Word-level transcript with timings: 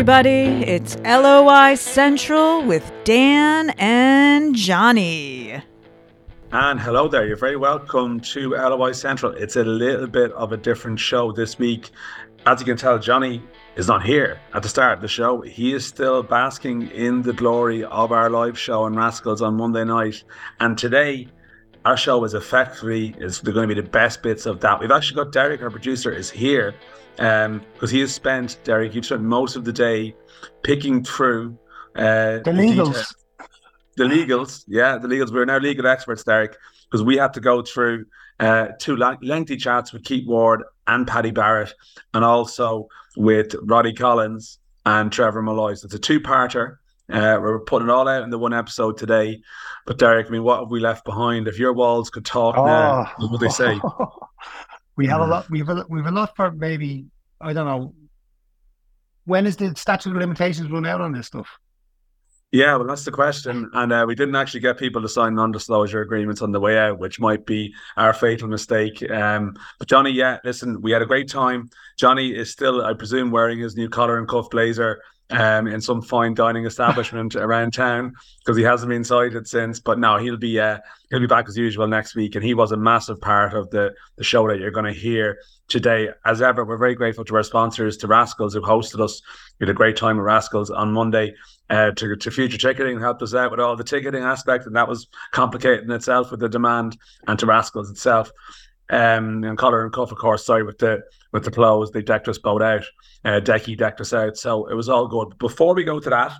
everybody. 0.00 0.64
It's 0.64 0.96
LOI 1.00 1.74
Central 1.74 2.64
with 2.64 2.90
Dan 3.04 3.68
and 3.76 4.54
Johnny. 4.54 5.62
And 6.52 6.80
hello 6.80 7.06
there. 7.06 7.26
You're 7.26 7.36
very 7.36 7.58
welcome 7.58 8.18
to 8.20 8.52
LOI 8.54 8.92
Central. 8.92 9.32
It's 9.32 9.56
a 9.56 9.62
little 9.62 10.06
bit 10.06 10.32
of 10.32 10.52
a 10.52 10.56
different 10.56 10.98
show 10.98 11.32
this 11.32 11.58
week. 11.58 11.90
As 12.46 12.60
you 12.60 12.64
can 12.64 12.78
tell, 12.78 12.98
Johnny 12.98 13.42
is 13.76 13.88
not 13.88 14.02
here 14.02 14.40
at 14.54 14.62
the 14.62 14.70
start 14.70 14.94
of 14.94 15.02
the 15.02 15.08
show. 15.08 15.42
He 15.42 15.74
is 15.74 15.84
still 15.84 16.22
basking 16.22 16.90
in 16.92 17.20
the 17.20 17.34
glory 17.34 17.84
of 17.84 18.10
our 18.10 18.30
live 18.30 18.58
show 18.58 18.84
on 18.84 18.96
Rascals 18.96 19.42
on 19.42 19.58
Monday 19.58 19.84
night. 19.84 20.24
And 20.60 20.78
today, 20.78 21.28
our 21.84 21.98
show 21.98 22.24
is 22.24 22.32
effectively 22.32 23.14
is 23.18 23.40
going 23.40 23.68
to 23.68 23.74
be 23.74 23.78
the 23.78 23.86
best 23.86 24.22
bits 24.22 24.46
of 24.46 24.60
that. 24.60 24.80
We've 24.80 24.90
actually 24.90 25.16
got 25.22 25.32
Derek, 25.32 25.60
our 25.60 25.68
producer, 25.68 26.10
is 26.10 26.30
here 26.30 26.74
because 27.20 27.46
um, 27.46 27.88
he 27.90 28.00
has 28.00 28.14
spent 28.14 28.58
Derek. 28.64 28.94
You've 28.94 29.04
spent 29.04 29.20
most 29.20 29.54
of 29.54 29.66
the 29.66 29.74
day 29.74 30.16
picking 30.62 31.04
through 31.04 31.58
uh, 31.94 32.38
the 32.38 32.50
legals. 32.50 33.14
The, 33.36 33.44
the 33.96 34.04
legals, 34.04 34.64
yeah, 34.66 34.96
the 34.96 35.06
legals. 35.06 35.30
We're 35.30 35.44
now 35.44 35.58
legal 35.58 35.86
experts, 35.86 36.24
Derek, 36.24 36.56
because 36.84 37.04
we 37.04 37.18
had 37.18 37.34
to 37.34 37.40
go 37.40 37.60
through 37.60 38.06
uh, 38.38 38.68
two 38.78 38.96
lengthy 38.96 39.58
chats 39.58 39.92
with 39.92 40.02
Keith 40.04 40.26
Ward 40.26 40.62
and 40.86 41.06
Paddy 41.06 41.30
Barrett, 41.30 41.74
and 42.14 42.24
also 42.24 42.88
with 43.18 43.54
Roddy 43.64 43.92
Collins 43.92 44.58
and 44.86 45.12
Trevor 45.12 45.42
Molloy. 45.42 45.74
So 45.74 45.84
it's 45.84 45.94
a 45.94 45.98
two-parter. 45.98 46.76
Uh, 47.12 47.38
we're 47.42 47.58
putting 47.58 47.88
it 47.88 47.92
all 47.92 48.08
out 48.08 48.22
in 48.22 48.30
the 48.30 48.38
one 48.38 48.54
episode 48.54 48.96
today. 48.96 49.42
But 49.84 49.98
Derek, 49.98 50.28
I 50.28 50.30
mean, 50.30 50.42
what 50.42 50.60
have 50.60 50.70
we 50.70 50.80
left 50.80 51.04
behind? 51.04 51.48
If 51.48 51.58
your 51.58 51.74
walls 51.74 52.08
could 52.08 52.24
talk 52.24 52.56
oh. 52.56 52.64
now, 52.64 53.12
what 53.18 53.32
would 53.32 53.40
they 53.40 53.48
say? 53.50 53.78
We 55.00 55.06
have 55.06 55.22
a 55.22 55.26
lot. 55.26 55.48
We 55.48 55.60
have 55.60 55.70
a, 55.70 55.86
we 55.88 55.98
have 56.00 56.12
a 56.12 56.14
lot 56.14 56.36
for 56.36 56.50
maybe 56.50 57.06
I 57.40 57.54
don't 57.54 57.64
know. 57.64 57.94
When 59.24 59.46
is 59.46 59.56
the 59.56 59.74
statute 59.74 60.10
of 60.10 60.16
limitations 60.16 60.70
run 60.70 60.84
out 60.84 61.00
on 61.00 61.12
this 61.12 61.26
stuff? 61.28 61.48
Yeah, 62.52 62.76
well, 62.76 62.86
that's 62.86 63.06
the 63.06 63.10
question. 63.10 63.70
And 63.72 63.92
uh, 63.94 64.04
we 64.06 64.14
didn't 64.14 64.36
actually 64.36 64.60
get 64.60 64.76
people 64.76 65.00
to 65.00 65.08
sign 65.08 65.34
non 65.34 65.52
disclosure 65.52 66.02
agreements 66.02 66.42
on 66.42 66.52
the 66.52 66.60
way 66.60 66.76
out, 66.76 66.98
which 66.98 67.18
might 67.18 67.46
be 67.46 67.72
our 67.96 68.12
fatal 68.12 68.46
mistake. 68.46 69.02
Um, 69.10 69.56
but 69.78 69.88
Johnny, 69.88 70.10
yeah, 70.10 70.36
listen, 70.44 70.82
we 70.82 70.90
had 70.90 71.00
a 71.00 71.06
great 71.06 71.30
time. 71.30 71.70
Johnny 71.96 72.36
is 72.36 72.50
still, 72.50 72.84
I 72.84 72.92
presume, 72.92 73.30
wearing 73.30 73.58
his 73.58 73.76
new 73.76 73.88
collar 73.88 74.18
and 74.18 74.28
cuff 74.28 74.50
blazer 74.50 75.00
um, 75.30 75.66
in 75.66 75.80
some 75.80 76.02
fine 76.02 76.34
dining 76.34 76.66
establishment 76.66 77.36
around 77.36 77.72
town 77.72 78.12
because 78.38 78.56
he 78.56 78.62
hasn't 78.62 78.90
been 78.90 79.04
sighted 79.04 79.46
since. 79.46 79.80
But 79.80 79.98
no, 79.98 80.18
he'll 80.18 80.36
be 80.36 80.58
uh, 80.58 80.78
he'll 81.10 81.20
be 81.20 81.26
back 81.26 81.48
as 81.48 81.56
usual 81.56 81.86
next 81.86 82.14
week, 82.14 82.34
and 82.34 82.44
he 82.44 82.54
was 82.54 82.72
a 82.72 82.76
massive 82.76 83.20
part 83.20 83.54
of 83.54 83.70
the 83.70 83.94
the 84.16 84.24
show 84.24 84.46
that 84.48 84.58
you're 84.58 84.70
going 84.70 84.92
to 84.92 84.98
hear 84.98 85.38
today. 85.68 86.08
As 86.24 86.42
ever, 86.42 86.64
we're 86.64 86.76
very 86.76 86.94
grateful 86.94 87.24
to 87.24 87.36
our 87.36 87.42
sponsors, 87.42 87.96
to 87.98 88.06
Rascals 88.06 88.54
who 88.54 88.60
hosted 88.60 89.00
us. 89.00 89.22
We 89.58 89.66
had 89.66 89.70
a 89.70 89.74
great 89.74 89.96
time 89.96 90.16
with 90.16 90.26
Rascals 90.26 90.70
on 90.70 90.92
Monday. 90.92 91.34
Uh, 91.68 91.92
to, 91.92 92.16
to 92.16 92.32
future 92.32 92.58
ticketing 92.58 92.98
helped 92.98 93.22
us 93.22 93.32
out 93.32 93.52
with 93.52 93.60
all 93.60 93.76
the 93.76 93.84
ticketing 93.84 94.24
aspect, 94.24 94.66
and 94.66 94.74
that 94.74 94.88
was 94.88 95.06
complicated 95.30 95.84
in 95.84 95.92
itself 95.92 96.32
with 96.32 96.40
the 96.40 96.48
demand, 96.48 96.98
and 97.28 97.38
to 97.38 97.46
Rascals 97.46 97.90
itself. 97.90 98.32
Um, 98.90 99.44
and 99.44 99.56
Collar 99.56 99.84
and 99.84 99.92
Cuff, 99.92 100.10
of 100.10 100.18
course, 100.18 100.44
sorry, 100.44 100.64
with 100.64 100.78
the 100.78 101.02
with 101.32 101.44
the 101.44 101.50
clothes, 101.50 101.92
they 101.92 102.02
decked 102.02 102.28
us 102.28 102.38
both 102.38 102.60
out. 102.60 102.84
Uh, 103.24 103.40
Decky 103.40 103.78
decked 103.78 104.00
us 104.00 104.12
out, 104.12 104.36
so 104.36 104.66
it 104.66 104.74
was 104.74 104.88
all 104.88 105.06
good. 105.06 105.38
Before 105.38 105.74
we 105.74 105.84
go 105.84 106.00
to 106.00 106.10
that, 106.10 106.32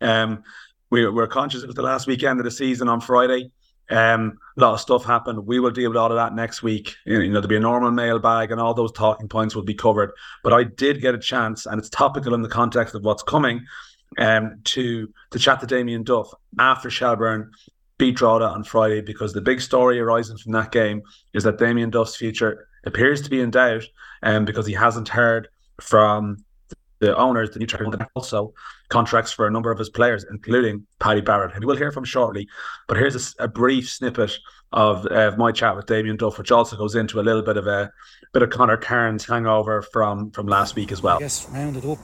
um, 0.00 0.44
we, 0.90 1.08
we're 1.08 1.26
conscious 1.26 1.66
was 1.66 1.74
the 1.74 1.82
last 1.82 2.06
weekend 2.06 2.38
of 2.38 2.44
the 2.44 2.50
season 2.50 2.88
on 2.88 3.00
Friday. 3.00 3.50
Um, 3.90 4.38
a 4.56 4.60
lot 4.60 4.74
of 4.74 4.80
stuff 4.80 5.04
happened. 5.04 5.46
We 5.46 5.60
will 5.60 5.70
deal 5.70 5.90
with 5.90 5.96
all 5.96 6.10
of 6.10 6.16
that 6.16 6.34
next 6.34 6.62
week. 6.62 6.94
You 7.04 7.18
know, 7.26 7.34
there'll 7.34 7.48
be 7.48 7.56
a 7.56 7.60
normal 7.60 7.90
mailbag 7.90 8.50
and 8.50 8.60
all 8.60 8.74
those 8.74 8.92
talking 8.92 9.28
points 9.28 9.54
will 9.54 9.62
be 9.62 9.74
covered. 9.74 10.12
But 10.42 10.52
I 10.52 10.64
did 10.64 11.00
get 11.00 11.14
a 11.14 11.18
chance, 11.18 11.66
and 11.66 11.78
it's 11.78 11.90
topical 11.90 12.34
in 12.34 12.42
the 12.42 12.48
context 12.48 12.94
of 12.94 13.02
what's 13.02 13.22
coming, 13.22 13.64
um, 14.18 14.60
to 14.64 15.12
to 15.32 15.38
chat 15.38 15.60
to 15.60 15.66
Damien 15.66 16.04
Duff 16.04 16.32
after 16.58 16.90
Shelbourne 16.90 17.50
beat 17.98 18.16
Drogheda 18.16 18.46
on 18.46 18.64
Friday 18.64 19.00
because 19.00 19.32
the 19.32 19.40
big 19.40 19.60
story 19.60 19.98
arising 19.98 20.36
from 20.36 20.52
that 20.52 20.72
game 20.72 21.02
is 21.32 21.44
that 21.44 21.58
Damien 21.58 21.90
Duff's 21.90 22.16
future 22.16 22.68
appears 22.84 23.22
to 23.22 23.30
be 23.30 23.40
in 23.40 23.50
doubt 23.50 23.84
um, 24.22 24.44
because 24.44 24.66
he 24.66 24.74
hasn't 24.74 25.08
heard 25.08 25.48
from 25.80 26.44
the 26.98 27.16
owners, 27.16 27.50
the 27.50 27.58
new 27.58 27.66
and 27.78 28.06
also 28.14 28.54
contracts 28.88 29.32
for 29.32 29.46
a 29.46 29.50
number 29.50 29.70
of 29.70 29.78
his 29.78 29.90
players, 29.90 30.24
including 30.30 30.86
Paddy 30.98 31.20
Barrett. 31.20 31.54
And 31.54 31.64
we'll 31.64 31.76
hear 31.76 31.92
from 31.92 32.04
shortly. 32.04 32.48
But 32.88 32.96
here's 32.96 33.34
a, 33.38 33.44
a 33.44 33.48
brief 33.48 33.90
snippet 33.90 34.32
of, 34.72 35.06
uh, 35.06 35.34
my 35.36 35.52
chat 35.52 35.76
with 35.76 35.86
Damien 35.86 36.16
Duff, 36.16 36.38
which 36.38 36.50
also 36.50 36.76
goes 36.76 36.94
into 36.94 37.20
a 37.20 37.22
little 37.22 37.42
bit 37.42 37.56
of 37.56 37.66
a 37.66 37.92
bit 38.32 38.42
of 38.42 38.50
Conor 38.50 38.76
Kearns 38.76 39.24
hangover 39.24 39.82
from 39.82 40.30
from 40.30 40.46
last 40.46 40.74
week 40.74 40.92
as 40.92 41.02
well. 41.02 41.18
Yes, 41.20 41.48
rounded 41.50 41.84
up. 41.84 41.98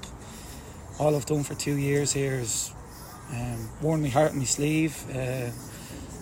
All 0.99 1.17
I've 1.17 1.27
done 1.27 1.43
for 1.43 1.55
two 1.55 1.77
years 1.77 2.13
here 2.13 2.35
is 2.35 2.73
um, 3.33 3.69
worn 3.81 4.03
my 4.03 4.09
heart 4.09 4.33
in 4.33 4.39
my 4.39 4.45
sleeve. 4.45 5.05
Uh, 5.11 5.51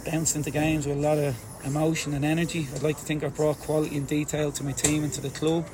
bounced 0.05 0.37
into 0.37 0.51
games 0.51 0.87
with 0.87 0.97
a 0.97 1.01
lot 1.01 1.19
of 1.19 1.37
emotion 1.65 2.15
and 2.15 2.25
energy. 2.25 2.67
I'd 2.75 2.83
like 2.83 2.97
to 2.97 3.05
think 3.05 3.23
I've 3.23 3.37
brought 3.37 3.59
quality 3.59 3.97
and 3.97 4.07
detail 4.07 4.53
to 4.53 4.65
my 4.65 4.73
team 4.73 5.05
and 5.05 5.13
to 5.13 5.21
the 5.21 5.31
club. 5.31 5.67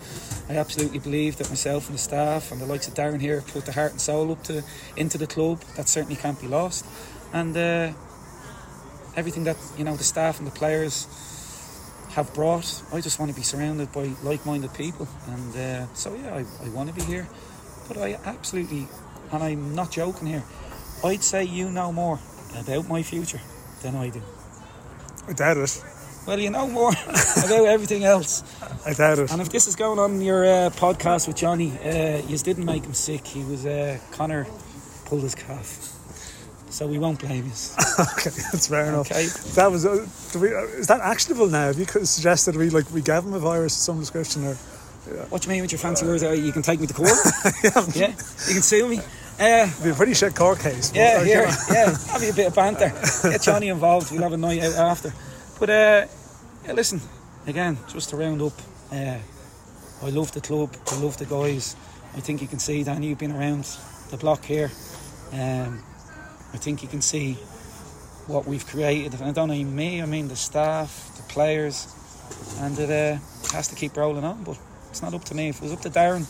I 0.48 0.56
absolutely 0.56 0.98
believe 0.98 1.36
that 1.36 1.48
myself 1.48 1.86
and 1.88 1.94
the 1.94 2.02
staff 2.02 2.52
and 2.52 2.60
the 2.60 2.66
likes 2.66 2.88
of 2.88 2.94
Darren 2.94 3.20
here 3.20 3.42
put 3.42 3.66
the 3.66 3.72
heart 3.72 3.92
and 3.92 4.00
soul 4.00 4.32
up 4.32 4.42
to 4.44 4.62
into 4.96 5.18
the 5.18 5.26
club. 5.26 5.60
That 5.76 5.88
certainly 5.88 6.16
can't 6.16 6.40
be 6.40 6.48
lost. 6.48 6.86
And 7.32 7.56
uh, 7.56 7.92
everything 9.16 9.44
that 9.44 9.56
you 9.78 9.84
know 9.84 9.96
the 9.96 10.04
staff 10.04 10.38
and 10.38 10.46
the 10.46 10.52
players 10.52 11.06
have 12.10 12.32
brought, 12.34 12.82
I 12.92 13.00
just 13.00 13.18
want 13.18 13.30
to 13.30 13.36
be 13.36 13.42
surrounded 13.42 13.92
by 13.92 14.10
like-minded 14.22 14.72
people. 14.74 15.06
And 15.28 15.56
uh, 15.56 15.94
so 15.94 16.14
yeah, 16.14 16.34
I, 16.34 16.64
I 16.64 16.68
want 16.70 16.88
to 16.88 16.94
be 16.94 17.02
here. 17.02 17.28
But 17.88 17.98
I 17.98 18.18
absolutely, 18.24 18.88
and 19.32 19.42
I'm 19.42 19.74
not 19.74 19.92
joking 19.92 20.26
here. 20.26 20.42
I'd 21.04 21.22
say 21.22 21.44
you 21.44 21.70
know 21.70 21.92
more 21.92 22.18
about 22.58 22.88
my 22.88 23.02
future 23.02 23.40
than 23.82 23.96
I 23.96 24.10
do. 24.10 24.22
I 25.28 25.32
doubt 25.32 25.56
it. 25.56 25.84
Well, 26.26 26.40
you 26.40 26.50
know 26.50 26.66
more 26.66 26.90
about 27.10 27.66
everything 27.66 28.04
else. 28.04 28.42
I 28.84 28.92
doubt 28.94 29.20
it. 29.20 29.30
And 29.30 29.40
if 29.40 29.50
this 29.50 29.68
is 29.68 29.76
going 29.76 29.98
on 29.98 30.20
your 30.20 30.44
uh, 30.44 30.70
podcast 30.70 31.28
with 31.28 31.36
Johnny, 31.36 31.72
uh, 31.78 32.20
you 32.26 32.36
didn't 32.38 32.64
make 32.64 32.84
him 32.84 32.94
sick. 32.94 33.26
He 33.26 33.44
was 33.44 33.64
uh, 33.64 33.98
Conor 34.10 34.46
pulled 35.04 35.22
his 35.22 35.34
calf. 35.34 35.92
So 36.68 36.86
we 36.86 36.98
won't 36.98 37.20
blame 37.20 37.46
you. 37.46 37.52
okay, 38.00 38.30
that's 38.52 38.66
fair 38.66 38.86
enough. 38.86 39.10
Okay. 39.10 39.26
That 39.54 39.70
was. 39.70 39.86
Uh, 39.86 40.06
we, 40.38 40.52
uh, 40.52 40.62
is 40.78 40.88
that 40.88 41.00
actionable 41.00 41.46
now? 41.46 41.68
Have 41.68 41.78
you 41.78 41.86
suggested 41.86 42.56
we 42.56 42.70
like 42.70 42.90
we 42.92 43.00
gave 43.00 43.22
him 43.22 43.32
a 43.32 43.38
virus 43.38 43.76
of 43.76 43.82
some 43.82 44.00
description 44.00 44.44
or? 44.44 44.56
Yeah. 45.06 45.22
What 45.26 45.42
do 45.42 45.48
you 45.48 45.54
mean 45.54 45.62
with 45.62 45.70
your 45.70 45.78
fancy 45.78 46.04
words? 46.04 46.24
You 46.24 46.52
can 46.52 46.62
take 46.62 46.80
me 46.80 46.88
to 46.88 46.92
court. 46.92 47.08
yeah. 47.62 47.70
yeah, 47.94 48.08
you 48.08 48.54
can 48.54 48.62
sue 48.62 48.88
me. 48.88 49.00
Uh, 49.38 49.68
It'd 49.70 49.84
be 49.84 49.90
a 49.90 49.94
pretty 49.94 50.14
shit 50.14 50.34
court 50.34 50.60
case. 50.60 50.92
Yeah, 50.94 51.22
here, 51.22 51.46
yeah, 51.70 51.90
have 51.90 52.22
a 52.22 52.32
bit 52.32 52.46
of 52.46 52.54
banter. 52.54 52.90
Get 53.22 53.42
Johnny 53.42 53.68
involved. 53.68 54.10
We'll 54.10 54.22
have 54.22 54.32
a 54.32 54.38
night 54.38 54.62
out 54.62 54.74
after. 54.74 55.12
But 55.60 55.70
uh, 55.70 56.06
yeah, 56.64 56.72
listen, 56.72 57.00
again, 57.46 57.76
just 57.88 58.08
to 58.10 58.16
round 58.16 58.40
up, 58.40 58.54
uh, 58.90 59.18
I 60.02 60.10
love 60.10 60.32
the 60.32 60.40
club. 60.40 60.74
I 60.90 60.96
love 61.00 61.18
the 61.18 61.26
guys. 61.26 61.76
I 62.14 62.20
think 62.20 62.40
you 62.40 62.48
can 62.48 62.58
see, 62.58 62.82
Danny, 62.82 63.08
you've 63.08 63.18
been 63.18 63.32
around 63.32 63.64
the 64.10 64.16
block 64.16 64.42
here. 64.44 64.70
Um, 65.32 65.82
I 66.54 66.56
think 66.56 66.82
you 66.82 66.88
can 66.88 67.02
see 67.02 67.34
what 68.26 68.46
we've 68.46 68.66
created. 68.66 69.14
And 69.14 69.24
I 69.24 69.32
don't 69.32 69.50
mean 69.50 69.74
me, 69.76 70.00
I 70.00 70.06
mean 70.06 70.28
the 70.28 70.36
staff, 70.36 71.14
the 71.16 71.22
players, 71.24 71.92
and 72.60 72.78
it 72.78 72.90
uh, 72.90 73.18
has 73.54 73.68
to 73.68 73.74
keep 73.74 73.98
rolling 73.98 74.24
on. 74.24 74.44
But 74.44 74.58
it's 74.88 75.02
not 75.02 75.12
up 75.12 75.24
to 75.24 75.34
me. 75.34 75.50
If 75.50 75.56
it 75.56 75.62
was 75.62 75.72
up 75.72 75.80
to 75.82 75.90
Darren, 75.90 76.26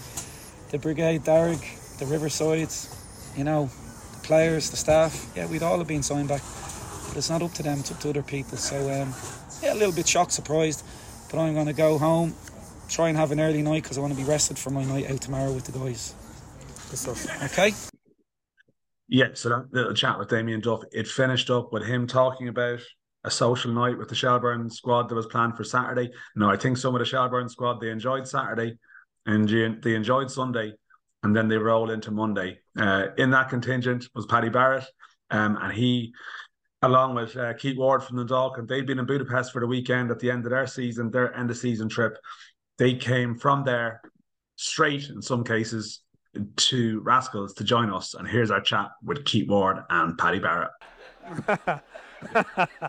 the 0.73 0.79
brigade, 0.79 1.23
Darrig, 1.23 1.63
the 1.99 2.05
Riversides, 2.05 2.95
you 3.37 3.45
know, 3.45 3.71
the 4.13 4.21
players, 4.21 4.71
the 4.71 4.77
staff, 4.77 5.31
yeah, 5.37 5.47
we'd 5.47 5.63
all 5.63 5.79
have 5.79 5.87
been 5.87 6.03
signed 6.03 6.29
back. 6.29 6.43
But 7.09 7.17
it's 7.17 7.31
not 7.31 7.43
up 7.43 7.53
to 7.55 7.63
them, 7.63 7.81
it's 7.81 7.91
up 7.91 8.01
to 8.01 8.11
other 8.11 8.23
people. 8.23 8.59
So, 8.59 8.77
um, 8.77 9.15
yeah, 9.63 9.73
a 9.73 9.79
little 9.79 9.95
bit 9.95 10.09
shocked, 10.09 10.33
surprised. 10.33 10.85
But 11.31 11.41
I'm 11.41 11.55
going 11.55 11.67
to 11.67 11.73
go 11.73 11.99
home, 11.99 12.35
try 12.89 13.09
and 13.09 13.17
have 13.17 13.33
an 13.33 13.41
early 13.41 13.63
night 13.63 13.83
because 13.83 13.99
I 13.99 14.01
want 14.01 14.13
to 14.13 14.19
be 14.19 14.29
rested 14.29 14.59
for 14.59 14.71
my 14.71 14.85
night 14.85 15.11
out 15.11 15.21
tomorrow 15.21 15.53
with 15.53 15.65
the 15.65 15.79
guys. 15.79 16.15
Good 16.91 16.99
stuff. 16.99 17.43
Okay. 17.53 17.73
Yeah, 19.09 19.29
so 19.35 19.49
that 19.51 19.73
little 19.73 19.95
chat 19.95 20.19
with 20.19 20.29
Damien 20.29 20.61
Duff, 20.61 20.83
it 20.93 21.07
finished 21.07 21.51
up 21.51 21.73
with 21.73 21.85
him 21.85 22.07
talking 22.07 22.49
about 22.49 22.81
a 23.25 23.31
social 23.31 23.73
night 23.73 23.99
with 23.99 24.09
the 24.09 24.15
Shelbourne 24.15 24.71
squad 24.71 25.09
that 25.09 25.15
was 25.15 25.27
planned 25.27 25.57
for 25.57 25.65
Saturday. 25.65 26.11
No, 26.35 26.51
I 26.51 26.57
think 26.57 26.77
some 26.77 26.95
of 26.95 27.01
the 27.01 27.05
Shelbourne 27.05 27.49
squad 27.49 27.81
they 27.81 27.91
enjoyed 27.91 28.27
Saturday 28.27 28.79
and 29.27 29.49
they 29.83 29.95
enjoyed 29.95 30.31
Sunday 30.31 30.75
and 31.27 31.35
then 31.35 31.49
they 31.49 31.59
roll 31.59 31.91
into 31.91 32.13
Monday. 32.13 32.61
Uh, 32.79 33.09
in 33.19 33.31
that 33.31 33.49
contingent 33.49 34.07
was 34.15 34.27
Paddy 34.27 34.49
Barrett, 34.49 34.87
um, 35.33 35.59
and 35.61 35.73
he, 35.73 36.15
along 36.83 37.17
with 37.17 37.37
uh, 37.37 37.53
Keith 37.55 37.77
Ward 37.77 38.05
from 38.05 38.17
the 38.17 38.23
Dundalk, 38.23 38.65
they'd 38.69 38.87
been 38.87 39.01
in 39.01 39.07
Budapest 39.07 39.53
for 39.53 39.59
the 39.61 39.67
weekend 39.67 40.13
at 40.13 40.21
the 40.21 40.31
end 40.31 40.45
of 40.45 40.51
their 40.51 40.69
season, 40.69 41.11
their 41.11 41.37
end 41.37 41.51
of 41.51 41.57
season 41.57 41.89
trip. 41.89 42.17
They 42.79 42.95
came 42.95 43.35
from 43.35 43.65
there 43.65 44.03
straight, 44.55 45.09
in 45.11 45.21
some 45.21 45.43
cases, 45.43 46.03
to 46.55 47.01
Rascals 47.01 47.55
to 47.55 47.65
join 47.65 47.93
us. 47.93 48.15
And 48.15 48.29
here's 48.29 48.53
our 48.53 48.61
chat 48.61 48.91
with 49.03 49.25
Keith 49.25 49.49
Ward 49.49 49.79
and 49.91 50.17
Paddy 50.17 50.39
Barrett. 50.39 50.71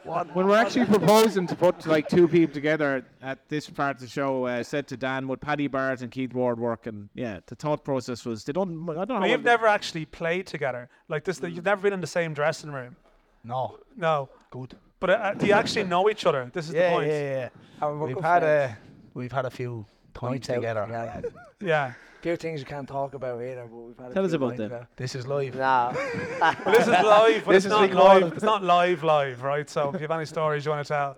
when 0.04 0.48
we're 0.48 0.56
actually 0.56 0.86
proposing 0.86 1.48
to 1.48 1.56
put 1.56 1.86
like 1.86 2.08
two 2.08 2.28
people 2.28 2.54
together 2.54 3.06
at 3.22 3.48
this 3.50 3.70
part 3.70 3.96
of 3.98 4.02
the 4.02 4.08
show, 4.08 4.46
uh, 4.46 4.64
said 4.64 4.88
to 4.88 4.98
Dan, 4.98 5.28
would 5.28 5.42
Paddy 5.42 5.68
Barrett 5.68 6.02
and 6.02 6.12
Keith 6.12 6.34
Ward 6.34 6.60
work? 6.60 6.88
And 6.88 7.10
yeah, 7.14 7.40
the 7.48 7.56
thought 7.56 7.84
process 7.84 8.26
was 8.26 8.44
they 8.44 8.54
don't. 8.54 8.90
I 8.90 9.06
don't 9.06 9.22
know. 9.22 9.28
We've 9.28 9.44
never 9.44 9.68
actually 9.68 10.06
played 10.06 10.48
together 10.48 10.90
like 11.10 11.24
this. 11.24 11.40
You've 11.42 11.66
never 11.66 11.82
been 11.82 11.94
in 11.94 12.02
the 12.02 12.08
same 12.08 12.34
dressing 12.34 12.72
room. 12.72 12.96
No, 13.44 13.78
No. 13.96 14.30
good. 14.52 14.76
But 15.00 15.10
uh, 15.12 15.34
do 15.36 15.46
you 15.46 15.54
actually 15.54 15.84
know 15.84 16.10
each 16.10 16.26
other? 16.26 16.50
This 16.52 16.66
is 16.68 16.74
the 16.74 16.90
point. 16.90 17.08
yeah, 17.08 17.50
yeah. 17.82 17.88
We're 17.88 18.08
We've 18.08 18.20
had 18.20 18.42
friends. 18.42 18.74
a 18.74 18.78
we've 19.14 19.32
had 19.32 19.46
a 19.46 19.50
few 19.52 19.86
times 20.16 20.32
Nights 20.32 20.48
together. 20.48 20.88
Yeah, 20.90 21.22
yeah. 21.62 21.94
Yeah. 22.18 22.24
few 22.24 22.36
things 22.36 22.60
you 22.60 22.66
can't 22.66 22.88
talk 22.88 23.14
about 23.14 23.42
either. 23.42 23.68
But 23.70 23.78
we've 23.78 23.98
had 23.98 24.12
a 24.12 24.14
Tell 24.14 24.26
us 24.26 24.34
about 24.34 24.58
them. 24.58 24.74
out. 24.74 24.88
This 24.96 25.16
is 25.16 25.28
live. 25.28 25.56
Nah. 25.56 25.94
Well, 26.40 26.56
this 26.66 26.82
is 26.82 26.88
live, 26.88 27.46
but 27.46 27.52
This 27.54 27.66
it's 27.66 27.66
is 27.66 27.72
not 27.72 27.92
live. 27.92 28.34
It's 28.34 28.44
not 28.44 28.64
live, 28.64 29.04
live, 29.04 29.44
right? 29.44 29.70
So 29.70 29.90
if 29.90 29.96
you 29.96 30.02
have 30.02 30.12
any 30.12 30.26
stories 30.26 30.66
you 30.66 30.72
want 30.72 30.86
to 30.86 30.94
tell. 30.94 31.18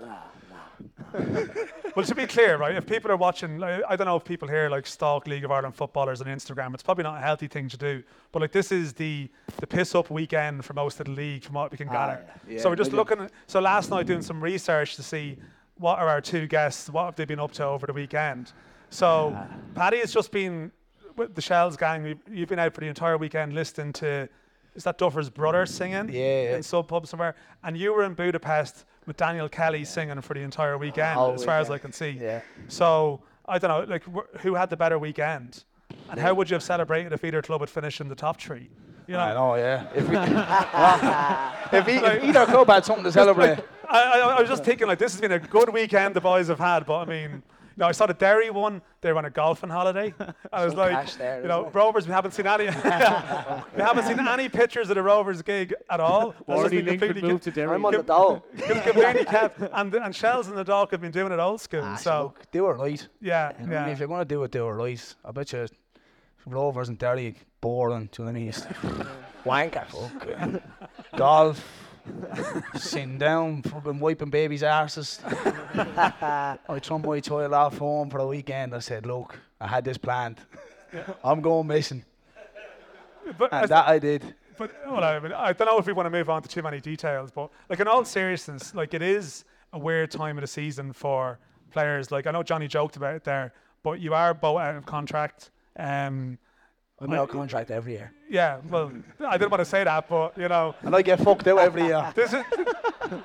well, 1.96 2.06
to 2.06 2.16
be 2.16 2.26
clear, 2.28 2.58
right? 2.58 2.76
If 2.76 2.86
people 2.86 3.12
are 3.12 3.18
watching, 3.18 3.58
like, 3.58 3.82
I 3.88 3.96
don't 3.96 4.06
know 4.06 4.16
if 4.16 4.24
people 4.24 4.48
here 4.48 4.70
like 4.70 4.86
stalk 4.88 5.28
League 5.28 5.44
of 5.44 5.52
Ireland 5.52 5.76
footballers 5.76 6.22
on 6.22 6.28
Instagram. 6.28 6.74
It's 6.74 6.84
probably 6.84 7.04
not 7.04 7.18
a 7.18 7.22
healthy 7.22 7.48
thing 7.48 7.68
to 7.70 7.78
do. 7.78 8.04
But 8.32 8.42
like, 8.42 8.52
this 8.52 8.72
is 8.72 8.94
the 8.94 9.30
the 9.60 9.68
piss 9.68 9.96
up 9.96 10.10
weekend 10.10 10.64
for 10.64 10.74
most 10.74 11.00
of 11.00 11.08
the 11.08 11.12
league, 11.12 11.44
from 11.44 11.56
what 11.56 11.72
we 11.72 11.78
can 11.78 11.90
ah, 11.90 11.94
gather. 11.94 12.26
yeah. 12.48 12.62
so 12.62 12.70
we're 12.70 12.76
just 12.76 12.94
looking. 12.94 13.20
At, 13.20 13.32
so 13.48 13.60
last 13.60 13.90
night 13.90 14.06
doing 14.06 14.22
some 14.22 14.42
research 14.42 14.96
to 14.96 15.04
see 15.04 15.38
what 15.78 16.00
are 16.00 16.08
our 16.08 16.22
two 16.22 16.46
guests, 16.48 16.90
what 16.90 17.06
have 17.06 17.16
they 17.16 17.26
been 17.26 17.40
up 17.40 17.52
to 17.54 17.66
over 17.66 17.88
the 17.88 17.94
weekend. 17.94 18.54
So 18.90 19.34
ah. 19.36 19.48
Paddy 19.76 19.98
has 20.00 20.14
just 20.14 20.32
been 20.32 20.72
with 21.20 21.36
the 21.36 21.42
Shels 21.42 21.78
gang. 21.78 22.06
you- 22.06 22.20
You've 22.32 22.50
been 22.50 22.58
out 22.60 22.74
for 22.74 22.82
the 22.82 22.88
entire 22.88 23.18
weekend 23.18 23.54
listening 23.54 23.94
to. 23.94 24.28
Is 24.76 24.84
that 24.86 24.98
Duffer's 24.98 25.30
brother 25.30 25.66
singing? 25.66 26.10
Yeah, 26.10 26.20
yeah. 26.44 26.56
In 26.56 26.64
sub 26.64 26.88
pub 26.88 27.06
somewhere, 27.06 27.36
and 27.64 27.78
you 27.78 27.94
were 27.94 28.04
in 28.04 28.14
Budapest 28.14 28.86
with 29.06 29.18
Daniel 29.18 29.50
Kelly 29.50 29.84
singing 29.84 30.22
for 30.22 30.34
the 30.34 30.40
entire 30.42 30.78
weekend, 30.78 31.18
Whole 31.20 31.34
as 31.34 31.44
far 31.44 31.60
as 31.60 31.70
I 31.70 31.78
can 31.78 31.92
see. 31.92 32.12
Yeah. 32.12 32.42
So 32.70 33.22
I 33.46 33.58
don't 33.60 33.70
know, 33.70 33.92
like 33.94 34.04
wh- 34.06 34.40
who 34.42 34.56
had 34.56 34.70
the 34.70 34.78
better 34.78 34.98
weekend, 34.98 35.64
and 36.10 36.20
how 36.20 36.34
would 36.36 36.50
you 36.50 36.54
have 36.56 36.64
celebrated 36.64 37.12
if 37.12 37.24
either 37.26 37.42
club 37.42 37.60
had 37.62 37.70
finished 37.70 38.00
in 38.00 38.08
the 38.08 38.16
top 38.16 38.40
three? 38.40 38.70
You 39.08 39.16
know, 39.16 39.20
I 39.22 39.34
know, 39.34 39.56
yeah. 39.56 39.88
If, 39.96 40.08
we, 40.08 40.16
if, 41.80 41.88
e- 41.90 42.06
if 42.18 42.24
either 42.24 42.46
club 42.46 42.68
had 42.70 42.86
something 42.86 43.04
to 43.04 43.12
celebrate, 43.12 43.60
I, 43.90 44.04
I, 44.04 44.20
I 44.38 44.40
was 44.40 44.50
just 44.50 44.64
thinking 44.64 44.88
like 44.88 45.00
this 45.00 45.14
has 45.14 45.20
been 45.22 45.32
a 45.32 45.40
good 45.40 45.70
weekend 45.74 46.16
the 46.16 46.22
boys 46.22 46.48
have 46.48 46.60
had, 46.60 46.86
but 46.86 47.00
I 47.00 47.06
mean. 47.06 47.44
You 47.80 47.84
know, 47.86 47.88
I 47.88 47.94
saw 47.94 48.08
the 48.08 48.14
Derry 48.14 48.50
one. 48.50 48.82
They 49.00 49.10
were 49.10 49.20
on 49.20 49.24
a 49.24 49.30
golfing 49.30 49.70
holiday. 49.70 50.14
I 50.52 50.66
was 50.66 50.74
like, 50.76 51.14
there, 51.14 51.42
you 51.42 51.48
know, 51.48 51.62
isn't 51.62 51.76
Rovers. 51.76 52.08
We 52.08 52.12
haven't 52.12 52.34
seen 52.34 52.46
any. 52.46 52.66
we 52.66 52.72
haven't 53.82 54.04
seen 54.04 54.20
any 54.20 54.50
pictures 54.50 54.90
of 54.90 54.96
the 54.96 55.02
Rovers 55.02 55.42
gig 55.42 55.74
at 55.90 56.02
all. 56.02 56.32
That's 56.46 56.60
Already 56.60 56.76
been 56.82 56.86
linked 56.88 57.02
with 57.02 57.10
completely 57.12 57.32
move 57.32 57.42
to 57.44 57.52
Derry. 57.52 57.76
I'm 57.76 57.86
on 57.86 57.94
the 57.94 58.04
dole. 58.04 58.46
completely 58.58 59.24
kept. 59.24 59.62
And 59.62 59.96
and 59.96 60.14
Shels 60.14 60.50
and 60.50 60.58
the 60.58 60.66
Dog 60.66 60.92
have 60.92 61.00
been 61.00 61.14
doing 61.14 61.32
it 61.32 61.40
old 61.40 61.62
school. 61.62 61.84
ah, 61.86 61.96
so 61.96 62.24
look, 62.24 62.52
do 62.52 62.68
it 62.68 62.74
right. 62.74 63.08
yeah, 63.22 63.54
I 63.58 63.62
mean, 63.62 63.72
yeah. 63.72 63.88
if 63.88 64.00
you're 64.00 64.10
going 64.10 64.20
to 64.20 64.26
do 64.26 64.44
it, 64.44 64.52
do 64.52 64.68
it 64.68 64.72
right. 64.72 65.16
I 65.24 65.32
bet 65.32 65.54
you 65.54 65.66
Rovers 66.46 66.90
and 66.90 66.98
Derry 66.98 67.34
boring. 67.62 68.10
Do 68.12 68.24
you 68.24 68.30
know 68.30 68.34
what 68.34 68.42
I 68.42 68.92
mean? 68.92 69.08
Wanker. 69.46 70.62
golf, 71.16 71.66
sitting 72.76 73.18
down, 73.18 73.62
fucking 73.64 74.00
wiping 74.00 74.30
babies' 74.30 74.62
arses. 74.62 75.20
I 76.70 76.80
throw 76.80 77.00
my 77.00 77.20
child 77.20 77.54
off 77.54 77.78
home 77.78 78.10
for 78.10 78.20
the 78.20 78.28
weekend. 78.28 78.74
I 78.76 78.80
said, 78.80 79.06
look, 79.06 79.38
I 79.60 79.68
had 79.68 79.86
this 79.86 79.98
planned. 79.98 80.40
I'm 81.24 81.42
going 81.42 81.68
missing. 81.68 82.04
But, 83.38 83.54
And 83.54 83.64
as- 83.64 83.70
that 83.70 83.88
I 83.88 84.00
did. 84.00 84.34
but 84.58 84.72
well, 84.88 85.04
I, 85.04 85.20
mean, 85.20 85.34
I 85.34 85.54
don't 85.54 85.68
know 85.68 85.78
if 85.78 85.86
we 85.86 85.94
want 85.94 86.08
to 86.08 86.10
move 86.10 86.30
on 86.30 86.42
to 86.42 86.50
too 86.50 86.62
many 86.64 86.80
details, 86.80 87.32
but 87.32 87.50
like 87.70 87.80
in 87.80 87.88
all 87.88 88.04
seriousness, 88.04 88.74
like 88.74 88.94
it 88.94 89.02
is 89.02 89.46
a 89.74 89.80
weird 89.80 90.10
time 90.12 90.38
of 90.38 90.42
the 90.42 90.48
season 90.48 90.92
for 90.94 91.38
players. 91.72 92.12
Like 92.12 92.26
I 92.28 92.32
know 92.32 92.42
Johnny 92.44 92.68
joked 92.68 92.96
about 92.98 93.16
it 93.16 93.24
there, 93.24 93.54
but 93.84 94.00
you 94.00 94.14
are 94.14 94.34
both 94.34 94.60
out 94.60 94.76
of 94.76 94.86
contract. 94.86 95.52
Um, 95.78 96.40
I'm 97.02 97.12
out 97.14 97.24
of 97.24 97.30
contract 97.30 97.72
every 97.72 97.94
year. 97.94 98.12
yeah, 98.30 98.60
well, 98.70 98.92
I 99.28 99.38
didn't 99.38 99.52
want 99.52 99.62
to 99.62 99.66
say 99.66 99.84
that, 99.84 100.08
but 100.10 100.38
you 100.38 100.48
know, 100.48 100.76
And 100.82 100.96
I 100.96 101.02
get 101.02 101.20
fucked 101.20 101.48
out 101.48 101.60
every 101.60 101.84
year. 101.86 102.12
this 102.16 102.34
is. 102.34 102.44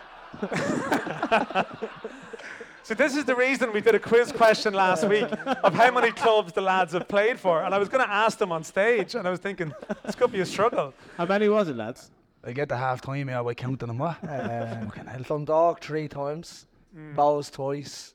So 2.87 2.93
this 2.93 3.17
is 3.17 3.25
the 3.25 3.35
reason 3.35 3.73
we 3.73 3.81
did 3.81 3.95
a 3.95 3.99
quiz 3.99 4.31
question 4.31 4.75
last 4.75 5.09
week 5.09 5.25
of 5.63 5.73
how 5.73 5.91
many 5.91 6.13
clubs 6.13 6.53
the 6.53 6.61
lads 6.61 6.93
have 6.93 7.09
played 7.09 7.41
for, 7.41 7.63
and 7.63 7.75
I 7.75 7.79
was 7.79 7.89
going 7.89 8.05
to 8.05 8.11
ask 8.13 8.37
them 8.37 8.53
on 8.53 8.63
stage, 8.63 9.15
and 9.15 9.27
I 9.27 9.31
was 9.31 9.41
thinking 9.41 9.73
this 10.05 10.15
could 10.15 10.31
be 10.31 10.41
a 10.41 10.45
struggle. 10.45 10.93
How 11.17 11.25
many 11.25 11.49
was 11.49 11.71
it, 11.71 11.77
lads? 11.77 12.11
I 12.45 12.53
get 12.53 12.69
the 12.69 12.77
half 12.77 13.01
time 13.01 13.29
here 13.29 13.43
by 13.43 13.55
counting 13.55 13.89
them. 13.89 13.97
What? 13.97 14.23
Uh, 14.23 14.81
Fucking 14.85 15.07
hell. 15.07 15.23
Dundalk 15.23 15.81
three 15.81 16.09
times, 16.09 16.67
Mm. 16.95 17.15
Bohs 17.17 17.51
twice, 17.51 18.13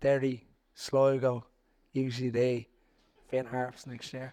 Derry, 0.00 0.44
Sligo, 0.74 1.44
UCD, 1.94 2.66
Finn 3.28 3.44
Harps 3.46 3.86
next 3.88 4.12
year. 4.14 4.32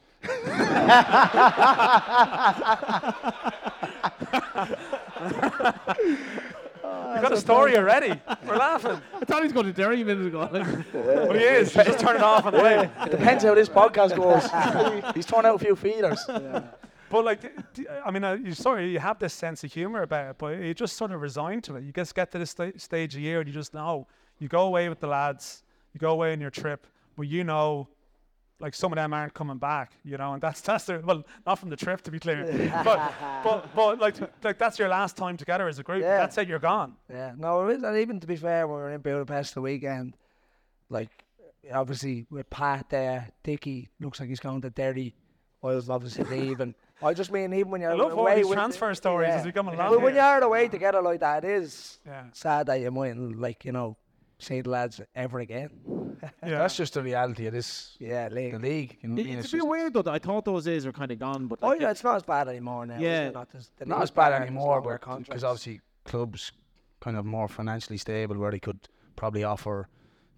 You 6.83 7.21
got 7.21 7.31
a 7.33 7.37
story 7.37 7.77
already. 7.77 8.19
We're 8.45 8.57
laughing. 8.57 8.99
I 9.15 9.25
thought 9.25 9.37
he 9.37 9.43
was 9.43 9.53
going 9.53 9.65
to 9.67 9.73
Derry 9.73 10.01
a 10.01 10.05
minute 10.05 10.27
ago. 10.27 10.47
But 10.51 11.35
he 11.35 11.43
is. 11.43 11.73
Just 11.73 11.99
turn 11.99 12.15
it 12.17 12.23
off 12.23 12.45
and 12.45 12.55
away. 12.55 12.89
It 13.05 13.11
depends 13.11 13.43
how 13.43 13.53
this 13.55 13.69
podcast 13.69 14.15
goes. 14.15 15.13
He's 15.15 15.25
thrown 15.25 15.45
out 15.45 15.55
a 15.55 15.59
few 15.59 15.75
feeders. 15.75 16.19
But 16.27 17.25
like, 17.25 17.73
d- 17.73 17.85
I 18.03 18.09
mean, 18.09 18.23
uh, 18.23 18.33
you 18.33 18.53
sorry, 18.53 18.89
you 18.91 18.97
have 18.99 19.19
this 19.19 19.33
sense 19.35 19.63
of 19.63 19.71
humor 19.71 20.01
about 20.01 20.31
it, 20.31 20.37
but 20.39 20.57
you 20.59 20.73
just 20.73 20.97
sort 20.97 21.11
of 21.11 21.21
resign 21.21 21.61
to 21.61 21.75
it. 21.75 21.83
You 21.83 21.91
just 21.91 22.15
get 22.15 22.31
to 22.31 22.39
this 22.39 22.49
sta- 22.49 22.71
stage 22.77 23.13
of 23.13 23.21
year, 23.21 23.39
and 23.39 23.47
you 23.47 23.53
just 23.53 23.71
know 23.73 24.07
you 24.39 24.47
go 24.47 24.61
away 24.63 24.89
with 24.89 24.99
the 24.99 25.05
lads, 25.05 25.61
you 25.93 25.99
go 25.99 26.09
away 26.09 26.33
on 26.33 26.41
your 26.41 26.49
trip, 26.49 26.87
but 27.15 27.27
you 27.27 27.43
know, 27.43 27.87
like 28.63 28.73
some 28.73 28.93
of 28.93 28.95
them 28.95 29.13
aren't 29.13 29.33
coming 29.33 29.57
back, 29.57 29.91
you 30.05 30.17
know, 30.17 30.33
and 30.33 30.41
that's 30.41 30.61
that's 30.69 30.85
their 30.85 30.99
well, 31.01 31.23
not 31.45 31.59
from 31.59 31.69
the 31.69 31.75
trip 31.75 32.01
to 32.03 32.11
be 32.11 32.17
clear, 32.19 32.45
but 32.85 33.13
but 33.43 33.75
but 33.75 33.99
like 33.99 34.15
like 34.43 34.57
that's 34.57 34.79
your 34.79 34.87
last 34.87 35.17
time 35.17 35.35
together 35.37 35.67
as 35.67 35.77
a 35.79 35.83
group. 35.83 36.01
Yeah. 36.01 36.17
That's 36.17 36.37
it, 36.37 36.47
you're 36.47 36.59
gone. 36.59 36.95
Yeah, 37.11 37.33
no, 37.37 37.67
it 37.67 37.75
is- 37.77 37.83
and 37.83 37.97
even 37.97 38.19
to 38.21 38.25
be 38.27 38.37
fair, 38.37 38.65
when 38.65 38.77
we 38.77 38.81
were 38.83 38.91
in 38.91 39.01
Budapest 39.01 39.53
the 39.53 39.61
weekend, 39.61 40.15
like 40.89 41.09
obviously 41.71 42.25
with 42.31 42.49
Pat 42.49 42.89
there, 42.89 43.29
Dicky 43.43 43.89
looks 43.99 44.19
like 44.19 44.29
he's 44.29 44.39
going 44.39 44.61
to 44.61 44.69
Derry. 44.69 45.13
Was 45.61 45.89
obviously 45.89 46.25
leaving. 46.25 46.75
I 47.01 47.13
just 47.13 47.31
mean 47.31 47.53
even 47.53 47.71
when 47.71 47.79
you're 47.79 47.91
I 47.91 47.95
love 47.95 48.17
all 48.17 48.35
these 48.35 48.45
with 48.45 48.57
transfer 48.57 48.93
stories 48.95 49.29
as 49.29 49.45
we 49.45 49.53
come 49.53 49.69
along. 49.69 49.91
Well, 49.91 50.01
when 50.01 50.13
you're 50.13 50.39
away 50.43 50.67
together 50.67 51.01
like 51.01 51.21
that, 51.21 51.45
it 51.45 51.51
is 51.51 51.99
Yeah. 52.05 52.23
sad 52.33 52.65
that 52.67 52.81
you 52.81 52.91
mightn't 52.91 53.39
like 53.39 53.63
you 53.63 53.71
know 53.71 53.95
see 54.43 54.61
the 54.61 54.69
lads 54.69 55.01
ever 55.15 55.39
again. 55.39 55.69
Yeah. 56.41 56.59
That's 56.59 56.77
just 56.77 56.93
the 56.93 57.01
reality 57.03 57.47
of 57.47 57.53
this, 57.53 57.97
Yeah, 57.99 58.29
the 58.29 58.35
league. 58.35 58.61
league. 58.61 58.97
You 59.01 59.09
know 59.09 59.15
what 59.15 59.21
I 59.21 59.23
mean? 59.25 59.37
It's 59.39 59.45
It's 59.45 59.53
a 59.55 59.57
bit 59.57 59.67
weird 59.67 59.93
though. 59.93 60.03
that 60.03 60.13
I 60.13 60.19
thought 60.19 60.45
those 60.45 60.63
days 60.63 60.85
were 60.85 60.93
kind 60.93 61.11
of 61.11 61.19
gone, 61.19 61.47
but 61.47 61.59
Oh 61.61 61.69
like, 61.69 61.81
yeah, 61.81 61.91
it's 61.91 62.03
not 62.03 62.15
as 62.15 62.23
bad 62.23 62.47
anymore 62.47 62.85
now. 62.85 62.97
Yeah. 62.97 63.29
not 63.31 63.49
as, 63.53 63.71
the 63.77 63.85
not 63.85 64.01
as 64.03 64.11
bad 64.11 64.29
better, 64.29 64.45
anymore, 64.45 64.79
longer 64.79 65.01
but 65.05 65.19
because 65.25 65.43
obviously 65.43 65.81
clubs 66.05 66.53
kind 67.01 67.17
of 67.17 67.25
more 67.25 67.49
financially 67.49 67.97
stable 67.97 68.37
where 68.37 68.51
they 68.51 68.59
could 68.59 68.87
probably 69.17 69.43
offer 69.43 69.89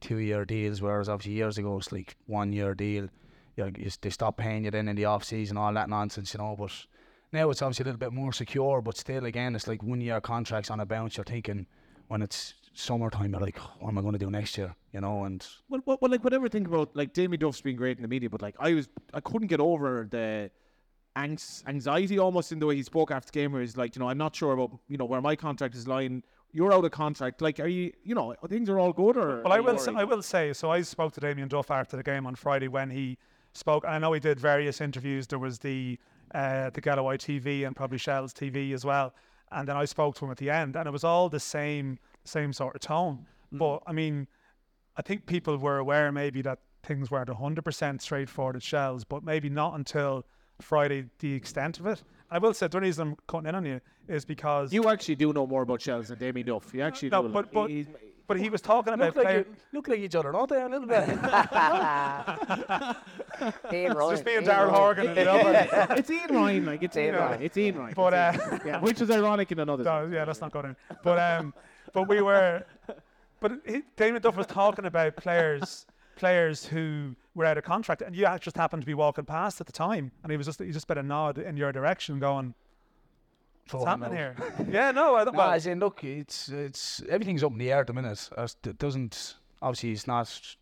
two-year 0.01 0.43
deals, 0.45 0.81
whereas 0.81 1.07
obviously 1.07 1.33
years 1.33 1.57
ago 1.59 1.77
it's 1.77 1.91
like 1.91 2.15
one-year 2.25 2.73
deal. 2.73 3.07
You 3.55 3.65
know, 3.65 3.71
you, 3.77 3.91
they 4.01 4.09
stop 4.09 4.37
paying 4.37 4.65
you 4.65 4.71
then 4.71 4.87
in 4.87 4.95
the 4.95 5.05
off 5.05 5.23
season, 5.23 5.55
all 5.57 5.73
that 5.73 5.89
nonsense, 5.89 6.33
you 6.33 6.39
know. 6.39 6.55
But 6.57 6.71
now 7.31 7.49
it's 7.51 7.61
obviously 7.61 7.83
a 7.83 7.85
little 7.85 7.99
bit 7.99 8.11
more 8.13 8.33
secure, 8.33 8.81
but 8.81 8.97
still, 8.97 9.25
again, 9.25 9.55
it's 9.55 9.67
like 9.67 9.83
one-year 9.83 10.19
contracts 10.21 10.71
on 10.71 10.79
a 10.79 10.85
bounce. 10.85 11.15
You're 11.17 11.25
thinking 11.25 11.67
when 12.07 12.21
it's 12.23 12.55
summertime, 12.75 13.31
you're 13.31 13.41
like, 13.41 13.57
what 13.79 13.89
am 13.89 13.97
I 13.97 14.01
going 14.01 14.13
to 14.13 14.19
do 14.19 14.29
next 14.29 14.57
year? 14.57 14.75
You 14.93 15.01
know, 15.01 15.23
and 15.23 15.45
Well, 15.69 15.81
well, 15.85 15.97
well, 16.01 16.11
like 16.11 16.23
whatever 16.23 16.47
think 16.47 16.67
about 16.67 16.95
like 16.95 17.13
Damien 17.13 17.39
Duff's 17.39 17.61
been 17.61 17.75
great 17.75 17.97
in 17.97 18.01
the 18.01 18.07
media, 18.07 18.29
but 18.29 18.41
like 18.41 18.55
I 18.59 18.73
was, 18.73 18.87
I 19.13 19.19
couldn't 19.21 19.47
get 19.47 19.59
over 19.59 20.07
the 20.09 20.51
anx- 21.15 21.63
anxiety 21.67 22.19
almost 22.19 22.51
in 22.51 22.59
the 22.59 22.65
way 22.65 22.75
he 22.75 22.83
spoke 22.83 23.11
after 23.11 23.31
the 23.31 23.39
game, 23.39 23.51
where 23.51 23.61
he's 23.61 23.77
like, 23.77 23.95
you 23.95 23.99
know, 24.01 24.09
I'm 24.09 24.17
not 24.17 24.35
sure 24.35 24.53
about 24.53 24.77
you 24.87 24.97
know 24.97 25.05
where 25.05 25.21
my 25.21 25.35
contract 25.35 25.75
is 25.75 25.87
lying. 25.87 26.23
You're 26.51 26.73
out 26.73 26.85
of 26.85 26.91
contract. 26.91 27.41
Like, 27.41 27.59
are 27.59 27.67
you, 27.67 27.91
you 28.03 28.15
know, 28.15 28.33
things 28.47 28.69
are 28.69 28.79
all 28.79 28.93
good 28.93 29.17
or? 29.17 29.41
Well, 29.41 29.51
I 29.51 29.59
will. 29.59 29.77
Say. 29.77 29.93
I 29.95 30.03
will 30.03 30.21
say. 30.21 30.53
So 30.53 30.71
I 30.71 30.81
spoke 30.81 31.13
to 31.13 31.19
Damien 31.19 31.47
Duff 31.47 31.71
after 31.71 31.97
the 31.97 32.03
game 32.03 32.25
on 32.25 32.35
Friday 32.35 32.67
when 32.67 32.89
he 32.89 33.17
spoke. 33.53 33.83
I 33.85 33.97
know 33.99 34.13
he 34.13 34.19
did 34.19 34.39
various 34.39 34.79
interviews. 34.79 35.27
There 35.27 35.39
was 35.39 35.59
the 35.59 35.97
uh, 36.33 36.69
the 36.69 36.81
Galloway 36.81 37.17
TV 37.17 37.65
and 37.65 37.75
probably 37.75 37.97
Shels 37.97 38.33
TV 38.33 38.73
as 38.73 38.85
well. 38.85 39.13
And 39.51 39.67
then 39.67 39.77
I 39.77 39.85
spoke 39.85 40.15
to 40.15 40.25
him 40.25 40.31
at 40.31 40.37
the 40.37 40.49
end, 40.49 40.75
and 40.75 40.87
it 40.87 40.91
was 40.91 41.03
all 41.03 41.29
the 41.29 41.39
same 41.39 41.99
same 42.25 42.53
sort 42.53 42.75
of 42.75 42.81
tone. 42.81 43.25
But 43.51 43.81
I 43.87 43.93
mean, 43.93 44.27
I 44.97 45.01
think 45.01 45.25
people 45.25 45.57
were 45.57 45.77
aware 45.77 46.11
maybe 46.11 46.41
that 46.43 46.59
things 46.83 47.09
weren't 47.09 47.29
100% 47.29 48.01
straightforward 48.01 48.55
at 48.57 48.63
Shels, 48.63 49.03
but 49.03 49.23
maybe 49.23 49.49
not 49.49 49.73
until 49.75 50.25
Friday 50.61 51.05
the 51.19 51.33
extent 51.33 51.79
of 51.79 51.87
it. 51.87 52.03
I 52.29 52.37
will 52.39 52.53
say 52.53 52.67
the 52.67 52.77
only 52.77 52.89
reason 52.89 53.07
I'm 53.09 53.15
cutting 53.27 53.47
in 53.49 53.55
on 53.55 53.65
you 53.65 53.81
is 54.07 54.25
because 54.25 54.71
You 54.73 54.89
actually 54.89 55.15
do 55.15 55.31
know 55.33 55.47
more 55.47 55.61
about 55.63 55.81
Shels 55.81 56.09
than 56.09 56.19
Damien 56.19 56.47
Duff. 56.47 56.71
You 56.73 56.81
actually 56.81 57.09
No, 57.09 57.23
do. 57.23 57.29
but- 57.29 57.51
but- 57.51 57.69
He's- 57.69 57.87
but 58.27 58.39
he 58.39 58.49
was 58.49 58.59
talking 58.59 58.91
about 58.91 59.09
Look 59.15 59.17
like, 59.17 59.25
player, 59.27 59.37
you, 59.47 59.55
look 59.71 59.87
like 59.87 59.99
each 59.99 60.15
other, 60.15 60.31
don't 60.31 60.49
they? 60.49 60.59
A 60.59 60.67
little 60.67 60.87
bit. 60.87 61.07
Ian 63.71 63.93
Ryan. 63.93 64.09
just 64.11 64.25
being 64.25 64.41
Ian 64.41 64.49
Darren 64.49 64.71
Horgan 64.71 65.07
and 65.09 65.15
the 65.17 65.31
other. 65.31 65.67
it's 65.95 66.09
Ian 66.09 66.33
Ryan, 66.33 66.65
like 66.65 66.81
it's 66.83 66.97
Ian 66.97 67.05
Ian 67.05 67.15
Ryan. 67.15 67.29
Ryan. 67.29 67.41
It's 67.43 67.57
Ian 67.57 67.77
Ryan. 67.77 67.93
But 67.95 68.13
uh, 68.15 68.33
yeah, 68.65 68.79
which 68.81 68.99
is 69.01 69.11
ironic 69.11 69.51
in 69.51 69.59
another. 69.59 69.83
no, 69.83 70.09
yeah, 70.11 70.23
let's 70.23 70.41
not 70.41 70.51
go 70.51 70.63
there. 70.63 70.75
But 71.03 71.19
um, 71.19 71.53
but 71.95 72.07
we 72.07 72.21
were, 72.21 72.63
but 73.39 73.53
he, 73.65 73.81
Damien 73.95 74.21
Duff 74.21 74.37
was 74.37 74.45
talking 74.45 74.85
about 74.85 75.15
players, 75.15 75.87
players 76.15 76.65
who 76.65 77.15
were 77.33 77.45
out 77.45 77.57
of 77.57 77.63
contract, 77.63 78.03
and 78.03 78.15
you 78.15 78.27
just 78.39 78.55
happened 78.55 78.83
to 78.83 78.85
be 78.85 78.93
walking 78.93 79.25
past 79.25 79.59
at 79.59 79.65
the 79.65 79.73
time, 79.73 80.11
and 80.21 80.31
he 80.31 80.37
was 80.37 80.45
just 80.45 80.61
he 80.61 80.71
just 80.71 80.87
put 80.87 80.99
a 80.99 81.03
nod 81.03 81.39
in 81.39 81.57
your 81.57 81.71
direction, 81.71 82.19
going, 82.19 82.53
"What's 83.71 83.85
happening 83.85 84.15
here?" 84.15 84.35
yeah, 84.69 84.91
no, 84.91 85.15
I 85.15 85.23
don't. 85.25 85.33
No, 85.33 85.39
Well, 85.39 85.49
I 85.49 85.57
saying, 85.57 85.79
look, 85.79 86.03
it's 86.03 86.49
it's 86.49 87.01
everything's 87.09 87.43
up 87.43 87.53
in 87.53 87.57
the 87.57 87.71
air 87.71 87.79
at 87.79 87.87
the 87.87 87.93
minute. 87.93 88.29
As 88.37 88.55
it 88.63 88.77
doesn't 88.77 89.37
obviously 89.61 89.91
it's 89.91 90.07
not 90.07 90.55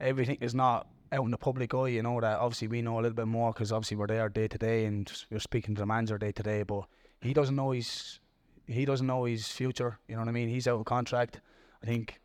everything 0.00 0.38
is 0.40 0.54
not 0.54 0.88
out 1.12 1.24
in 1.24 1.30
the 1.30 1.38
public 1.38 1.72
eye. 1.74 1.88
You 1.88 2.02
know 2.02 2.20
that 2.20 2.38
obviously 2.38 2.68
we 2.68 2.82
know 2.82 2.96
a 2.96 3.02
little 3.02 3.14
bit 3.14 3.28
more 3.28 3.52
because 3.52 3.72
obviously 3.72 3.96
we're 3.96 4.08
there 4.08 4.28
day 4.28 4.48
to 4.48 4.58
day 4.58 4.84
and 4.86 5.10
we're 5.30 5.38
speaking 5.38 5.74
to 5.76 5.80
the 5.80 5.86
manager 5.86 6.18
day 6.18 6.32
to 6.32 6.42
day. 6.42 6.62
But 6.62 6.84
he 7.20 7.32
doesn't 7.32 7.56
know 7.56 7.70
his 7.70 8.18
he 8.66 8.84
doesn't 8.84 9.06
know 9.06 9.24
his 9.24 9.48
future. 9.48 9.98
You 10.08 10.14
know 10.14 10.22
what 10.22 10.28
I 10.28 10.32
mean? 10.32 10.48
He's 10.48 10.66
out 10.66 10.78
of 10.78 10.84
contract. 10.84 11.40
I 11.82 11.86
think 11.86 12.20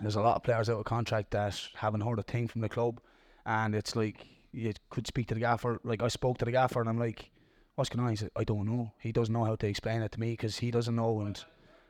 there's 0.00 0.16
a 0.16 0.22
lot 0.22 0.36
of 0.36 0.42
players 0.42 0.68
out 0.68 0.78
of 0.78 0.84
contract 0.84 1.30
that 1.32 1.60
haven't 1.74 2.00
heard 2.00 2.18
a 2.18 2.22
thing 2.22 2.48
from 2.48 2.60
the 2.60 2.68
club, 2.68 3.00
and 3.46 3.74
it's 3.74 3.94
like 3.94 4.26
you 4.52 4.72
could 4.90 5.06
speak 5.06 5.28
to 5.28 5.34
the 5.34 5.40
gaffer. 5.40 5.80
Like 5.84 6.02
I 6.02 6.08
spoke 6.08 6.38
to 6.38 6.44
the 6.44 6.52
gaffer 6.52 6.80
and 6.80 6.88
I'm 6.88 6.98
like 6.98 7.30
what's 7.74 7.90
going 7.90 8.04
on? 8.04 8.10
He 8.10 8.16
said, 8.16 8.30
I 8.36 8.44
don't 8.44 8.66
know. 8.66 8.92
He 8.98 9.12
doesn't 9.12 9.32
know 9.32 9.44
how 9.44 9.56
to 9.56 9.66
explain 9.66 10.02
it 10.02 10.12
to 10.12 10.20
me 10.20 10.30
because 10.32 10.58
he 10.58 10.70
doesn't 10.70 10.94
know 10.94 11.20
and 11.20 11.42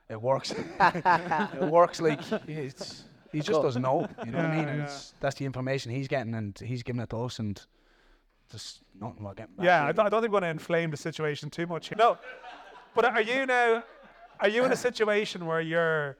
it 0.08 0.20
works. 0.20 0.52
it 0.80 1.70
works 1.70 2.00
like 2.00 2.20
it's, 2.48 3.04
he 3.32 3.40
just 3.40 3.62
doesn't 3.62 3.82
know. 3.82 4.08
You 4.24 4.32
know 4.32 4.38
what 4.38 4.46
I 4.46 4.56
mean? 4.56 4.68
And 4.68 4.88
that's 5.20 5.36
the 5.36 5.44
information 5.44 5.92
he's 5.92 6.08
getting 6.08 6.34
and 6.34 6.58
he's 6.58 6.82
giving 6.82 7.00
it 7.02 7.10
to 7.10 7.24
us 7.24 7.38
and 7.38 7.60
just 8.50 8.80
nothing 9.00 9.24
we're 9.24 9.34
getting 9.34 9.54
back. 9.56 9.64
yeah, 9.64 9.84
I 9.84 9.92
don't, 9.92 10.06
I 10.06 10.08
don't 10.08 10.22
think 10.22 10.30
we 10.30 10.34
want 10.34 10.44
to 10.44 10.50
inflame 10.50 10.90
the 10.90 10.96
situation 10.96 11.50
too 11.50 11.66
much. 11.66 11.88
here. 11.88 11.96
No, 11.98 12.18
but 12.94 13.04
are 13.04 13.22
you 13.22 13.46
now? 13.46 13.84
Are 14.40 14.48
you 14.48 14.64
in 14.64 14.72
a 14.72 14.76
situation 14.76 15.46
where 15.46 15.60
you're? 15.60 16.16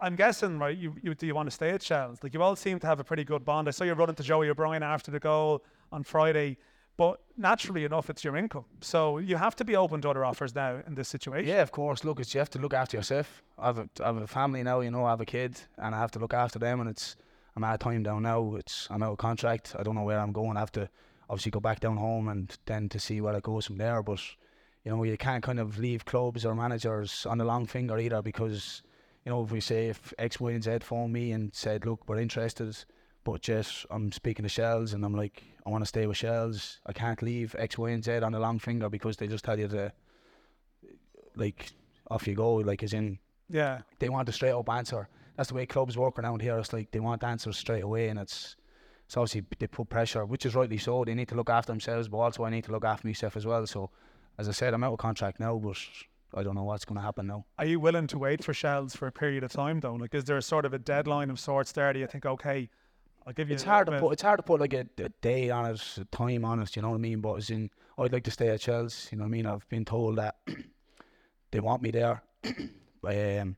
I'm 0.00 0.16
guessing, 0.16 0.58
right? 0.58 0.76
You, 0.76 0.94
you 1.02 1.14
do 1.14 1.26
you 1.26 1.34
want 1.34 1.46
to 1.48 1.50
stay 1.50 1.70
at 1.70 1.82
Shels? 1.82 2.18
Like 2.22 2.32
you 2.32 2.42
all 2.42 2.56
seem 2.56 2.78
to 2.80 2.86
have 2.86 3.00
a 3.00 3.04
pretty 3.04 3.24
good 3.24 3.44
bond. 3.44 3.68
I 3.68 3.70
saw 3.70 3.84
you 3.84 3.92
running 3.92 4.14
to 4.14 4.22
Joey 4.22 4.48
O'Brien 4.48 4.82
after 4.82 5.10
the 5.10 5.20
goal 5.20 5.62
on 5.92 6.04
Friday, 6.04 6.56
but 6.96 7.20
naturally 7.36 7.84
enough, 7.84 8.08
it's 8.08 8.24
your 8.24 8.36
income, 8.36 8.64
so 8.80 9.18
you 9.18 9.36
have 9.36 9.56
to 9.56 9.64
be 9.64 9.76
open 9.76 10.00
to 10.02 10.10
other 10.10 10.24
offers 10.24 10.54
now 10.54 10.80
in 10.86 10.94
this 10.94 11.08
situation. 11.08 11.48
Yeah, 11.48 11.62
of 11.62 11.72
course. 11.72 12.04
Look, 12.04 12.20
it's 12.20 12.32
you 12.34 12.38
have 12.38 12.50
to 12.50 12.58
look 12.58 12.74
after 12.74 12.96
yourself. 12.96 13.42
I 13.58 13.66
have 13.66 13.78
a, 13.78 13.88
I 14.02 14.06
have 14.06 14.16
a 14.16 14.26
family 14.26 14.62
now, 14.62 14.80
you 14.80 14.90
know. 14.90 15.04
I 15.04 15.10
have 15.10 15.20
a 15.20 15.26
kid, 15.26 15.60
and 15.78 15.94
I 15.94 15.98
have 15.98 16.10
to 16.12 16.18
look 16.18 16.34
after 16.34 16.58
them. 16.58 16.80
And 16.80 16.88
it's 16.88 17.16
I'm 17.56 17.64
out 17.64 17.74
of 17.74 17.80
time 17.80 18.02
down 18.02 18.22
now. 18.22 18.54
It's 18.54 18.88
I'm 18.90 19.02
out 19.02 19.12
of 19.12 19.18
contract. 19.18 19.74
I 19.78 19.82
don't 19.82 19.94
know 19.94 20.02
where 20.02 20.20
I'm 20.20 20.32
going. 20.32 20.56
I 20.56 20.60
have 20.60 20.72
to 20.72 20.88
obviously 21.28 21.50
go 21.50 21.60
back 21.60 21.80
down 21.80 21.96
home 21.96 22.28
and 22.28 22.56
then 22.66 22.88
to 22.88 22.98
see 22.98 23.20
where 23.20 23.34
it 23.34 23.42
goes 23.42 23.66
from 23.66 23.76
there. 23.76 24.02
But 24.02 24.20
you 24.84 24.90
know, 24.90 25.02
you 25.02 25.16
can't 25.16 25.42
kind 25.42 25.60
of 25.60 25.78
leave 25.78 26.04
clubs 26.04 26.44
or 26.44 26.54
managers 26.54 27.26
on 27.26 27.38
the 27.38 27.44
long 27.44 27.66
finger 27.66 27.98
either 27.98 28.22
because 28.22 28.82
you 29.24 29.30
know 29.30 29.42
if 29.42 29.50
we 29.50 29.60
say 29.60 29.88
if 29.88 30.12
X, 30.18 30.40
Y, 30.40 30.52
and 30.52 30.64
Z 30.64 30.78
phoned 30.80 31.12
me 31.12 31.32
and 31.32 31.54
said, 31.54 31.84
look, 31.84 32.08
we're 32.08 32.18
interested, 32.18 32.76
but 33.24 33.42
just 33.42 33.86
I'm 33.90 34.12
speaking 34.12 34.42
to 34.44 34.48
Shels 34.48 34.92
and 34.92 35.04
I'm 35.04 35.14
like, 35.14 35.42
I 35.66 35.70
want 35.70 35.82
to 35.82 35.88
stay 35.88 36.06
with 36.06 36.16
Shels. 36.16 36.80
I 36.86 36.92
can't 36.92 37.20
leave 37.22 37.54
X, 37.58 37.76
Y, 37.76 37.90
and 37.90 38.04
Z 38.04 38.18
on 38.18 38.32
the 38.32 38.40
long 38.40 38.58
finger 38.58 38.88
because 38.88 39.16
they 39.16 39.26
just 39.26 39.44
tell 39.44 39.58
you 39.58 39.68
to 39.68 39.92
like 41.36 41.72
off 42.10 42.26
you 42.26 42.34
go. 42.34 42.54
Like 42.54 42.82
as 42.82 42.92
in 42.92 43.18
yeah, 43.48 43.80
they 43.98 44.08
want 44.08 44.28
a 44.28 44.32
straight 44.32 44.52
up 44.52 44.68
answer. 44.68 45.08
That's 45.36 45.48
the 45.48 45.54
way 45.54 45.66
clubs 45.66 45.96
work 45.96 46.18
around 46.18 46.42
here. 46.42 46.58
It's 46.58 46.72
like 46.72 46.90
they 46.90 47.00
want 47.00 47.24
answers 47.24 47.56
straight 47.56 47.82
away, 47.82 48.08
and 48.08 48.18
it's 48.18 48.56
it's 49.06 49.16
obviously 49.16 49.42
they 49.58 49.66
put 49.66 49.88
pressure, 49.88 50.24
which 50.24 50.46
is 50.46 50.54
rightly 50.54 50.78
so. 50.78 51.04
They 51.04 51.14
need 51.14 51.28
to 51.28 51.34
look 51.34 51.50
after 51.50 51.72
themselves, 51.72 52.08
but 52.08 52.18
also 52.18 52.44
I 52.44 52.50
need 52.50 52.64
to 52.64 52.72
look 52.72 52.84
after 52.84 53.08
myself 53.08 53.36
as 53.36 53.44
well. 53.44 53.66
So, 53.66 53.90
as 54.38 54.48
I 54.48 54.52
said, 54.52 54.74
I'm 54.74 54.84
out 54.84 54.92
of 54.92 54.98
contract 54.98 55.40
now, 55.40 55.56
but 55.56 55.76
I 56.34 56.42
don't 56.42 56.54
know 56.54 56.64
what's 56.64 56.84
going 56.84 56.96
to 56.96 57.02
happen 57.02 57.26
now. 57.26 57.44
Are 57.58 57.64
you 57.64 57.80
willing 57.80 58.06
to 58.08 58.18
wait 58.18 58.44
for 58.44 58.54
Shels 58.54 58.94
for 58.94 59.06
a 59.06 59.12
period 59.12 59.42
of 59.42 59.52
time 59.52 59.80
though? 59.80 59.94
Like, 59.94 60.14
is 60.14 60.24
there 60.24 60.36
a 60.36 60.42
sort 60.42 60.64
of 60.64 60.72
a 60.72 60.78
deadline 60.78 61.30
of 61.30 61.40
sorts 61.40 61.72
there? 61.72 61.92
Do 61.92 61.98
you 61.98 62.06
think, 62.06 62.24
okay, 62.26 62.70
I'll 63.26 63.32
give 63.32 63.48
you? 63.48 63.54
It's 63.54 63.64
a 63.64 63.68
hard 63.68 63.86
to 63.88 63.98
put. 63.98 64.12
It's 64.12 64.22
hard 64.22 64.38
to 64.38 64.42
put 64.42 64.60
like 64.60 64.72
a, 64.72 64.86
a 64.98 65.08
day 65.20 65.50
on 65.50 65.66
it, 65.66 65.82
a 65.98 66.04
time 66.06 66.44
on 66.44 66.60
it. 66.60 66.76
You 66.76 66.82
know 66.82 66.90
what 66.90 66.96
I 66.96 66.98
mean? 66.98 67.20
But 67.20 67.34
as 67.34 67.50
in, 67.50 67.70
I'd 67.98 68.12
like 68.12 68.24
to 68.24 68.30
stay 68.30 68.48
at 68.48 68.60
Chelsea. 68.60 69.10
You 69.12 69.18
know 69.18 69.24
what 69.24 69.28
I 69.28 69.30
mean? 69.30 69.46
I've 69.46 69.68
been 69.68 69.84
told 69.84 70.16
that 70.16 70.36
they 71.50 71.60
want 71.60 71.82
me 71.82 71.90
there. 71.90 72.22
um, 73.04 73.56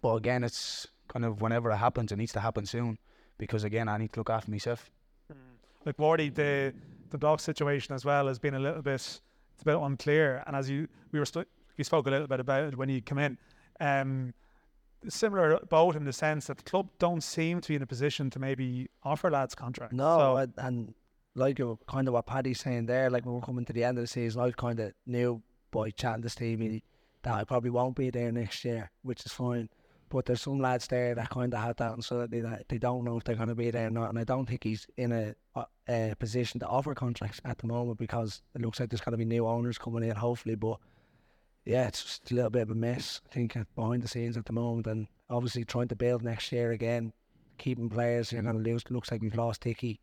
but 0.00 0.14
again, 0.14 0.44
it's 0.44 0.86
kind 1.08 1.24
of 1.24 1.40
whenever 1.40 1.70
it 1.70 1.76
happens, 1.76 2.12
it 2.12 2.16
needs 2.16 2.32
to 2.32 2.40
happen 2.40 2.66
soon 2.66 2.98
because 3.38 3.64
again, 3.64 3.88
I 3.88 3.98
need 3.98 4.12
to 4.12 4.20
look 4.20 4.30
after 4.30 4.50
myself. 4.50 4.90
like 5.84 5.96
Wardy, 5.96 6.32
the 6.34 6.74
the 7.10 7.18
dog 7.18 7.40
situation 7.40 7.94
as 7.94 8.04
well 8.04 8.26
has 8.28 8.38
been 8.38 8.54
a 8.54 8.60
little 8.60 8.82
bit 8.82 9.20
it's 9.62 9.70
a 9.70 9.76
bit 9.76 9.80
unclear. 9.80 10.42
And 10.46 10.56
as 10.56 10.68
you 10.68 10.88
we 11.12 11.18
were 11.20 11.24
stu- 11.24 11.44
we 11.78 11.84
spoke 11.84 12.06
a 12.06 12.10
little 12.10 12.26
bit 12.26 12.40
about 12.40 12.64
it 12.64 12.76
when 12.76 12.88
you 12.88 13.00
come 13.00 13.18
in. 13.18 13.38
Um, 13.80 14.34
similar 15.08 15.58
boat 15.68 15.96
in 15.96 16.04
the 16.04 16.12
sense 16.12 16.46
that 16.46 16.58
the 16.58 16.62
club 16.64 16.88
don't 16.98 17.22
seem 17.22 17.60
to 17.60 17.68
be 17.68 17.76
in 17.76 17.82
a 17.82 17.86
position 17.86 18.30
to 18.30 18.38
maybe 18.38 18.88
offer 19.02 19.30
lads 19.30 19.54
contracts. 19.54 19.94
No, 19.94 20.18
So- 20.18 20.36
and, 20.36 20.52
and 20.58 20.94
like 21.34 21.60
kind 21.88 22.08
of 22.08 22.14
what 22.14 22.26
Paddy's 22.26 22.60
saying 22.60 22.86
there, 22.86 23.08
like 23.08 23.24
when 23.24 23.34
we're 23.36 23.40
coming 23.40 23.64
to 23.64 23.72
the 23.72 23.84
end 23.84 23.98
of 23.98 24.02
the 24.02 24.08
season, 24.08 24.42
I 24.42 24.50
kind 24.50 24.78
of 24.80 24.92
knew 25.06 25.42
by 25.70 25.90
chatting 25.90 26.22
to 26.22 26.28
Stevie 26.28 26.82
that 27.22 27.34
I 27.34 27.44
probably 27.44 27.70
won't 27.70 27.96
be 27.96 28.10
there 28.10 28.30
next 28.32 28.64
year, 28.64 28.90
which 29.02 29.24
is 29.24 29.32
fine. 29.32 29.68
But 30.12 30.26
there's 30.26 30.42
some 30.42 30.60
lads 30.60 30.88
there 30.88 31.14
that 31.14 31.30
kind 31.30 31.54
of 31.54 31.60
had 31.62 31.78
that 31.78 31.94
uncertainty 31.94 32.42
that 32.42 32.68
they 32.68 32.76
don't 32.76 33.02
know 33.02 33.16
if 33.16 33.24
they're 33.24 33.34
going 33.34 33.48
to 33.48 33.54
be 33.54 33.70
there 33.70 33.86
or 33.86 33.90
not, 33.90 34.10
and 34.10 34.18
I 34.18 34.24
don't 34.24 34.44
think 34.44 34.62
he's 34.62 34.86
in 34.98 35.10
a, 35.10 35.34
a, 35.54 35.64
a 35.88 36.14
position 36.16 36.60
to 36.60 36.66
offer 36.66 36.94
contracts 36.94 37.40
at 37.46 37.56
the 37.56 37.66
moment 37.66 37.98
because 37.98 38.42
it 38.54 38.60
looks 38.60 38.78
like 38.78 38.90
there's 38.90 39.00
going 39.00 39.12
to 39.12 39.16
be 39.18 39.24
new 39.24 39.46
owners 39.46 39.78
coming 39.78 40.02
in, 40.02 40.14
hopefully. 40.14 40.54
But 40.54 40.76
yeah, 41.64 41.88
it's 41.88 42.02
just 42.02 42.30
a 42.30 42.34
little 42.34 42.50
bit 42.50 42.60
of 42.60 42.70
a 42.70 42.74
mess, 42.74 43.22
I 43.30 43.32
think, 43.32 43.56
behind 43.74 44.02
the 44.02 44.08
scenes 44.08 44.36
at 44.36 44.44
the 44.44 44.52
moment, 44.52 44.86
and 44.86 45.06
obviously 45.30 45.64
trying 45.64 45.88
to 45.88 45.96
build 45.96 46.22
next 46.22 46.52
year 46.52 46.72
again, 46.72 47.14
keeping 47.56 47.88
players. 47.88 48.32
You're 48.32 48.42
going 48.42 48.62
to 48.62 48.70
lose. 48.70 48.84
Looks 48.90 49.10
like 49.10 49.22
we've 49.22 49.34
lost 49.34 49.62
Dicky. 49.62 49.98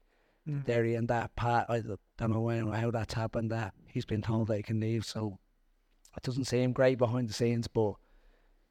Mm. 0.47 0.65
Derry 0.65 0.95
and 0.95 1.07
that 1.09 1.35
Pat, 1.35 1.67
I 1.69 1.83
don't 2.17 2.31
know 2.31 2.41
when 2.41 2.63
or 2.63 2.73
how 2.73 2.89
that's 2.89 3.13
happened. 3.13 3.51
That 3.51 3.75
he's 3.85 4.05
been 4.05 4.23
told 4.23 4.47
that 4.47 4.57
he 4.57 4.63
can 4.63 4.79
leave, 4.79 5.05
so 5.05 5.37
it 6.17 6.23
doesn't 6.23 6.45
seem 6.45 6.71
great 6.71 6.97
behind 6.97 7.29
the 7.29 7.33
scenes. 7.33 7.67
But 7.67 7.93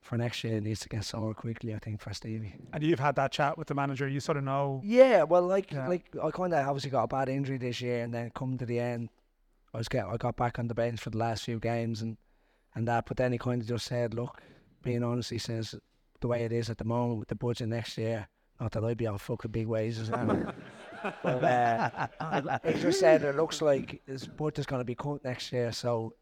for 0.01 0.17
next 0.17 0.43
year, 0.45 0.57
it 0.57 0.63
needs 0.63 0.81
to 0.81 0.89
get 0.89 1.05
sorted 1.05 1.37
quickly. 1.37 1.75
I 1.75 1.79
think 1.79 2.01
for 2.01 2.13
Stevie. 2.15 2.55
and 2.73 2.83
you've 2.83 3.01
had 3.01 3.17
that 3.17 3.33
chat 3.33 3.59
with 3.59 3.69
the 3.69 3.75
manager. 3.75 4.09
You 4.09 4.21
sort 4.21 4.39
of 4.39 4.45
know. 4.45 4.81
Yeah, 4.85 5.25
well, 5.25 5.43
like 5.47 5.71
Yeah. 5.73 5.89
like 5.89 6.07
I 6.23 6.31
kind 6.31 6.55
of 6.55 6.67
obviously 6.67 6.91
got 6.91 7.05
a 7.05 7.09
bad 7.09 7.29
injury 7.29 7.59
this 7.59 7.81
year, 7.81 8.03
and 8.05 8.13
then 8.15 8.31
coming 8.35 8.59
to 8.59 8.67
the 8.67 8.79
end, 8.81 9.11
I 9.75 9.79
was 9.79 9.89
get 9.89 10.07
I 10.07 10.17
got 10.17 10.37
back 10.37 10.59
on 10.59 10.69
the 10.69 10.75
bench 10.75 11.01
for 11.01 11.11
the 11.11 11.19
last 11.19 11.45
few 11.45 11.59
games 11.61 12.01
and 12.03 12.17
and 12.75 12.87
that. 12.89 13.07
But 13.07 13.17
then 13.17 13.33
he 13.33 13.39
kind 13.39 13.61
of 13.61 13.69
just 13.69 13.87
said, 13.87 14.15
look, 14.15 14.41
being 14.83 15.03
honest, 15.03 15.31
he 15.31 15.39
says 15.39 15.75
the 16.21 16.29
way 16.29 16.45
it 16.45 16.53
is 16.53 16.71
at 16.71 16.79
the 16.79 16.85
moment 16.85 17.19
with 17.21 17.29
the 17.29 17.35
budget 17.35 17.69
next 17.69 17.99
year. 17.99 18.29
Not 18.61 18.73
that 18.73 18.85
I'd 18.85 18.97
be 18.97 19.07
on 19.07 19.19
fucking 19.19 19.53
big 19.53 19.69
wages 19.69 20.11
but 21.23 21.45
uh, 21.45 22.59
he 22.65 22.75
just 22.81 22.99
said 22.99 23.23
it 23.23 23.37
looks 23.37 23.63
like 23.63 24.03
his 24.07 24.27
budget's 24.27 24.67
going 24.67 24.81
to 24.81 24.85
be 24.85 24.95
cut 24.97 25.23
next 25.25 25.53
year, 25.53 25.71
so 25.71 26.15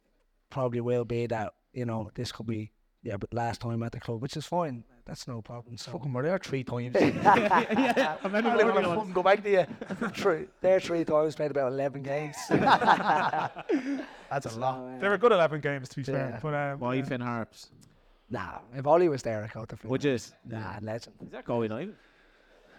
probably 0.51 0.81
will 0.81 1.05
be 1.05 1.27
that 1.27 1.55
you 1.73 1.85
know 1.87 2.11
this 2.15 2.33
could 2.33 2.47
be 2.47 2.71
yeah, 3.07 3.17
but 3.17 3.33
last 3.33 3.61
time 3.61 3.83
at 3.85 3.93
the 3.93 4.01
club, 4.01 4.21
which 4.21 4.37
is 4.37 4.45
fine. 4.47 4.83
That's 5.05 5.29
no 5.29 5.41
problem. 5.41 5.77
So 5.77 5.93
Fucking 5.93 6.13
we're 6.13 6.25
there 6.25 6.39
three 6.39 6.65
times. 6.65 6.97
yeah, 7.01 8.17
I'm 8.25 8.35
I 8.35 8.41
don't 8.41 8.75
wanna 8.97 9.13
go 9.13 9.23
back 9.23 9.43
to 9.45 9.51
you. 9.51 9.65
three, 10.15 10.47
there 10.61 10.81
three 10.81 11.05
times 11.05 11.37
played 11.37 11.53
about 11.53 11.69
eleven 11.73 12.03
games. 12.03 12.37
That's 12.51 14.47
a 14.47 14.59
lot. 14.59 15.01
They 15.01 15.09
were 15.09 15.19
good 15.19 15.31
11 15.33 15.61
games, 15.61 15.89
to 15.91 15.97
be 15.97 16.03
fair. 16.03 16.31
Yeah. 16.33 16.41
But 16.43 16.55
um, 16.55 16.81
Why 16.81 17.01
Finn 17.03 17.21
Harps? 17.21 17.71
nah, 18.29 18.59
if 18.75 18.85
Ollie 18.87 19.09
was 19.09 19.23
there, 19.23 19.45
I'd 19.45 19.53
go 19.53 19.65
to. 19.65 19.77
Would 19.85 20.03
you? 20.03 20.19
Nah, 20.49 20.79
legend. 20.83 21.15
Is 21.25 21.31
that 21.31 21.45
going 21.45 21.71
on? 21.71 21.95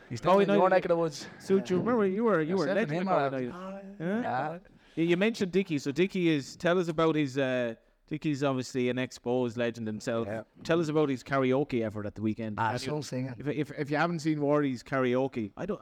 He's 0.10 0.22
Oh, 0.26 0.32
down 0.34 0.42
in 0.42 0.50
your 0.50 0.64
you- 0.64 0.70
neck 0.70 0.84
of 0.86 0.90
the 0.90 0.98
woods. 0.98 1.28
So 1.40 1.60
do 1.60 1.74
you 1.76 1.80
remember 1.80 2.06
you 2.06 2.24
were 2.26 2.42
you 2.42 2.56
were 2.58 2.68
Yourself 2.68 2.76
legend 2.90 2.92
him 3.02 3.08
at 3.08 3.14
are- 3.14 3.30
Galway 3.30 3.46
United. 3.46 3.96
Yeah? 4.00 4.22
Yeah. 4.22 4.58
You- 4.96 5.06
You 5.06 5.18
mentioned 5.18 5.52
Dicky. 5.54 5.78
So 5.80 5.92
Dicky 5.94 6.30
is 6.30 6.56
tell 6.58 6.78
us 6.80 6.88
about 6.90 7.16
his. 7.16 7.38
Uh, 7.38 7.76
Dicky's 8.08 8.42
obviously 8.44 8.90
an 8.90 8.98
exposed 8.98 9.58
legend 9.58 9.86
himself. 9.86 10.28
Yeah. 10.28 10.44
Tell 10.64 10.80
us 10.80 10.88
about 10.90 11.10
his 11.10 11.24
karaoke 11.24 11.86
effort 11.86 12.06
at 12.06 12.16
the 12.16 12.22
weekend. 12.22 12.56
Ah, 12.58 12.72
Have 12.72 12.86
you- 12.86 13.02
singing. 13.02 13.34
if, 13.38 13.48
if 13.48 13.72
if 13.78 13.92
you 13.92 13.98
haven't 13.98 14.20
seen 14.20 14.40
Wardy's 14.42 14.82
karaoke, 14.84 15.52
I 15.58 15.66
don't. 15.66 15.82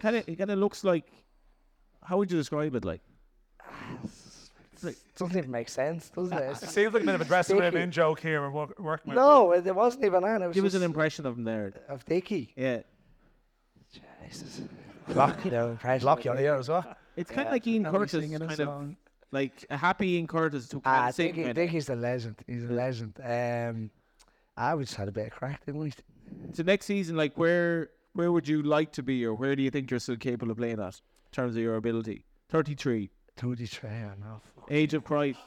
Kind 0.00 0.16
of 0.16 0.28
it 0.28 0.36
kind 0.36 0.50
of 0.50 0.58
looks 0.58 0.82
like. 0.84 1.06
How 2.02 2.16
would 2.18 2.30
you 2.30 2.36
describe 2.38 2.74
it? 2.74 2.84
Like 2.84 3.00
Doesn't 5.18 5.36
even 5.38 5.50
make 5.50 5.68
sense, 5.70 6.10
doesn't 6.10 6.36
it? 6.36 6.50
it 6.62 6.68
seems 6.68 6.92
like 6.92 7.02
a 7.02 7.06
bit 7.06 7.14
of 7.14 7.20
a 7.22 7.24
dressing 7.24 7.56
room 7.56 7.70
Sticky. 7.70 7.82
in 7.82 7.90
joke 7.90 8.20
here. 8.20 8.42
We're 8.42 8.50
wo- 8.50 8.72
working 8.78 9.10
with. 9.10 9.16
no, 9.16 9.52
it, 9.52 9.66
it 9.66 9.74
wasn't 9.74 10.04
even 10.04 10.22
that. 10.22 10.42
It 10.42 10.46
was 10.48 10.54
give 10.54 10.64
us 10.66 10.74
an 10.74 10.82
impression 10.82 11.24
of 11.24 11.38
him 11.38 11.44
there. 11.44 11.72
of 11.88 12.04
Dicky. 12.04 12.52
Yeah, 12.56 12.80
Jesus. 14.28 14.60
Block, 15.08 15.42
No 15.46 15.70
impression. 15.70 16.04
block 16.04 16.24
your 16.24 16.38
ear 16.38 16.56
as 16.56 16.68
well. 16.68 16.84
it's 17.16 17.30
kind 17.30 17.46
of 17.48 17.52
like 17.52 17.66
Ian 17.66 17.84
Nobody 17.84 18.00
Curtis, 18.02 18.20
singing 18.20 18.36
a 18.36 18.38
kind 18.40 18.50
of 18.50 18.56
song. 18.66 18.96
Like 19.32 19.64
a 19.70 19.76
happy 19.76 20.12
Ian 20.12 20.26
Curtis 20.26 20.68
to 20.68 20.80
Ah, 20.84 21.10
sing. 21.10 21.28
Dicky, 21.28 21.38
kind 21.42 21.50
of. 21.50 21.56
Dicky's 21.56 21.86
the 21.86 21.96
legend. 21.96 22.36
He's 22.46 22.64
a 22.64 22.72
legend. 22.72 23.14
Um, 23.22 23.90
I 24.56 24.74
we 24.74 24.84
just 24.84 24.96
had 24.96 25.08
a 25.08 25.12
bit 25.12 25.26
of 25.26 25.32
crack, 25.32 25.64
didn't 25.66 25.80
we? 25.80 25.92
So 26.52 26.62
next 26.62 26.86
season, 26.86 27.16
like 27.16 27.36
where 27.36 27.90
where 28.14 28.32
would 28.32 28.48
you 28.48 28.62
like 28.62 28.92
to 28.92 29.02
be, 29.02 29.24
or 29.26 29.34
where 29.34 29.54
do 29.56 29.62
you 29.62 29.70
think 29.70 29.90
you're 29.90 30.00
still 30.00 30.16
capable 30.16 30.50
of 30.50 30.56
playing 30.56 30.80
at 30.80 30.94
in 30.94 31.32
terms 31.32 31.56
of 31.56 31.62
your 31.62 31.76
ability? 31.76 32.24
Thirty 32.48 32.74
three, 32.74 33.10
23, 33.36 33.90
I 33.90 33.92
know. 34.20 34.40
age 34.70 34.94
of 34.94 35.04
Christ. 35.04 35.38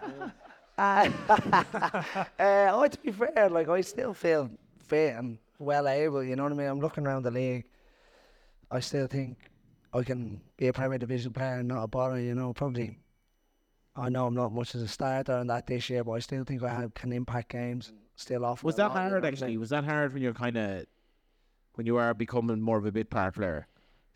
Uh, 0.78 1.08
oh, 2.40 2.88
to 2.88 2.98
be 3.04 3.12
fair, 3.12 3.48
like 3.50 3.68
I 3.68 3.82
still 3.82 4.14
feel 4.14 4.50
fit 4.78 5.14
and 5.16 5.36
well 5.58 5.86
able. 5.86 6.24
You 6.24 6.34
know 6.34 6.44
what 6.44 6.52
I 6.52 6.54
mean? 6.56 6.66
I'm 6.66 6.80
looking 6.80 7.06
around 7.06 7.24
the 7.24 7.30
league. 7.30 7.64
I 8.70 8.80
still 8.80 9.06
think 9.06 9.36
I 9.92 10.02
can 10.02 10.40
be 10.56 10.68
a 10.68 10.72
Premier 10.72 10.98
Division 10.98 11.32
player 11.32 11.58
and 11.58 11.68
not 11.68 11.82
a 11.82 11.86
bother. 11.86 12.20
You 12.20 12.34
know, 12.34 12.52
probably. 12.52 12.98
I 13.94 14.08
know 14.08 14.26
I'm 14.26 14.34
not 14.34 14.54
much 14.54 14.74
as 14.74 14.80
a 14.80 14.88
starter 14.88 15.36
in 15.38 15.48
that 15.48 15.66
this 15.66 15.90
year, 15.90 16.02
but 16.02 16.12
I 16.12 16.20
still 16.20 16.44
think 16.44 16.62
I 16.62 16.70
have, 16.72 16.94
can 16.94 17.12
impact 17.12 17.50
games 17.50 17.90
and 17.90 17.98
still 18.16 18.46
offer. 18.46 18.66
Was 18.66 18.76
that 18.76 18.88
lot, 18.88 18.94
you 18.94 19.04
know 19.04 19.10
hard 19.10 19.24
actually? 19.26 19.48
saying? 19.48 19.60
Was 19.60 19.68
that 19.68 19.84
hard 19.84 20.14
when 20.14 20.22
you're 20.22 20.32
kind 20.32 20.56
of 20.56 20.86
when 21.74 21.86
you 21.86 21.96
are 21.98 22.14
becoming 22.14 22.60
more 22.60 22.78
of 22.78 22.86
a 22.86 22.92
bit 22.92 23.10
part 23.10 23.34
player? 23.34 23.66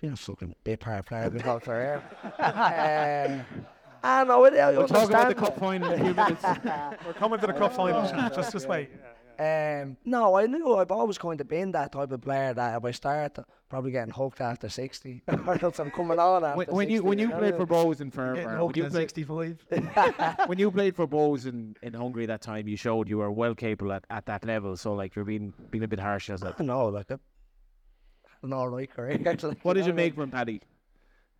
Being 0.00 0.14
a 0.14 0.16
fucking 0.16 0.54
bit 0.64 0.80
part 0.80 1.04
player 1.04 1.28
before 1.30 1.60
career. 1.60 2.02
um, 2.24 3.44
I 4.02 4.24
know 4.24 4.44
it. 4.44 4.54
I 4.54 4.70
We'll 4.70 4.88
talk 4.88 5.10
about 5.10 5.28
the 5.28 5.34
understand 5.34 5.36
cup 5.36 5.58
final 5.58 5.92
in 5.92 6.00
a 6.00 6.04
few 6.04 6.14
minutes. 6.14 6.42
We're 7.06 7.12
coming 7.14 7.38
to 7.40 7.46
the 7.46 7.52
cup 7.52 7.74
final. 7.74 8.02
Just, 8.30 8.52
just 8.52 8.68
wait. 8.68 8.90
Um, 9.38 9.96
no, 10.04 10.36
I 10.36 10.46
knew 10.46 10.76
I've 10.76 10.90
always 10.90 11.18
kind 11.18 11.40
of 11.40 11.48
been 11.48 11.72
that 11.72 11.92
type 11.92 12.10
of 12.10 12.20
player 12.22 12.54
that 12.54 12.76
if 12.76 12.84
I 12.84 12.90
start, 12.90 13.38
probably 13.68 13.90
getting 13.90 14.12
hooked 14.12 14.40
after 14.40 14.68
60, 14.68 15.22
or 15.46 15.62
else 15.62 15.78
I'm 15.78 15.90
coming 15.90 16.18
on 16.18 16.44
after 16.44 16.56
when, 16.56 16.66
when 16.68 16.88
you 16.88 16.98
60, 16.98 17.08
when 17.08 17.18
you 17.18 17.30
played 17.30 17.56
for 17.56 17.66
Bohs 17.66 18.00
in 18.00 18.10
Fermour, 18.10 18.64
when 18.64 18.74
you 18.74 18.84
played 18.84 19.10
65. 19.10 19.66
when 20.46 20.58
you 20.58 20.70
played 20.70 20.96
for 20.96 21.06
Bohs 21.06 21.46
in, 21.46 21.76
in 21.82 21.92
Hungary 21.92 22.26
that 22.26 22.40
time, 22.40 22.66
you 22.66 22.76
showed 22.76 23.08
you 23.08 23.18
were 23.18 23.30
well 23.30 23.54
capable 23.54 23.92
at, 23.92 24.04
at 24.10 24.26
that 24.26 24.44
level. 24.44 24.76
So 24.76 24.94
like 24.94 25.14
you're 25.14 25.24
being 25.24 25.52
being 25.70 25.84
a 25.84 25.88
bit 25.88 26.00
harsh 26.00 26.30
as 26.30 26.40
that. 26.40 26.58
mean? 26.58 26.68
No, 26.68 26.86
like 26.86 27.10
a, 27.10 27.20
an 28.42 28.52
alright 28.52 28.90
career 28.90 29.20
actually. 29.26 29.56
What 29.62 29.74
did 29.74 29.82
know 29.82 29.88
you 29.88 29.94
make 29.94 30.14
from 30.14 30.30
Paddy? 30.30 30.62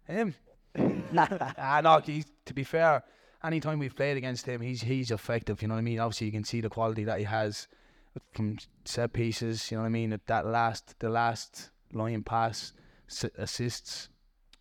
Him. 0.07 0.35
ah, 0.79 1.81
no, 1.83 2.01
he's, 2.01 2.27
to 2.45 2.53
be 2.53 2.63
fair, 2.63 3.03
anytime 3.43 3.79
we've 3.79 3.97
played 3.97 4.17
against 4.17 4.47
him, 4.47 4.61
he's 4.61 4.83
he's 4.83 5.11
effective. 5.11 5.63
You 5.63 5.69
know 5.69 5.75
what 5.75 5.79
I 5.79 5.83
mean? 5.83 5.99
Obviously, 5.99 6.27
you 6.27 6.33
can 6.33 6.45
see 6.45 6.61
the 6.61 6.69
quality 6.69 7.05
that 7.05 7.19
he 7.19 7.25
has 7.25 7.69
from 8.33 8.59
set 8.85 9.13
pieces. 9.13 9.71
You 9.71 9.77
know 9.77 9.83
what 9.83 9.89
I 9.89 9.91
mean? 9.91 10.13
At 10.13 10.27
that 10.27 10.47
last, 10.47 10.99
the 10.99 11.09
last 11.09 11.71
line 11.93 12.23
pass, 12.23 12.73
assists. 13.39 14.09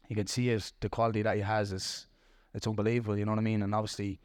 You 0.10 0.16
can 0.16 0.28
see 0.28 0.50
it. 0.50 0.72
The 0.80 0.90
quality 0.90 1.22
that 1.24 1.36
he 1.36 1.42
has 1.42 1.72
is 1.72 2.08
it's 2.54 2.68
unbelievable. 2.68 3.18
You 3.18 3.26
know 3.26 3.32
what 3.32 3.40
I 3.40 3.44
mean? 3.44 3.62
And 3.64 3.74
obviously, 3.74 4.20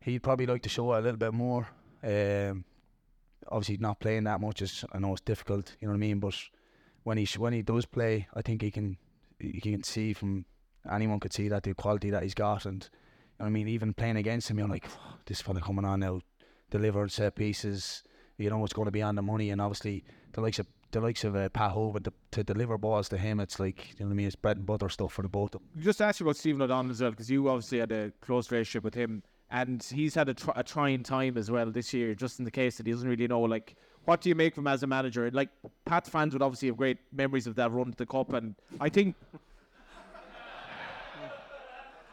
he'd 0.00 0.22
probably 0.22 0.46
like 0.46 0.62
to 0.62 0.68
show 0.68 0.92
it 0.94 0.98
a 0.98 1.02
little 1.02 1.18
bit 1.18 1.34
more. 1.34 1.68
Um, 2.02 2.64
obviously, 3.48 3.76
not 3.78 4.00
playing 4.00 4.24
that 4.24 4.40
much 4.40 4.62
is 4.62 4.84
I 4.92 4.98
know 4.98 5.12
it's 5.12 5.20
difficult. 5.20 5.76
You 5.80 5.88
know 5.88 5.92
what 5.92 5.98
I 5.98 6.00
mean? 6.00 6.20
But 6.20 6.34
when 7.02 7.18
he 7.18 7.26
when 7.38 7.52
he 7.52 7.62
does 7.62 7.86
play, 7.86 8.28
I 8.34 8.42
think 8.42 8.62
he 8.62 8.70
can 8.70 8.96
you 9.38 9.60
can 9.60 9.82
see 9.82 10.12
from 10.12 10.44
anyone 10.90 11.20
could 11.20 11.32
see 11.32 11.48
that 11.48 11.62
the 11.62 11.74
quality 11.74 12.10
that 12.10 12.22
he's 12.22 12.34
got, 12.34 12.66
and 12.66 12.88
you 12.92 13.44
know 13.44 13.46
I 13.46 13.50
mean, 13.50 13.68
even 13.68 13.94
playing 13.94 14.16
against 14.16 14.50
him, 14.50 14.58
you're 14.58 14.68
like, 14.68 14.86
this 15.26 15.40
fella 15.40 15.60
coming 15.60 15.84
on 15.84 16.00
now, 16.00 16.20
delivering 16.70 17.08
set 17.08 17.34
pieces. 17.34 18.02
You 18.40 18.50
know 18.50 18.58
what's 18.58 18.72
going 18.72 18.86
to 18.86 18.92
be 18.92 19.02
on 19.02 19.14
the 19.14 19.22
money, 19.22 19.50
and 19.50 19.60
obviously 19.60 20.02
the 20.32 20.40
likes 20.40 20.58
of 20.58 20.66
the 20.92 21.00
likes 21.00 21.24
of 21.24 21.36
uh, 21.36 21.48
Pat 21.50 21.72
Hoban 21.74 22.02
to, 22.04 22.12
to 22.32 22.42
deliver 22.42 22.76
balls 22.78 23.08
to 23.10 23.18
him, 23.18 23.38
it's 23.38 23.60
like 23.60 23.90
you 23.90 24.00
know 24.00 24.06
what 24.06 24.12
I 24.12 24.16
mean. 24.16 24.26
It's 24.26 24.36
bread 24.36 24.56
and 24.56 24.66
butter 24.66 24.88
stuff 24.88 25.12
for 25.12 25.22
the 25.22 25.28
both 25.28 25.54
of 25.54 25.60
them. 25.60 25.82
Just 25.82 26.00
ask 26.00 26.20
you 26.20 26.26
about 26.26 26.36
Stephen 26.36 26.62
O'Donnell 26.62 26.90
as 26.90 27.00
well, 27.00 27.10
because 27.10 27.30
you 27.30 27.48
obviously 27.48 27.78
had 27.78 27.92
a 27.92 28.12
close 28.20 28.50
relationship 28.50 28.82
with 28.82 28.94
him, 28.94 29.22
and 29.50 29.82
he's 29.82 30.14
had 30.14 30.28
a, 30.28 30.34
tr- 30.34 30.50
a 30.56 30.64
trying 30.64 31.02
time 31.02 31.36
as 31.36 31.50
well 31.50 31.70
this 31.70 31.92
year. 31.92 32.14
Just 32.14 32.38
in 32.38 32.44
the 32.44 32.50
case 32.50 32.78
that 32.78 32.86
he 32.86 32.92
doesn't 32.92 33.08
really 33.08 33.28
know, 33.28 33.40
like, 33.40 33.76
what 34.04 34.20
do 34.20 34.28
you 34.28 34.34
make 34.34 34.54
from 34.54 34.66
him 34.66 34.72
as 34.72 34.82
a 34.82 34.86
manager? 34.86 35.30
Like, 35.30 35.50
Pat's 35.84 36.08
fans 36.08 36.32
would 36.32 36.42
obviously 36.42 36.68
have 36.68 36.76
great 36.76 36.98
memories 37.12 37.46
of 37.46 37.54
that 37.56 37.70
run 37.70 37.92
to 37.92 37.96
the 37.96 38.06
cup, 38.06 38.32
and 38.32 38.54
I 38.80 38.88
think 38.88 39.16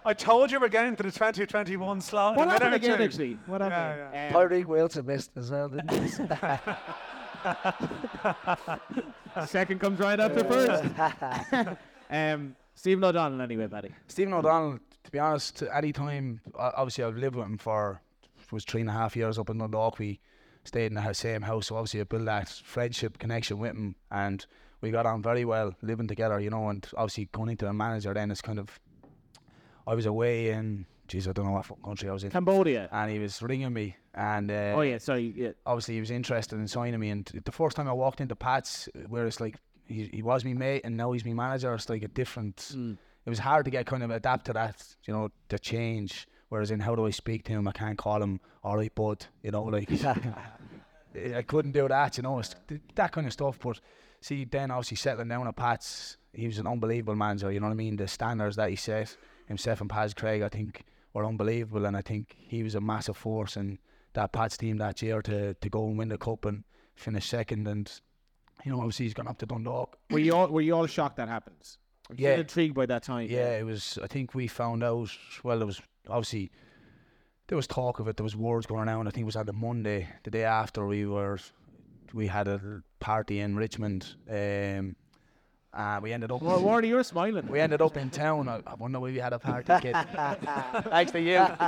I 0.05 0.13
told 0.13 0.51
you 0.51 0.59
we're 0.59 0.69
getting 0.69 0.95
to 0.95 1.03
the 1.03 1.11
2021 1.11 2.01
slot. 2.01 2.37
what 2.37 2.49
happened 2.49 2.75
again 2.75 2.97
two. 2.97 3.03
actually? 3.03 3.37
What 3.45 3.61
happened? 3.61 4.09
Yeah, 4.13 4.27
Um, 4.27 4.33
Tyreke 4.49 4.65
Wilson 4.65 5.05
missed 5.05 5.31
as 5.35 5.51
well, 5.51 5.69
didn't 5.69 5.91
he? 5.91 6.09
second 9.45 9.79
comes 9.79 9.99
right 9.99 10.19
after 10.19 10.43
first. 10.43 11.77
um, 12.09 12.55
Stephen 12.75 13.03
O'Donnell, 13.03 13.41
anyway, 13.41 13.67
Paddy. 13.67 13.89
Stephen 14.07 14.33
O'Donnell, 14.33 14.79
to 15.03 15.11
be 15.11 15.19
honest, 15.19 15.63
any 15.73 15.91
time 15.91 16.41
obviously 16.55 17.03
I've 17.03 17.17
lived 17.17 17.35
with 17.35 17.45
him 17.45 17.57
for 17.57 18.01
was 18.51 18.63
three 18.63 18.81
and 18.81 18.89
a 18.89 18.93
half 18.93 19.15
years 19.15 19.37
up 19.37 19.49
in 19.49 19.57
Dundalk. 19.57 19.99
We 19.99 20.19
stayed 20.63 20.87
in 20.87 20.93
the 20.95 21.13
same 21.13 21.41
house, 21.41 21.67
so 21.67 21.75
obviously 21.75 22.01
I 22.01 22.03
built 22.03 22.25
that 22.25 22.49
friendship 22.49 23.17
connection 23.17 23.59
with 23.59 23.71
him, 23.71 23.95
and 24.11 24.45
we 24.81 24.91
got 24.91 25.05
on 25.05 25.21
very 25.21 25.45
well 25.45 25.73
living 25.81 26.07
together, 26.07 26.39
you 26.39 26.49
know. 26.49 26.69
And 26.69 26.87
obviously 26.95 27.29
going 27.31 27.49
into 27.49 27.65
the 27.65 27.73
manager, 27.73 28.13
then 28.13 28.31
it's 28.31 28.41
kind 28.41 28.59
of 28.59 28.79
I 29.87 29.95
was 29.95 30.05
away 30.05 30.49
in, 30.49 30.85
geez, 31.07 31.27
I 31.27 31.31
don't 31.31 31.45
know 31.45 31.53
what 31.53 31.65
fucking 31.65 31.83
country 31.83 32.09
I 32.09 32.13
was 32.13 32.23
in, 32.25 32.29
Cambodia. 32.29 32.89
and 32.91 33.09
he 33.09 33.19
was 33.19 33.41
ringing 33.41 33.71
me, 33.73 33.95
and 34.13 34.51
uh, 34.51 34.73
oh 34.75 34.81
yeah, 34.81 34.97
sorry. 34.97 35.33
Yeah. 35.35 35.51
obviously 35.65 35.93
he 35.93 35.99
was 36.01 36.11
interested 36.11 36.59
in 36.59 36.67
signing 36.67 36.99
me. 36.99 37.09
And 37.09 37.25
the 37.45 37.51
first 37.51 37.77
time 37.77 37.87
I 37.87 37.93
walked 37.93 38.19
into 38.19 38.35
Pat's, 38.35 38.89
where 39.07 39.25
it's 39.25 39.39
like 39.39 39.55
he, 39.87 40.09
he 40.11 40.21
was 40.21 40.43
my 40.43 40.53
mate 40.53 40.81
and 40.83 40.97
now 40.97 41.11
he's 41.13 41.25
my 41.25 41.33
manager, 41.33 41.73
it's 41.73 41.89
like 41.89 42.03
a 42.03 42.09
different. 42.09 42.57
Mm. 42.75 42.97
It 43.25 43.29
was 43.29 43.39
hard 43.39 43.65
to 43.65 43.71
get 43.71 43.85
kind 43.85 44.03
of 44.03 44.11
adapt 44.11 44.45
to 44.45 44.53
that, 44.53 44.83
you 45.05 45.13
know, 45.13 45.29
the 45.49 45.59
change. 45.59 46.27
Whereas 46.49 46.71
in 46.71 46.79
how 46.79 46.95
do 46.95 47.05
I 47.05 47.09
speak 47.09 47.43
to 47.45 47.51
him? 47.51 47.67
I 47.67 47.73
can't 47.73 47.97
call 47.97 48.23
him 48.23 48.39
all 48.63 48.77
right, 48.77 48.93
bud. 48.93 49.25
You 49.43 49.51
know, 49.51 49.63
like 49.63 49.89
I 51.35 51.41
couldn't 51.41 51.73
do 51.73 51.87
that. 51.87 52.17
You 52.17 52.23
know, 52.23 52.41
that 52.95 53.11
kind 53.11 53.27
of 53.27 53.33
stuff. 53.33 53.59
But 53.61 53.79
see, 54.21 54.45
then 54.45 54.71
obviously 54.71 54.97
settling 54.97 55.27
down 55.27 55.47
at 55.47 55.55
Pat's, 55.55 56.17
he 56.33 56.47
was 56.47 56.57
an 56.57 56.67
unbelievable 56.67 57.15
manager. 57.15 57.51
You 57.51 57.59
know 57.59 57.67
what 57.67 57.73
I 57.73 57.75
mean? 57.75 57.97
The 57.97 58.07
standards 58.07 58.55
that 58.55 58.69
he 58.69 58.77
set 58.77 59.15
himself 59.47 59.81
and 59.81 59.89
Paz 59.89 60.13
Craig, 60.13 60.41
I 60.41 60.49
think, 60.49 60.83
were 61.13 61.25
unbelievable. 61.25 61.85
And 61.85 61.97
I 61.97 62.01
think 62.01 62.35
he 62.37 62.63
was 62.63 62.75
a 62.75 62.81
massive 62.81 63.17
force 63.17 63.57
in 63.57 63.79
that 64.13 64.31
Pat's 64.31 64.57
team 64.57 64.77
that 64.77 65.01
year 65.01 65.21
to 65.23 65.53
to 65.55 65.69
go 65.69 65.87
and 65.87 65.97
win 65.97 66.09
the 66.09 66.17
cup 66.17 66.45
and 66.45 66.63
finish 66.95 67.27
second. 67.27 67.67
And 67.67 67.91
you 68.65 68.71
know, 68.71 68.79
obviously 68.79 69.05
he's 69.05 69.13
gone 69.13 69.27
up 69.27 69.37
to 69.39 69.45
Dundalk. 69.45 69.97
Were 70.11 70.19
you 70.19 70.33
all 70.35 70.47
were 70.47 70.61
you 70.61 70.75
all 70.75 70.87
shocked 70.87 71.17
that 71.17 71.27
happens? 71.29 71.77
I'm 72.09 72.15
Yeah. 72.17 72.35
intrigued 72.35 72.73
by 72.75 72.85
that 72.85 73.03
time. 73.03 73.27
Yeah, 73.29 73.57
it 73.57 73.65
was. 73.65 73.99
I 74.01 74.07
think 74.07 74.33
we 74.33 74.47
found 74.47 74.83
out. 74.83 75.09
Well, 75.43 75.57
there 75.57 75.67
was 75.67 75.81
obviously 76.07 76.51
there 77.47 77.55
was 77.55 77.67
talk 77.67 77.99
of 77.99 78.07
it. 78.07 78.17
There 78.17 78.23
was 78.23 78.35
words 78.35 78.65
going 78.65 78.87
around. 78.87 79.07
I 79.07 79.11
think 79.11 79.23
it 79.23 79.25
was 79.25 79.35
on 79.35 79.45
the 79.45 79.53
Monday, 79.53 80.07
the 80.23 80.31
day 80.31 80.43
after 80.43 80.85
we 80.87 81.05
were. 81.05 81.37
We 82.13 82.27
had 82.27 82.47
a 82.47 82.81
party 82.99 83.39
in 83.41 83.55
Richmond. 83.57 84.15
Um, 84.29 84.95
uh, 85.73 85.99
we 86.01 86.13
ended 86.13 86.31
up. 86.31 86.41
Well, 86.41 86.61
Wardy, 86.61 86.87
you're 86.87 87.03
smiling. 87.03 87.47
We 87.47 87.59
ended 87.59 87.81
up 87.81 87.97
in 87.97 88.09
town. 88.09 88.47
I, 88.47 88.61
I 88.65 88.73
wonder 88.75 89.05
if 89.07 89.13
you 89.13 89.21
had 89.21 89.33
a 89.33 89.39
party, 89.39 89.73
kid. 89.81 89.93
Thanks 90.89 91.11
to 91.11 91.21
you. 91.21 91.37
but, 91.37 91.59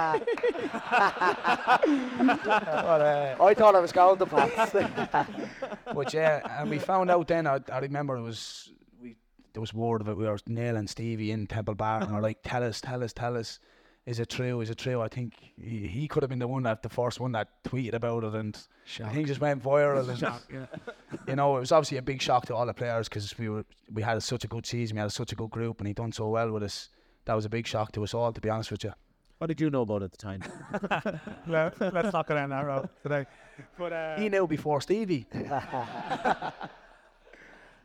uh, 3.01 3.35
I 3.43 3.53
thought 3.53 3.75
I 3.75 3.79
was 3.79 3.91
going 3.91 4.17
to 4.17 4.25
Pats. 4.25 4.71
but 5.93 6.13
yeah, 6.13 6.59
and 6.59 6.69
we 6.69 6.79
found 6.79 7.11
out 7.11 7.27
then. 7.27 7.45
I, 7.45 7.59
I 7.71 7.79
remember 7.79 8.15
it 8.15 8.21
was 8.23 8.71
we. 9.01 9.15
There 9.53 9.61
was 9.61 9.73
word 9.73 10.01
of 10.01 10.07
it. 10.07 10.17
We 10.17 10.25
were 10.25 10.37
nailing 10.47 10.87
Stevie 10.87 11.31
in 11.31 11.45
Temple 11.45 11.75
Bar, 11.75 12.01
and 12.01 12.13
we're 12.13 12.21
like, 12.21 12.39
"Tell 12.43 12.63
us, 12.63 12.81
tell 12.81 13.03
us, 13.03 13.13
tell 13.13 13.37
us. 13.37 13.59
Is 14.05 14.19
it 14.19 14.29
true? 14.29 14.61
Is 14.61 14.69
it 14.69 14.77
true?" 14.77 15.01
I 15.01 15.07
think 15.07 15.33
he, 15.61 15.87
he 15.87 16.07
could 16.07 16.23
have 16.23 16.29
been 16.29 16.39
the 16.39 16.47
one 16.47 16.63
that 16.63 16.81
the 16.81 16.89
first 16.89 17.19
one 17.19 17.31
that 17.33 17.63
tweeted 17.63 17.93
about 17.93 18.23
it, 18.23 18.33
and 18.33 18.57
I 19.03 19.09
think 19.09 19.27
just 19.27 19.41
went 19.41 19.63
viral. 19.63 20.09
And, 20.09 20.67
You 21.27 21.35
know, 21.35 21.57
it 21.57 21.59
was 21.59 21.71
obviously 21.71 21.97
a 21.97 22.01
big 22.01 22.21
shock 22.21 22.45
to 22.47 22.55
all 22.55 22.65
the 22.65 22.73
players 22.73 23.09
because 23.09 23.37
we 23.37 23.49
were 23.49 23.65
we 23.93 24.01
had 24.01 24.21
such 24.23 24.43
a 24.43 24.47
good 24.47 24.65
season, 24.65 24.95
we 24.95 25.01
had 25.01 25.11
such 25.11 25.31
a 25.31 25.35
good 25.35 25.49
group, 25.51 25.79
and 25.79 25.87
he 25.87 25.93
done 25.93 26.11
so 26.11 26.29
well 26.29 26.51
with 26.51 26.63
us. 26.63 26.89
That 27.25 27.35
was 27.35 27.45
a 27.45 27.49
big 27.49 27.67
shock 27.67 27.91
to 27.93 28.03
us 28.03 28.13
all, 28.13 28.33
to 28.33 28.41
be 28.41 28.49
honest 28.49 28.71
with 28.71 28.83
you. 28.83 28.93
What 29.37 29.47
did 29.47 29.61
you 29.61 29.69
know 29.69 29.83
about 29.83 30.01
it 30.01 30.05
at 30.05 30.11
the 30.11 30.17
time? 30.17 30.41
Let, 31.47 31.81
us 31.81 32.11
not 32.13 32.27
go 32.27 32.35
down 32.35 32.49
that 32.49 32.65
road 32.65 32.89
today. 33.01 33.25
But 33.77 33.93
uh, 33.93 34.17
He 34.17 34.27
knew 34.27 34.45
before 34.47 34.81
Stevie. 34.81 35.27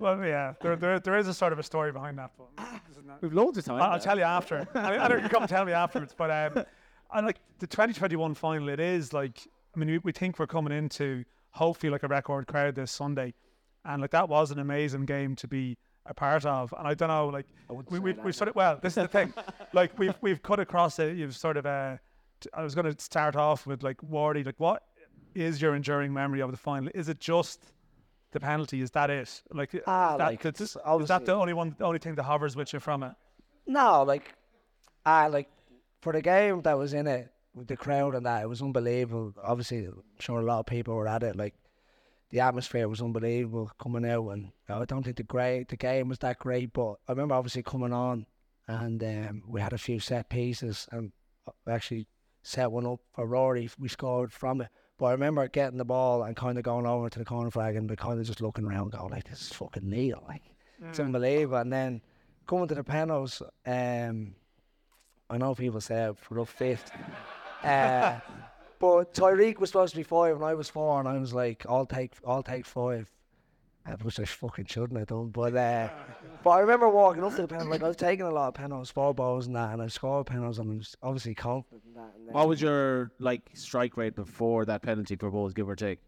well, 0.05 0.25
yeah, 0.25 0.55
there, 0.61 0.77
there, 0.77 1.01
there 1.01 1.17
is 1.19 1.27
a 1.29 1.35
sort 1.35 1.53
of 1.53 1.59
a 1.59 1.63
story 1.63 1.91
behind 1.93 2.19
that. 2.19 2.31
But 2.39 2.49
this 2.89 2.99
is 2.99 3.05
not- 3.05 3.21
We've 3.23 3.33
loads 3.33 3.59
of 3.59 3.65
time. 3.65 3.81
I'll, 3.83 3.93
I'll 3.93 3.99
tell 3.99 4.17
you 4.19 4.25
after. 4.25 4.69
I 4.75 4.91
mean, 4.91 5.01
I 5.01 5.09
don't 5.09 5.23
you 5.23 5.29
come 5.29 5.47
tell 5.47 5.65
me 5.65 5.73
afterwards. 5.73 6.15
But 6.17 6.31
um, 6.31 6.65
I 7.11 7.21
like 7.21 7.39
the 7.59 7.67
2021 7.67 8.35
final. 8.35 8.69
It 8.69 8.81
is 8.81 9.13
like 9.13 9.47
I 9.75 9.79
mean, 9.79 9.89
we, 9.91 9.99
we 9.99 10.13
think 10.13 10.39
we're 10.39 10.47
coming 10.47 10.73
into 10.77 11.25
hopefully 11.51 11.91
like 11.91 12.03
a 12.03 12.09
record 12.09 12.47
crowd 12.47 12.75
this 12.75 12.91
Sunday, 12.93 13.35
and 13.85 14.03
like 14.03 14.11
that 14.13 14.29
was 14.29 14.51
an 14.51 14.59
amazing 14.59 15.05
game 15.07 15.35
to 15.37 15.49
be 15.49 15.77
a 16.07 16.15
part 16.15 16.45
of. 16.45 16.73
And 16.79 16.87
I 16.87 16.95
don't 16.95 17.09
know, 17.09 17.29
like 17.29 17.47
we 17.91 17.99
we 17.99 18.13
we 18.13 18.33
sort 18.33 18.49
of 18.49 18.55
well, 18.57 18.79
this 18.83 18.97
is 18.97 19.03
the 19.05 19.09
thing, 19.09 19.33
like 19.73 19.99
we've 19.99 20.15
we've 20.21 20.43
cut 20.43 20.61
across 20.61 20.99
it. 20.99 21.17
You've 21.17 21.35
sort 21.37 21.57
of 21.57 21.67
uh, 21.67 21.97
t- 22.41 22.51
I 22.53 22.63
was 22.63 22.75
going 22.75 22.93
to 22.95 23.03
start 23.03 23.37
off 23.37 23.67
with 23.67 23.83
like 23.83 23.97
Wardy, 24.03 24.45
like 24.45 24.59
what 24.61 24.83
is 25.35 25.61
your 25.63 25.75
enduring 25.75 26.13
memory 26.13 26.41
of 26.43 26.51
the 26.51 26.57
final? 26.57 26.91
Is 26.95 27.09
it 27.09 27.19
just 27.19 27.73
the 28.35 28.41
penalty? 28.41 28.83
Is 28.83 28.91
that 28.91 29.09
it? 29.11 29.43
Like 29.51 29.71
Ah, 29.87 30.17
that, 30.19 30.25
like, 30.27 30.43
that's- 30.43 30.61
is 30.77 31.09
that 31.09 31.25
the 31.25 31.33
only 31.35 31.55
one, 31.55 31.75
the 31.79 31.85
only 31.85 31.99
thing 31.99 32.15
that 32.17 32.25
hovers 32.25 32.55
with 32.57 32.73
you 32.75 32.81
from 32.81 33.03
it? 33.03 33.13
no, 33.67 34.03
like, 34.03 34.35
ah, 35.07 35.27
like 35.31 35.49
for 36.03 36.13
the 36.13 36.21
game 36.21 36.61
that 36.63 36.77
was 36.77 36.93
in 36.93 37.07
it 37.07 37.33
with 37.55 37.69
the 37.69 37.77
crowd 37.77 38.15
and 38.15 38.27
that, 38.27 38.43
it 38.43 38.49
was 38.49 38.61
unbelievable. 38.61 39.33
Obviously, 39.43 39.87
I'm 39.87 40.03
sure 40.21 40.41
a 40.41 40.45
lot 40.45 40.61
of 40.61 40.67
people 40.67 40.95
were 40.95 41.09
at 41.09 41.23
it. 41.23 41.35
Like 41.37 41.55
the 42.31 42.41
atmosphere 42.41 42.89
was 42.89 43.01
unbelievable 43.01 43.71
coming 43.79 44.05
out, 44.05 44.29
and 44.31 44.53
I 44.69 44.85
don't 44.85 45.03
think 45.05 45.17
the 45.17 45.23
great 45.23 45.69
the 45.69 45.77
game 45.77 46.09
was 46.09 46.19
that 46.19 46.39
great, 46.39 46.73
but 46.73 46.95
I 47.09 47.13
remember 47.13 47.35
obviously 47.35 47.63
coming 47.63 47.93
on, 47.93 48.27
and 48.67 49.03
um, 49.03 49.43
we 49.47 49.61
had 49.61 49.73
a 49.73 49.79
few 49.79 49.99
set 50.01 50.29
pieces, 50.29 50.87
and 50.93 51.13
we 51.67 51.73
actually 51.73 52.07
set 52.43 52.71
one 52.71 52.87
up 52.87 53.01
for 53.15 53.27
Rory. 53.27 53.71
We 53.79 53.89
scored 53.89 54.33
from 54.33 54.61
it. 54.63 54.69
But 54.99 55.07
I 55.07 55.13
remember 55.13 55.47
getting 55.49 55.79
the 55.79 55.85
ball 55.85 56.23
and 56.23 56.37
kind 56.37 56.57
of 56.57 56.65
going 56.65 56.87
over 56.87 57.11
to 57.11 57.19
the 57.19 57.25
corner 57.25 57.51
flag 57.51 57.75
and 57.77 57.97
kind 57.99 58.21
of 58.21 58.27
just 58.27 58.41
looking 58.41 58.65
around, 58.65 58.93
going 58.93 59.11
like, 59.11 59.29
"This 59.29 59.43
is 59.43 59.53
fucking 59.53 59.89
Neil, 59.89 60.23
like 60.29 60.43
it's 60.83 61.01
unbelievable." 61.01 61.59
And 61.59 61.73
then 61.73 62.01
coming 62.47 62.69
to 62.69 62.75
the 62.75 62.85
penalties, 62.85 63.43
um, 63.67 64.35
I 65.29 65.39
know 65.39 65.55
people 65.55 65.81
say 65.81 66.13
for 66.17 66.39
up 66.41 66.49
fifth, 66.49 66.93
uh, 67.65 68.21
but 68.79 69.13
Tyreke 69.15 69.59
was 69.59 69.71
supposed 69.71 69.93
to 69.95 69.97
be 69.97 70.05
five 70.05 70.37
and 70.37 70.45
I 70.45 70.55
was 70.55 70.69
four, 70.69 71.01
and 71.01 71.09
I 71.09 71.19
was 71.19 71.35
like, 71.35 71.67
"I'll 71.69 71.87
take, 71.87 72.13
I'll 72.27 72.45
take 72.45 72.65
five. 72.65 73.11
Uh, 73.87 73.97
which 74.01 74.19
I 74.19 74.25
fucking 74.25 74.65
shouldn't 74.65 74.99
have 74.99 75.09
done. 75.09 75.29
But 75.29 75.55
uh, 75.55 75.89
but 76.43 76.51
I 76.51 76.61
remember 76.61 76.89
walking 76.89 77.23
up 77.23 77.35
to 77.37 77.43
the 77.43 77.49
penalty, 77.49 77.71
like 77.71 77.83
I 77.83 77.89
was 77.89 77.97
taking 77.97 78.25
a 78.25 78.31
lot 78.31 78.49
of 78.49 78.55
penalties, 78.55 78.91
four 78.91 79.13
balls 79.15 79.47
and 79.47 79.55
that, 79.57 79.73
and 79.75 79.83
I 79.83 79.89
scored 79.89 80.27
penalties, 80.27 80.59
and 80.59 80.73
I 80.73 80.77
was 80.77 80.97
obviously 81.03 81.35
confident 81.35 81.83
in 81.87 81.95
that. 81.95 82.13
And 82.17 82.27
then 82.29 82.35
What 82.35 82.49
was 82.49 82.63
your 82.63 83.11
like 83.19 83.43
strike 83.53 83.97
rate 83.99 84.15
before 84.15 84.65
that 84.65 84.81
penalty 84.81 85.17
for 85.17 85.31
balls, 85.31 85.53
give 85.53 85.69
or 85.69 85.77
take? 85.77 85.99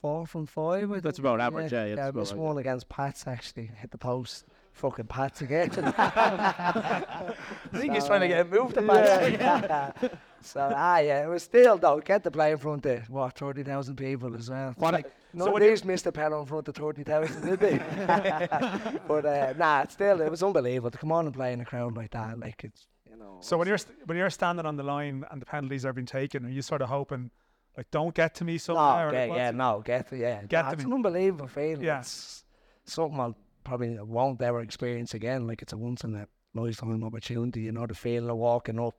four 0.00 0.26
from 0.26 0.46
five. 0.46 0.90
I 0.90 1.00
That's 1.00 1.18
think. 1.18 1.26
about 1.26 1.40
average, 1.40 1.72
yeah, 1.72 1.84
yeah, 1.86 1.94
yeah. 1.94 2.08
I 2.08 2.10
missed 2.10 2.32
right, 2.32 2.40
one 2.40 2.58
against 2.58 2.88
Pats 2.88 3.26
actually, 3.26 3.70
hit 3.76 3.90
the 3.92 3.98
post. 3.98 4.44
Fucking 4.72 5.06
Pats 5.06 5.42
again. 5.42 5.70
I 5.96 7.34
think 7.74 7.94
he's 7.94 8.06
trying 8.06 8.22
to 8.22 8.28
get 8.28 8.46
a 8.46 8.48
move 8.48 8.72
to 8.74 8.82
Pats. 8.82 10.14
so 10.40 10.72
ah 10.74 10.98
yeah, 10.98 11.24
it 11.24 11.28
was 11.28 11.42
still 11.42 11.76
though 11.78 12.00
get 12.00 12.24
the 12.24 12.30
play 12.30 12.52
in 12.52 12.58
front 12.58 12.86
of 12.86 13.08
what 13.10 13.36
thirty 13.36 13.62
thousand 13.62 13.96
people 13.96 14.34
as 14.34 14.50
well. 14.50 14.72
What 14.76 14.94
like, 14.94 15.12
none 15.34 15.48
of 15.48 15.60
these 15.60 15.84
missed 15.84 16.06
a 16.06 16.12
penalty 16.12 16.40
in 16.40 16.46
front 16.46 16.68
of 16.68 16.74
thirty 16.74 17.02
thousand, 17.04 17.44
did 17.46 17.60
they? 17.60 17.78
but 19.08 19.26
uh, 19.26 19.54
nah, 19.58 19.86
still 19.88 20.20
it 20.20 20.30
was 20.30 20.42
unbelievable 20.42 20.90
to 20.90 20.98
come 20.98 21.12
on 21.12 21.26
and 21.26 21.34
play 21.34 21.52
in 21.52 21.60
a 21.60 21.64
crowd 21.64 21.96
like 21.96 22.10
that. 22.12 22.38
Like 22.40 22.64
it's 22.64 22.86
you 23.08 23.16
know. 23.16 23.38
So 23.40 23.58
when 23.58 23.68
you're 23.68 23.78
st- 23.78 23.98
when 24.06 24.16
you're 24.16 24.30
standing 24.30 24.66
on 24.66 24.76
the 24.76 24.82
line 24.82 25.24
and 25.30 25.40
the 25.40 25.46
penalties 25.46 25.84
are 25.84 25.92
being 25.92 26.06
taken, 26.06 26.46
are 26.46 26.50
you 26.50 26.62
sort 26.62 26.80
of 26.82 26.88
hoping, 26.88 27.30
like, 27.76 27.90
don't 27.90 28.14
get 28.14 28.34
to 28.36 28.44
me 28.44 28.56
somewhere? 28.58 29.12
No, 29.12 29.18
or 29.18 29.36
yeah, 29.36 29.50
it? 29.50 29.54
no, 29.54 29.82
get 29.84 30.08
to 30.08 30.16
yeah. 30.16 30.42
Get 30.48 30.62
Nah, 30.62 30.70
to 30.70 30.74
it's 30.76 30.84
me. 30.84 30.90
an 30.90 30.94
unbelievable 30.94 31.46
feeling. 31.46 31.84
Yeah. 31.84 32.00
It's 32.00 32.44
something 32.86 33.20
I'll 33.20 33.36
probably 33.64 33.98
won't 33.98 34.40
ever 34.42 34.60
experience 34.60 35.14
again. 35.14 35.46
Like 35.46 35.62
it's 35.62 35.72
a 35.72 35.76
once 35.76 36.04
in 36.04 36.14
a 36.14 36.26
lifetime 36.54 37.02
opportunity, 37.04 37.62
you 37.62 37.72
know, 37.72 37.86
the 37.86 37.94
feeling 37.94 38.30
of 38.30 38.36
walking 38.36 38.78
up. 38.80 38.94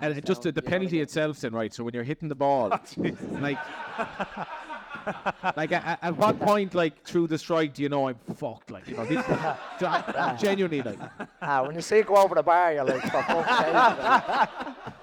And 0.00 0.16
it 0.16 0.24
just 0.24 0.42
the, 0.42 0.52
the 0.52 0.62
penalty 0.62 1.00
itself, 1.00 1.40
then, 1.40 1.52
right? 1.52 1.72
So 1.72 1.84
when 1.84 1.92
you're 1.94 2.02
hitting 2.02 2.28
the 2.28 2.34
ball, 2.34 2.70
like, 3.40 3.58
like 5.56 5.72
at, 5.72 5.98
at 6.02 6.16
what 6.16 6.40
point, 6.40 6.74
like 6.74 7.04
through 7.04 7.26
the 7.26 7.36
strike, 7.36 7.74
do 7.74 7.82
you 7.82 7.90
know 7.90 8.08
I'm 8.08 8.16
fucked? 8.34 8.70
Like, 8.70 8.88
you 8.88 8.96
know, 8.96 9.04
this, 9.04 9.22
genuinely, 10.40 10.80
like, 10.82 10.98
Ah, 11.42 11.62
when 11.66 11.74
you 11.74 11.82
see 11.82 11.96
it 11.96 12.06
go 12.06 12.16
over 12.16 12.34
the 12.34 12.42
bar, 12.42 12.72
you're 12.72 12.84
like, 12.84 13.02
for 13.02 13.22
fuck's 13.22 13.58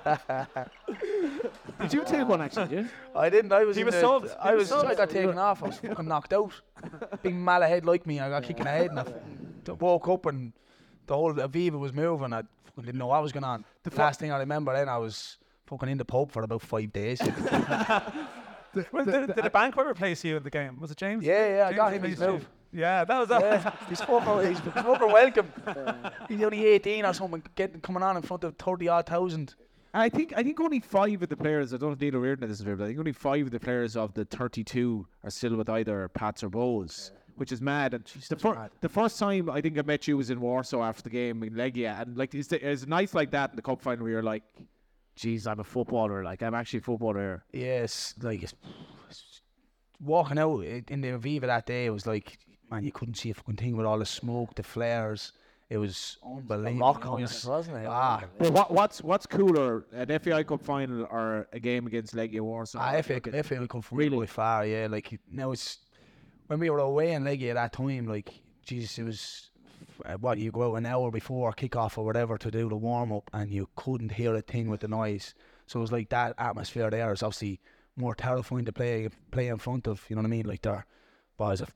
sake. 0.06 1.60
Did 1.82 1.94
you 1.94 2.04
take 2.06 2.28
one 2.28 2.42
actually? 2.42 2.76
Yeah? 2.78 2.84
I 3.16 3.30
didn't. 3.30 3.52
I 3.52 3.64
was. 3.64 3.76
He 3.76 3.82
in 3.82 3.86
was 3.88 3.96
the, 3.96 4.02
subbed. 4.02 4.36
I 4.40 4.52
He 4.52 4.56
was. 4.58 4.72
was 4.72 4.84
I 4.84 4.96
got 4.96 5.10
taken 5.10 5.38
off. 5.38 5.64
I 5.64 5.68
was 5.68 5.78
fucking 5.84 6.08
knocked 6.08 6.34
out. 6.34 6.52
Big 7.24 7.36
mallet 7.36 7.86
like 7.86 8.06
me. 8.08 8.20
I 8.20 8.30
got 8.30 8.44
kicked 8.44 8.60
in 8.60 8.66
the 8.66 8.72
head, 8.72 8.90
and 8.92 9.00
I 9.00 9.04
f- 9.04 9.80
woke 9.82 10.08
up 10.10 10.26
and 10.26 10.54
the 11.08 11.16
whole 11.16 11.34
Aviva 11.34 11.80
was 11.80 11.94
moving. 11.94 12.34
I 12.34 12.44
fucking 12.66 12.84
didn't 12.86 13.00
know 13.00 13.08
what 13.08 13.22
was 13.24 13.32
going 13.32 13.44
on. 13.44 13.66
The 13.84 13.96
last 13.96 14.20
thing 14.20 14.32
I 14.32 14.38
remember 14.40 14.74
then, 14.74 14.88
I 14.90 14.98
was 14.98 15.38
fucking 15.68 15.90
in 15.90 15.98
the 15.98 16.06
pub 16.06 16.32
for 16.32 16.44
about 16.44 16.62
five 16.62 16.92
days. 16.92 17.22
Well, 18.92 19.04
did, 19.04 19.34
did 19.34 19.44
the 19.46 19.50
banquet 19.50 19.88
replace 19.88 20.24
you 20.24 20.38
in 20.38 20.44
the 20.44 20.50
game? 20.52 20.80
Was 20.80 20.92
it 20.92 20.98
James? 20.98 21.24
Yeah, 21.26 21.56
yeah, 21.58 21.64
I 21.66 21.70
James 21.70 21.76
got 21.78 21.94
him 21.94 22.04
his 22.04 22.12
replaced 22.12 22.22
you? 22.22 22.34
move. 22.34 22.50
Yeah, 22.72 23.04
that 23.04 23.20
was 23.20 23.30
that. 23.30 23.42
Yeah, 23.64 23.72
he's 23.90 24.02
fucking, 24.02 24.48
he's 24.48 24.60
fucking 24.60 25.12
welcome. 25.12 25.52
He's 26.28 26.44
only 26.44 26.66
18 26.68 27.04
or 27.06 27.14
something, 27.16 27.42
getting 27.56 27.82
coming 27.82 28.04
on 28.04 28.18
in 28.18 28.22
front 28.22 28.44
of 28.44 28.56
30 28.58 28.88
odd 28.88 29.08
thousand. 29.08 29.56
I 29.94 30.10
think 30.10 30.34
I 30.36 30.44
think 30.44 30.60
only 30.60 30.80
five 30.80 31.22
of 31.24 31.30
the 31.30 31.36
players. 31.38 31.74
I 31.74 31.78
don't 31.78 31.90
know 31.90 31.94
if 31.94 32.02
Neil 32.14 32.22
Reardon 32.22 32.48
this 32.48 32.60
is 32.60 32.66
fair, 32.66 32.76
but 32.76 32.84
I 32.84 32.88
think 32.88 33.00
only 33.00 33.12
five 33.12 33.46
of 33.46 33.52
the 33.52 33.60
players 33.60 33.96
of 33.98 34.14
the 34.14 34.26
32 34.26 35.08
are 35.24 35.30
still 35.30 35.56
with 35.56 35.70
either 35.70 36.08
Pats 36.10 36.44
or 36.44 36.50
Bohs, 36.50 37.12
which 37.38 37.52
is 37.52 37.60
mad. 37.62 37.94
And 37.96 38.04
the, 38.30 38.36
fir- 38.36 38.54
mad. 38.56 38.72
the 38.82 38.90
first 38.90 39.18
time 39.18 39.50
I 39.50 39.62
think 39.62 39.80
I 39.80 39.82
met 39.82 40.08
you 40.08 40.18
was 40.18 40.30
in 40.30 40.40
Warsaw 40.40 40.84
after 40.84 41.04
the 41.04 41.10
game 41.10 41.42
in 41.44 41.54
Legia, 41.54 42.02
and 42.02 42.16
like 42.18 42.36
it's, 42.36 42.52
it's 42.52 42.86
nice 42.86 43.14
like 43.16 43.32
that 43.32 43.50
in 43.50 43.56
the 43.56 43.62
cup 43.64 43.82
final 43.82 44.04
where 44.04 44.12
you're 44.12 44.24
like, 44.24 44.44
"Geez, 45.16 45.48
I'm 45.48 45.60
a 45.60 45.64
footballer. 45.64 46.24
Like 46.24 46.44
I'm 46.44 46.54
actually 46.54 46.80
a 46.80 46.84
footballer." 46.84 47.44
Yes, 47.52 48.14
like 48.22 48.44
it's, 48.44 48.54
it's- 49.10 49.42
walking 50.02 50.38
out 50.40 50.60
in 50.64 51.02
the 51.02 51.10
Aviva 51.10 51.42
that 51.48 51.66
day, 51.66 51.86
it 51.88 51.90
was 51.90 52.08
like, 52.08 52.38
man, 52.72 52.84
you 52.86 52.92
couldn't 52.92 53.16
see 53.16 53.32
a 53.32 53.34
fucking 53.34 53.56
thing 53.58 53.76
with 53.76 53.86
all 53.86 54.00
the 54.00 54.06
smoke, 54.06 54.56
the 54.56 54.64
flares. 54.64 55.34
It 55.70 55.78
was 55.78 56.18
unbelievable. 56.26 56.74
Mock 56.80 57.00
you 57.04 57.06
know, 57.06 57.14
ups, 57.18 57.24
it's- 57.24 57.46
wasn't 57.46 57.78
it? 57.78 57.86
Ah, 57.88 58.24
But 58.40 58.54
what 58.54 58.72
what's 58.72 59.04
what's 59.04 59.28
cooler, 59.28 59.86
an 59.94 60.10
FAI 60.20 60.44
Cup 60.44 60.62
final 60.64 61.04
or 61.12 61.48
a 61.54 61.60
game 61.60 61.86
against 61.86 62.16
Legia 62.16 62.42
Warsaw? 62.42 62.80
Ah, 62.82 63.02
FA, 63.04 63.22
FA 63.44 63.60
will 63.60 63.68
come 63.68 63.82
from 63.84 64.00
really 64.00 64.26
far, 64.26 64.66
yeah. 64.66 64.88
Like 64.90 65.20
now 65.32 65.52
it's 65.52 65.78
when 66.48 66.60
we 66.60 66.72
were 66.72 66.80
away 66.80 67.14
in 67.14 67.24
Legia 67.24 67.50
at 67.52 67.54
that 67.56 67.74
time, 67.74 68.08
like 68.08 68.34
Jesus, 68.64 68.98
it 68.98 69.04
was 69.04 69.52
uh, 70.06 70.14
what 70.16 70.40
you 70.40 70.52
go 70.52 70.72
out 70.72 70.76
an 70.76 70.88
hour 70.88 71.12
before 71.12 71.52
kick 71.54 71.76
off 71.76 72.00
or 72.00 72.06
whatever 72.06 72.38
to 72.40 72.50
do 72.50 72.68
the 72.68 72.76
warm 72.76 73.12
up, 73.12 73.30
and 73.34 73.52
you 73.52 73.70
couldn't 73.76 74.14
hear 74.14 74.34
a 74.36 74.42
thing 74.42 74.70
with 74.70 74.80
the 74.80 74.88
noise. 74.88 75.36
So 75.68 75.80
it 75.80 75.82
was 75.82 75.92
like 75.92 76.10
that 76.10 76.34
atmosphere 76.40 76.90
there 76.90 77.14
is 77.14 77.22
obviously 77.22 77.60
more 77.96 78.16
terrifying 78.16 78.66
to 78.66 78.74
play 78.74 79.08
play 79.30 79.50
in 79.50 79.60
front 79.60 79.88
of. 79.88 80.04
You 80.10 80.16
know 80.16 80.24
what 80.24 80.28
I 80.30 80.32
mean? 80.32 80.48
Like 80.48 80.64
there 80.64 80.88
was 81.38 81.62
a 81.62 81.68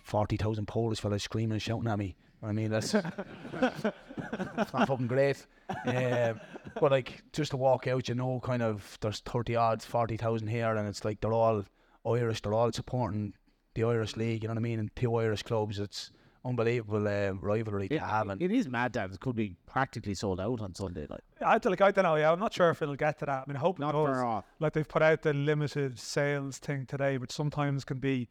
forty 0.00 0.38
thousand 0.38 0.66
Polish 0.68 1.00
fellas 1.00 1.24
screaming 1.24 1.52
and 1.52 1.60
shouting 1.62 1.86
at 1.88 1.98
me. 1.98 2.16
You 2.42 2.48
know 2.48 2.48
what 2.48 2.48
I 2.48 2.52
mean, 2.52 2.70
that's 2.70 2.94
it's 4.58 4.72
not 4.72 4.88
fucking 4.88 5.06
great. 5.06 5.46
Um, 5.86 6.40
but 6.80 6.90
like 6.90 7.22
just 7.32 7.52
to 7.52 7.56
walk 7.56 7.86
out, 7.86 8.08
you 8.08 8.14
know, 8.14 8.40
kind 8.40 8.62
of 8.62 8.98
there's 9.00 9.20
thirty 9.20 9.56
odds, 9.56 9.84
forty 9.84 10.16
thousand 10.16 10.48
here, 10.48 10.74
and 10.74 10.88
it's 10.88 11.04
like 11.04 11.20
they're 11.20 11.32
all 11.32 11.64
Irish. 12.04 12.42
They're 12.42 12.54
all 12.54 12.72
supporting 12.72 13.34
the 13.74 13.84
Irish 13.84 14.16
league. 14.16 14.42
You 14.42 14.48
know 14.48 14.54
what 14.54 14.60
I 14.60 14.62
mean? 14.62 14.78
And 14.78 14.94
two 14.94 15.14
Irish 15.16 15.42
clubs. 15.42 15.78
It's 15.78 16.10
unbelievable 16.46 17.08
uh, 17.08 17.32
rivalry 17.40 17.88
to 17.88 17.98
have. 17.98 18.28
And 18.28 18.40
it 18.40 18.52
is 18.52 18.68
mad 18.68 18.92
that 18.92 19.10
it 19.10 19.20
could 19.20 19.34
be 19.34 19.56
practically 19.66 20.14
sold 20.14 20.40
out 20.40 20.60
on 20.60 20.74
Sunday. 20.74 21.06
Like 21.08 21.22
I, 21.44 21.58
like, 21.68 21.80
I 21.80 21.90
don't 21.90 22.04
know. 22.04 22.14
Yeah, 22.16 22.32
I'm 22.32 22.38
not 22.38 22.54
sure 22.54 22.70
if 22.70 22.80
it'll 22.82 22.96
get 22.96 23.18
to 23.18 23.26
that. 23.26 23.42
I 23.42 23.44
mean, 23.46 23.56
I 23.56 23.60
hope 23.60 23.78
not 23.78 23.90
it 23.90 23.98
does. 23.98 24.06
far 24.06 24.24
off. 24.24 24.44
Like 24.60 24.72
they've 24.72 24.86
put 24.86 25.02
out 25.02 25.22
the 25.22 25.34
limited 25.34 25.98
sales 25.98 26.58
thing 26.58 26.86
today, 26.86 27.18
which 27.18 27.32
sometimes 27.32 27.84
can 27.84 27.98
be 27.98 28.28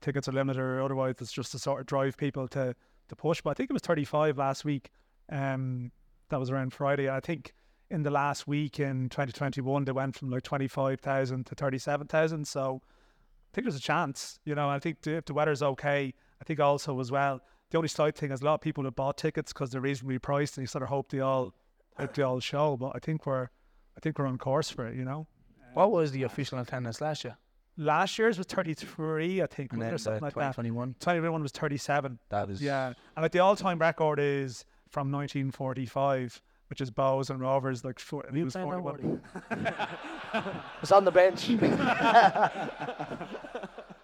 tickets 0.00 0.28
are 0.28 0.32
limited, 0.32 0.60
or 0.60 0.82
otherwise 0.82 1.16
it's 1.20 1.32
just 1.32 1.52
to 1.52 1.58
sort 1.58 1.80
of 1.80 1.86
drive 1.86 2.16
people 2.16 2.48
to 2.48 2.74
to 3.08 3.16
push. 3.16 3.40
But 3.42 3.50
I 3.50 3.54
think 3.54 3.70
it 3.70 3.72
was 3.72 3.82
35 3.82 4.38
last 4.38 4.64
week. 4.64 4.90
Um, 5.30 5.90
that 6.30 6.40
was 6.40 6.50
around 6.50 6.72
Friday. 6.72 7.08
I 7.08 7.20
think 7.20 7.52
in 7.90 8.02
the 8.02 8.10
last 8.10 8.46
week 8.48 8.80
in 8.80 9.08
2021 9.08 9.84
they 9.84 9.92
went 9.92 10.16
from 10.16 10.30
like 10.30 10.42
25,000 10.42 11.46
to 11.46 11.54
37,000. 11.54 12.46
So 12.46 12.80
I 12.84 13.50
think 13.54 13.66
there's 13.66 13.76
a 13.76 13.80
chance. 13.80 14.38
You 14.44 14.54
know, 14.54 14.68
I 14.68 14.78
think 14.78 15.06
if 15.06 15.24
the 15.26 15.34
weather's 15.34 15.62
okay, 15.62 16.12
I 16.40 16.44
think 16.44 16.60
also 16.60 16.98
as 17.00 17.10
well. 17.12 17.40
The 17.70 17.78
only 17.78 17.88
slight 17.88 18.16
thing 18.16 18.30
is 18.30 18.40
a 18.40 18.44
lot 18.44 18.54
of 18.54 18.60
people 18.60 18.84
have 18.84 18.94
bought 18.94 19.16
tickets 19.16 19.52
because 19.52 19.70
they're 19.70 19.80
reasonably 19.80 20.18
priced, 20.18 20.56
and 20.56 20.62
you 20.62 20.66
sort 20.66 20.82
of 20.82 20.88
hope 20.88 21.10
they 21.10 21.20
all 21.20 21.54
hope 21.96 22.14
they 22.14 22.22
all 22.22 22.40
show. 22.40 22.76
But 22.76 22.92
I 22.94 22.98
think 22.98 23.26
we're 23.26 23.44
I 23.44 24.00
think 24.02 24.18
we're 24.18 24.26
on 24.26 24.38
course 24.38 24.70
for 24.70 24.86
it. 24.86 24.96
You 24.96 25.04
know. 25.04 25.26
what 25.74 25.90
was 25.90 26.12
the 26.12 26.22
official 26.22 26.58
attendance 26.58 27.00
last 27.00 27.24
year? 27.24 27.36
Last 27.76 28.18
year's 28.18 28.38
was 28.38 28.46
33, 28.46 29.42
I 29.42 29.46
think, 29.46 29.72
And 29.72 29.82
then 29.82 29.88
there 29.88 29.98
something 29.98 30.20
the 30.20 30.24
like 30.26 30.34
that. 30.34 30.54
2021. 30.54 30.94
21 31.00 31.42
was 31.42 31.50
37. 31.52 32.18
That 32.28 32.48
was 32.48 32.62
Yeah, 32.62 32.88
and 32.88 33.22
like 33.22 33.32
the 33.32 33.40
all-time 33.40 33.78
record 33.78 34.18
is 34.20 34.64
from 34.90 35.10
1945, 35.10 36.40
which 36.68 36.80
is 36.80 36.90
Bohs 36.92 37.30
and 37.30 37.40
Rovers. 37.40 37.84
Like, 37.84 37.98
four, 37.98 38.24
it 38.24 38.44
was 38.44 38.54
41. 38.54 39.20
It's 40.82 40.92
on 40.92 41.04
the 41.04 41.10
bench. 41.12 41.46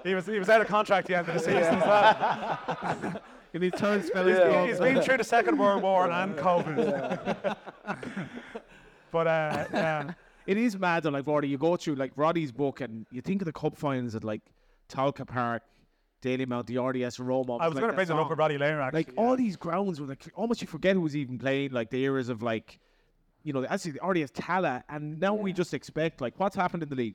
He 0.02 0.14
was 0.14 0.24
he 0.26 0.38
was 0.38 0.48
out 0.48 0.62
of 0.62 0.66
contract 0.66 1.10
at 1.10 1.26
the 1.26 1.28
end 1.28 1.28
of 1.28 1.34
the 1.34 1.40
season 1.40 1.74
as 1.74 3.02
well. 3.02 3.20
in 3.52 3.60
his 3.60 3.72
third 3.74 4.02
spell, 4.04 4.26
He's- 4.26 4.68
he's 4.70 4.78
been 4.80 5.02
through 5.02 5.18
the 5.18 5.24
Second 5.24 5.58
World 5.58 5.82
War 5.82 6.10
and 6.10 6.34
COVID. 6.38 7.56
but 9.12 9.26
uh, 9.26 9.64
yeah, 9.72 10.12
It 10.50 10.56
is 10.56 10.76
mad 10.78 11.04
though, 11.04 11.10
like 11.10 11.26
Roddy, 11.26 11.48
you 11.48 11.58
go 11.58 11.76
through 11.76 11.94
like 11.94 12.12
Roddy's 12.16 12.50
book 12.50 12.80
and 12.80 13.06
you 13.12 13.20
think 13.20 13.40
of 13.42 13.46
the 13.46 13.52
cup 13.52 13.76
finals 13.76 14.14
at 14.16 14.24
like 14.24 14.42
Tolka 14.88 15.24
Park, 15.26 15.62
Dalymount, 16.22 16.66
the 16.66 16.78
RDS 16.78 17.20
Roma. 17.20 17.56
I 17.58 17.68
was 17.68 17.74
like 17.76 17.82
going 17.82 17.90
to 17.92 17.96
bring 17.96 18.08
that 18.08 18.14
them 18.14 18.18
up 18.18 18.24
song. 18.24 18.30
with 18.30 18.38
Roddy 18.40 18.58
Laner 18.58 18.82
actually. 18.82 19.04
Like 19.04 19.12
all 19.16 19.36
these 19.36 19.56
grounds 19.56 20.00
were 20.00 20.08
like 20.08 20.24
almost 20.34 20.60
you 20.60 20.66
forget 20.66 20.96
who 20.96 21.02
was 21.02 21.14
even 21.14 21.38
playing, 21.38 21.70
like 21.70 21.90
the 21.90 22.02
eras 22.02 22.28
of 22.28 22.42
like 22.42 22.80
you 23.44 23.52
know, 23.52 23.64
actually 23.64 23.92
the 23.92 24.04
RDS 24.06 24.32
Tallaght 24.32 24.82
and 24.88 25.20
now 25.20 25.34
we 25.34 25.52
just 25.52 25.72
expect 25.72 26.20
like 26.20 26.34
what's 26.38 26.56
happened 26.56 26.82
in 26.82 26.88
the 26.88 26.96
league. 26.96 27.14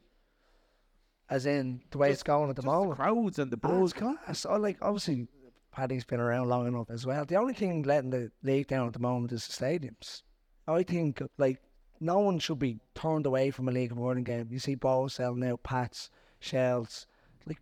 As 1.29 1.45
in 1.45 1.81
the 1.91 1.97
way 1.97 2.11
it's 2.11 2.23
going 2.23 2.49
at 2.49 2.55
the 2.55 2.61
Just 2.61 2.71
the 2.71 2.79
moment. 2.79 2.95
crowds 2.97 3.39
and 3.39 3.51
the 3.51 3.59
Oh, 3.63 3.81
buzz. 3.81 3.91
it's 3.91 3.99
class. 3.99 4.45
Oh, 4.47 4.57
like 4.57 4.77
obviously, 4.81 5.27
Paddy's 5.71 6.05
been 6.05 6.19
around 6.19 6.47
long 6.47 6.67
enough 6.67 6.89
as 6.89 7.05
well. 7.05 7.25
The 7.25 7.35
only 7.35 7.53
thing 7.53 7.81
letting 7.83 8.11
the 8.11 8.31
league 8.43 8.67
down 8.67 8.87
at 8.87 8.93
the 8.93 8.99
moment 8.99 9.31
is 9.33 9.45
the 9.47 9.53
stadiums. 9.65 10.21
I 10.67 10.83
think 10.83 11.21
like 11.37 11.59
no 11.99 12.19
one 12.19 12.39
should 12.39 12.59
be 12.59 12.79
turned 12.93 13.25
away 13.25 13.51
from 13.51 13.67
a 13.67 13.71
League 13.71 13.91
of 13.91 13.99
Ireland 13.99 14.25
game. 14.25 14.47
You 14.49 14.59
see 14.59 14.75
balls 14.75 15.13
selling 15.13 15.43
out, 15.43 15.63
Pats. 15.63 16.09
Shels. 16.39 17.07
Like, 17.45 17.59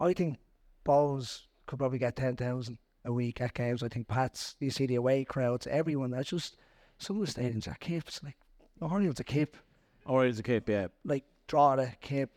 I 0.00 0.12
think 0.12 0.38
Bohs 0.84 1.42
could 1.66 1.78
probably 1.78 1.98
get 1.98 2.16
10,000 2.16 2.78
a 3.04 3.12
week 3.12 3.40
at 3.40 3.54
games. 3.54 3.82
I 3.82 3.88
think 3.88 4.08
Pats, 4.08 4.56
you 4.60 4.70
see 4.70 4.86
the 4.86 4.96
away 4.96 5.24
crowds, 5.24 5.66
everyone. 5.66 6.10
That's 6.10 6.30
just 6.30 6.56
some 6.98 7.20
of 7.20 7.26
the 7.26 7.40
stadiums 7.40 7.68
are 7.68 7.76
kips. 7.80 8.20
Like, 8.22 8.36
Oriel's 8.80 9.20
a 9.20 9.24
kip. 9.24 9.56
Or 10.04 10.26
is 10.26 10.38
a 10.38 10.42
kip, 10.42 10.68
yeah. 10.68 10.88
Like, 11.04 11.24
draw 11.46 11.76
Drogheda, 11.76 11.96
kip. 12.00 12.30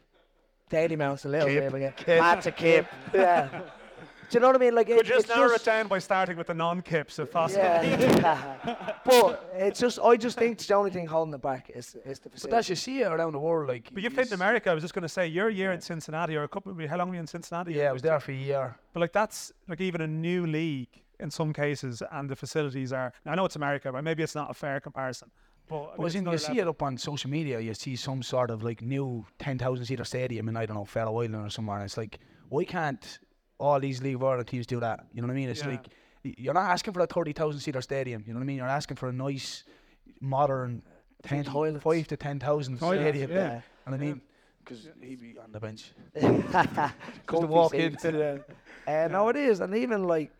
Dalymount's 0.70 1.26
a 1.26 1.30
little 1.30 1.48
bit 1.48 1.74
again. 1.74 1.94
Pats 1.98 2.46
a 2.46 2.52
kip. 2.52 2.88
Yeah. 3.14 3.62
Do 4.30 4.36
you 4.36 4.40
know 4.42 4.48
what 4.48 4.56
I 4.58 4.60
mean? 4.60 4.76
Like, 4.76 4.88
Could 4.88 4.98
it, 4.98 5.06
just 5.06 5.26
it's 5.26 5.30
narrow 5.30 5.50
just, 5.50 5.66
it 5.68 5.72
down 5.72 5.88
by 5.88 6.00
starting 6.00 6.38
with 6.38 6.48
the 6.48 6.54
non-kips 6.54 7.18
if 7.18 7.32
possible. 7.32 7.64
Yeah. 7.64 8.94
but 9.06 9.52
it's 9.56 9.80
just, 9.80 10.00
I 10.00 10.18
just 10.18 10.38
think 10.38 10.60
the 10.60 10.74
only 10.76 10.92
thing 10.92 11.08
holding 11.08 11.34
it 11.34 11.42
back 11.42 11.72
is, 11.74 11.96
is 12.06 12.20
the 12.20 12.30
But 12.30 12.34
facility. 12.34 12.56
that's 12.56 12.70
you 12.70 12.76
see 12.76 13.02
it 13.02 13.12
around 13.12 13.34
the 13.34 13.40
world. 13.40 13.70
Like, 13.70 13.90
But 13.92 14.04
you 14.04 14.10
played 14.12 14.28
in 14.28 14.34
America. 14.34 14.70
I 14.70 14.74
was 14.74 14.84
just 14.84 14.94
going 14.94 15.04
to 15.04 15.10
say, 15.10 15.28
your 15.28 15.50
year 15.50 15.72
in 15.72 15.82
Cincinnati, 15.82 16.36
or 16.36 16.44
a 16.44 16.48
couple. 16.48 16.76
How 16.88 16.98
long 16.98 17.10
were 17.10 17.16
you 17.16 17.22
in 17.22 17.28
Cincinnati? 17.28 17.74
Yeah, 17.74 17.90
I 17.90 17.92
was 17.92 18.02
there 18.02 18.20
for 18.20 18.32
a 18.32 18.36
year. 18.36 18.76
But 18.94 19.00
like 19.00 19.14
that's 19.14 19.52
like 19.68 19.82
even 19.82 20.02
a 20.02 20.08
new 20.08 20.46
league 20.46 20.90
in 21.20 21.30
some 21.32 21.52
cases, 21.52 22.02
and 22.12 22.30
the 22.30 22.36
facilities 22.36 22.94
are. 22.94 23.12
Now, 23.26 23.34
I 23.34 23.36
know 23.36 23.46
it's 23.46 23.56
America, 23.56 23.92
but 23.92 24.04
maybe 24.04 24.24
it's 24.24 24.36
not 24.36 24.50
a 24.50 24.54
fair 24.54 24.80
comparison. 24.80 25.30
But, 25.68 25.76
I 25.76 25.80
mean, 25.80 25.90
But 25.98 26.06
it's 26.06 26.12
as 26.12 26.16
in, 26.16 26.22
another 26.22 26.36
you 26.36 26.40
see 26.40 26.60
it 26.60 26.68
up 26.68 26.82
on 26.82 26.98
social 26.98 27.30
media, 27.30 27.60
you 27.60 27.74
see 27.74 27.96
some 27.96 28.24
sort 28.24 28.52
of 28.52 28.64
like 28.64 28.82
new 28.82 29.26
10,000 29.40 29.86
seater 29.86 30.04
stadium 30.04 30.50
in, 30.50 30.58
I 30.58 30.66
don't 30.66 30.78
know, 30.78 30.86
Faroe 30.86 31.22
Island 31.22 31.36
or 31.36 31.50
somewhere. 31.50 31.78
And 31.78 31.86
it's 31.86 31.98
like, 31.98 32.20
why 32.48 32.64
can't 32.64 33.20
all 33.60 33.80
these 33.80 34.02
League 34.02 34.16
of 34.16 34.24
Ireland 34.24 34.48
teams 34.48 34.66
do 34.66 34.80
that? 34.80 35.06
You 35.14 35.22
know 35.22 35.28
what 35.28 35.34
I 35.34 35.36
mean? 35.36 35.50
It's 35.50 35.62
Yeah. 35.62 35.70
like, 35.70 35.88
you're 36.24 36.54
not 36.54 36.70
asking 36.70 36.94
for 36.94 37.02
a 37.02 37.08
30,000 37.08 37.60
seater 37.60 37.82
stadium. 37.82 38.24
You 38.26 38.34
know 38.34 38.40
what 38.40 38.44
I 38.44 38.48
mean? 38.48 38.58
You're 38.58 38.68
asking 38.68 38.98
for 38.98 39.10
a 39.10 39.14
nice, 39.14 39.64
modern 40.22 40.82
10, 41.24 41.44
toilets. 41.46 41.84
5 41.84 42.08
to 42.08 42.18
10,000 42.18 42.80
Toilets, 42.80 43.02
stadium. 43.02 43.32
yeah. 43.32 43.62
And 43.86 43.96
I 43.96 43.98
mean, 43.98 44.22
because 44.64 44.88
he'd 45.02 45.20
be 45.22 45.36
on 45.38 45.52
the 45.52 45.60
bench. 45.60 45.92
Comfy 47.26 47.46
walk 47.48 47.72
seats. 47.72 48.06
uh, 48.06 49.08
no, 49.12 49.30
it 49.30 49.36
is, 49.36 49.60
and 49.62 49.76
even 49.76 50.04
like 50.06 50.32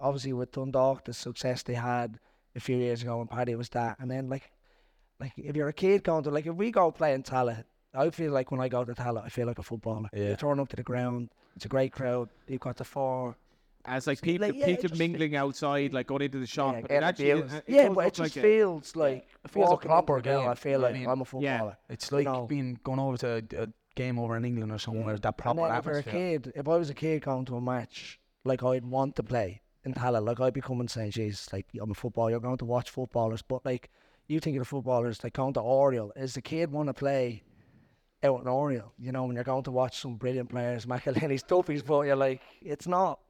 obviously 0.00 0.32
with 0.32 0.52
Dundalk, 0.52 1.04
the 1.04 1.12
success 1.12 1.62
they 1.62 1.74
had 1.74 2.18
a 2.56 2.60
few 2.60 2.76
years 2.76 3.02
ago 3.02 3.18
when 3.18 3.26
Paddy 3.28 3.54
was 3.54 3.68
that, 3.70 3.98
and 4.00 4.10
then 4.10 4.28
like, 4.28 4.50
like 5.20 5.32
if 5.36 5.54
you're 5.54 5.68
a 5.68 5.72
kid 5.72 6.02
going 6.02 6.24
to 6.24 6.30
like 6.30 6.46
if 6.46 6.54
we 6.54 6.70
go 6.70 6.90
play 6.90 7.14
in 7.14 7.22
Tallaght, 7.22 7.64
I 7.96 8.10
feel 8.10 8.32
like 8.32 8.50
when 8.50 8.60
I 8.60 8.68
go 8.68 8.84
to 8.84 8.94
Tallaght, 8.94 9.24
I 9.24 9.28
feel 9.28 9.46
like 9.46 9.58
a 9.58 9.62
footballer. 9.62 10.08
Yeah. 10.12 10.30
You 10.30 10.36
turn 10.36 10.60
up 10.60 10.68
to 10.70 10.76
the 10.76 10.82
ground, 10.82 11.30
it's 11.56 11.64
a 11.64 11.68
great 11.68 11.92
crowd. 11.92 12.28
You've 12.48 12.60
got 12.60 12.76
the 12.76 12.84
four. 12.84 13.36
As 13.88 14.08
like 14.08 14.20
people, 14.20 14.48
like, 14.48 14.56
yeah, 14.56 14.64
it 14.64 14.66
people 14.66 14.88
just- 14.88 14.98
mingling 14.98 15.36
outside, 15.36 15.92
like 15.94 16.08
going 16.08 16.22
into 16.22 16.40
the 16.40 16.46
shop. 16.46 16.74
Yeah, 16.74 16.80
but 16.80 16.88
get 16.90 17.02
it 17.02 17.06
actually, 17.06 17.24
views. 17.32 17.52
it, 17.52 17.64
it 17.68 17.72
yeah, 17.72 17.88
but 17.88 18.06
it 18.06 18.14
just 18.14 18.18
like 18.18 18.36
a- 18.36 18.42
feels 18.48 18.96
like 18.96 19.26
It 19.44 19.50
feels 19.52 19.68
a 19.68 19.70
walking 19.70 19.90
into 19.90 20.02
proper 20.02 20.16
the 20.16 20.22
game. 20.22 20.48
I 20.48 20.54
feel 20.56 20.80
like 20.80 20.96
I 20.96 21.04
I'm 21.04 21.08
a 21.08 21.18
Yeah. 21.20 21.24
footballer. 21.24 21.78
It's 21.88 22.10
like 22.10 22.24
know. 22.24 22.46
being 22.46 22.80
going 22.82 22.98
over 22.98 23.16
to 23.18 23.28
a, 23.58 23.62
a 23.62 23.68
game 23.94 24.18
over 24.18 24.36
in 24.36 24.44
England 24.44 24.72
or 24.72 24.78
somewhere, 24.78 25.16
that 25.16 25.36
proper 25.36 25.60
and 25.60 25.70
then 25.70 25.78
if 25.78 25.84
you're 25.86 25.98
a 25.98 26.02
kid, 26.02 26.52
if 26.56 26.66
I 26.68 26.76
was 26.76 26.90
a 26.90 26.94
kid 26.94 27.22
going 27.22 27.44
to 27.44 27.56
a 27.56 27.60
match, 27.60 28.18
like 28.44 28.64
I'd 28.64 28.84
want 28.84 29.14
to 29.16 29.22
play 29.22 29.62
in 29.84 29.94
Tallaght, 29.94 30.24
like 30.26 30.40
I'd 30.40 30.52
be 30.52 30.60
coming 30.60 30.88
saying, 30.88 31.12
"Jesus, 31.12 31.52
like 31.52 31.66
I'm 31.80 31.92
a 31.92 31.94
footballer. 31.94 32.30
You're 32.30 32.40
going 32.40 32.58
to 32.58 32.64
watch 32.64 32.90
footballers." 32.90 33.42
But 33.42 33.64
like 33.64 33.88
you 34.26 34.40
think 34.40 34.56
of 34.56 34.62
the 34.62 34.64
footballers, 34.64 35.22
like 35.22 35.34
going 35.34 35.54
to 35.54 35.60
Oriel, 35.60 36.10
is 36.16 36.34
the 36.34 36.42
kid 36.42 36.72
want 36.72 36.88
to 36.88 36.92
play 36.94 37.44
out 38.26 38.40
in 38.42 38.48
Oriel? 38.48 38.92
You 38.98 39.12
know, 39.12 39.24
when 39.24 39.34
you're 39.36 39.44
going 39.44 39.62
to 39.64 39.70
watch 39.70 40.00
some 40.00 40.16
brilliant 40.16 40.48
players, 40.50 40.86
McEleney's 40.86 41.42
Duffies, 41.52 41.82
but 41.82 42.02
you're 42.02 42.16
like, 42.16 42.42
it's 42.62 42.86
not. 42.86 43.20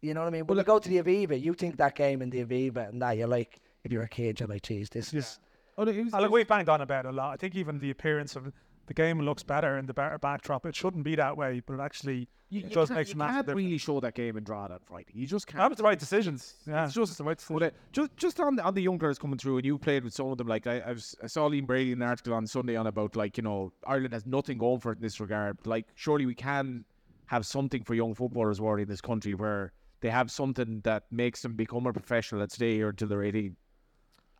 You 0.00 0.14
know 0.14 0.20
what 0.20 0.26
I 0.28 0.30
mean? 0.30 0.46
When 0.46 0.58
you 0.58 0.64
go 0.64 0.78
to 0.78 0.88
the 0.88 1.00
Aviva, 1.02 1.40
you 1.40 1.54
think 1.54 1.76
that 1.76 1.94
game 1.94 2.22
in 2.22 2.30
the 2.30 2.44
Aviva 2.44 2.88
and 2.88 3.00
that 3.02 3.16
you're 3.16 3.28
like, 3.28 3.60
if 3.84 3.92
you're 3.92 4.02
a 4.02 4.08
kid, 4.08 4.40
you're 4.40 4.48
like, 4.48 4.62
"Geez, 4.62 4.88
this 4.90 5.12
is." 5.14 5.38
Oh, 5.78 5.84
no, 5.84 5.90
it 5.92 6.04
was- 6.04 6.14
oh, 6.14 6.20
look, 6.20 6.30
we've 6.32 6.46
banged 6.46 6.68
on 6.68 6.80
about 6.80 7.04
it 7.06 7.08
a 7.08 7.12
lot. 7.12 7.32
I 7.32 7.36
think 7.36 7.54
even 7.54 7.78
the 7.78 7.90
appearance 7.90 8.36
of 8.36 8.52
the 8.86 8.94
game 8.94 9.20
looks 9.20 9.42
better 9.42 9.78
in 9.78 9.86
the 9.86 9.94
better 9.94 10.18
backdrop. 10.18 10.66
It 10.66 10.74
shouldn't 10.74 11.04
be 11.04 11.14
that 11.16 11.36
way, 11.36 11.62
but 11.64 11.74
it 11.74 11.80
actually 11.80 12.28
you, 12.50 12.60
it 12.60 12.64
you 12.64 12.68
does 12.70 12.88
can't, 12.88 12.98
make 12.98 13.06
you 13.08 13.12
some 13.12 13.18
massive 13.18 13.34
can't 13.34 13.46
difference. 13.46 13.64
really 13.64 13.78
show 13.78 14.00
that 14.00 14.14
game 14.14 14.36
in 14.36 14.44
draw 14.44 14.68
that 14.68 14.84
Friday. 14.84 15.12
You 15.14 15.26
just 15.26 15.46
can't. 15.46 15.58
That 15.58 15.70
was 15.70 15.78
the 15.78 15.84
right 15.84 15.98
decisions. 15.98 16.54
Yeah, 16.66 16.84
It's 16.84 16.94
just 16.94 17.16
the 17.16 17.24
right 17.24 17.42
But, 17.48 17.62
uh, 17.62 17.70
just 17.92 18.16
just 18.16 18.40
on 18.40 18.56
the, 18.56 18.62
on 18.62 18.74
the 18.74 18.82
young 18.82 18.98
players 18.98 19.18
coming 19.18 19.38
through, 19.38 19.58
and 19.58 19.64
you 19.66 19.78
played 19.78 20.04
with 20.04 20.12
some 20.12 20.26
of 20.26 20.38
them. 20.38 20.48
Like 20.48 20.66
I, 20.66 20.80
I, 20.80 20.92
was, 20.92 21.14
I 21.22 21.26
saw 21.28 21.48
Liam 21.48 21.66
Brady 21.66 21.92
in 21.92 22.02
an 22.02 22.08
article 22.08 22.34
on 22.34 22.46
Sunday 22.46 22.76
on 22.76 22.86
about 22.86 23.16
like 23.16 23.36
you 23.36 23.42
know 23.42 23.72
Ireland 23.86 24.12
has 24.12 24.26
nothing 24.26 24.58
going 24.58 24.80
for 24.80 24.92
it 24.92 24.96
in 24.96 25.02
this 25.02 25.20
regard. 25.20 25.58
Like 25.64 25.86
surely 25.94 26.26
we 26.26 26.34
can 26.34 26.84
have 27.26 27.46
something 27.46 27.82
for 27.84 27.94
young 27.94 28.14
footballers 28.14 28.60
already 28.60 28.82
in 28.82 28.88
this 28.88 29.00
country 29.00 29.32
where 29.32 29.72
they 30.00 30.10
have 30.10 30.30
something 30.30 30.80
that 30.84 31.04
makes 31.10 31.40
them 31.40 31.54
become 31.54 31.86
a 31.86 31.92
professional 31.92 32.42
and 32.42 32.52
stay 32.52 32.74
here 32.74 32.90
until 32.90 33.08
they're 33.08 33.22
eighteen. 33.22 33.56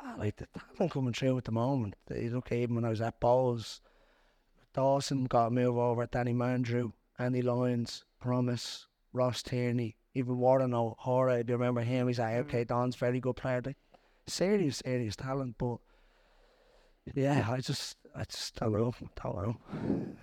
Ah, 0.00 0.14
like 0.18 0.36
the 0.36 0.48
talent 0.76 0.92
coming 0.92 1.12
through 1.14 1.38
at 1.38 1.44
the 1.44 1.52
moment. 1.52 1.94
You 2.10 2.30
look 2.30 2.50
even 2.52 2.74
when 2.74 2.84
I 2.84 2.88
was 2.90 3.00
at 3.00 3.20
Bohs, 3.20 3.80
Dawson 4.74 5.24
got 5.24 5.46
a 5.48 5.50
move 5.50 5.76
over, 5.76 6.06
Danny 6.06 6.32
Mandroiu, 6.32 6.92
Andy 7.18 7.42
Lyons, 7.42 8.04
Promise, 8.20 8.86
Ross 9.12 9.42
Tierney, 9.42 9.96
even 10.14 10.38
Warren 10.38 10.72
O'Hora, 10.74 11.38
if 11.40 11.48
you 11.48 11.54
remember 11.56 11.82
him, 11.82 12.06
he's 12.08 12.18
like, 12.18 12.36
OK 12.36 12.64
Don's 12.64 12.96
very 12.96 13.20
good 13.20 13.36
player. 13.36 13.60
Like, 13.64 13.76
serious, 14.26 14.78
serious 14.84 15.16
talent, 15.16 15.56
but 15.58 15.78
yeah, 17.14 17.46
I 17.50 17.58
just 17.60 17.96
I 18.14 18.24
just 18.24 18.54
don't 18.56 18.72
know. 18.72 18.94
Don't 19.22 19.36
know. 19.36 19.56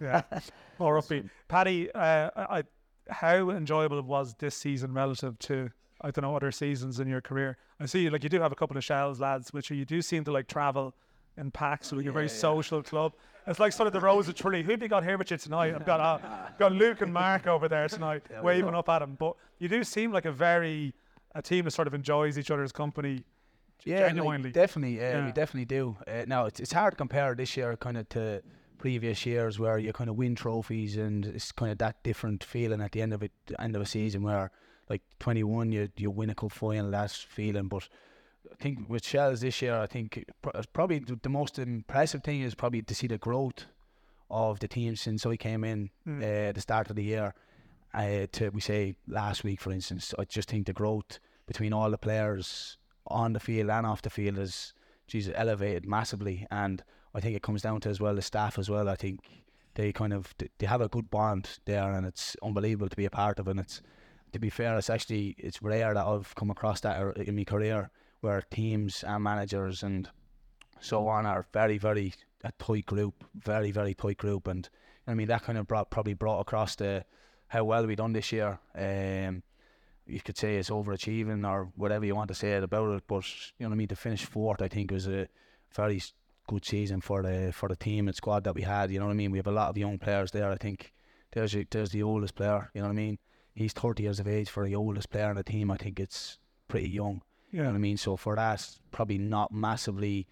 yeah, 0.02 0.22
more 0.80 1.00
upbeat. 1.02 1.30
Paddy, 1.48 1.92
uh, 1.92 2.30
I, 2.36 2.60
I- 2.60 2.64
how 3.12 3.50
enjoyable 3.50 4.00
was 4.04 4.36
this 4.38 4.54
season 4.56 4.94
relative 4.94 5.40
to 5.40 5.72
I 6.02 6.12
don't 6.12 6.22
know 6.22 6.36
other 6.36 6.52
seasons 6.52 7.00
in 7.00 7.08
your 7.08 7.22
career? 7.22 7.58
I 7.80 7.88
see 7.88 8.08
like 8.10 8.24
you 8.24 8.30
do 8.30 8.40
have 8.40 8.52
a 8.52 8.56
couple 8.56 8.78
of 8.78 8.84
Shels, 8.84 9.20
lads, 9.20 9.52
which 9.52 9.72
you 9.72 9.84
do 9.84 10.02
seem 10.04 10.24
to 10.26 10.32
like 10.32 10.48
travel 10.48 10.94
in 11.36 11.50
packs. 11.52 11.88
So 11.88 11.98
you're 12.00 12.12
a 12.12 12.14
very 12.14 12.30
social 12.30 12.84
club. 12.84 13.14
It's 13.50 13.60
like 13.60 13.74
sort 13.74 13.88
of 13.88 13.94
the 13.94 14.00
Rose 14.00 14.28
of 14.30 14.36
Tree. 14.36 14.62
Who 14.62 14.72
have 14.72 14.82
you 14.82 14.88
got 14.88 15.04
here 15.04 15.18
with 15.18 15.32
you 15.32 15.38
tonight? 15.38 15.74
I've 15.74 15.86
got 15.86 16.00
uh, 16.00 16.20
got 16.60 16.72
Luke 16.72 17.02
and 17.02 17.12
Mark 17.12 17.48
over 17.48 17.68
there 17.68 17.88
tonight, 17.88 18.22
waving 18.44 18.76
up 18.76 18.88
at 18.90 19.02
him. 19.02 19.16
But 19.20 19.36
you 19.58 19.68
do 19.68 19.84
seem 19.84 20.12
like 20.12 20.26
a 20.26 20.32
very 20.32 20.94
a 21.34 21.42
team 21.42 21.66
that 21.66 21.72
sort 21.72 21.88
of 21.88 21.96
enjoys 21.96 22.38
each 22.38 22.52
other's 22.52 22.72
company. 22.72 23.24
Yeah, 23.86 24.02
like, 24.02 24.08
genuinely. 24.10 24.52
definitely. 24.52 25.00
Uh, 25.00 25.04
Yeah. 25.04 25.26
We 25.26 25.32
definitely 25.32 25.66
do. 25.66 25.98
Uh, 26.08 26.26
now 26.28 26.46
it's 26.46 26.60
it's 26.60 26.74
hard 26.74 26.94
to 26.94 26.98
compare 26.98 27.34
this 27.34 27.58
year 27.58 27.76
kind 27.76 27.98
of 27.98 28.08
to 28.10 28.44
previous 28.78 29.26
years 29.26 29.58
where 29.58 29.80
you 29.80 29.94
kind 29.94 30.10
of 30.12 30.16
win 30.16 30.36
trophies 30.36 30.96
and 30.96 31.26
it's 31.26 31.52
kind 31.52 31.72
of 31.72 31.80
that 31.80 32.02
different 32.04 32.44
feeling 32.44 32.82
at 32.82 32.92
the 32.92 33.02
end 33.02 33.14
of 33.14 33.24
it, 33.24 33.32
end 33.58 33.76
of 33.76 33.82
a 33.82 33.86
season 33.86 34.22
where 34.22 34.52
like 34.90 35.02
21 35.20 35.72
you 35.72 35.90
you 35.98 36.12
win 36.12 36.30
a 36.30 36.36
cup 36.36 36.52
final 36.52 36.92
that 36.92 37.10
feeling. 37.12 37.68
But 37.68 37.90
I 38.52 38.56
think 38.56 38.90
with 38.90 39.06
Shels 39.06 39.42
this 39.42 39.62
year, 39.62 39.76
I 39.78 39.88
think 39.88 40.24
probably 40.74 41.00
the, 41.00 41.30
most 41.30 41.60
impressive 41.60 42.24
thing 42.24 42.42
is 42.42 42.56
probably 42.56 42.82
to 42.82 42.96
see 42.96 43.08
the 43.08 43.18
growth 43.18 43.66
of 44.30 44.60
the 44.60 44.68
team 44.68 44.96
since 44.96 45.26
I 45.26 45.36
came 45.36 45.64
in 45.64 45.90
Mm. 46.08 46.22
uh, 46.22 46.50
at 46.50 46.56
the 46.56 46.62
start 46.62 46.90
of 46.90 46.96
the 46.96 47.04
year. 47.04 47.34
Uh, 47.94 48.28
to 48.34 48.50
we 48.50 48.62
say 48.62 48.96
last 49.08 49.44
week, 49.44 49.60
for 49.60 49.72
instance, 49.72 50.14
I 50.20 50.24
just 50.26 50.50
think 50.50 50.68
the 50.68 50.74
growth 50.74 51.20
between 51.48 51.74
all 51.74 51.90
the 51.90 51.98
players 51.98 52.78
on 53.08 53.34
the 53.34 53.40
field 53.40 53.70
and 53.72 53.86
off 53.88 54.04
the 54.04 54.12
field 54.12 54.38
is 54.38 54.74
Jesus 55.08 55.34
elevated 55.36 55.88
massively, 55.88 56.46
and 56.52 56.84
I 57.16 57.20
think 57.20 57.36
it 57.36 57.42
comes 57.42 57.64
down 57.64 57.82
to 57.82 57.90
as 57.90 58.00
well 58.00 58.14
the 58.14 58.22
staff 58.22 58.60
as 58.60 58.70
well. 58.70 58.88
I 58.88 58.96
think 58.96 59.20
they 59.74 59.92
kind 59.92 60.14
of 60.14 60.36
they 60.60 60.68
have 60.68 60.82
a 60.82 60.88
good 60.88 61.10
bond 61.10 61.60
there, 61.66 61.92
and 61.92 62.06
it's 62.06 62.36
unbelievable 62.44 62.90
to 62.90 62.96
be 62.96 63.06
a 63.06 63.10
part 63.10 63.40
of. 63.40 63.48
And 63.48 63.60
it's 63.60 63.82
to 64.34 64.40
be 64.40 64.52
fair, 64.52 64.78
it's 64.78 64.90
actually 64.92 65.36
it's 65.40 65.62
rare 65.64 65.96
that 65.96 66.06
I've 66.06 66.36
come 66.36 66.52
across 66.52 66.82
that 66.82 67.02
er- 67.02 67.14
in 67.14 67.36
my 67.36 67.44
career 67.44 67.90
where 68.22 68.42
teams 68.42 69.04
and 69.04 69.24
managers 69.24 69.84
and 69.84 70.10
so 70.80 71.08
on 71.08 71.26
are 71.26 71.46
very 71.54 71.78
very 71.78 72.14
a 72.44 72.52
tight 72.54 72.86
group, 72.86 73.24
very 73.36 73.72
very 73.72 73.94
tight 73.94 74.18
group, 74.18 74.48
and 74.48 74.70
I 75.08 75.14
mean 75.14 75.28
that 75.28 75.44
kind 75.44 75.58
of 75.58 75.68
brought 75.68 75.90
probably 75.90 76.14
brought 76.14 76.40
across 76.40 76.76
the 76.76 77.06
how 77.48 77.64
well 77.64 77.86
we 77.86 77.96
done 77.96 78.14
this 78.14 78.32
year. 78.32 78.60
Um, 78.76 79.44
you 80.06 80.22
could 80.22 80.38
say 80.38 80.58
it's 80.58 80.70
overachieving 80.70 81.48
or 81.48 81.72
whatever 81.76 82.06
you 82.06 82.16
want 82.16 82.30
to 82.30 82.36
say 82.36 82.54
about 82.56 82.96
it, 82.96 83.04
but 83.08 83.26
you 83.58 83.66
know 83.66 83.70
what 83.70 83.76
I 83.76 83.78
mean. 83.78 83.88
To 83.90 83.96
finish 83.96 84.26
fourth, 84.26 84.62
I 84.62 84.68
think 84.68 84.92
was 84.92 85.08
a 85.08 85.28
very 85.76 86.02
good 86.48 86.66
season 86.66 87.02
for 87.02 87.22
the 87.22 87.52
for 87.54 87.70
the 87.70 87.76
team 87.76 88.08
and 88.08 88.16
squad 88.16 88.44
that 88.46 88.56
we 88.56 88.64
had. 88.64 88.92
You 88.92 89.00
know 89.00 89.06
what 89.06 89.12
I 89.12 89.16
mean. 89.16 89.32
We 89.32 89.38
have 89.38 89.48
a 89.48 89.52
lot 89.52 89.70
of 89.70 89.78
young 89.78 90.00
players 90.00 90.32
there. 90.32 90.50
I 90.52 90.56
think 90.56 90.94
there's 91.32 91.56
there's 91.70 91.92
the 91.92 92.04
oldest 92.04 92.36
player. 92.36 92.72
You 92.74 92.82
know 92.82 92.88
what 92.88 92.94
I 92.94 92.96
mean. 92.96 93.20
He's 93.54 93.74
30 93.74 94.04
years 94.04 94.20
of 94.20 94.28
age 94.28 94.50
for 94.50 94.66
the 94.66 94.76
oldest 94.76 95.10
player 95.10 95.30
on 95.30 95.36
the 95.36 95.44
team. 95.44 95.70
I 95.70 95.78
think 95.78 96.00
it's 96.00 96.40
pretty 96.68 96.90
young. 96.90 97.22
You 97.52 97.60
know 97.60 97.64
Yeah, 97.64 97.70
what 97.72 97.76
I 97.76 97.80
mean? 97.80 97.98
So 97.98 98.16
for 98.16 98.36
that, 98.36 98.68
probably 98.92 99.18
not 99.18 99.52
massively 99.52 100.28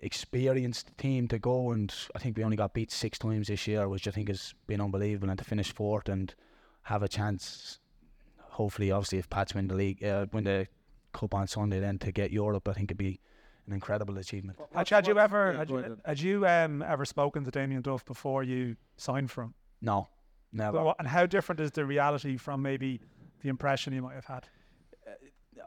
experienced 0.00 0.96
team 0.98 1.26
to 1.28 1.38
go 1.38 1.72
and 1.72 1.92
I 2.14 2.18
think 2.18 2.36
we 2.36 2.44
only 2.44 2.56
got 2.56 2.74
beat 2.74 2.92
six 2.92 3.18
times 3.18 3.48
this 3.48 3.66
year, 3.66 3.88
which 3.88 4.06
I 4.06 4.10
think 4.10 4.28
has 4.28 4.54
been 4.66 4.80
unbelievable. 4.80 5.30
And 5.30 5.38
to 5.38 5.44
finish 5.44 5.72
fourth 5.72 6.08
and 6.08 6.34
have 6.82 7.02
a 7.02 7.08
chance, 7.08 7.80
hopefully, 8.38 8.90
obviously, 8.90 9.18
if 9.18 9.30
Pats 9.30 9.54
win 9.54 9.68
the 9.68 9.74
league, 9.74 10.04
uh, 10.04 10.26
win 10.32 10.44
the 10.44 10.68
cup 11.12 11.34
on 11.34 11.46
Sunday, 11.46 11.80
then 11.80 11.98
to 12.00 12.12
get 12.12 12.30
Europe, 12.30 12.68
I 12.68 12.74
think 12.74 12.90
it'd 12.90 12.98
be 12.98 13.18
an 13.66 13.72
incredible 13.72 14.18
achievement. 14.18 14.58
Had, 14.74 14.88
had 14.90 15.06
you 15.06 15.18
ever 15.18 15.52
yeah, 15.52 15.58
had 15.58 15.70
you, 15.70 15.98
had 16.04 16.20
you 16.20 16.46
um, 16.46 16.82
ever 16.82 17.04
spoken 17.06 17.44
to 17.44 17.50
Damien 17.50 17.80
Duff 17.80 18.04
before 18.04 18.42
you 18.42 18.76
signed 18.96 19.30
for 19.30 19.44
him? 19.44 19.54
No, 19.80 20.08
never. 20.52 20.76
So, 20.76 20.94
and 20.98 21.08
how 21.08 21.24
different 21.24 21.60
is 21.60 21.70
the 21.70 21.86
reality 21.86 22.36
from 22.36 22.60
maybe 22.60 23.00
the 23.42 23.48
impression 23.48 23.94
you 23.94 24.02
might 24.02 24.14
have 24.16 24.26
had? 24.26 24.48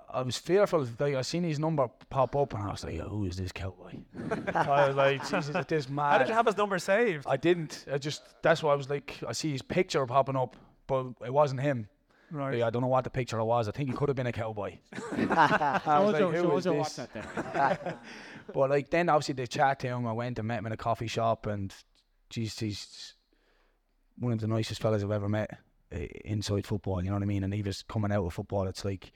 I 0.09 0.21
was 0.21 0.37
fearful. 0.37 0.87
Like 0.99 1.15
I 1.15 1.21
seen 1.21 1.43
his 1.43 1.59
number 1.59 1.87
pop 2.09 2.35
up, 2.35 2.53
and 2.53 2.63
I 2.63 2.71
was 2.71 2.83
like, 2.83 2.99
"Who 2.99 3.25
is 3.25 3.35
this 3.37 3.51
cowboy?" 3.51 3.93
I 4.53 4.87
was 4.87 4.95
like, 4.95 5.21
"Jesus, 5.21 5.49
is 5.49 5.65
this 5.65 5.89
mad?" 5.89 6.11
How 6.11 6.17
did 6.19 6.27
you 6.29 6.33
have 6.33 6.45
his 6.45 6.57
number 6.57 6.79
saved? 6.79 7.25
I 7.27 7.37
didn't. 7.37 7.85
I 7.91 7.97
just 7.97 8.21
that's 8.41 8.63
why 8.63 8.73
I 8.73 8.75
was 8.75 8.89
like, 8.89 9.19
I 9.27 9.33
see 9.33 9.51
his 9.51 9.61
picture 9.61 10.05
popping 10.05 10.35
up, 10.35 10.55
but 10.87 11.07
it 11.25 11.33
wasn't 11.33 11.61
him. 11.61 11.87
Right. 12.31 12.57
Yeah, 12.57 12.67
I 12.67 12.69
don't 12.69 12.81
know 12.81 12.89
what 12.89 13.03
the 13.03 13.09
picture 13.09 13.41
was. 13.43 13.69
I 13.69 13.71
think 13.71 13.89
he 13.89 13.95
could 13.95 14.09
have 14.09 14.15
been 14.15 14.27
a 14.27 14.33
cowboy. 14.33 14.77
I 15.11 15.99
was 15.99 16.13
like, 16.13 16.23
us 16.23 16.35
"Who 16.35 16.41
show 16.41 16.57
is 16.57 16.67
us 16.67 16.97
your 16.97 17.07
this?" 17.13 17.93
But 18.53 18.69
like 18.69 18.89
then, 18.89 19.09
obviously 19.09 19.33
they 19.33 19.47
chat 19.47 19.79
to 19.79 19.87
him. 19.87 20.07
I 20.07 20.13
went 20.13 20.39
and 20.39 20.47
met 20.47 20.59
him 20.59 20.67
in 20.67 20.71
a 20.71 20.77
coffee 20.77 21.07
shop, 21.07 21.45
and 21.47 21.73
geez, 22.29 22.57
he's 22.59 23.13
one 24.17 24.33
of 24.33 24.39
the 24.39 24.47
nicest 24.47 24.81
fellas 24.81 25.03
I've 25.03 25.11
ever 25.11 25.29
met 25.29 25.57
uh, 25.93 25.99
inside 26.25 26.65
football. 26.65 27.01
You 27.03 27.09
know 27.09 27.15
what 27.15 27.23
I 27.23 27.27
mean? 27.27 27.43
And 27.43 27.53
he 27.53 27.61
was 27.61 27.83
coming 27.83 28.11
out 28.11 28.25
of 28.25 28.33
football. 28.33 28.67
It's 28.67 28.85
like 28.85 29.11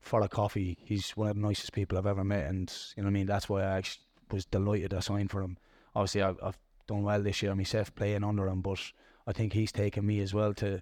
for 0.00 0.20
a 0.22 0.28
coffee, 0.28 0.78
he's 0.84 1.10
one 1.10 1.28
of 1.30 1.36
the 1.36 1.42
nicest 1.42 1.72
people 1.72 1.98
I've 1.98 2.06
ever 2.06 2.24
met, 2.24 2.46
and 2.48 2.72
you 2.96 3.02
know 3.02 3.06
what 3.06 3.10
I 3.10 3.12
mean. 3.12 3.26
That's 3.26 3.48
why 3.48 3.62
I 3.62 3.78
actually 3.78 4.02
was 4.30 4.44
delighted 4.44 4.94
I 4.94 5.00
signed 5.00 5.30
for 5.30 5.42
him. 5.42 5.56
Obviously, 5.94 6.22
I've, 6.22 6.38
I've 6.42 6.58
done 6.86 7.02
well 7.02 7.22
this 7.22 7.42
year 7.42 7.54
myself 7.54 7.94
playing 7.94 8.22
under 8.24 8.46
him, 8.48 8.60
but 8.60 8.80
I 9.26 9.32
think 9.32 9.52
he's 9.52 9.72
taken 9.72 10.06
me 10.06 10.20
as 10.20 10.32
well 10.32 10.54
to 10.54 10.80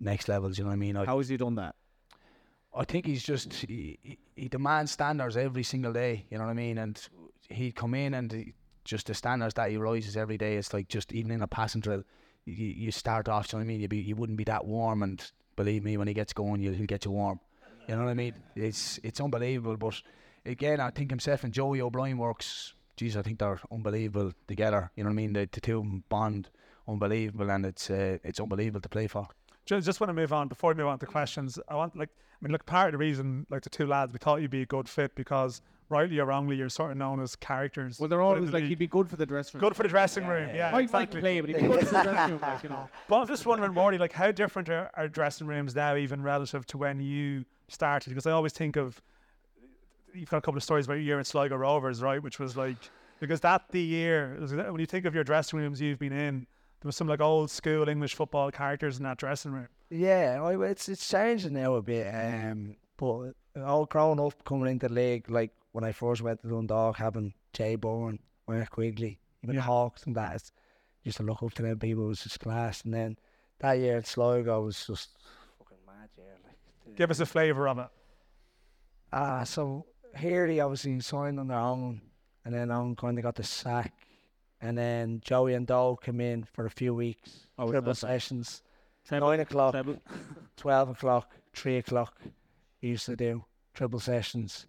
next 0.00 0.28
levels. 0.28 0.58
You 0.58 0.64
know 0.64 0.68
what 0.70 0.74
I 0.74 0.78
mean? 0.78 0.96
I, 0.96 1.04
How 1.06 1.18
has 1.18 1.28
he 1.28 1.36
done 1.36 1.54
that? 1.56 1.74
I 2.74 2.84
think 2.84 3.06
he's 3.06 3.22
just 3.22 3.52
he, 3.54 3.98
he- 4.02 4.18
he 4.36 4.48
demands 4.48 4.92
standards 4.92 5.36
every 5.38 5.62
single 5.62 5.94
day. 5.94 6.26
You 6.30 6.36
know 6.36 6.44
what 6.44 6.50
I 6.50 6.54
mean? 6.54 6.76
And 6.76 7.00
he'd 7.48 7.74
come 7.74 7.94
in 7.94 8.12
and 8.12 8.30
he, 8.30 8.52
just 8.84 9.06
the 9.06 9.14
standards 9.14 9.54
that 9.54 9.70
he 9.70 9.78
rises 9.78 10.14
every 10.16 10.36
day. 10.36 10.56
It's 10.56 10.74
like 10.74 10.88
just 10.88 11.10
even 11.12 11.30
in 11.30 11.40
a 11.40 11.46
passing 11.46 11.80
drill, 11.80 12.02
you, 12.44 12.66
you 12.66 12.90
start 12.90 13.30
off. 13.30 13.50
You 13.52 13.58
know 13.58 13.60
what 13.60 13.64
I 13.64 13.68
mean? 13.68 13.80
You 13.80 13.88
be 13.88 13.96
you 13.98 14.14
wouldn't 14.14 14.36
be 14.36 14.44
that 14.44 14.66
warm, 14.66 15.02
and 15.02 15.24
believe 15.56 15.84
me, 15.84 15.96
when 15.96 16.06
he 16.06 16.12
gets 16.12 16.34
going, 16.34 16.60
you, 16.60 16.72
he'll 16.72 16.84
get 16.84 17.06
you 17.06 17.12
warm. 17.12 17.40
You 17.88 17.96
know 17.96 18.04
what 18.04 18.10
I 18.10 18.14
mean? 18.14 18.34
It's 18.54 18.98
it's 19.02 19.20
unbelievable. 19.20 19.76
But 19.76 20.02
again, 20.44 20.80
I 20.80 20.90
think 20.90 21.10
himself 21.10 21.44
and 21.44 21.52
Joey 21.52 21.80
O'Brien 21.80 22.18
works. 22.18 22.74
Geez, 22.96 23.16
I 23.16 23.22
think 23.22 23.38
they're 23.38 23.60
unbelievable 23.70 24.32
together. 24.48 24.90
You 24.96 25.04
know 25.04 25.08
what 25.10 25.14
I 25.14 25.16
mean? 25.16 25.32
The, 25.34 25.48
the 25.52 25.60
two 25.60 25.78
of 25.78 25.84
'em 25.84 26.02
bond 26.08 26.48
unbelievable, 26.88 27.50
and 27.50 27.66
it's 27.66 27.90
uh, 27.90 28.18
it's 28.24 28.40
unbelievable 28.40 28.80
to 28.80 28.88
play 28.88 29.06
for. 29.06 29.28
Just, 29.66 29.84
just 29.86 30.00
want 30.00 30.08
to 30.10 30.14
move 30.14 30.32
on 30.32 30.48
before 30.48 30.70
we 30.72 30.76
move 30.78 30.86
on 30.86 30.98
to 31.00 31.06
questions. 31.06 31.58
I 31.68 31.74
want 31.74 31.96
like 31.96 32.08
I 32.10 32.44
mean, 32.44 32.52
look, 32.52 32.66
part 32.66 32.88
of 32.88 32.92
the 32.92 32.98
reason 32.98 33.46
like 33.50 33.62
the 33.62 33.70
two 33.70 33.86
lads 33.86 34.12
we 34.12 34.18
thought 34.18 34.40
you'd 34.42 34.50
be 34.50 34.62
a 34.62 34.66
good 34.66 34.88
fit 34.88 35.14
because 35.14 35.60
rightly 35.88 36.18
or 36.18 36.26
wrongly 36.26 36.56
you're 36.56 36.68
sort 36.68 36.90
of 36.90 36.96
known 36.96 37.20
as 37.20 37.36
characters. 37.36 38.00
Well, 38.00 38.08
they're 38.08 38.20
always 38.22 38.50
like 38.50 38.62
league. 38.62 38.68
he'd 38.70 38.78
be 38.78 38.86
good 38.88 39.08
for 39.08 39.16
the 39.16 39.26
dressing 39.26 39.58
room. 39.58 39.68
good 39.68 39.76
for 39.76 39.82
the 39.84 39.88
dressing 39.88 40.26
room. 40.26 40.50
Yeah, 40.54 40.70
Might 40.72 40.80
exactly. 40.82 41.00
like 41.00 41.10
to 41.10 41.20
play, 41.20 41.40
but 41.40 41.48
he'd 41.50 41.56
be 41.56 41.66
good 41.68 41.86
for 41.86 41.94
the 41.94 42.02
dressing 42.02 42.32
room. 42.32 42.40
Like, 42.40 42.62
you 42.62 42.68
know. 42.70 42.88
But 43.08 43.20
I'm 43.20 43.26
just 43.28 43.46
wondering, 43.46 43.72
Morty, 43.72 43.98
like 43.98 44.12
how 44.12 44.32
different 44.32 44.68
are, 44.68 44.90
are 44.94 45.06
dressing 45.08 45.46
rooms 45.46 45.74
now, 45.74 45.96
even 45.96 46.22
relative 46.22 46.66
to 46.66 46.78
when 46.78 47.00
you 47.00 47.44
started? 47.68 48.10
Because 48.10 48.26
I 48.26 48.32
always 48.32 48.52
think 48.52 48.76
of 48.76 49.00
you've 50.14 50.30
got 50.30 50.38
a 50.38 50.40
couple 50.40 50.56
of 50.56 50.62
stories 50.62 50.86
about 50.86 50.94
your 50.94 51.02
year 51.02 51.18
in 51.18 51.24
Sligo 51.24 51.56
Rovers, 51.56 52.02
right? 52.02 52.22
Which 52.22 52.38
was 52.38 52.56
like 52.56 52.76
because 53.20 53.40
that 53.40 53.62
the 53.70 53.80
year 53.80 54.36
when 54.70 54.80
you 54.80 54.86
think 54.86 55.04
of 55.04 55.14
your 55.14 55.24
dressing 55.24 55.58
rooms 55.58 55.80
you've 55.80 55.98
been 55.98 56.12
in, 56.12 56.46
there 56.80 56.88
was 56.88 56.96
some 56.96 57.08
like 57.08 57.20
old 57.20 57.50
school 57.50 57.88
English 57.88 58.14
football 58.14 58.50
characters 58.50 58.98
in 58.98 59.04
that 59.04 59.18
dressing 59.18 59.52
room. 59.52 59.68
Yeah, 59.90 60.48
it's 60.48 60.88
it's 60.88 61.08
changing 61.08 61.54
now 61.54 61.74
a 61.74 61.82
bit. 61.82 62.12
Um, 62.12 62.76
but 62.96 63.32
all 63.64 63.86
growing 63.86 64.20
up 64.20 64.44
coming 64.44 64.70
into 64.70 64.88
the 64.88 64.94
league, 64.94 65.30
like 65.30 65.52
when 65.72 65.84
I 65.84 65.92
first 65.92 66.22
went 66.22 66.40
to 66.42 66.48
Dundalk, 66.48 66.96
having 66.96 67.34
Jay 67.52 67.76
Bourne, 67.76 68.18
Mark 68.48 68.70
Quigley, 68.70 69.18
even 69.42 69.56
Hawks 69.56 70.04
and 70.04 70.16
that, 70.16 70.36
it's, 70.36 70.52
used 71.04 71.18
to 71.18 71.22
look 71.22 71.42
up 71.42 71.54
to 71.54 71.62
them 71.62 71.78
people. 71.78 72.06
Was 72.06 72.22
just 72.22 72.40
class. 72.40 72.82
And 72.82 72.92
then 72.92 73.16
that 73.60 73.78
year 73.78 73.98
in 73.98 74.04
Sligo 74.04 74.62
was 74.62 74.86
just 74.86 75.10
fucking 75.58 75.78
mad 75.86 76.08
year. 76.16 76.36
Like, 76.44 76.56
Give 76.94 77.10
us 77.10 77.20
a 77.20 77.26
flavour 77.26 77.68
of 77.68 77.78
it. 77.78 77.88
Ah, 79.12 79.44
so 79.44 79.86
here 80.18 80.46
they 80.46 80.60
obviously 80.60 80.98
signed 81.00 81.38
on 81.40 81.48
their 81.48 81.58
own, 81.58 82.00
and 82.44 82.54
then 82.54 82.70
on 82.70 82.96
kind 82.96 83.18
of 83.18 83.22
got 83.22 83.34
the 83.34 83.42
sack, 83.42 83.92
and 84.60 84.76
then 84.76 85.20
Joey 85.24 85.54
and 85.54 85.66
Doe 85.66 85.96
came 85.96 86.20
in 86.20 86.44
for 86.44 86.66
a 86.66 86.70
few 86.70 86.94
weeks, 86.94 87.46
Oh, 87.58 87.70
triple 87.70 87.90
okay. 87.90 87.98
sessions, 87.98 88.62
Treble- 89.06 89.28
nine 89.28 89.40
o'clock, 89.40 89.72
treble. 89.72 90.00
twelve 90.56 90.88
o'clock, 90.90 91.32
three 91.54 91.76
o'clock. 91.78 92.20
He 92.78 92.88
used 92.88 93.06
to 93.06 93.16
do 93.16 93.44
triple 93.74 94.00
sessions, 94.00 94.66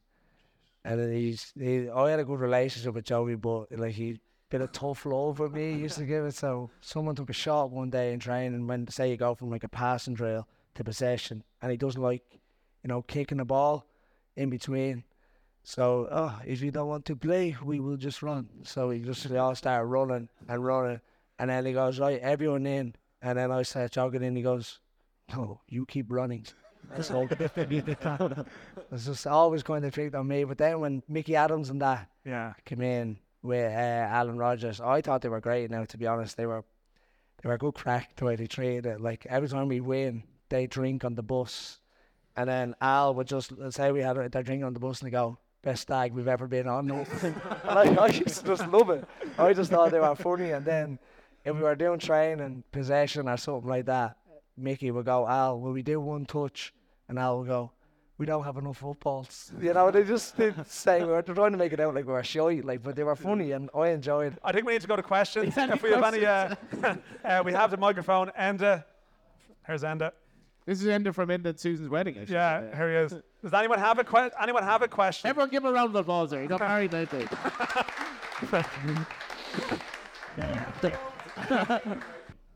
and 0.84 1.00
then 1.00 1.12
he's 1.14 1.52
he. 1.58 1.90
I 1.90 2.10
had 2.12 2.20
a 2.20 2.26
good 2.26 2.40
relationship 2.40 2.94
with 2.94 3.06
Joey, 3.06 3.36
but 3.36 3.72
like 3.78 3.94
he 3.94 4.20
bit 4.50 4.62
of 4.62 4.72
tough 4.72 5.06
love 5.06 5.40
with 5.40 5.52
me. 5.54 5.74
He 5.74 5.80
used 5.80 5.98
to 5.98 6.06
give 6.06 6.26
it. 6.26 6.34
So 6.36 6.70
someone 6.82 7.16
took 7.16 7.30
a 7.30 7.34
shot 7.34 7.72
one 7.72 7.90
day 7.90 8.14
in 8.14 8.20
training 8.20 8.68
when 8.68 8.88
say 8.88 9.10
you 9.10 9.18
go 9.18 9.34
from 9.36 9.50
like 9.50 9.64
a 9.64 9.70
passing 9.70 10.14
drill 10.14 10.48
to 10.76 10.84
possession, 10.84 11.44
and 11.62 11.72
he 11.72 11.78
doesn't 11.78 12.02
like, 12.02 12.24
you 12.84 12.88
know, 12.88 13.02
kicking 13.02 13.38
the 13.40 13.46
ball 13.46 13.86
in 14.36 14.50
between. 14.50 15.04
So, 15.64 16.08
oh, 16.12 16.40
if 16.46 16.62
you 16.62 16.72
don't 16.72 16.88
want 16.88 17.06
to 17.06 17.16
play, 17.16 17.56
we 17.64 17.80
will 17.80 17.98
just 17.98 18.22
run. 18.24 18.48
So 18.64 18.90
we 18.90 19.00
just 19.00 19.28
they 19.28 19.38
all 19.38 19.56
start 19.56 19.86
running 19.88 20.30
and 20.48 20.64
running, 20.66 21.02
and 21.40 21.50
then 21.50 21.66
he 21.66 21.74
goes, 21.74 22.00
right, 22.00 22.20
everyone 22.22 22.66
in, 22.66 22.96
and 23.22 23.38
then 23.38 23.52
I 23.52 23.64
start 23.64 23.92
jogging 23.92 24.24
in. 24.24 24.36
He 24.36 24.42
goes, 24.42 24.80
no, 25.34 25.62
you 25.68 25.86
keep 25.86 26.06
running. 26.10 26.46
So 27.02 27.28
it's 27.58 29.06
just 29.06 29.28
always 29.28 29.64
going 29.64 29.84
of 29.84 29.94
picked 29.94 30.16
on 30.16 30.28
me. 30.28 30.46
But 30.46 30.58
then 30.58 30.80
when 30.80 31.04
Mickey 31.10 31.36
Adams 31.36 31.70
and 31.70 31.82
that 31.82 32.08
Yeah. 32.24 32.54
came 32.64 32.82
in 32.82 33.18
with 33.42 33.72
uh, 33.72 33.76
Alan 33.76 34.38
Rogers, 34.38 34.80
I 34.80 35.02
thought 35.02 35.22
they 35.22 35.30
were 35.30 35.42
great. 35.42 35.70
Now, 35.70 35.84
to 35.84 35.98
be 35.98 36.08
honest, 36.08 36.38
they 36.38 36.46
were 36.46 36.64
they 37.42 37.50
were 37.50 37.56
a 37.56 37.58
good 37.58 37.74
crack 37.76 38.16
the 38.16 38.26
way 38.26 38.36
they 38.38 38.48
treated 38.48 38.86
it. 38.86 39.02
Like 39.02 39.26
every 39.28 39.50
time 39.50 39.68
we 39.68 39.82
win, 39.82 40.24
they 40.50 40.68
drink 40.68 41.04
on 41.04 41.16
the 41.16 41.24
bus, 41.24 41.80
and 42.36 42.50
then 42.50 42.76
Al 42.82 43.14
would 43.16 43.28
just 43.28 43.52
let's 43.58 43.76
say 43.76 43.92
we 43.92 44.02
had 44.02 44.18
a, 44.18 44.30
they're 44.30 44.44
drinking 44.44 44.66
on 44.66 44.74
the 44.74 44.80
bus 44.80 45.02
and 45.02 45.08
they 45.08 45.12
go. 45.12 45.38
Best 45.64 45.82
stag 45.82 46.14
we've 46.14 46.28
ever 46.28 46.48
been 46.48 46.68
on. 46.68 46.90
and 47.24 47.42
I, 47.66 47.96
I 48.00 48.08
used 48.08 48.42
to 48.42 48.46
just 48.46 48.68
love 48.68 48.90
it. 48.92 49.04
I 49.38 49.54
just 49.54 49.72
thought 49.72 49.92
they 49.92 50.00
were 50.00 50.16
funny. 50.16 50.52
And 50.52 50.64
then 50.64 51.00
if 51.44 51.56
we 51.56 51.62
were 51.62 51.76
doing 51.76 52.00
training, 52.00 52.64
possession 52.72 53.28
or 53.28 53.38
something 53.38 53.68
like 53.68 53.86
that, 53.88 54.18
Mickey 54.56 54.92
would 54.92 55.06
go, 55.06 55.28
Al, 55.28 55.60
will 55.60 55.72
we 55.72 55.82
do 55.82 56.00
one 56.00 56.26
touch? 56.26 56.74
And 57.10 57.18
Al 57.18 57.40
would 57.40 57.48
go, 57.48 57.72
we 58.18 58.26
don't 58.26 58.44
have 58.44 58.58
enough 58.58 58.78
footballs. 58.78 59.52
You 59.62 59.74
know, 59.74 59.92
they 59.92 60.04
just 60.04 60.36
did 60.38 60.56
say 60.68 61.00
we 61.00 61.12
were 61.12 61.22
trying 61.22 61.52
to 61.52 61.58
make 61.58 61.74
it 61.74 61.80
out 61.80 61.94
like 61.94 62.06
we 62.06 62.14
were 62.14 62.24
shy, 62.24 62.62
like, 62.64 62.82
but 62.82 62.96
they 62.96 63.04
were 63.04 63.16
funny 63.16 63.52
and 63.52 63.70
I 63.76 63.90
enjoyed. 63.90 64.38
I 64.44 64.52
think 64.52 64.66
we 64.66 64.74
need 64.74 64.82
to 64.82 64.88
go 64.88 64.96
to 64.96 65.04
questions. 65.04 65.54
if 65.56 65.84
we 65.84 65.92
have 65.92 66.04
any, 66.04 66.26
uh, 66.26 66.56
uh, 67.24 67.42
we 67.46 67.54
have 67.54 67.72
the 67.72 67.78
microphone. 67.78 68.32
Enda, 68.40 68.84
here's 69.66 69.84
Enda. 69.84 70.12
This 70.68 70.82
is 70.82 70.88
Enda 70.88 71.16
from 71.16 71.30
Enda 71.30 71.46
and 71.46 71.58
Susan's 71.58 71.88
wedding. 71.88 72.18
Actually. 72.18 72.36
Yeah, 72.36 72.76
here 72.76 72.90
he 72.90 72.96
is. 72.98 73.16
Does 73.42 73.54
anyone 73.54 73.80
have 73.80 74.00
a 74.00 74.04
que- 74.04 74.32
anyone 74.42 74.64
have 74.64 74.82
a 74.82 74.90
question? 74.90 75.30
Everyone 75.30 75.50
give 75.50 75.64
him 75.64 75.70
a 75.70 75.74
round 75.74 75.92
of 75.92 75.96
applause 75.96 76.32
there. 76.32 76.42
He 76.42 76.48
got 76.48 76.60
married 76.60 76.92
lately. 76.92 77.26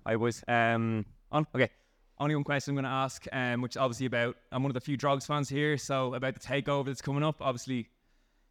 I 0.06 0.17
was 0.17 0.43
um 0.50 1.06
on 1.32 1.47
okay. 1.56 1.69
Only 2.19 2.36
one 2.36 2.43
question 2.43 2.71
I'm 2.71 2.76
going 2.76 2.84
to 2.84 2.91
ask, 2.91 3.26
um, 3.32 3.62
which 3.62 3.71
is 3.71 3.78
obviously 3.78 4.08
about. 4.08 4.36
I'm 4.52 4.62
one 4.62 4.69
of 4.69 4.74
the 4.74 4.82
few 4.82 4.97
Drogs 4.97 5.26
fans 5.26 5.47
here, 5.47 5.78
so 5.78 6.13
about 6.13 6.34
the 6.34 6.41
takeover 6.41 6.88
that's 6.88 7.02
coming 7.02 7.24
up. 7.24 7.38
Obviously, 7.39 7.88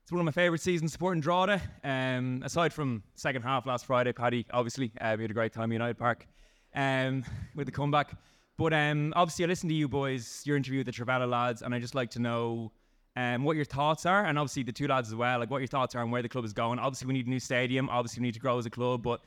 it's 0.03 0.11
one 0.11 0.21
of 0.21 0.25
my 0.25 0.33
favourite 0.33 0.63
seasons 0.63 0.93
supporting 0.93 1.21
Drogheda. 1.21 1.61
Um, 1.85 2.41
aside 2.45 2.73
from 2.73 3.03
second 3.15 3.43
half 3.43 3.67
last 3.67 3.85
Friday, 3.85 4.13
Paddy, 4.13 4.47
obviously, 4.53 4.91
uh, 5.03 5.17
we 5.19 5.25
had 5.25 5.31
a 5.31 5.35
great 5.35 5.53
time 5.53 5.71
at 5.71 5.75
United 5.75 5.99
Park 5.99 6.27
um, 6.75 7.25
with 7.55 7.67
the 7.67 7.73
comeback. 7.73 8.17
But 8.61 8.75
um, 8.75 9.15
obviously, 9.17 9.47
I 9.47 9.49
listened 9.49 9.71
to 9.71 9.75
you 9.75 9.89
boys, 9.89 10.43
your 10.45 10.55
interview 10.55 10.81
with 10.81 10.87
the 10.87 10.93
Trivela 10.93 11.27
lads, 11.27 11.63
and 11.63 11.75
I 11.75 11.79
just 11.79 11.95
like 11.95 12.11
to 12.11 12.19
know 12.19 12.71
um, 13.17 13.43
what 13.43 13.57
your 13.57 13.65
thoughts 13.65 14.05
are, 14.05 14.27
and 14.27 14.39
obviously 14.39 14.65
the 14.65 14.71
two 14.71 14.87
lads 14.87 15.09
as 15.09 15.15
well, 15.15 15.39
like 15.39 15.51
what 15.51 15.63
your 15.63 15.67
thoughts 15.67 15.95
are 15.95 16.03
and 16.03 16.13
where 16.13 16.21
the 16.21 16.29
club 16.29 16.45
is 16.45 16.53
going. 16.53 16.79
Obviously, 16.79 17.07
we 17.07 17.15
need 17.15 17.27
a 17.27 17.31
new 17.31 17.41
stadium. 17.41 17.89
Obviously, 17.89 18.21
we 18.21 18.27
need 18.27 18.35
to 18.35 18.41
grow 18.41 18.59
as 18.59 18.67
a 18.67 18.71
club, 18.71 19.03
but 19.03 19.23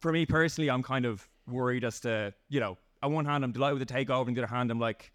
for 0.00 0.10
me 0.10 0.24
personally, 0.24 0.70
I'm 0.70 0.82
kind 0.82 1.04
of 1.04 1.28
worried 1.46 1.84
as 1.84 2.00
to, 2.00 2.32
you 2.48 2.60
know, 2.60 2.78
on 3.02 3.12
one 3.12 3.26
hand, 3.26 3.44
I'm 3.44 3.52
delighted 3.52 3.78
with 3.78 3.86
the 3.86 3.94
takeover, 3.94 4.26
and 4.26 4.34
the 4.34 4.42
other 4.42 4.54
hand, 4.54 4.70
I'm 4.70 4.80
like, 4.80 5.12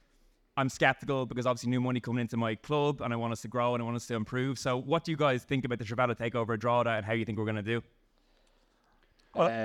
I'm 0.56 0.70
skeptical 0.70 1.26
because 1.26 1.48
obviously 1.48 1.72
new 1.72 1.82
money 1.82 2.00
coming 2.00 2.22
into 2.22 2.38
my 2.38 2.54
club, 2.54 3.02
and 3.02 3.12
I 3.12 3.16
want 3.16 3.34
us 3.34 3.42
to 3.42 3.48
grow 3.48 3.74
and 3.74 3.82
I 3.82 3.86
want 3.86 3.96
us 3.96 4.06
to 4.06 4.14
improve. 4.14 4.60
So, 4.60 4.78
what 4.78 5.04
do 5.04 5.10
you 5.10 5.18
guys 5.18 5.44
think 5.44 5.66
about 5.66 5.80
the 5.80 5.84
Trivela 5.84 6.16
takeover 6.16 6.54
at 6.54 6.60
Drogheda, 6.60 6.92
and 6.92 7.04
how 7.08 7.14
you 7.14 7.26
think 7.26 7.40
we're 7.40 7.46
going 7.46 7.56
to 7.56 7.64
do? 7.64 7.82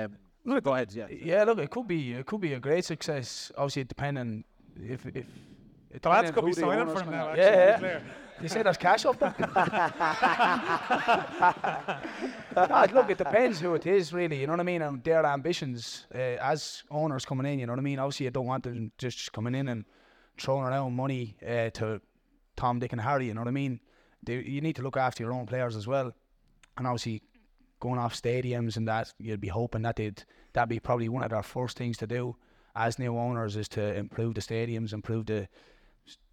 um, 0.05 0.17
no, 0.45 0.59
go 0.61 0.73
ahead. 0.73 0.91
Yeah. 0.93 1.07
Yeah, 1.09 1.43
look, 1.43 1.59
it 1.59 1.69
could 1.69 1.87
be 1.87 2.13
it 2.13 2.25
could 2.25 2.41
be 2.41 2.53
a 2.53 2.59
great 2.59 2.85
success. 2.85 3.51
Obviously, 3.57 3.83
it 3.83 3.87
depending 3.87 4.43
if 4.81 5.05
if. 5.07 5.25
The 6.01 6.09
lads 6.09 6.31
could 6.31 6.45
be 6.45 6.53
signing 6.53 6.87
for 6.93 7.01
him 7.01 7.11
now. 7.11 7.29
Actually, 7.29 7.43
Yeah, 7.43 7.79
yeah. 7.81 7.99
You 8.41 8.49
say 8.49 8.63
there's 8.63 8.75
cash 8.77 9.05
up 9.05 9.17
there? 9.17 9.33
Ah, 12.57 12.87
look, 12.93 13.09
it 13.09 13.17
depends 13.17 13.59
who 13.59 13.75
it 13.75 13.85
is, 13.85 14.13
really. 14.13 14.39
You 14.39 14.47
know 14.47 14.53
what 14.53 14.59
I 14.61 14.63
mean? 14.63 14.81
And 14.81 15.03
their 15.03 15.25
ambitions 15.25 16.07
uh, 16.13 16.17
as 16.17 16.83
owners 16.89 17.25
coming 17.25 17.51
in. 17.51 17.59
You 17.59 17.65
know 17.65 17.73
what 17.73 17.79
I 17.79 17.83
mean? 17.83 17.99
Obviously, 17.99 18.25
you 18.25 18.31
don't 18.31 18.45
want 18.45 18.63
them 18.63 18.91
just 18.97 19.31
coming 19.33 19.55
in 19.55 19.67
and 19.67 19.85
throwing 20.37 20.63
around 20.65 20.95
money 20.95 21.35
uh, 21.45 21.69
to 21.71 22.01
Tom, 22.55 22.79
Dick, 22.79 22.93
and 22.93 23.01
Harry. 23.01 23.27
You 23.27 23.33
know 23.33 23.41
what 23.41 23.49
I 23.49 23.51
mean? 23.51 23.79
They, 24.23 24.41
you 24.41 24.61
need 24.61 24.75
to 24.77 24.81
look 24.81 24.95
after 24.97 25.23
your 25.23 25.33
own 25.33 25.45
players 25.45 25.75
as 25.75 25.85
well. 25.85 26.13
And 26.77 26.87
obviously, 26.87 27.21
going 27.79 27.99
off 27.99 28.13
stadiums 28.19 28.77
and 28.77 28.87
that, 28.87 29.13
you'd 29.19 29.41
be 29.41 29.47
hoping 29.49 29.81
that 29.83 29.95
they'd 29.97 30.23
that'd 30.53 30.69
be 30.69 30.79
probably 30.79 31.09
one 31.09 31.23
of 31.23 31.29
their 31.31 31.43
first 31.43 31.77
things 31.77 31.97
to 31.97 32.07
do 32.07 32.35
as 32.75 32.97
new 32.99 33.17
owners 33.17 33.55
is 33.55 33.67
to 33.69 33.95
improve 33.95 34.33
the 34.35 34.41
stadiums, 34.41 34.93
improve 34.93 35.25
the 35.25 35.47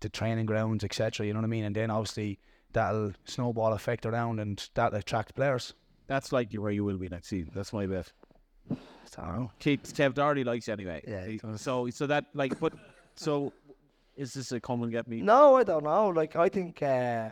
the 0.00 0.08
training 0.08 0.46
grounds, 0.46 0.84
etc. 0.84 1.26
You 1.26 1.32
know 1.32 1.40
what 1.40 1.44
I 1.46 1.48
mean? 1.48 1.64
And 1.64 1.74
then 1.74 1.90
obviously 1.90 2.38
that'll 2.72 3.12
snowball 3.24 3.72
effect 3.72 4.06
around, 4.06 4.38
and 4.40 4.68
that 4.74 4.92
attracts 4.94 5.32
players. 5.32 5.74
That's 6.08 6.32
likely 6.32 6.58
where 6.58 6.72
you 6.72 6.84
will 6.84 6.98
be 6.98 7.08
next 7.08 7.28
season. 7.28 7.52
That's 7.54 7.72
my 7.72 7.86
bet. 7.86 8.12
I 9.18 9.26
don't 9.26 9.36
know. 9.40 9.50
Keith, 9.58 9.82
Kev 9.94 10.14
Doherty 10.14 10.42
likes 10.44 10.66
you 10.68 10.72
anyway. 10.72 11.02
Yeah, 11.06 11.26
he 11.26 11.32
He- 11.32 11.40
So 11.56 11.88
so 11.90 12.06
that 12.06 12.26
like, 12.34 12.58
but 12.58 12.72
so 13.14 13.52
is 14.16 14.34
this 14.34 14.52
a 14.52 14.60
come 14.60 14.82
and 14.82 14.90
get 14.92 15.06
me? 15.08 15.20
No, 15.22 15.56
I 15.56 15.64
don't 15.64 15.84
know. 15.84 16.08
Like 16.08 16.34
I 16.36 16.48
think, 16.48 16.82
uh, 16.82 17.30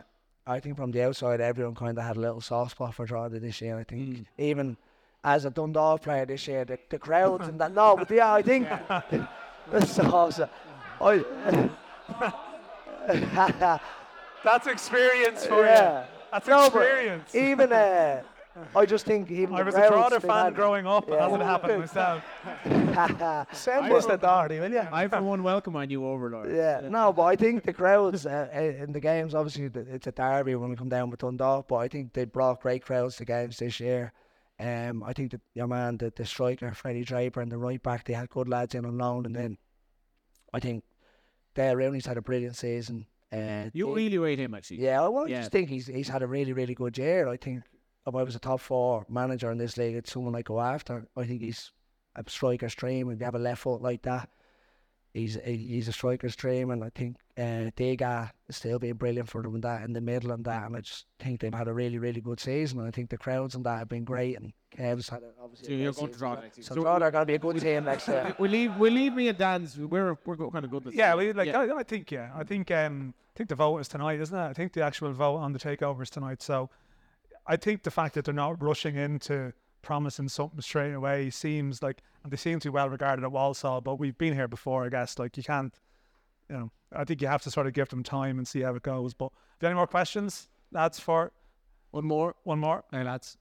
I 0.51 0.59
think 0.59 0.75
from 0.75 0.91
the 0.91 1.03
outside, 1.03 1.39
everyone 1.39 1.75
kind 1.75 1.97
of 1.97 2.03
had 2.03 2.17
a 2.17 2.19
little 2.19 2.41
soft 2.41 2.71
spot 2.71 2.93
for 2.93 3.05
Drogheda 3.05 3.39
this 3.39 3.61
year. 3.61 3.79
I 3.79 3.83
think 3.83 4.25
even 4.37 4.75
as 5.23 5.45
a 5.45 5.49
Dundalk 5.49 6.01
player 6.01 6.25
this 6.25 6.45
year, 6.47 6.65
the, 6.65 6.77
the 6.89 6.99
crowds 6.99 7.47
and 7.49 7.59
that. 7.61 7.73
No, 7.73 7.95
but 7.95 8.11
yeah, 8.11 8.33
I 8.33 8.41
think. 8.41 8.67
so, 9.87 10.29
so, 10.29 10.49
I. 10.99 11.69
That's 14.43 14.67
experience 14.67 15.45
for 15.45 15.63
yeah. 15.63 16.01
you. 16.01 16.07
That's 16.31 16.47
No, 16.47 16.65
experience. 16.65 17.35
Even 17.35 17.71
uh, 17.71 18.21
I 18.75 18.85
just 18.85 19.05
think 19.05 19.31
even 19.31 19.55
I 19.55 19.63
was 19.63 19.75
a 19.75 19.79
crowds, 19.79 19.93
Drogheda 19.93 20.19
fan 20.21 20.45
had- 20.45 20.55
growing 20.55 20.85
up. 20.87 21.09
It 21.09 21.19
hasn't 21.19 21.41
happened 21.43 21.79
myself. 21.85 22.23
Send 23.53 23.85
I 23.85 23.91
us 23.91 24.05
the 24.05 24.17
Doherty, 24.17 24.59
will 24.59 24.71
you? 24.71 24.83
I 24.91 25.07
for 25.07 25.21
one 25.21 25.43
welcome 25.43 25.73
my 25.73 25.85
new 25.85 26.05
overlord. 26.05 26.53
Yeah, 26.53 26.81
no, 26.89 27.13
but 27.13 27.23
I 27.23 27.35
think 27.35 27.63
the 27.63 27.73
crowds 27.73 28.25
uh, 28.25 28.49
uh, 28.53 28.59
in 28.59 28.91
the 28.91 28.99
games, 28.99 29.33
obviously, 29.35 29.69
it's 29.91 30.07
a 30.07 30.11
derby 30.11 30.55
when 30.55 30.69
we 30.69 30.75
come 30.75 30.89
down 30.89 31.09
with 31.09 31.19
Dundalk, 31.21 31.67
but 31.67 31.77
I 31.77 31.87
think 31.87 32.13
they 32.13 32.25
brought 32.25 32.61
great 32.61 32.83
crowds 32.83 33.15
to 33.17 33.25
games 33.25 33.57
this 33.57 33.79
year. 33.79 34.11
Um, 34.59 35.03
I 35.03 35.13
think 35.13 35.31
that 35.31 35.41
your 35.55 35.67
man, 35.67 35.97
the, 35.97 36.11
the 36.15 36.25
striker, 36.25 36.71
Freddie 36.73 37.03
Draper, 37.03 37.41
and 37.41 37.51
the 37.51 37.57
right 37.57 37.81
back, 37.81 38.03
they 38.05 38.13
had 38.13 38.29
good 38.29 38.47
lads 38.47 38.75
in 38.75 38.85
on 38.85 38.97
loan, 38.97 39.25
and 39.25 39.35
then 39.35 39.57
I 40.53 40.59
think 40.59 40.83
Dale 41.55 41.75
Rooney's 41.75 42.05
had 42.05 42.17
a 42.17 42.21
brilliant 42.21 42.55
season. 42.57 43.07
Uh, 43.33 43.69
You 43.73 43.87
they- 43.87 43.93
really 43.93 44.17
rate 44.17 44.39
him 44.39 44.53
actually. 44.53 44.81
yeah, 44.81 44.99
well, 45.07 45.23
I 45.23 45.27
Yeah. 45.27 45.39
just 45.39 45.51
think 45.51 45.69
he's 45.69 45.87
he's 45.87 46.09
had 46.09 46.21
a 46.21 46.27
really, 46.27 46.53
really 46.53 46.75
good 46.75 46.97
year. 46.97 47.27
I 47.29 47.37
think 47.37 47.63
if 48.07 48.15
I 48.15 48.23
was 48.23 48.35
a 48.35 48.39
top 48.39 48.59
four 48.59 49.05
manager 49.09 49.51
in 49.51 49.57
this 49.57 49.77
league, 49.77 49.95
it's 49.95 50.11
someone 50.11 50.35
I 50.35 50.41
go 50.41 50.59
after. 50.59 51.07
I 51.15 51.23
think 51.25 51.41
he's 51.41 51.71
a 52.15 52.23
striker's 52.27 52.75
dream. 52.75 53.09
If 53.11 53.19
you 53.19 53.25
have 53.25 53.35
a 53.35 53.39
left 53.39 53.61
foot 53.61 53.81
like 53.81 54.01
that, 54.03 54.29
he's 55.13 55.37
a, 55.37 55.55
he's 55.55 55.87
a 55.87 55.91
striker's 55.93 56.35
dream. 56.35 56.71
And 56.71 56.83
I 56.83 56.89
think 56.89 57.17
uh, 57.37 57.69
Deegan 57.77 58.31
is 58.49 58.55
still 58.55 58.79
being 58.79 58.95
brilliant 58.95 59.29
for 59.29 59.43
them 59.43 59.55
in 59.55 59.61
that 59.61 59.83
in 59.83 59.93
the 59.93 60.01
middle 60.01 60.31
and 60.31 60.43
that. 60.45 60.65
And 60.65 60.75
I 60.75 60.81
just 60.81 61.05
think 61.19 61.41
they've 61.41 61.53
had 61.53 61.67
a 61.67 61.73
really, 61.73 61.99
really 61.99 62.21
good 62.21 62.39
season. 62.39 62.79
And 62.79 62.87
I 62.87 62.91
think 62.91 63.09
the 63.11 63.17
crowds 63.17 63.53
and 63.53 63.63
that 63.65 63.79
have 63.79 63.89
been 63.89 64.03
great. 64.03 64.39
And 64.39 64.51
Kev's 64.75 65.09
had 65.09 65.21
a, 65.21 65.29
obviously. 65.41 65.67
So 65.67 65.73
a 65.73 65.77
you're 65.77 65.91
great 65.91 65.99
going 65.99 66.11
to 66.11 66.17
draw 66.17 66.35
next 66.35 66.55
season. 66.55 66.75
So, 66.75 66.81
Drogheda 66.81 67.05
are 67.05 67.11
going 67.11 67.21
to 67.21 67.25
be 67.27 67.35
a 67.35 67.39
good 67.39 67.59
team 67.61 67.83
next 67.85 68.07
year. 68.07 68.35
we 68.39 68.47
leave 68.47 68.75
we 68.77 68.89
leave 68.89 69.13
me 69.13 69.27
and 69.27 69.37
Dan's. 69.37 69.77
We're 69.77 70.17
we're 70.25 70.37
kind 70.49 70.65
of 70.65 70.71
good. 70.71 70.85
This 70.85 70.95
Yeah, 70.95 71.13
season. 71.13 71.27
we, 71.27 71.33
like 71.33 71.47
Yeah. 71.47 71.59
I, 71.59 71.77
I 71.77 71.83
think 71.83 72.11
yeah, 72.11 72.31
I 72.35 72.43
think 72.43 72.71
um, 72.71 73.13
I 73.35 73.37
think 73.37 73.49
the 73.49 73.55
vote 73.55 73.77
is 73.77 73.87
tonight, 73.87 74.19
isn't 74.19 74.35
it? 74.37 74.41
I 74.41 74.53
think 74.53 74.73
the 74.73 74.81
actual 74.83 75.11
vote 75.13 75.37
on 75.37 75.53
the 75.53 75.59
takeover 75.59 76.01
is 76.01 76.09
tonight. 76.09 76.41
So 76.41 76.69
I 77.47 77.55
think 77.55 77.83
the 77.83 77.91
fact 77.91 78.15
that 78.15 78.25
they're 78.25 78.33
not 78.33 78.61
rushing 78.61 78.95
into 78.95 79.53
promising 79.81 80.29
something 80.29 80.61
straight 80.61 80.93
away 80.93 81.29
seems 81.29 81.81
like, 81.81 82.01
and 82.23 82.31
they 82.31 82.37
seem 82.37 82.59
to 82.59 82.69
be 82.69 82.73
well 82.73 82.89
regarded 82.89 83.23
at 83.23 83.31
Walsall. 83.31 83.81
But 83.81 83.95
we've 83.95 84.17
been 84.17 84.33
here 84.33 84.47
before, 84.47 84.85
I 84.85 84.89
guess. 84.89 85.17
Like 85.17 85.37
you 85.37 85.43
can't, 85.43 85.73
you 86.49 86.55
know, 86.55 86.71
I 86.95 87.03
think 87.03 87.21
you 87.21 87.27
have 87.27 87.41
to 87.43 87.51
sort 87.51 87.67
of 87.67 87.73
give 87.73 87.89
them 87.89 88.03
time 88.03 88.37
and 88.37 88.47
see 88.47 88.61
how 88.61 88.75
it 88.75 88.83
goes. 88.83 89.13
But 89.13 89.27
if 89.27 89.61
you 89.61 89.65
have 89.67 89.71
any 89.71 89.75
more 89.75 89.87
questions, 89.87 90.49
that's 90.71 90.99
for 90.99 91.31
one 91.91 92.05
more. 92.05 92.35
one 92.43 92.59
more. 92.59 92.83
Hey 92.91 93.03
lads, 93.03 93.37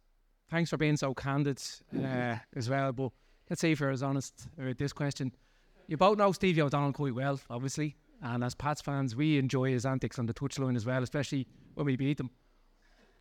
thanks 0.50 0.70
for 0.70 0.76
being 0.76 0.96
so 0.96 1.14
candid 1.14 1.62
uh, 1.96 2.36
as 2.56 2.70
well. 2.70 2.92
But 2.92 3.12
let's 3.48 3.60
see 3.60 3.72
if 3.72 3.80
you're 3.80 3.90
as 3.90 4.02
honest 4.02 4.48
with 4.56 4.78
this 4.78 4.92
question. 4.92 5.32
You 5.88 5.96
both 5.96 6.18
know 6.18 6.32
Stevie 6.32 6.62
O'Donnell 6.62 6.92
quite 6.92 7.14
well, 7.14 7.40
obviously, 7.50 7.96
and 8.22 8.44
as 8.44 8.54
Pats 8.54 8.80
fans, 8.80 9.16
we 9.16 9.38
enjoy 9.38 9.72
his 9.72 9.84
antics 9.84 10.18
on 10.20 10.26
the 10.26 10.34
touchline 10.34 10.76
as 10.76 10.86
well, 10.86 11.02
especially 11.02 11.48
when 11.74 11.86
we 11.86 11.96
beat 11.96 12.16
them. 12.16 12.30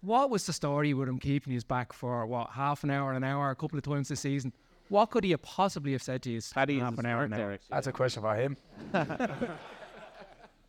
What 0.01 0.29
was 0.29 0.45
the 0.45 0.53
story 0.53 0.93
with 0.93 1.09
him 1.09 1.19
keeping 1.19 1.53
his 1.53 1.63
back 1.63 1.91
for 1.93 2.25
what 2.25 2.51
half 2.51 2.83
an 2.83 2.89
hour, 2.89 3.11
an 3.13 3.23
hour, 3.23 3.49
a 3.49 3.55
couple 3.55 3.77
of 3.77 3.83
times 3.83 4.07
this 4.07 4.21
season? 4.21 4.53
What 4.87 5.11
could 5.11 5.23
he 5.23 5.31
have 5.31 5.41
possibly 5.41 5.91
have 5.91 6.01
said 6.01 6.23
to 6.23 6.31
you? 6.31 6.39
Paddy 6.53 6.79
half 6.79 6.93
is 6.93 6.99
an 6.99 7.05
hour, 7.05 7.23
an 7.23 7.31
there, 7.31 7.41
hour. 7.41 7.51
actually. 7.53 7.67
That's 7.69 7.87
a 7.87 7.91
question 7.91 8.21
for 8.23 8.35
him. 8.35 8.57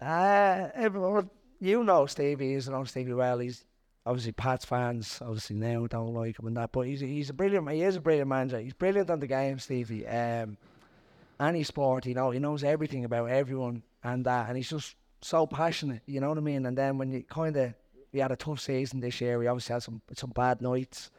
Uh, 0.00 0.70
everyone, 0.74 1.28
you 1.60 1.84
know 1.84 2.06
Stevie, 2.06 2.48
you 2.48 2.62
know 2.70 2.84
Stevie 2.84 3.12
well. 3.12 3.38
He's 3.38 3.66
obviously 4.06 4.32
Pats 4.32 4.64
fans, 4.64 5.18
obviously 5.20 5.56
now 5.56 5.86
don't 5.86 6.14
like 6.14 6.38
him 6.38 6.46
and 6.46 6.56
that, 6.56 6.72
but 6.72 6.86
he's 6.86 7.00
he's 7.00 7.28
a 7.28 7.34
brilliant. 7.34 7.70
He 7.70 7.82
is 7.82 7.96
a 7.96 8.00
brilliant 8.00 8.28
manager. 8.28 8.60
He's 8.60 8.72
brilliant 8.72 9.10
on 9.10 9.20
the 9.20 9.26
game, 9.26 9.58
Stevie. 9.58 10.06
Um, 10.06 10.56
any 11.38 11.64
sport, 11.64 12.06
you 12.06 12.14
know, 12.14 12.30
he 12.30 12.38
knows 12.38 12.64
everything 12.64 13.04
about 13.04 13.26
everyone 13.26 13.82
and 14.02 14.24
that, 14.24 14.48
and 14.48 14.56
he's 14.56 14.70
just 14.70 14.94
so 15.20 15.46
passionate. 15.46 16.00
You 16.06 16.20
know 16.20 16.30
what 16.30 16.38
I 16.38 16.42
mean? 16.42 16.64
And 16.64 16.78
then 16.78 16.96
when 16.96 17.12
you 17.12 17.22
kind 17.22 17.56
of 17.58 17.74
we 18.12 18.20
had 18.20 18.32
a 18.32 18.36
tough 18.36 18.60
season 18.60 19.00
this 19.00 19.20
year, 19.20 19.38
we 19.38 19.46
obviously 19.46 19.72
had 19.72 19.82
some 19.82 20.00
some 20.14 20.30
bad 20.30 20.60
nights, 20.60 21.10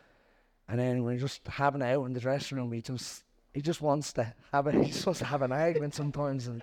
and 0.68 0.80
then 0.80 1.04
we're 1.04 1.18
just 1.18 1.48
having 1.48 1.82
it 1.82 1.94
out 1.94 2.06
in 2.06 2.14
the 2.14 2.20
dressing 2.20 2.58
room. 2.58 2.72
He 2.72 2.82
just 2.82 3.24
he 3.54 3.62
just 3.62 3.82
wants 3.82 4.14
to 4.14 4.34
have 4.52 4.68
a 4.68 4.72
he 4.84 4.92
just 4.92 5.06
wants 5.06 5.20
to 5.20 5.26
have 5.26 5.42
an 5.42 5.52
argument 5.52 5.96
sometimes 5.96 6.48
and. 6.48 6.62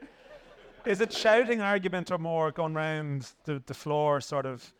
Is 0.87 1.03
it 1.03 1.12
shouting 1.12 1.61
argument 1.61 2.11
or 2.11 2.18
more 2.18 2.51
going 2.51 2.72
round 2.72 3.31
the, 3.45 3.62
the 3.66 3.74
floor, 3.74 4.22
sort 4.22 4.47
of? 4.47 4.72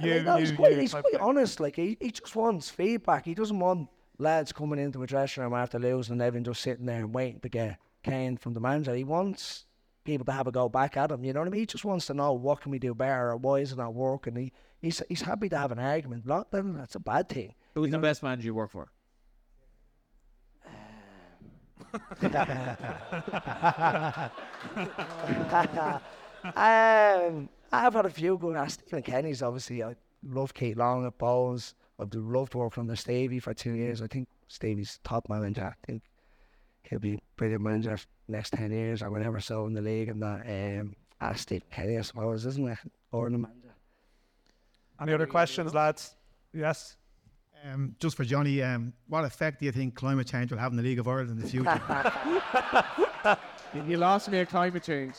You, 0.00 0.10
Yeah, 0.10 0.22
no, 0.22 0.36
you, 0.36 0.40
he's 0.40 0.52
quite, 0.52 0.72
you 0.72 0.80
he's 0.80 0.92
quite 0.92 1.16
honest. 1.18 1.58
Like 1.58 1.74
he, 1.74 1.96
he 1.98 2.10
just 2.12 2.36
wants 2.36 2.70
feedback. 2.70 3.24
He 3.24 3.34
doesn't 3.34 3.58
want 3.58 3.88
lads 4.18 4.52
coming 4.52 4.78
into 4.78 5.02
a 5.02 5.06
dressing 5.06 5.42
room 5.42 5.54
after 5.54 5.78
losing 5.78 6.12
and 6.12 6.22
everyone 6.22 6.44
just 6.44 6.62
sitting 6.62 6.86
there 6.86 7.00
and 7.00 7.12
waiting 7.12 7.40
to 7.40 7.48
get 7.48 7.78
cane 8.02 8.36
from 8.36 8.54
the 8.54 8.60
manager. 8.60 8.94
He 8.94 9.04
wants 9.04 9.64
people 10.04 10.24
to 10.24 10.32
have 10.32 10.46
a 10.46 10.52
go 10.52 10.68
back 10.68 10.96
at 10.96 11.10
him. 11.10 11.24
You 11.24 11.32
know 11.32 11.40
what 11.40 11.48
I 11.48 11.50
mean? 11.50 11.60
He 11.60 11.66
just 11.66 11.84
wants 11.84 12.06
to 12.06 12.14
know 12.14 12.32
what 12.32 12.60
can 12.60 12.70
we 12.70 12.78
do 12.78 12.94
better 12.94 13.30
or 13.30 13.36
why 13.36 13.56
is 13.56 13.72
it 13.72 13.78
not 13.78 13.94
working. 13.94 14.36
He 14.36 14.52
he's 14.86 15.02
he's 15.08 15.22
happy 15.22 15.48
to 15.48 15.58
have 15.58 15.72
an 15.72 15.78
argument. 15.78 16.26
Not 16.26 16.50
that 16.50 16.62
that's 16.76 16.94
a 16.94 17.00
bad 17.00 17.28
thing. 17.28 17.54
Who's 17.74 17.90
the 17.90 17.98
best 17.98 18.22
manager 18.22 18.46
you 18.46 18.54
work 18.54 18.70
for? 18.70 18.88
um, 26.56 27.48
I've 27.72 27.94
had 27.94 28.06
a 28.06 28.10
few 28.10 28.38
good. 28.38 28.56
Uh, 28.56 28.66
Stephen 28.66 29.02
Kenny's 29.02 29.42
obviously. 29.42 29.82
I 29.82 29.94
love 30.22 30.54
Keith 30.54 30.76
Long 30.76 31.06
at 31.06 31.18
Bohs. 31.18 31.74
I've 31.98 32.12
loved 32.14 32.54
working 32.54 32.82
under 32.82 32.96
Stevie 32.96 33.40
for 33.40 33.54
two 33.54 33.72
years. 33.72 34.02
I 34.02 34.06
think 34.06 34.28
Stevie's 34.48 35.00
top 35.02 35.28
manager. 35.28 35.74
I 35.82 35.86
think 35.86 36.02
he'll 36.82 36.98
be 36.98 37.18
brilliant 37.36 37.62
manager 37.62 37.96
for 37.96 38.06
the 38.26 38.32
next 38.32 38.52
ten 38.52 38.70
years 38.70 39.02
or 39.02 39.10
whatever. 39.10 39.40
So 39.40 39.66
in 39.66 39.74
the 39.74 39.82
league 39.82 40.08
and 40.08 40.22
that. 40.22 40.80
Um, 40.80 40.94
ah, 41.20 41.32
Stephen 41.34 41.66
Kenny, 41.70 41.98
I 41.98 42.02
suppose, 42.02 42.46
isn't 42.46 42.68
it? 42.68 42.78
Or 43.12 43.28
the 43.30 43.38
manager. 43.38 43.65
Any 45.00 45.12
other 45.12 45.26
questions, 45.26 45.74
lads? 45.74 46.14
Yes. 46.52 46.96
Um, 47.64 47.96
just 47.98 48.16
for 48.16 48.24
Johnny, 48.24 48.62
um, 48.62 48.92
what 49.08 49.24
effect 49.24 49.60
do 49.60 49.66
you 49.66 49.72
think 49.72 49.94
climate 49.94 50.26
change 50.26 50.50
will 50.52 50.58
have 50.58 50.72
in 50.72 50.76
the 50.76 50.82
League 50.82 50.98
of 50.98 51.08
Ireland 51.08 51.30
in 51.30 51.38
the 51.40 51.48
future? 51.48 51.80
You- 53.74 53.82
You 53.88 53.96
lost 53.98 54.30
me 54.30 54.38
at 54.38 54.48
climate 54.48 54.84
change. 54.84 55.14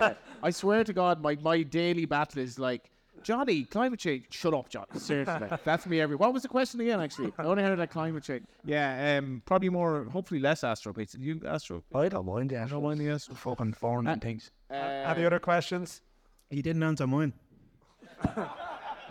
Uh, 0.00 0.14
I 0.42 0.50
swear 0.50 0.82
to 0.84 0.92
God, 0.92 1.22
my, 1.22 1.36
my 1.40 1.62
daily 1.62 2.04
battle 2.04 2.42
is 2.42 2.58
like, 2.58 2.90
Johnny, 3.22 3.62
climate 3.64 4.00
change. 4.00 4.26
Shut 4.30 4.52
up, 4.52 4.68
John. 4.68 4.84
Seriously, 4.98 5.48
that's 5.64 5.86
me 5.86 6.00
every. 6.00 6.16
What 6.16 6.32
was 6.34 6.42
the 6.42 6.48
question 6.48 6.80
again? 6.80 7.00
Actually, 7.00 7.32
I 7.38 7.44
only 7.44 7.62
heard 7.62 7.78
that 7.78 7.90
climate 7.90 8.24
change. 8.24 8.44
Yeah, 8.64 9.18
um, 9.18 9.42
probably 9.46 9.68
more, 9.70 10.04
hopefully 10.12 10.40
less 10.40 10.62
Astro 10.64 10.92
pizza. 10.92 11.18
You 11.18 11.40
Astro? 11.46 11.82
I 11.94 12.08
don't 12.08 12.26
mind 12.26 12.52
it. 12.52 12.58
I 12.58 12.66
don't 12.66 12.82
mind 12.82 13.00
the 13.00 13.08
Astro. 13.10 13.34
Fucking 13.36 13.74
foreign 13.74 14.06
and 14.08 14.20
things. 14.20 14.50
Uh, 14.70 14.74
Any 14.74 15.24
other 15.24 15.38
questions? 15.38 16.02
he 16.50 16.60
didn't 16.62 16.82
answer 16.82 17.06
mine. 17.06 17.32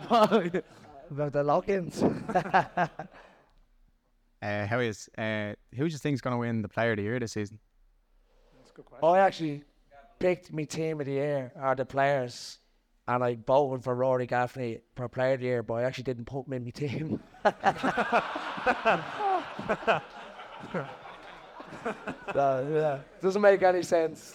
About 1.10 1.32
the 1.32 1.42
lock-ins. 1.42 2.02
Uh, 4.42 4.66
how 4.66 4.78
is 4.78 5.08
uh, 5.16 5.54
who 5.74 5.88
do 5.88 5.92
you 5.92 5.98
think's 5.98 6.20
going 6.20 6.34
to 6.34 6.38
win 6.38 6.60
the 6.60 6.68
Player 6.68 6.90
of 6.90 6.98
the 6.98 7.02
Year 7.02 7.18
this 7.18 7.32
season? 7.32 7.58
That's 8.58 8.70
a 8.70 8.74
good 8.74 8.84
question. 8.84 9.08
I 9.08 9.18
actually 9.18 9.64
picked 10.18 10.52
my 10.52 10.64
team 10.64 11.00
of 11.00 11.06
the 11.06 11.12
year, 11.12 11.52
or 11.60 11.74
the 11.74 11.86
players, 11.86 12.58
and 13.08 13.24
I 13.24 13.38
voted 13.46 13.82
for 13.82 13.94
Rory 13.94 14.26
Gaffney 14.26 14.80
for 14.94 15.08
player 15.08 15.32
of 15.34 15.40
the 15.40 15.46
year, 15.46 15.62
but 15.62 15.74
I 15.74 15.84
actually 15.84 16.04
didn't 16.04 16.26
put 16.26 16.46
him 16.46 16.52
in 16.52 16.64
my 16.64 16.70
team. 16.70 17.18
so, 22.34 22.68
yeah, 22.70 22.98
doesn't 23.22 23.42
make 23.42 23.62
any 23.62 23.82
sense. 23.82 24.34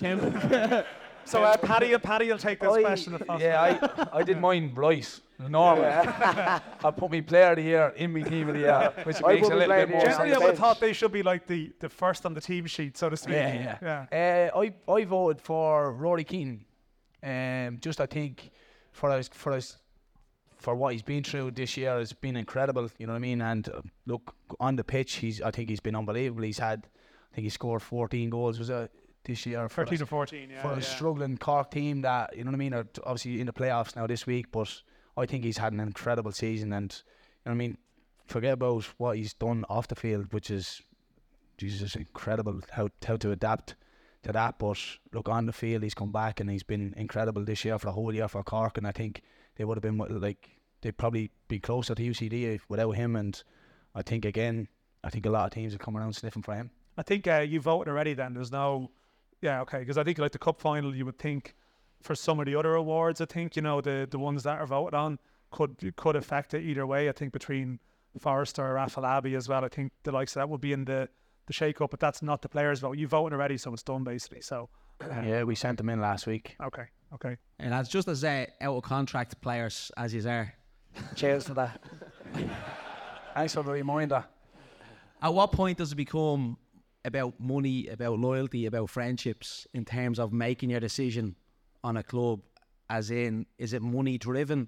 So 1.26 1.44
uh, 1.44 1.56
Paddy, 1.58 1.98
Paddy 2.00 2.30
will 2.30 2.38
take 2.38 2.60
this 2.60 2.74
I- 2.74 2.82
question. 2.82 3.14
If. 3.14 3.22
Yeah, 3.40 3.62
I, 3.62 4.20
I 4.20 4.24
did 4.24 4.40
mine 4.42 4.72
right. 4.76 5.20
Normal. 5.50 5.86
I 5.86 6.92
put 6.96 7.12
me 7.12 7.22
player 7.22 7.52
of 7.52 7.58
the 7.58 7.64
year 7.64 7.94
in 7.96 8.14
my 8.14 8.22
team 8.22 8.50
of 8.50 8.56
the 8.56 8.62
year, 8.62 8.94
which 9.04 9.18
I 9.24 9.34
makes 9.34 9.48
a 9.48 9.56
little 9.56 9.76
bit 9.76 9.90
more 9.90 10.02
sense. 10.02 10.18
Generally, 10.18 10.34
I 10.34 10.38
would 10.38 10.48
have 10.50 10.58
thought 10.58 10.80
they 10.80 10.94
should 10.94 11.12
be 11.12 11.24
like 11.24 11.48
the, 11.48 11.72
the 11.80 11.90
first 11.90 12.26
on 12.26 12.34
the 12.34 12.42
team 12.42 12.66
sheet, 12.66 12.98
so 12.98 13.10
to 13.10 13.18
speak. 13.18 13.36
Yeah, 13.36 13.78
yeah. 13.82 14.08
yeah. 14.12 14.50
Uh, 14.54 14.60
I 14.60 14.92
I 14.92 15.06
voted 15.06 15.42
for 15.42 15.94
Rory 15.94 16.24
Keane. 16.24 16.66
Um, 17.24 17.78
just 17.80 18.02
I 18.02 18.06
think 18.06 18.52
for 18.92 19.12
us 19.12 19.30
for 19.32 19.54
us 19.54 19.78
for 20.58 20.76
what 20.76 20.94
he's 20.94 21.04
been 21.04 21.24
through 21.24 21.52
this 21.52 21.76
year 21.78 21.98
has 21.98 22.14
been 22.14 22.36
incredible. 22.36 22.90
You 22.98 23.08
know 23.08 23.14
what 23.14 23.18
I 23.18 23.22
mean? 23.22 23.42
And 23.42 23.68
uh, 23.70 23.82
look 24.06 24.36
on 24.60 24.76
the 24.76 24.84
pitch, 24.84 25.16
he's 25.16 25.42
I 25.42 25.52
think 25.52 25.70
he's 25.70 25.80
been 25.80 25.96
unbelievable. 25.96 26.44
He's 26.44 26.60
had 26.60 26.88
I 27.32 27.36
think 27.36 27.46
he 27.46 27.50
scored 27.50 27.82
14 27.82 28.30
goals. 28.30 28.60
Was 28.60 28.70
it 28.70 28.92
this 29.24 29.46
year. 29.46 29.68
For 29.70 29.86
13 29.86 29.96
us- 29.96 30.02
or 30.02 30.06
14, 30.06 30.50
yeah. 30.50 30.62
for 30.62 30.72
yeah. 30.72 30.78
a 30.78 30.82
struggling 30.82 31.38
Cork 31.38 31.72
team 31.72 32.02
that 32.02 32.36
you 32.36 32.44
know 32.44 32.52
what 32.52 32.56
I 32.56 32.58
mean 32.58 32.74
are 32.74 32.88
obviously 33.04 33.40
in 33.40 33.48
the 33.48 33.54
playoffs 33.54 33.96
now 33.96 34.08
this 34.08 34.26
week, 34.26 34.52
but 34.52 34.82
I 35.18 35.26
think 35.26 35.44
he's 35.44 35.58
had 35.58 35.74
an 35.74 35.80
incredible 35.80 36.32
season, 36.32 36.74
and 36.74 36.92
you 37.46 37.50
know 37.50 37.54
I 37.54 37.56
mean. 37.56 37.78
Forget 38.28 38.54
about 38.54 38.86
what 38.98 39.18
he's 39.18 39.34
done 39.34 39.66
off 39.68 39.90
the 39.90 39.96
field, 39.96 40.32
which 40.32 40.50
is 40.50 40.82
Jesus 41.58 41.96
incredible 41.96 42.62
how 42.72 42.88
how 43.06 43.18
to 43.18 43.32
adapt 43.32 43.76
to 44.24 44.32
that. 44.32 44.58
But 44.58 44.78
look 45.12 45.28
on 45.28 45.46
the 45.48 45.54
field, 45.54 45.84
he's 45.84 45.94
come 45.94 46.12
back 46.12 46.40
and 46.40 46.50
he's 46.50 46.64
been 46.64 46.94
incredible 46.96 47.44
this 47.44 47.66
year 47.66 47.78
for 47.78 47.88
the 47.88 47.92
whole 47.92 48.14
year 48.14 48.28
for 48.28 48.42
Cork, 48.44 48.78
and 48.78 48.88
I 48.88 48.92
think 48.92 49.22
they 49.56 49.66
would 49.66 49.78
have 49.78 49.84
been 49.84 49.98
like 49.98 50.50
they'd 50.82 50.98
probably 50.98 51.32
be 51.48 51.60
closer 51.60 51.94
to 51.94 52.02
UCD 52.02 52.60
without 52.70 52.92
him. 52.92 53.16
And 53.16 53.42
I 53.94 54.02
think 54.02 54.26
again, 54.26 54.68
I 55.04 55.10
think 55.10 55.26
a 55.26 55.30
lot 55.30 55.46
of 55.46 55.52
teams 55.52 55.74
have 55.74 55.82
come 55.82 55.98
around 55.98 56.14
sniffing 56.14 56.42
for 56.42 56.56
him. 56.56 56.72
I 56.98 57.04
think 57.04 57.28
uh, 57.28 57.46
you 57.48 57.60
voted 57.60 57.90
already. 57.90 58.14
Then 58.14 58.34
there's 58.34 58.52
no, 58.52 58.92
yeah, 59.42 59.62
okay, 59.62 59.80
because 59.80 59.98
I 59.98 60.04
think 60.04 60.18
like 60.18 60.32
the 60.32 60.40
cup 60.40 60.60
final, 60.60 60.96
you 60.96 61.06
would 61.06 61.20
think 61.20 61.56
for 62.02 62.16
some 62.16 62.40
of 62.40 62.46
the 62.46 62.56
other 62.56 62.76
awards, 62.76 63.22
I 63.22 63.26
think 63.26 63.56
you 63.56 63.62
know 63.62 63.82
the 63.82 64.08
the 64.10 64.20
ones 64.20 64.44
that 64.44 64.60
are 64.60 64.66
voted 64.66 64.94
on 64.94 65.20
could 65.52 65.94
could 65.96 66.16
affect 66.16 66.54
it 66.54 66.64
either 66.64 66.86
way. 66.86 67.10
I 67.10 67.12
think 67.12 67.32
between 67.34 67.80
Forrester 68.20 68.66
or 68.66 68.76
Afolabi 68.76 69.36
as 69.38 69.48
well. 69.48 69.64
I 69.64 69.70
think 69.70 69.92
the 70.04 70.12
likes 70.12 70.36
of 70.36 70.42
that 70.42 70.50
would 70.50 70.62
be 70.62 70.74
in 70.74 70.86
the 70.86 71.10
the 71.48 71.54
shake 71.54 71.82
up, 71.82 71.92
but 71.92 72.00
that's 72.00 72.22
not 72.22 72.42
the 72.42 72.50
players' 72.50 72.80
vote. 72.80 72.98
You 72.98 73.08
voted 73.08 73.34
already, 73.34 73.58
so 73.58 73.74
it's 73.74 73.84
done 73.84 74.04
basically. 74.04 74.42
So 74.42 74.70
uh, 75.02 75.22
Yeah, 75.26 75.44
we 75.44 75.56
sent 75.56 75.78
them 75.78 75.90
in 75.90 76.00
last 76.02 76.28
week. 76.28 76.56
okay, 76.62 76.86
okay. 77.14 77.38
And 77.60 77.72
that's 77.72 77.90
just 77.90 78.08
as 78.08 78.24
uh, 78.24 78.46
out 78.62 78.76
of 78.78 78.84
contract 78.84 79.42
players 79.42 79.92
as 79.98 80.14
you 80.14 80.28
are. 80.28 80.54
Cheers 81.16 81.46
to 81.46 81.54
that. 81.56 81.82
Thanks 83.34 83.54
for 83.54 83.64
the 83.64 83.72
reminder. 83.72 84.26
At 85.22 85.34
what 85.34 85.52
point 85.52 85.78
does 85.78 85.92
it 85.94 85.96
become 85.96 86.58
about 87.06 87.40
money, 87.40 87.88
about 87.88 88.20
loyalty, 88.20 88.66
about 88.66 88.90
friendships 88.90 89.66
in 89.74 89.86
terms 89.86 90.20
of 90.20 90.34
making 90.34 90.70
your 90.70 90.80
decision 90.80 91.36
on 91.84 91.98
a 91.98 92.04
club? 92.04 92.42
As 92.90 93.10
in, 93.10 93.46
is 93.58 93.74
it 93.74 93.82
money 93.82 94.18
driven 94.18 94.68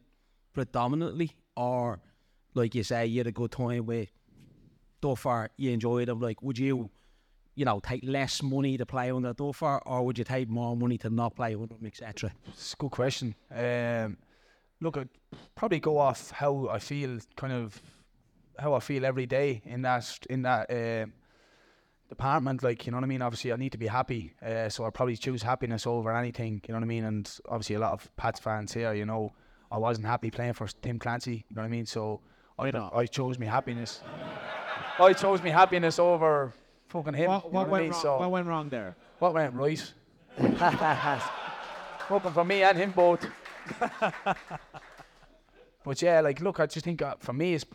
predominantly, 0.54 1.32
or 1.58 2.00
like 2.54 2.74
you 2.74 2.84
say, 2.84 3.06
you 3.06 3.20
had 3.20 3.28
a 3.28 3.32
good 3.32 3.52
time 3.52 3.86
with 3.86 4.10
Duffer, 5.02 5.50
you 5.58 5.72
enjoyed 5.72 6.08
them? 6.08 6.22
Like, 6.22 6.42
would 6.42 6.58
you, 6.58 6.90
you 7.56 7.66
know, 7.66 7.80
take 7.82 8.04
less 8.06 8.42
money 8.42 8.78
to 8.78 8.86
play 8.86 9.12
on 9.12 9.18
under 9.18 9.34
Duffer, 9.34 9.80
or 9.86 10.06
would 10.06 10.18
you 10.18 10.24
take 10.24 10.50
more 10.50 10.78
money 10.78 10.98
to 11.00 11.10
not 11.10 11.36
play 11.36 11.54
under 11.54 11.76
him, 11.76 11.86
etc.? 11.86 12.32
It's 12.48 12.74
a 12.74 12.78
good 12.78 12.92
question. 12.92 13.36
Um, 13.54 14.18
look, 14.80 14.98
I'd 14.98 15.10
probably 15.56 15.80
go 15.80 15.98
off 15.98 16.32
how 16.32 16.70
I 16.70 16.80
feel, 16.80 17.20
kind 17.36 17.52
of 17.52 17.82
how 18.58 18.74
I 18.74 18.80
feel 18.80 19.06
every 19.06 19.26
day 19.26 19.62
in 19.66 19.82
that 19.82 20.18
in 20.30 20.44
that 20.44 20.70
uh, 20.70 21.08
department. 22.16 22.64
Like 22.64 22.86
you 22.86 22.92
know 22.92 22.98
what 22.98 23.04
I 23.10 23.14
mean. 23.14 23.22
Obviously, 23.22 23.52
I 23.54 23.58
need 23.58 23.72
to 23.74 23.78
be 23.78 23.88
happy, 23.88 24.34
uh, 24.42 24.70
so 24.70 24.84
I'll 24.84 24.92
probably 25.00 25.18
choose 25.18 25.44
happiness 25.44 25.86
over 25.88 26.16
anything. 26.16 26.62
You 26.68 26.74
know 26.74 26.80
what 26.80 26.84
I 26.90 26.94
mean. 26.96 27.04
And 27.06 27.26
obviously, 27.54 27.76
a 27.76 27.80
lot 27.80 27.94
of 27.94 28.10
Pats 28.16 28.40
fans 28.40 28.74
here, 28.74 28.94
you 28.94 29.06
know, 29.06 29.32
I 29.72 29.78
wasn't 29.78 30.08
happy 30.08 30.30
playing 30.32 30.54
for 30.54 30.68
Tim 30.82 30.98
Clancy. 31.00 31.46
You 31.50 31.56
know 31.56 31.62
what 31.64 31.68
I 31.68 31.78
mean. 31.78 31.86
So 31.86 32.22
I 32.60 32.72
I 33.02 33.06
chose 33.06 33.38
me 33.40 33.48
happiness. 33.48 34.02
I 35.00 35.14
chose 35.14 35.42
me 35.42 35.50
happiness 35.50 35.98
over 36.00 36.54
fucking 36.90 37.14
him. 37.16 37.30
What, 37.30 37.46
you 37.46 37.52
know 37.52 37.60
what, 37.60 37.64
what 37.64 37.68
I 37.68 37.72
went 37.72 37.84
mean? 37.84 37.92
wrong, 37.92 38.02
So 38.02 38.18
what 38.20 38.32
went 38.32 38.48
wrong 38.48 38.70
there? 38.70 38.96
what 39.20 39.34
went 39.34 39.54
right? 39.56 39.94
Hoping 42.10 42.32
for 42.34 42.44
me 42.46 42.64
and 42.64 42.78
him 42.78 42.92
both. 42.92 43.26
but 45.86 46.02
yeah, 46.02 46.22
like, 46.22 46.42
look, 46.42 46.60
I 46.60 46.66
just 46.66 46.86
think 46.86 47.02
uh, 47.02 47.16
for 47.20 47.34
me, 47.34 47.54
it's 47.54 47.66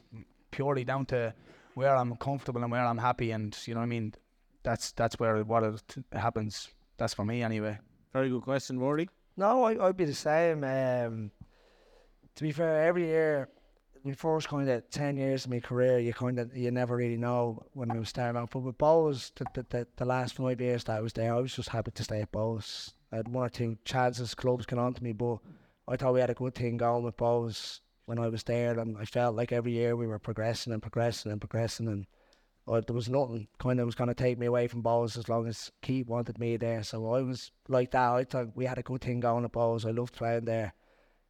purely 0.50 0.84
down 0.84 1.06
to 1.06 1.34
where 1.74 1.96
I'm 1.96 2.16
comfortable 2.16 2.62
and 2.62 2.70
where 2.70 2.84
I'm 2.84 2.98
happy, 2.98 3.30
and 3.30 3.56
you 3.66 3.74
know 3.74 3.80
what 3.80 3.86
I 3.86 3.88
mean. 3.88 4.14
That's 4.62 4.92
that's 4.92 5.18
where 5.18 5.42
what 5.44 5.62
it 5.64 6.04
happens. 6.12 6.68
That's 6.96 7.14
for 7.14 7.24
me 7.24 7.42
anyway. 7.42 7.78
Very 8.12 8.28
good 8.30 8.42
question, 8.42 8.78
Rory. 8.78 9.08
No, 9.36 9.64
I, 9.64 9.86
I'd 9.86 9.96
be 9.96 10.04
the 10.04 10.14
same. 10.14 10.64
Um, 10.64 11.30
to 12.34 12.42
be 12.42 12.52
fair, 12.52 12.86
every 12.86 13.06
year, 13.06 13.48
the 14.04 14.12
first 14.12 14.48
kind 14.48 14.68
of 14.68 14.88
10 14.90 15.16
years 15.16 15.44
of 15.44 15.50
my 15.50 15.60
career, 15.60 15.98
you 15.98 16.12
kind 16.12 16.38
of, 16.38 16.56
you 16.56 16.70
never 16.70 16.96
really 16.96 17.16
know 17.16 17.64
when 17.72 17.90
I 17.90 17.98
was 17.98 18.08
starting 18.08 18.40
out. 18.40 18.50
But 18.50 18.60
with 18.60 18.78
Bohs, 18.78 19.32
the, 19.34 19.44
the, 19.54 19.66
the, 19.68 19.86
the 19.96 20.04
last 20.04 20.34
five 20.34 20.60
years 20.60 20.84
that 20.84 20.98
I 20.98 21.00
was 21.00 21.12
there, 21.12 21.34
I 21.34 21.40
was 21.40 21.54
just 21.54 21.68
happy 21.68 21.90
to 21.90 22.04
stay 22.04 22.22
at 22.22 22.32
Bohs. 22.32 22.92
I 23.12 23.16
had 23.16 23.28
one 23.28 23.46
or 23.46 23.48
two 23.48 23.76
chances, 23.84 24.34
clubs 24.34 24.66
came 24.66 24.78
on 24.78 24.94
to 24.94 25.04
me, 25.04 25.12
but 25.12 25.38
I 25.86 25.96
thought 25.96 26.14
we 26.14 26.20
had 26.20 26.30
a 26.30 26.34
good 26.34 26.54
thing 26.54 26.76
going 26.76 27.04
with 27.04 27.16
Bohs 27.16 27.80
when 28.06 28.18
I 28.18 28.28
was 28.28 28.42
there. 28.42 28.78
And 28.78 28.96
I 28.98 29.04
felt 29.04 29.36
like 29.36 29.52
every 29.52 29.72
year 29.72 29.96
we 29.96 30.06
were 30.06 30.18
progressing 30.18 30.72
and 30.72 30.82
progressing 30.82 31.32
and 31.32 31.40
progressing. 31.40 31.88
And 31.88 32.06
uh, 32.68 32.80
there 32.86 32.94
was 32.94 33.08
nothing 33.08 33.48
kind 33.58 33.80
of 33.80 33.86
was 33.86 33.94
going 33.94 34.08
to 34.08 34.14
take 34.14 34.38
me 34.38 34.46
away 34.46 34.68
from 34.68 34.82
Bohs 34.82 35.18
as 35.18 35.28
long 35.28 35.46
as 35.46 35.70
Keith 35.82 36.06
wanted 36.06 36.38
me 36.38 36.56
there. 36.56 36.82
So 36.82 37.12
I 37.14 37.22
was 37.22 37.50
like 37.68 37.90
that. 37.92 38.12
I 38.12 38.24
thought 38.24 38.56
we 38.56 38.66
had 38.66 38.78
a 38.78 38.82
good 38.82 39.00
thing 39.00 39.20
going 39.20 39.44
at 39.44 39.52
Bohs. 39.52 39.86
I 39.86 39.90
loved 39.90 40.14
playing 40.14 40.44
there. 40.44 40.74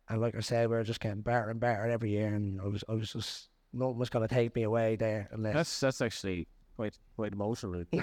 And 0.08 0.20
like 0.20 0.34
I 0.34 0.40
said, 0.40 0.68
we 0.68 0.76
were 0.76 0.84
just 0.84 1.00
getting 1.00 1.20
better 1.20 1.50
and 1.50 1.60
better 1.60 1.86
every 1.86 2.10
year. 2.10 2.34
And 2.34 2.60
I 2.60 2.66
was, 2.66 2.82
I 2.88 2.94
was 2.94 3.12
just, 3.12 3.48
nothing 3.72 3.98
was 3.98 4.10
going 4.10 4.26
to 4.26 4.34
take 4.34 4.54
me 4.56 4.62
away 4.62 4.96
there 4.96 5.28
unless. 5.32 5.54
That's 5.54 5.80
that's 5.80 6.00
actually 6.00 6.48
quite 6.76 6.96
quite 7.16 7.32
emotional. 7.32 7.84
you 7.92 8.00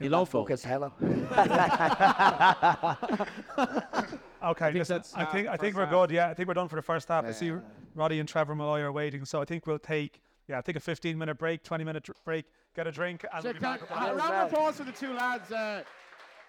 You 0.00 0.08
love 0.08 0.28
fucking 0.28 0.56
folks. 0.56 0.62
tell 0.62 0.84
him. 0.84 1.28
Okay, 4.40 4.66
think 4.66 4.88
listen, 4.88 5.02
I 5.16 5.24
think 5.24 5.48
I 5.48 5.56
think 5.56 5.74
we're 5.74 5.82
half. 5.84 5.90
good. 5.92 6.10
Yeah, 6.12 6.28
I 6.28 6.34
think 6.34 6.46
we're 6.46 6.54
done 6.54 6.68
for 6.68 6.76
the 6.76 6.82
first 6.82 7.08
half. 7.08 7.24
I 7.24 7.32
see 7.32 7.52
Roddy 7.96 8.20
and 8.20 8.28
Trevor 8.28 8.54
Molloy 8.54 8.82
are 8.82 8.92
waiting, 8.92 9.24
so 9.24 9.42
I 9.42 9.44
think 9.44 9.66
we'll 9.66 9.80
take 9.80 10.20
yeah, 10.48 10.60
take 10.60 10.76
a 10.76 10.80
15 10.80 11.16
minute 11.18 11.38
break, 11.38 11.62
20 11.62 11.84
minute 11.84 12.04
dr- 12.04 12.16
break, 12.24 12.46
get 12.74 12.86
a 12.86 12.92
drink, 12.92 13.24
and 13.32 13.44
we'll 13.44 13.52
be 13.52 13.58
back. 13.58 13.80
with 13.80 13.90
the- 13.90 13.94
round 13.94 14.20
of 14.20 14.52
applause 14.52 14.76
for 14.76 14.84
the 14.84 14.92
two 14.92 15.12
lads. 15.12 15.52
Uh, 15.52 15.82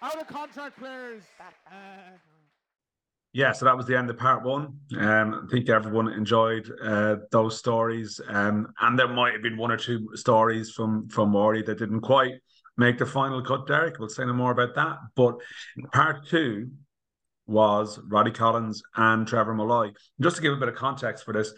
out 0.02 0.18
of 0.20 0.26
contract 0.26 0.78
players. 0.78 1.22
Uh, 1.70 1.72
Yeah, 3.32 3.52
so 3.52 3.64
that 3.66 3.76
was 3.76 3.86
the 3.86 3.96
end 3.96 4.10
of 4.10 4.18
part 4.18 4.42
one. 4.42 4.76
Um, 4.98 5.46
I 5.46 5.50
think 5.50 5.68
everyone 5.68 6.08
enjoyed 6.08 6.68
uh, 6.82 7.16
those 7.30 7.56
stories, 7.58 8.20
um, 8.26 8.72
and 8.80 8.98
there 8.98 9.06
might 9.06 9.34
have 9.34 9.42
been 9.42 9.56
one 9.56 9.70
or 9.70 9.76
two 9.76 10.08
stories 10.16 10.72
from 10.72 11.08
from 11.08 11.32
Rory 11.36 11.62
that 11.62 11.78
didn't 11.78 12.00
quite 12.00 12.34
make 12.76 12.98
the 12.98 13.06
final 13.06 13.40
cut. 13.42 13.66
Derek, 13.68 13.98
we'll 14.00 14.08
say 14.08 14.24
no 14.24 14.32
more 14.32 14.50
about 14.50 14.74
that. 14.74 14.98
But 15.14 15.36
part 15.92 16.26
two 16.26 16.70
was 17.46 18.00
Roddy 18.08 18.30
Collins 18.32 18.82
and 18.96 19.28
Trevor 19.28 19.54
Molloy. 19.54 19.92
Just 20.20 20.36
to 20.36 20.42
give 20.42 20.52
a 20.54 20.56
bit 20.56 20.68
of 20.68 20.74
context 20.74 21.24
for 21.24 21.32
this, 21.32 21.52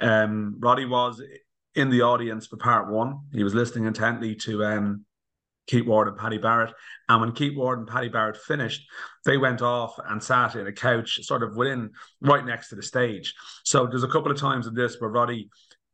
um, 0.00 0.56
Roddy 0.60 0.84
was 0.84 1.20
in 1.76 1.90
the 1.90 2.02
audience 2.02 2.46
for 2.46 2.56
part 2.56 2.90
one. 2.90 3.20
He 3.32 3.44
was 3.44 3.54
listening 3.54 3.86
intently 3.86 4.34
to 4.36 4.64
um, 4.64 5.04
Keith 5.66 5.86
Ward 5.86 6.08
and 6.08 6.16
Paddy 6.16 6.38
Barrett. 6.38 6.72
And 7.08 7.20
when 7.20 7.32
Keith 7.32 7.56
Ward 7.56 7.78
and 7.78 7.88
Paddy 7.88 8.08
Barrett 8.08 8.36
finished, 8.36 8.88
they 9.24 9.36
went 9.36 9.62
off 9.62 9.98
and 10.08 10.22
sat 10.22 10.56
in 10.56 10.66
a 10.66 10.72
couch, 10.72 11.20
sort 11.22 11.42
of 11.42 11.56
within, 11.56 11.90
right 12.20 12.44
next 12.44 12.70
to 12.70 12.76
the 12.76 12.82
stage. 12.82 13.34
So 13.64 13.86
there's 13.86 14.04
a 14.04 14.08
couple 14.08 14.32
of 14.32 14.38
times 14.38 14.66
in 14.66 14.74
this 14.74 14.96
where 14.98 15.10
Roddy 15.10 15.50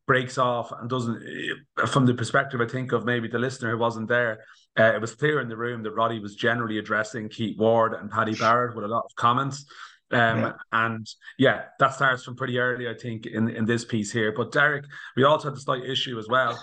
breaks 0.07 0.37
off 0.37 0.71
and 0.71 0.89
doesn't, 0.89 1.21
eh, 1.21 1.85
from 1.85 2.05
the 2.05 2.13
perspective, 2.13 2.61
I 2.61 2.67
think, 2.67 2.91
of 2.91 3.05
maybe 3.05 3.27
the 3.27 3.39
listener 3.39 3.71
who 3.71 3.77
wasn't 3.77 4.09
there, 4.09 4.39
uh, 4.79 4.93
it 4.95 5.01
was 5.01 5.15
clear 5.15 5.39
in 5.39 5.49
the 5.49 5.57
room 5.57 5.83
that 5.83 5.91
Roddy 5.91 6.19
was 6.19 6.35
generally 6.35 6.77
addressing 6.77 7.29
Keith 7.29 7.57
Ward 7.57 7.93
and 7.93 8.09
Paddy 8.09 8.35
Barrett 8.35 8.75
with 8.75 8.85
a 8.85 8.87
lot 8.87 9.05
of 9.05 9.15
comments. 9.15 9.65
Um, 10.13 10.39
Yeah. 10.39 10.51
And 10.71 11.07
yeah, 11.37 11.63
that 11.79 11.93
starts 11.93 12.23
from 12.23 12.35
pretty 12.35 12.59
early, 12.59 12.87
I 12.87 12.93
think, 12.93 13.25
in, 13.25 13.49
in 13.49 13.65
this 13.65 13.85
piece 13.85 14.11
here. 14.11 14.33
But 14.35 14.51
Derek, 14.51 14.85
we 15.15 15.23
also 15.23 15.49
had 15.49 15.55
the 15.55 15.61
slight 15.61 15.83
issue 15.83 16.17
as 16.19 16.27
well 16.27 16.59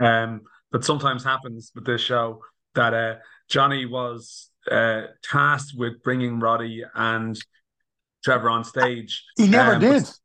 um, 0.00 0.42
that 0.72 0.84
sometimes 0.84 1.24
happens 1.24 1.72
with 1.74 1.84
this 1.84 2.00
show 2.00 2.40
that 2.74 2.94
uh, 2.94 3.16
Johnny 3.48 3.86
was 3.86 4.50
uh, 4.70 5.02
tasked 5.22 5.74
with 5.76 6.02
bringing 6.02 6.40
Roddy 6.40 6.84
and 6.94 7.38
Trevor 8.24 8.50
on 8.50 8.64
stage. 8.64 9.24
He 9.36 9.48
never 9.48 9.74
um, 9.74 9.80
did. 9.80 10.02
But, 10.04 10.18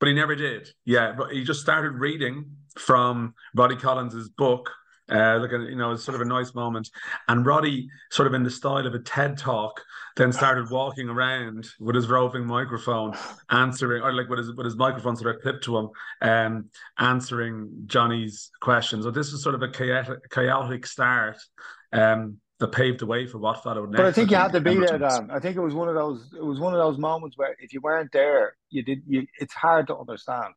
but 0.00 0.08
he 0.08 0.14
never 0.14 0.34
did. 0.34 0.68
Yeah, 0.84 1.12
but 1.16 1.32
he 1.32 1.44
just 1.44 1.60
started 1.60 1.92
reading 1.92 2.46
from 2.76 3.34
Roddy 3.54 3.76
Collins's 3.76 4.28
book. 4.28 4.70
Uh, 5.10 5.36
look 5.36 5.52
you 5.52 5.76
know, 5.76 5.92
it's 5.92 6.04
sort 6.04 6.14
of 6.14 6.22
a 6.22 6.24
nice 6.24 6.54
moment, 6.54 6.90
and 7.28 7.44
Roddy, 7.44 7.88
sort 8.10 8.26
of 8.26 8.34
in 8.34 8.42
the 8.42 8.50
style 8.50 8.86
of 8.86 8.94
a 8.94 8.98
TED 8.98 9.36
talk, 9.36 9.82
then 10.16 10.32
started 10.32 10.70
walking 10.70 11.08
around 11.08 11.66
with 11.78 11.94
his 11.94 12.08
roving 12.08 12.46
microphone, 12.46 13.14
answering, 13.50 14.02
or 14.02 14.12
like 14.12 14.28
with 14.28 14.38
his 14.38 14.54
with 14.54 14.64
his 14.64 14.76
microphone 14.76 15.16
sort 15.16 15.36
of 15.36 15.42
clipped 15.42 15.64
to 15.64 15.76
him, 15.76 15.90
um, 16.22 16.70
answering 16.98 17.70
Johnny's 17.86 18.50
questions. 18.60 19.04
So 19.04 19.10
this 19.10 19.30
was 19.30 19.42
sort 19.42 19.54
of 19.54 19.62
a 19.62 19.68
chaotic, 19.68 20.30
chaotic 20.30 20.86
start, 20.86 21.36
um, 21.92 22.38
that 22.60 22.68
paved 22.68 23.00
the 23.00 23.06
way 23.06 23.26
for 23.26 23.38
what 23.38 23.62
followed 23.62 23.90
next. 23.90 23.98
But 23.98 24.06
I 24.06 24.12
think 24.12 24.30
you 24.30 24.36
had 24.36 24.52
to 24.52 24.60
be 24.60 24.76
there, 24.76 24.98
Dan. 24.98 25.30
I 25.30 25.40
think 25.40 25.56
it 25.56 25.60
was 25.60 25.74
one 25.74 25.88
of 25.88 25.94
those. 25.94 26.32
It 26.36 26.44
was 26.44 26.60
one 26.60 26.72
of 26.72 26.78
those 26.78 26.98
moments 26.98 27.36
where 27.36 27.56
if 27.58 27.72
you 27.72 27.80
weren't 27.80 28.12
there, 28.12 28.56
you 28.70 28.82
did. 28.82 29.02
You, 29.06 29.26
it's 29.38 29.54
hard 29.54 29.88
to 29.88 29.96
understand. 29.96 30.54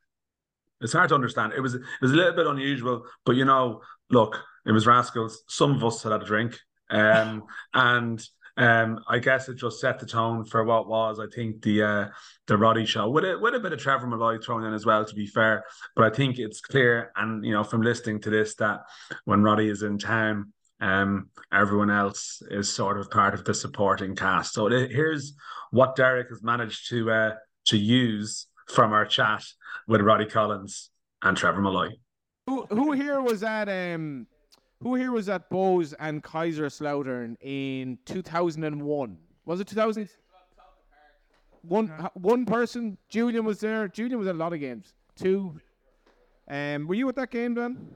It's 0.80 0.92
hard 0.92 1.08
to 1.08 1.14
understand. 1.14 1.52
It 1.56 1.60
was 1.60 1.74
it 1.74 1.82
was 2.00 2.12
a 2.12 2.16
little 2.16 2.34
bit 2.34 2.46
unusual, 2.46 3.04
but 3.24 3.36
you 3.36 3.44
know, 3.44 3.82
look, 4.10 4.36
it 4.66 4.72
was 4.72 4.86
Rascals. 4.86 5.42
Some 5.48 5.72
of 5.74 5.84
us 5.84 6.02
had 6.02 6.12
had 6.12 6.22
a 6.22 6.26
drink, 6.26 6.58
um, 6.90 7.44
and 7.74 8.24
um, 8.56 9.00
I 9.08 9.18
guess 9.20 9.48
it 9.48 9.54
just 9.54 9.80
set 9.80 10.00
the 10.00 10.06
tone 10.06 10.44
for 10.44 10.64
what 10.64 10.88
was, 10.88 11.20
I 11.20 11.26
think, 11.32 11.62
the 11.62 11.82
uh, 11.82 12.08
the 12.48 12.58
Roddy 12.58 12.86
show 12.86 13.08
with 13.08 13.24
a 13.24 13.38
with 13.38 13.54
a 13.54 13.60
bit 13.60 13.72
of 13.72 13.78
Trevor 13.80 14.06
Molloy 14.06 14.38
thrown 14.38 14.64
in 14.64 14.74
as 14.74 14.84
well. 14.86 15.04
To 15.04 15.14
be 15.14 15.26
fair, 15.26 15.64
but 15.94 16.04
I 16.04 16.14
think 16.14 16.38
it's 16.38 16.60
clear, 16.60 17.12
and 17.16 17.44
you 17.44 17.52
know, 17.52 17.64
from 17.64 17.82
listening 17.82 18.20
to 18.22 18.30
this, 18.30 18.54
that 18.56 18.80
when 19.24 19.42
Roddy 19.42 19.68
is 19.68 19.82
in 19.82 19.98
town, 19.98 20.52
Um, 20.80 21.30
everyone 21.50 21.90
else 21.90 22.40
is 22.50 22.72
sort 22.72 22.98
of 23.00 23.10
part 23.10 23.34
of 23.34 23.42
the 23.44 23.52
supporting 23.52 24.14
cast. 24.14 24.54
So 24.54 24.68
th- 24.68 24.92
here's 24.92 25.34
what 25.72 25.96
Derek 25.96 26.28
has 26.28 26.40
managed 26.42 26.88
to 26.90 27.10
uh, 27.10 27.34
to 27.66 27.76
use 27.76 28.46
from 28.68 28.92
our 28.92 29.06
chat 29.06 29.44
with 29.86 30.00
Roddy 30.00 30.26
Collins 30.26 30.90
and 31.22 31.36
Trevor 31.36 31.60
Molloy. 31.60 31.90
Who 32.46 32.66
who 32.66 32.92
here 32.92 33.20
was 33.20 33.42
at 33.42 33.68
um 33.68 34.26
who 34.82 34.94
here 34.94 35.10
was 35.10 35.28
at 35.28 35.50
Bohs 35.50 35.94
and 35.98 36.22
Kaiser 36.22 36.66
Kaiserslautern 36.66 37.36
in 37.40 37.98
2001? 38.06 39.18
Was 39.44 39.60
it 39.60 39.66
2000? 39.66 40.08
One 41.62 41.88
one 42.14 42.46
person. 42.46 42.96
Julian 43.08 43.44
was 43.44 43.60
there. 43.60 43.88
Julian 43.88 44.18
was 44.18 44.28
at 44.28 44.34
a 44.34 44.38
lot 44.38 44.52
of 44.52 44.60
games. 44.60 44.94
Two. 45.16 45.60
Um, 46.48 46.86
were 46.86 46.94
you 46.94 47.08
at 47.08 47.16
that 47.16 47.30
game, 47.30 47.54
Dan? 47.54 47.88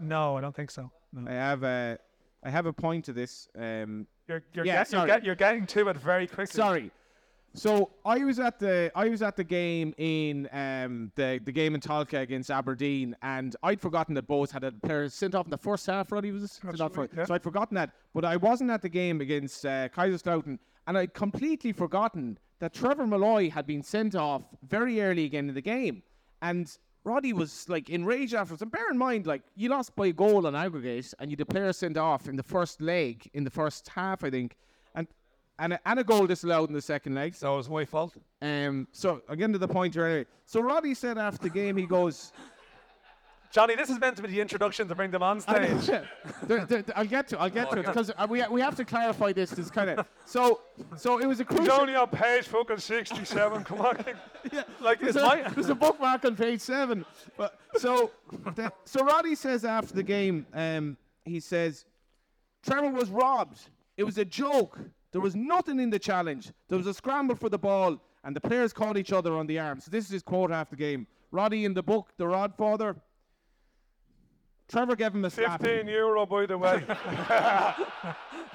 No, 0.00 0.36
I 0.36 0.40
don't 0.40 0.54
think 0.54 0.70
so. 0.70 0.90
No. 1.12 1.30
I 1.30 1.34
have 1.34 1.62
a 1.62 1.98
I 2.42 2.50
have 2.50 2.66
a 2.66 2.72
point 2.72 3.04
to 3.04 3.12
this. 3.12 3.48
Um, 3.56 4.06
You're, 4.26 4.42
you're, 4.54 4.64
yeah, 4.64 4.82
get, 4.84 4.92
you're, 4.92 5.06
get, 5.06 5.24
you're 5.24 5.34
getting 5.34 5.66
to 5.66 5.88
it 5.88 5.96
very 5.98 6.26
quickly. 6.26 6.56
Sorry. 6.56 6.90
So 7.52 7.90
I 8.04 8.18
was 8.24 8.38
at 8.38 8.58
the 8.60 8.92
I 8.94 9.08
was 9.08 9.22
at 9.22 9.36
the 9.36 9.42
game 9.44 9.92
in 9.98 10.48
um 10.52 11.10
the 11.16 11.40
the 11.44 11.50
game 11.50 11.74
in 11.74 11.80
Tolka 11.80 12.20
against 12.20 12.50
Aberdeen, 12.50 13.16
and 13.22 13.56
I'd 13.62 13.80
forgotten 13.80 14.14
that 14.14 14.28
Bohs 14.28 14.52
had 14.52 14.62
a 14.62 14.70
player 14.70 15.08
sent 15.08 15.34
off 15.34 15.46
in 15.46 15.50
the 15.50 15.58
first 15.58 15.86
half. 15.86 16.12
Roddy 16.12 16.30
was? 16.30 16.52
Sent 16.52 16.80
off 16.80 16.94
for- 16.94 17.08
yeah. 17.16 17.24
So 17.24 17.34
I'd 17.34 17.42
forgotten 17.42 17.74
that, 17.74 17.90
but 18.14 18.24
I 18.24 18.36
wasn't 18.36 18.70
at 18.70 18.82
the 18.82 18.88
game 18.88 19.20
against 19.20 19.66
uh, 19.66 19.88
Kaiserslautern, 19.88 20.58
and 20.86 20.96
I'd 20.98 21.12
completely 21.12 21.72
forgotten 21.72 22.38
that 22.60 22.72
Trevor 22.72 23.06
Molloy 23.06 23.50
had 23.50 23.66
been 23.66 23.82
sent 23.82 24.14
off 24.14 24.42
very 24.62 25.00
early 25.02 25.24
again 25.24 25.48
in 25.48 25.54
the 25.54 25.62
game, 25.62 26.02
and. 26.42 26.70
Roddy 27.02 27.32
was 27.32 27.66
like 27.66 27.88
enraged 27.88 28.34
afterwards. 28.34 28.60
And 28.60 28.70
bear 28.70 28.90
in 28.90 28.98
mind, 28.98 29.26
like 29.26 29.40
you 29.56 29.70
lost 29.70 29.96
by 29.96 30.08
a 30.08 30.12
goal 30.12 30.46
on 30.46 30.54
aggregate, 30.54 31.14
and 31.18 31.30
you 31.30 31.32
had 31.32 31.40
a 31.40 31.46
player 31.46 31.72
sent 31.72 31.96
off 31.96 32.28
in 32.28 32.36
the 32.36 32.42
first 32.42 32.82
leg, 32.82 33.26
in 33.32 33.42
the 33.42 33.48
first 33.48 33.88
half, 33.88 34.22
I 34.22 34.28
think, 34.28 34.54
and 35.60 35.74
a, 35.74 35.80
and 35.86 36.00
a 36.00 36.04
goal 36.04 36.26
disallowed 36.26 36.68
in 36.70 36.74
the 36.74 36.82
second 36.82 37.14
leg. 37.14 37.34
So 37.34 37.54
it 37.54 37.56
was 37.58 37.68
my 37.70 37.84
fault. 37.84 38.14
Um, 38.42 38.88
so 38.92 39.22
again 39.28 39.52
to 39.52 39.58
the 39.58 39.68
point 39.68 39.94
here. 39.94 40.06
Anyway. 40.06 40.26
So 40.46 40.60
Roddy 40.60 40.94
said 40.94 41.18
after 41.18 41.42
the 41.42 41.50
game, 41.50 41.76
he 41.76 41.86
goes, 41.86 42.32
Johnny, 43.52 43.74
this 43.74 43.90
is 43.90 43.98
meant 43.98 44.14
to 44.16 44.22
be 44.22 44.28
the 44.28 44.40
introduction 44.40 44.86
to 44.86 44.94
bring 44.94 45.10
them 45.10 45.24
on 45.24 45.40
stage. 45.40 45.88
There- 46.44 46.64
there- 46.66 46.84
I'll 46.94 47.04
get 47.04 47.26
to 47.28 47.40
I'll 47.40 47.50
get 47.50 47.68
to 47.72 47.80
it 47.80 47.86
because 47.86 48.10
we 48.28 48.42
we 48.48 48.60
have 48.60 48.76
to 48.76 48.84
clarify 48.84 49.32
this. 49.32 49.50
This 49.50 49.70
kind 49.70 49.90
of 49.90 50.06
so 50.24 50.60
so 50.96 51.18
it 51.18 51.26
was 51.26 51.40
a 51.40 51.44
He's 51.44 51.56
crucial. 51.58 51.80
only 51.80 51.96
on 51.96 52.08
page 52.08 52.46
fucking 52.46 52.78
67. 52.78 53.64
Come 53.64 53.80
on. 53.80 53.96
Like, 54.80 55.00
There's 55.00 55.16
a, 55.16 55.22
my. 55.22 55.42
there's 55.54 55.68
a 55.68 55.74
bookmark 55.74 56.24
on 56.24 56.34
page 56.36 56.60
seven. 56.60 57.04
But 57.36 57.58
so 57.76 58.10
the, 58.54 58.72
so 58.84 59.04
Roddy 59.04 59.34
says 59.34 59.64
after 59.66 59.92
the 59.94 60.02
game, 60.02 60.46
um, 60.54 60.96
he 61.26 61.40
says, 61.40 61.84
Trevor 62.64 62.90
was 62.90 63.10
robbed. 63.10 63.58
It 63.98 64.04
was 64.04 64.16
a 64.16 64.24
joke. 64.24 64.78
There 65.12 65.20
was 65.20 65.34
nothing 65.34 65.80
in 65.80 65.90
the 65.90 65.98
challenge. 65.98 66.52
There 66.68 66.78
was 66.78 66.86
a 66.86 66.94
scramble 66.94 67.34
for 67.34 67.48
the 67.48 67.58
ball, 67.58 68.00
and 68.22 68.34
the 68.34 68.40
players 68.40 68.72
caught 68.72 68.96
each 68.96 69.12
other 69.12 69.36
on 69.36 69.46
the 69.46 69.58
arm. 69.58 69.80
So 69.80 69.90
this 69.90 70.04
is 70.04 70.10
his 70.10 70.22
quote 70.22 70.52
after 70.52 70.76
the 70.76 70.80
game. 70.80 71.06
Roddy 71.32 71.64
in 71.64 71.74
the 71.74 71.82
book, 71.82 72.12
The 72.16 72.26
Rod 72.26 72.54
Father. 72.56 72.96
Trevor 74.68 74.94
gave 74.94 75.14
him 75.14 75.24
a 75.24 75.30
slap. 75.30 75.60
15 75.60 75.88
euro, 75.88 76.26
by 76.26 76.46
the 76.46 76.56
way. 76.56 76.84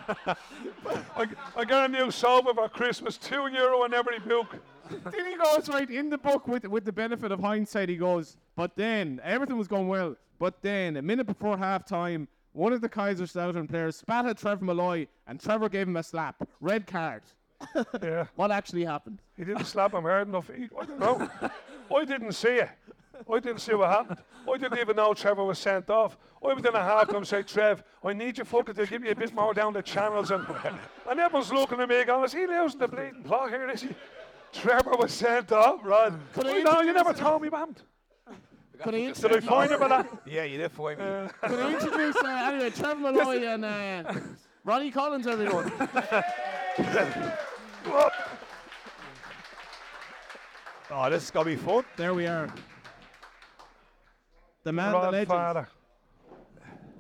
I, 0.08 1.28
I 1.58 1.66
got 1.66 1.90
a 1.90 1.92
new 1.92 2.10
soap 2.10 2.56
for 2.56 2.70
Christmas, 2.70 3.18
2 3.18 3.48
euro 3.48 3.84
on 3.84 3.94
every 3.94 4.20
book. 4.20 4.56
then 4.90 5.26
he 5.26 5.36
goes 5.36 5.68
right 5.68 5.90
in 5.90 6.10
the 6.10 6.18
book 6.18 6.48
with 6.48 6.66
with 6.68 6.86
the 6.86 6.92
benefit 6.94 7.32
of 7.32 7.40
hindsight. 7.42 7.90
He 7.90 7.98
goes, 7.98 8.38
but 8.56 8.76
then 8.78 9.20
everything 9.24 9.58
was 9.58 9.68
going 9.68 9.88
well. 9.88 10.16
But 10.40 10.62
then 10.62 10.96
a 10.98 11.02
minute 11.02 11.28
before 11.28 11.58
halftime, 11.58 12.28
one 12.56 12.72
of 12.72 12.80
the 12.80 12.90
Kaiserslautern 12.90 13.70
players 13.70 13.98
spat 13.98 14.26
at 14.26 14.38
Trevor 14.38 14.64
Molloy, 14.64 15.08
and 15.28 15.40
Trevor 15.40 15.68
gave 15.68 15.88
him 15.88 15.98
a 15.98 16.04
slap, 16.04 16.48
red 16.62 16.88
card. 16.88 17.24
Yeah. 18.02 18.26
What 18.36 18.52
actually 18.52 18.86
happened? 18.86 19.22
He 19.38 19.44
didn't 19.44 19.66
slap 19.66 19.94
him 19.94 20.04
hard 20.04 20.28
enough. 20.28 20.52
He, 20.56 20.68
I 20.80 20.86
don't 20.86 21.00
know. 21.00 21.30
I 21.96 22.06
didn't 22.06 22.34
see 22.34 22.50
it. 22.50 22.70
I 23.32 23.40
didn't 23.40 23.60
see 23.60 23.74
what 23.74 23.90
happened. 23.90 24.20
I 24.52 24.58
didn't 24.58 24.78
even 24.78 24.98
know 24.98 25.14
Trevor 25.14 25.44
was 25.44 25.58
sent 25.58 25.90
off. 25.90 26.18
I 26.44 26.54
was 26.54 26.64
in 26.64 26.76
a 26.76 26.84
half 26.84 27.10
time 27.10 27.26
say, 27.26 27.44
Trev, 27.44 27.82
I 28.04 28.14
need 28.14 28.38
you 28.38 28.44
fucking 28.44 28.76
to 28.76 28.86
give 28.86 29.02
me 29.02 29.10
a 29.10 29.16
bit 29.16 29.34
more 29.34 29.54
down 29.54 29.74
the 29.74 29.82
channels. 29.82 30.32
And, 30.32 30.46
and 31.10 31.20
everyone's 31.20 31.52
looking 31.52 31.80
at 31.80 31.90
me 31.90 32.04
going, 32.04 32.26
is 32.26 32.34
he 32.34 32.46
losing 32.46 32.80
the 32.80 32.88
bleeding 32.88 33.24
plot 33.24 33.50
here? 33.50 33.70
Is 33.70 33.84
he? 33.84 33.90
Trevor 34.52 34.96
was 34.98 35.14
sent 35.14 35.52
off, 35.52 35.80
Rod. 35.84 36.20
Could 36.34 36.48
I 36.48 36.62
I 36.62 36.84
you 36.84 36.94
never 36.94 37.14
told 37.14 37.42
me 37.42 37.50
what 37.50 37.82
happened. 38.80 39.16
Could 39.16 39.32
I, 39.32 39.34
Did 39.34 39.44
I 39.44 39.48
find 39.48 39.72
him 39.72 39.80
that? 39.80 40.08
Yeah, 40.26 40.44
you 40.44 40.58
did 40.58 40.72
find 40.72 41.00
me. 41.00 41.06
could 41.48 41.60
I 41.60 41.74
introduce 41.74 42.16
uh, 42.18 42.28
anyway 42.28 42.70
Trevor 42.70 43.00
Molloy 43.00 43.46
and 43.46 43.66
uh, 43.66 44.14
Ronnie 44.64 44.92
Collins, 44.92 45.28
everyone? 45.28 45.72
Oh, 50.92 51.10
this 51.10 51.24
is 51.24 51.32
gonna 51.32 51.46
be 51.46 51.56
fun. 51.56 51.84
There 51.98 52.14
we 52.14 52.28
are. 52.28 52.48
The 54.64 54.72
man, 54.72 54.92
the 54.92 55.00
legend. 55.00 55.28
father. 55.28 55.68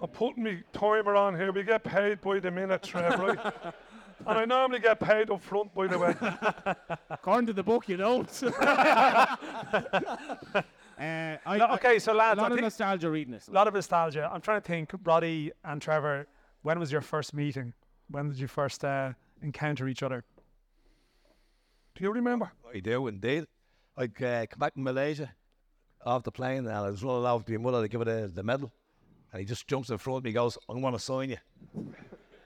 I'm 0.02 0.10
putting 0.10 0.44
me 0.44 0.64
timer 0.74 1.16
on 1.16 1.36
here. 1.36 1.52
We 1.52 1.64
get 1.64 1.84
paid 1.84 2.20
by 2.20 2.40
the 2.40 2.52
minute, 2.52 2.82
Trev, 2.84 3.20
right? 3.20 3.38
and 4.28 4.38
I 4.40 4.46
normally 4.46 4.80
get 4.80 5.00
paid 5.00 5.30
up 5.30 5.42
front, 5.42 5.74
by 5.74 5.88
the 5.88 6.00
way. 6.00 6.16
According 7.10 7.48
to 7.48 7.54
the 7.54 7.64
book, 7.64 7.88
you 7.88 7.98
don't. 7.98 8.28
Uh, 11.00 11.38
I, 11.46 11.58
No, 11.58 11.68
okay, 11.74 12.00
so 12.00 12.12
I, 12.12 12.16
a 12.16 12.18
lads, 12.18 12.40
I 12.40 12.44
lot 12.44 12.52
of 12.52 12.56
think- 12.58 12.64
nostalgia 12.66 13.10
reading 13.10 13.34
this. 13.34 13.48
A 13.48 13.52
lot 13.52 13.68
of 13.68 13.74
nostalgia. 13.74 14.30
I'm 14.32 14.42
trying 14.42 14.62
to 14.62 14.68
think, 14.68 14.92
Roddy 15.04 15.52
and 15.64 15.82
Trevor, 15.82 16.28
when 16.62 16.80
was 16.80 16.92
your 16.92 17.02
first 17.02 17.34
meeting? 17.34 17.74
When 18.10 18.30
did 18.30 18.40
you 18.40 18.48
first 18.48 18.84
uh, 18.86 19.14
encounter 19.42 19.88
each 19.88 20.04
other? 20.04 20.24
Do 21.96 22.04
you 22.04 22.12
remember? 22.12 22.52
I 22.74 22.80
do 22.80 23.08
indeed. 23.08 23.46
I'd 23.98 24.22
uh, 24.22 24.46
come 24.48 24.60
back 24.60 24.74
from 24.74 24.84
Malaysia 24.84 25.32
off 26.06 26.24
the 26.24 26.32
plane 26.32 26.60
and 26.60 26.70
I 26.72 26.90
was 26.90 27.02
running 27.04 27.26
out 27.26 27.46
to 27.48 27.52
my 27.54 27.58
mother 27.72 27.82
to 27.84 27.88
give 27.88 28.02
her 28.02 28.06
the, 28.22 28.28
the 28.28 28.44
medal. 28.44 28.72
And 29.32 29.40
he 29.40 29.46
just 29.46 29.68
jumps 29.68 29.90
in 29.90 29.98
front 29.98 30.18
of 30.18 30.24
me 30.24 30.30
and 30.32 30.36
goes, 30.36 30.58
I'm 30.70 30.82
going 30.82 30.94
to 30.94 31.00
sign 31.00 31.30
you. 31.32 31.38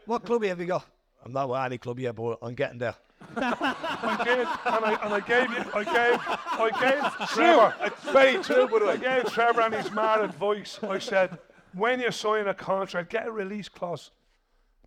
what 0.05 0.23
club 0.23 0.43
have 0.43 0.59
you 0.59 0.65
got? 0.67 0.85
I'm 1.25 1.33
not 1.33 1.49
with 1.49 1.59
any 1.59 1.77
club 1.77 1.99
yet, 1.99 2.15
but 2.15 2.37
I'm 2.41 2.53
getting 2.55 2.77
there. 2.77 2.95
I 3.35 4.21
did, 4.23 4.39
and 4.39 4.85
I, 4.85 4.99
and 5.03 5.13
I 5.13 5.19
gave 5.19 5.49
you, 5.51 5.63
I 5.73 5.83
gave, 5.83 6.19
I 6.27 6.69
gave 6.81 7.29
Trevor. 7.29 7.75
It's 7.81 8.03
very 8.03 8.43
true, 8.43 8.67
by 8.67 8.79
the 8.79 8.85
I 8.91 8.97
gave 8.97 9.31
Trevor 9.31 9.61
and 9.61 9.73
his 9.73 9.91
mad 9.91 10.21
advice. 10.21 10.79
I 10.83 10.99
said, 10.99 11.37
when 11.73 11.99
you 11.99 12.11
sign 12.11 12.47
a 12.47 12.53
contract, 12.53 13.09
get 13.11 13.27
a 13.27 13.31
release 13.31 13.69
clause. 13.69 14.11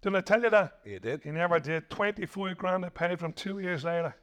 Didn't 0.03 0.17
I 0.17 0.21
tell 0.23 0.43
you 0.43 0.51
that? 0.51 0.79
You 0.85 0.99
did. 0.99 1.23
He 1.23 1.31
never 1.31 1.61
did. 1.61 1.89
25 1.89 2.59
grand 2.59 2.85
I 2.85 2.89
paid 2.89 3.21
from 3.21 3.33
two 3.33 3.61
years 3.61 3.85
later. 3.85 4.17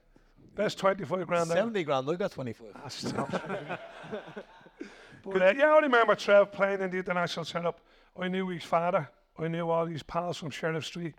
Best 0.55 0.77
25 0.79 1.25
grand 1.25 1.49
ever. 1.51 1.59
70 1.59 1.83
grand, 1.85 2.09
I 2.09 2.15
got 2.15 2.31
25. 2.31 3.79
But 5.23 5.41
uh, 5.41 5.53
yeah, 5.57 5.73
I 5.73 5.79
remember 5.79 6.15
Trev 6.15 6.51
playing 6.51 6.81
in 6.81 6.89
the 6.89 6.97
international 6.97 7.45
setup. 7.45 7.81
I 8.19 8.27
knew 8.27 8.47
his 8.49 8.63
father. 8.63 9.09
I 9.37 9.47
knew 9.47 9.69
all 9.69 9.85
his 9.85 10.03
pals 10.03 10.37
from 10.37 10.49
Sheriff 10.49 10.85
Street. 10.85 11.15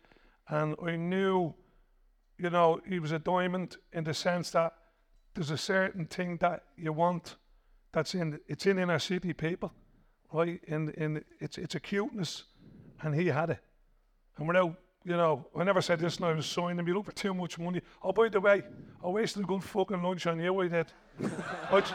And 0.49 0.75
I 0.85 0.97
knew, 0.97 1.55
you 2.41 2.51
know, 2.51 2.81
he 2.89 2.99
was 2.99 3.13
a 3.13 3.19
diamond 3.19 3.77
in 3.93 4.05
the 4.05 4.15
sense 4.15 4.51
that 4.51 4.73
there's 5.35 5.51
a 5.51 5.59
certain 5.59 6.07
thing 6.07 6.39
that 6.39 6.65
you 6.77 6.93
want 6.93 7.37
that's 7.93 8.15
in, 8.15 8.41
it's 8.49 8.67
in 8.67 8.79
inner 8.79 8.99
city 8.99 9.33
people, 9.33 9.73
right? 10.33 10.61
In, 10.67 10.91
in, 10.91 11.25
it's, 11.39 11.59
it's 11.59 11.75
a 11.75 11.81
cuteness. 11.81 12.45
And 13.03 13.15
he 13.15 13.27
had 13.27 13.51
it. 13.51 13.59
And 14.37 14.47
without, 14.49 14.75
you 15.05 15.17
know, 15.17 15.47
I 15.57 15.65
never 15.65 15.83
said 15.83 16.01
this 16.01 16.19
when 16.21 16.31
I 16.31 16.35
was 16.35 16.47
signing 16.47 16.79
him, 16.79 16.87
you 16.87 16.95
look 16.95 17.07
for 17.07 17.13
too 17.13 17.35
much 17.35 17.59
money. 17.59 17.83
Oh, 18.03 18.13
by 18.13 18.29
the 18.29 18.41
way, 18.41 18.63
I 19.05 19.09
wasted 19.09 19.45
a 19.45 19.47
good 19.47 19.65
fucking 19.65 20.03
lunch 20.03 20.27
on 20.27 20.41
you, 20.41 20.61
I 20.61 20.69
did. 20.69 20.87
I, 21.71 21.81
t- 21.81 21.95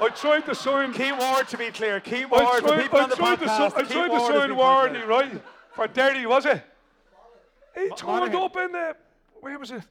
I 0.00 0.08
tried 0.08 0.46
to 0.46 0.54
sign. 0.54 0.92
Key 0.92 1.12
word 1.12 1.44
to 1.48 1.58
be 1.58 1.70
clear. 1.70 2.00
Key 2.00 2.24
word 2.24 2.46
for 2.60 2.68
tried, 2.68 2.82
people 2.82 2.98
I 2.98 3.02
on 3.04 3.10
the 3.10 3.16
tried 3.16 3.38
to, 3.40 3.44
podcast. 3.46 3.74
I 3.76 3.82
tried 3.82 4.08
to 4.08 4.20
sign 4.20 4.90
clear. 4.90 5.06
right? 5.06 5.42
For 5.72 5.86
Derry, 5.88 6.26
was 6.26 6.46
it? 6.46 6.62
He 7.74 7.88
turned 7.90 8.34
up 8.34 8.56
in 8.56 8.72
the, 8.72 8.96
where 9.44 9.58
was 9.58 9.70
it? 9.70 9.82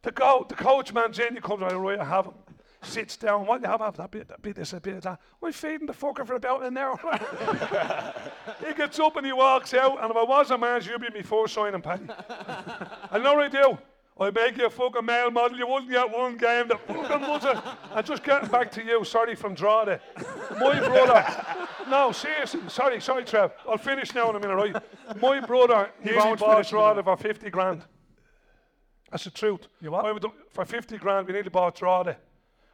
The, 0.00 0.10
go, 0.10 0.46
the 0.48 0.54
coach 0.54 0.92
man's 0.92 1.18
in, 1.18 1.34
he 1.34 1.40
comes 1.40 1.60
right, 1.60 1.74
right, 1.74 2.00
I 2.00 2.04
have 2.04 2.26
him. 2.26 2.34
Sits 2.80 3.16
down, 3.16 3.46
what 3.46 3.60
do 3.60 3.66
you 3.66 3.70
have? 3.70 3.80
Have 3.80 3.96
that 3.98 4.10
bit, 4.10 4.26
that 4.26 4.42
bit, 4.42 4.56
this, 4.56 4.72
a 4.72 4.80
bit 4.80 4.96
of 4.96 5.02
that. 5.02 5.20
We're 5.40 5.52
feeding 5.52 5.86
the 5.86 5.92
fucker 5.92 6.26
for 6.26 6.34
about 6.34 6.64
an 6.64 6.76
hour. 6.76 6.98
he 8.66 8.74
gets 8.74 8.98
up 8.98 9.16
and 9.16 9.26
he 9.26 9.32
walks 9.32 9.74
out, 9.74 10.02
and 10.02 10.10
if 10.10 10.16
I 10.16 10.24
was 10.24 10.50
a 10.50 10.58
man, 10.58 10.82
you'd 10.82 11.00
be 11.00 11.10
me 11.10 11.22
first 11.22 11.54
signing 11.54 11.80
Paddy. 11.80 12.06
I 12.08 13.18
know 13.18 13.34
what 13.34 13.44
I 13.44 13.48
do. 13.48 13.78
I 14.18 14.30
make 14.30 14.56
you 14.56 14.66
a 14.66 14.70
fucking 14.70 15.04
male 15.04 15.30
model. 15.30 15.58
You 15.58 15.66
wouldn't 15.66 15.90
get 15.90 16.10
one 16.10 16.36
game. 16.36 16.68
The 16.68 16.76
fucking 16.76 17.20
was 17.28 17.44
it? 17.44 17.56
And 17.94 18.06
just 18.06 18.24
getting 18.24 18.48
back 18.48 18.70
to 18.72 18.84
you. 18.84 19.04
Sorry 19.04 19.34
from 19.34 19.54
Drogheda. 19.54 20.00
My 20.58 20.78
brother. 20.80 21.46
No, 21.88 22.12
seriously. 22.12 22.60
Sorry, 22.68 23.00
sorry, 23.00 23.24
Trev. 23.24 23.52
I'll 23.68 23.78
finish 23.78 24.14
now 24.14 24.30
in 24.30 24.36
a 24.36 24.40
minute, 24.40 24.54
right? 24.54 24.76
My 25.20 25.40
brother, 25.40 25.90
he 26.02 26.12
won't 26.14 26.40
bought 26.40 26.72
in 26.98 27.04
for 27.04 27.16
50 27.16 27.50
grand. 27.50 27.82
That's 29.12 29.24
the 29.24 29.30
truth. 29.30 29.68
You 29.82 29.90
what? 29.90 30.06
I 30.06 30.12
would, 30.12 30.24
for 30.50 30.64
50 30.64 30.96
grand, 30.96 31.26
we 31.26 31.34
nearly 31.34 31.50
bought 31.50 31.74
Drogheda. 31.76 32.16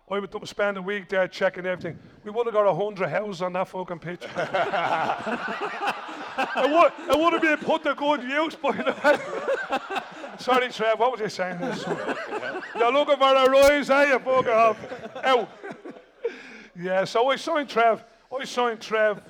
I 0.08 0.20
would 0.20 0.30
do- 0.30 0.40
spend 0.44 0.76
a 0.78 0.82
week 0.82 1.08
there 1.08 1.26
checking 1.26 1.66
everything. 1.66 1.98
We 2.24 2.30
would 2.30 2.46
have 2.46 2.54
got 2.54 2.64
a 2.64 2.72
hundred 2.72 3.08
houses 3.08 3.42
on 3.42 3.52
that 3.54 3.66
fucking 3.66 3.98
pitch. 3.98 4.22
it, 4.22 4.30
would, 6.70 6.92
it 7.10 7.18
would 7.18 7.32
have 7.32 7.42
been 7.42 7.58
put 7.58 7.82
to 7.82 7.94
good 7.94 8.22
use 8.22 8.54
by 8.54 8.70
the 8.70 10.02
Sorry, 10.38 10.68
Trev, 10.70 11.00
what 11.00 11.10
was 11.10 11.20
you 11.20 11.28
saying? 11.28 11.58
You're 12.76 12.92
looking 12.92 13.16
for 13.16 13.34
a 13.34 13.50
rise, 13.50 13.90
are 13.90 14.06
you? 14.06 14.18
Fuck 14.20 14.46
off. 14.46 14.78
Out. 15.24 15.48
Yeah, 16.80 17.04
so 17.04 17.28
I 17.28 17.36
signed 17.36 17.68
Trev. 17.68 18.04
I 18.38 18.44
signed 18.44 18.80
Trev 18.80 19.20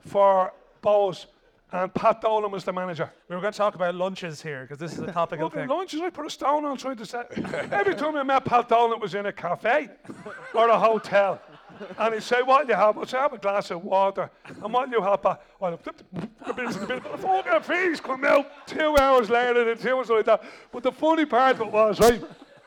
for 0.00 0.52
Bohs, 0.82 1.26
and 1.72 1.92
Pat 1.92 2.20
Dolan 2.22 2.50
was 2.50 2.64
the 2.64 2.72
manager. 2.72 3.10
We 3.28 3.36
were 3.36 3.42
going 3.42 3.52
to 3.52 3.56
talk 3.58 3.74
about 3.74 3.94
lunches 3.94 4.40
here 4.40 4.62
because 4.62 4.78
this 4.78 4.92
is 4.94 5.00
a 5.00 5.12
topical 5.12 5.50
Fucking 5.50 5.68
thing. 5.68 5.76
lunches, 5.76 6.00
I 6.00 6.10
put 6.10 6.26
a 6.26 6.30
stone 6.30 6.64
on 6.64 6.76
trying 6.78 6.96
to 6.96 7.06
say. 7.06 7.24
Every 7.70 7.94
time 7.94 8.16
I 8.16 8.22
met 8.22 8.44
Pat 8.44 8.68
Dolan, 8.68 8.92
it 8.92 9.00
was 9.00 9.14
in 9.14 9.26
a 9.26 9.32
cafe 9.32 9.88
or 10.54 10.68
a 10.68 10.78
hotel. 10.78 11.40
And 11.98 12.14
he'd 12.14 12.22
say, 12.22 12.42
What 12.42 12.66
do 12.66 12.72
you 12.72 12.78
have? 12.78 12.98
I'd 12.98 13.08
say, 13.08 13.18
have 13.18 13.32
a 13.34 13.38
glass 13.38 13.70
of 13.70 13.84
water. 13.84 14.30
And 14.46 14.72
what 14.72 14.90
do 14.90 14.96
you 14.96 15.02
have? 15.02 15.22
Well, 15.60 15.78
the 15.78 17.18
fucking 17.20 17.62
fees 17.62 18.00
come 18.00 18.24
out 18.24 18.66
two 18.66 18.96
hours 18.96 19.30
later 19.30 19.70
and 19.70 19.80
two 19.80 19.96
hours 19.96 20.08
like 20.08 20.24
that. 20.26 20.42
But 20.72 20.82
the 20.82 20.92
funny 20.92 21.24
part 21.26 21.56
of 21.56 21.60
it 21.68 21.72
was, 21.72 22.00
right? 22.00 22.22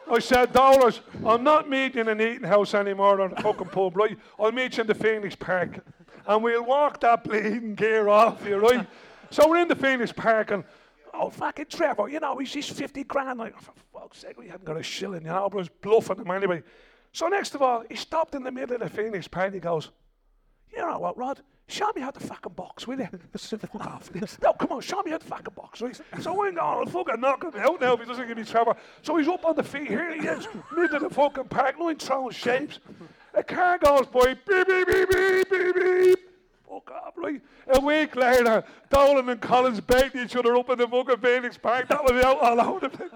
I 0.09 0.19
said, 0.19 0.51
Dollars, 0.51 1.01
I'm 1.25 1.43
not 1.43 1.69
meeting 1.69 2.01
in 2.01 2.07
an 2.09 2.19
eating 2.21 2.43
house 2.43 2.73
anymore 2.73 3.21
or 3.21 3.27
a 3.27 3.41
fucking 3.41 3.67
pub, 3.69 3.95
right? 3.95 4.17
I'll 4.39 4.51
meet 4.51 4.77
you 4.77 4.81
in 4.81 4.87
the 4.87 4.95
Phoenix 4.95 5.35
Park. 5.35 5.79
And 6.27 6.43
we'll 6.43 6.63
walk 6.63 6.99
that 7.01 7.23
bleeding 7.23 7.75
gear 7.75 8.07
off 8.07 8.45
you, 8.45 8.57
right? 8.57 8.87
So 9.29 9.47
we're 9.49 9.61
in 9.61 9.67
the 9.67 9.75
Phoenix 9.75 10.11
Park 10.11 10.51
and 10.51 10.63
Oh, 11.13 11.29
fucking 11.29 11.65
Trevor, 11.65 12.07
you 12.07 12.19
know, 12.19 12.37
he's, 12.37 12.53
he's 12.53 12.69
50 12.69 13.03
grand. 13.03 13.39
Like, 13.39 13.53
oh, 13.57 13.61
for 13.61 13.99
fuck's 13.99 14.19
sake, 14.19 14.39
we 14.39 14.47
hadn't 14.47 14.65
got 14.65 14.77
a 14.77 14.83
shilling, 14.83 15.23
you 15.23 15.27
know, 15.27 15.49
but 15.49 15.57
I 15.57 15.59
was 15.59 15.69
bluffing 15.69 16.17
him 16.17 16.31
anyway. 16.31 16.63
So, 17.11 17.27
next 17.27 17.53
of 17.53 17.61
all, 17.61 17.83
he 17.89 17.95
stopped 17.95 18.35
in 18.35 18.43
the 18.43 18.51
middle 18.51 18.75
of 18.75 18.81
the 18.81 18.89
Phoenix 18.89 19.27
party. 19.27 19.57
He 19.57 19.59
goes, 19.59 19.91
You 20.71 20.79
know 20.79 20.99
what, 20.99 21.17
Rod? 21.17 21.41
Show 21.67 21.89
me 21.95 22.01
how 22.01 22.11
to 22.11 22.19
fucking 22.19 22.53
box, 22.53 22.87
will 22.87 22.99
you? 22.99 23.07
No, 24.41 24.53
come 24.53 24.71
on, 24.71 24.81
show 24.81 25.01
me 25.03 25.11
how 25.11 25.17
to 25.17 25.25
fucking 25.25 25.53
box, 25.53 25.81
right? 25.81 25.95
So 25.95 26.03
oh, 26.13 26.43
I'm 26.45 26.55
going, 26.55 26.59
I'll 26.59 26.85
fucking 26.85 27.19
knock 27.19 27.43
him 27.43 27.53
out 27.55 27.81
now 27.81 27.93
if 27.93 27.99
he 27.99 28.05
doesn't 28.05 28.27
give 28.27 28.37
me 28.37 28.43
Trevor. 28.43 28.75
So 29.01 29.17
he's 29.17 29.27
up 29.27 29.45
on 29.45 29.55
the 29.55 29.63
feet. 29.63 29.87
Here 29.87 30.13
he 30.13 30.27
is, 30.27 30.47
middle 30.75 30.95
of 30.97 31.03
the 31.03 31.09
fucking 31.09 31.45
park, 31.45 31.75
no 31.77 31.93
throwing 31.93 32.31
shapes. 32.31 32.79
A 33.33 33.43
car 33.43 33.77
goes 33.77 34.07
by, 34.07 34.33
beep, 34.33 34.67
beep, 34.67 34.87
beep, 34.87 35.09
beep, 35.09 35.49
beep, 35.49 35.75
beep. 35.75 36.19
Fuck 36.67 36.91
off, 36.91 37.13
right? 37.17 37.41
A 37.73 37.79
week 37.79 38.15
later, 38.15 38.63
Dolan 38.89 39.29
and 39.29 39.41
Collins 39.41 39.81
begged 39.81 40.15
each 40.15 40.35
other 40.35 40.55
up 40.55 40.69
in 40.69 40.77
the 40.77 40.87
fucking 40.87 41.17
Phoenix 41.17 41.57
Park. 41.57 41.87
That 41.89 42.03
was 42.03 42.23
out 42.23 42.39
all 42.39 42.61
over 42.61 42.87
the 42.87 42.89
place. 42.89 43.09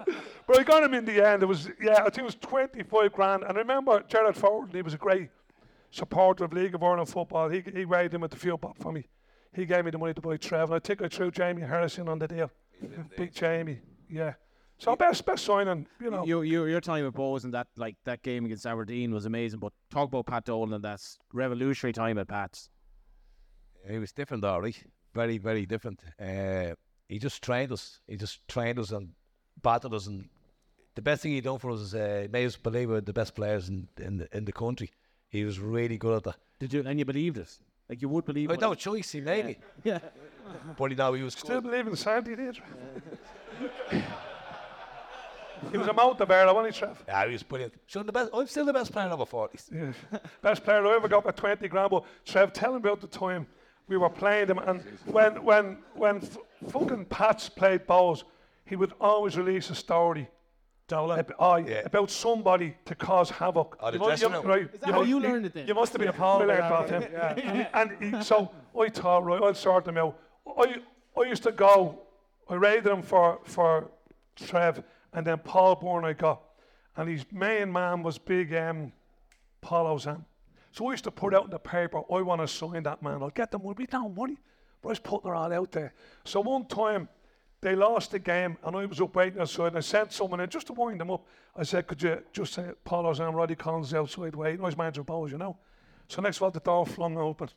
But 0.46 0.60
I 0.60 0.62
got 0.62 0.82
him 0.82 0.94
in 0.94 1.04
the 1.04 1.26
end. 1.26 1.42
It 1.42 1.46
was, 1.46 1.68
yeah, 1.80 2.00
I 2.00 2.04
think 2.04 2.18
it 2.18 2.24
was 2.24 2.34
25 2.36 3.12
grand. 3.12 3.44
And 3.44 3.56
I 3.56 3.60
remember 3.60 4.02
Gerard 4.08 4.36
Ford, 4.36 4.70
he 4.72 4.82
was 4.82 4.94
a 4.94 4.98
great 4.98 5.30
supporter 5.90 6.44
of 6.44 6.52
League 6.52 6.74
of 6.74 6.82
Ireland 6.82 7.08
football. 7.08 7.48
He, 7.48 7.62
he 7.74 7.84
weighed 7.84 8.12
him 8.12 8.24
at 8.24 8.30
the 8.30 8.36
fuel 8.36 8.58
pop 8.58 8.78
for 8.78 8.92
me. 8.92 9.06
He 9.54 9.64
gave 9.64 9.84
me 9.84 9.90
the 9.90 9.98
money 9.98 10.14
to 10.14 10.20
buy 10.20 10.36
Trev. 10.36 10.68
And 10.70 10.74
I 10.74 10.78
think 10.78 11.02
I 11.02 11.08
threw 11.08 11.30
Jamie 11.30 11.62
Harrison 11.62 12.08
on 12.08 12.18
the 12.18 12.28
deal. 12.28 12.50
Big 13.16 13.32
Jamie, 13.32 13.80
yeah. 14.08 14.34
So 14.78 14.94
best 14.94 15.24
best 15.24 15.44
signing, 15.44 15.86
you 16.00 16.10
know. 16.10 16.24
Your, 16.26 16.44
your, 16.44 16.68
your 16.68 16.80
time 16.82 17.06
at 17.06 17.14
Bohs 17.14 17.44
and 17.44 17.54
that 17.54 17.66
like 17.76 17.96
that 18.04 18.22
game 18.22 18.44
against 18.44 18.66
Aberdeen 18.66 19.12
was 19.14 19.24
amazing. 19.24 19.58
But 19.58 19.72
talk 19.90 20.08
about 20.08 20.26
Pat 20.26 20.44
Dolan 20.44 20.74
and 20.74 20.84
that 20.84 21.00
revolutionary 21.32 21.92
time 21.94 22.18
at 22.18 22.28
Pats. 22.28 22.68
He 23.88 23.98
was 23.98 24.12
different, 24.12 24.42
though, 24.42 24.58
right? 24.58 24.76
Very, 25.14 25.38
very 25.38 25.64
different. 25.64 26.00
Uh, 26.20 26.74
he 27.08 27.18
just 27.18 27.42
trained 27.42 27.72
us. 27.72 28.00
He 28.06 28.16
just 28.16 28.46
trained 28.48 28.78
us 28.78 28.90
and 28.90 29.10
battered 29.62 29.94
us. 29.94 30.08
And 30.08 30.28
the 30.94 31.02
best 31.02 31.22
thing 31.22 31.32
he 31.32 31.40
done 31.40 31.58
for 31.58 31.70
us 31.70 31.80
is 31.80 31.94
uh, 31.94 32.26
made 32.30 32.44
us 32.46 32.56
believe 32.56 32.88
we 32.88 32.94
were 32.96 33.00
the 33.00 33.12
best 33.14 33.34
players 33.34 33.68
in 33.70 33.88
in 33.98 34.18
the, 34.18 34.36
in 34.36 34.44
the 34.44 34.52
country. 34.52 34.90
He 35.30 35.44
was 35.44 35.58
really 35.58 35.96
good 35.96 36.16
at 36.18 36.24
that. 36.24 36.36
Did 36.58 36.72
you? 36.74 36.82
And 36.86 36.98
you 36.98 37.04
believed 37.06 37.38
it? 37.38 37.58
Like 37.88 38.02
you 38.02 38.08
would 38.10 38.24
believe 38.26 38.50
I 38.50 38.54
it? 38.54 38.60
no 38.60 38.74
choice. 38.74 39.12
He 39.12 39.20
made 39.22 39.46
me. 39.46 39.58
Yeah. 39.84 40.00
But 40.76 40.90
you 40.90 40.96
know, 40.96 41.14
he 41.14 41.22
was 41.22 41.32
Still 41.34 41.60
good. 41.60 41.70
believe 41.70 41.86
in 41.86 41.96
Sandy, 41.96 42.36
did 42.36 42.58
you? 42.58 44.02
He 45.72 45.78
was 45.78 45.88
a 45.88 45.92
mountain 45.92 46.26
bear, 46.26 46.46
wasn't 46.52 46.74
he, 46.74 46.78
Trev? 46.78 47.04
Yeah, 47.08 47.26
he 47.26 47.32
was 47.32 47.42
brilliant. 47.42 47.74
So 47.86 48.02
the 48.02 48.12
best. 48.12 48.30
I'm 48.32 48.46
still 48.46 48.64
the 48.64 48.72
best 48.72 48.92
player 48.92 49.08
over 49.10 49.24
40s. 49.24 49.64
Yeah. 50.12 50.18
Best 50.42 50.64
player 50.64 50.86
I 50.86 50.94
ever 50.96 51.08
got 51.08 51.22
for 51.24 51.32
20 51.32 51.66
grand. 51.68 51.90
But 51.90 52.04
Trev, 52.24 52.52
tell 52.52 52.70
him 52.70 52.76
about 52.76 53.00
the 53.00 53.06
time 53.06 53.46
we 53.88 53.96
were 53.96 54.10
playing 54.10 54.46
them. 54.48 54.58
And 54.58 54.82
when 55.06 55.42
when 55.44 55.78
when 55.94 56.16
f- 56.18 56.38
fucking 56.68 57.06
Pats 57.06 57.48
played 57.48 57.86
balls, 57.86 58.24
he 58.64 58.76
would 58.76 58.92
always 59.00 59.36
release 59.36 59.70
a 59.70 59.74
story. 59.74 60.28
Ab- 60.92 61.34
oh, 61.40 61.56
yeah. 61.56 61.82
About 61.84 62.10
somebody 62.12 62.76
to 62.84 62.94
cause 62.94 63.28
havoc. 63.28 63.76
Oh, 63.80 63.86
the 63.90 63.94
You 63.94 63.98
know, 63.98 64.06
dressing 64.06 64.30
you- 64.30 64.36
room. 64.36 64.46
right, 64.46 64.74
Is 64.74 64.80
that 64.80 64.90
how 64.92 65.02
you 65.02 65.18
he- 65.20 65.26
learned 65.26 65.46
it 65.46 65.52
then? 65.54 65.66
You 65.66 65.74
must 65.74 65.92
have 65.92 65.98
been 65.98 66.08
appalled. 66.10 66.42
we 66.42 66.46
by 66.46 66.58
learned 66.70 66.88
that. 66.88 67.02
him. 67.02 67.12
Yeah. 67.12 67.68
And 67.74 68.14
he, 68.16 68.22
so 68.22 68.52
I 68.80 68.88
thought, 68.90 69.24
right, 69.24 69.42
I'll 69.42 69.54
sort 69.54 69.84
them 69.84 69.96
out. 69.98 70.16
I, 70.56 70.76
I 71.18 71.22
used 71.24 71.42
to 71.42 71.50
go, 71.50 72.02
I 72.48 72.54
raided 72.54 72.86
him 72.86 73.02
for, 73.02 73.40
for 73.42 73.90
Trev, 74.36 74.84
and 75.16 75.26
then 75.26 75.38
Paul 75.38 75.74
Bourne 75.74 76.04
I 76.04 76.12
got. 76.12 76.42
And 76.96 77.08
his 77.08 77.24
main 77.32 77.72
man 77.72 78.02
was 78.02 78.18
big 78.18 78.54
um, 78.54 78.92
Paul 79.60 79.96
Osam. 79.96 80.24
So 80.70 80.86
I 80.86 80.90
used 80.92 81.04
to 81.04 81.10
put 81.10 81.34
out 81.34 81.44
in 81.44 81.50
the 81.50 81.58
paper, 81.58 82.02
I 82.12 82.20
want 82.20 82.42
to 82.42 82.46
sign 82.46 82.82
that 82.84 83.02
man. 83.02 83.22
I'll 83.22 83.30
get 83.30 83.50
them, 83.50 83.62
we'll 83.64 83.74
be 83.74 83.86
down 83.86 84.14
money. 84.14 84.36
But 84.82 84.90
I 84.90 84.92
was 84.92 84.98
putting 85.00 85.30
it 85.30 85.34
all 85.34 85.52
out 85.52 85.72
there. 85.72 85.94
So 86.24 86.40
one 86.40 86.66
time, 86.66 87.08
they 87.62 87.74
lost 87.74 88.10
the 88.10 88.18
game, 88.18 88.58
and 88.62 88.76
I 88.76 88.84
was 88.84 89.00
up 89.00 89.16
waiting 89.16 89.40
outside, 89.40 89.68
and 89.68 89.78
I 89.78 89.80
sent 89.80 90.12
someone 90.12 90.40
in 90.40 90.50
just 90.50 90.66
to 90.66 90.74
wind 90.74 91.00
them 91.00 91.10
up. 91.10 91.26
I 91.56 91.62
said, 91.62 91.86
could 91.86 92.02
you 92.02 92.22
just 92.30 92.52
say, 92.52 92.66
Paul 92.84 93.04
Osam, 93.04 93.34
Roddy 93.34 93.54
Collins 93.54 93.94
outside 93.94 94.36
waiting. 94.36 94.60
I 94.60 94.64
was 94.64 94.76
manager 94.76 95.02
of 95.08 95.32
you 95.32 95.38
know. 95.38 95.56
So 96.08 96.20
next 96.20 96.36
of 96.36 96.42
all, 96.42 96.50
the 96.50 96.60
door 96.60 96.84
flung 96.84 97.16
open. 97.16 97.48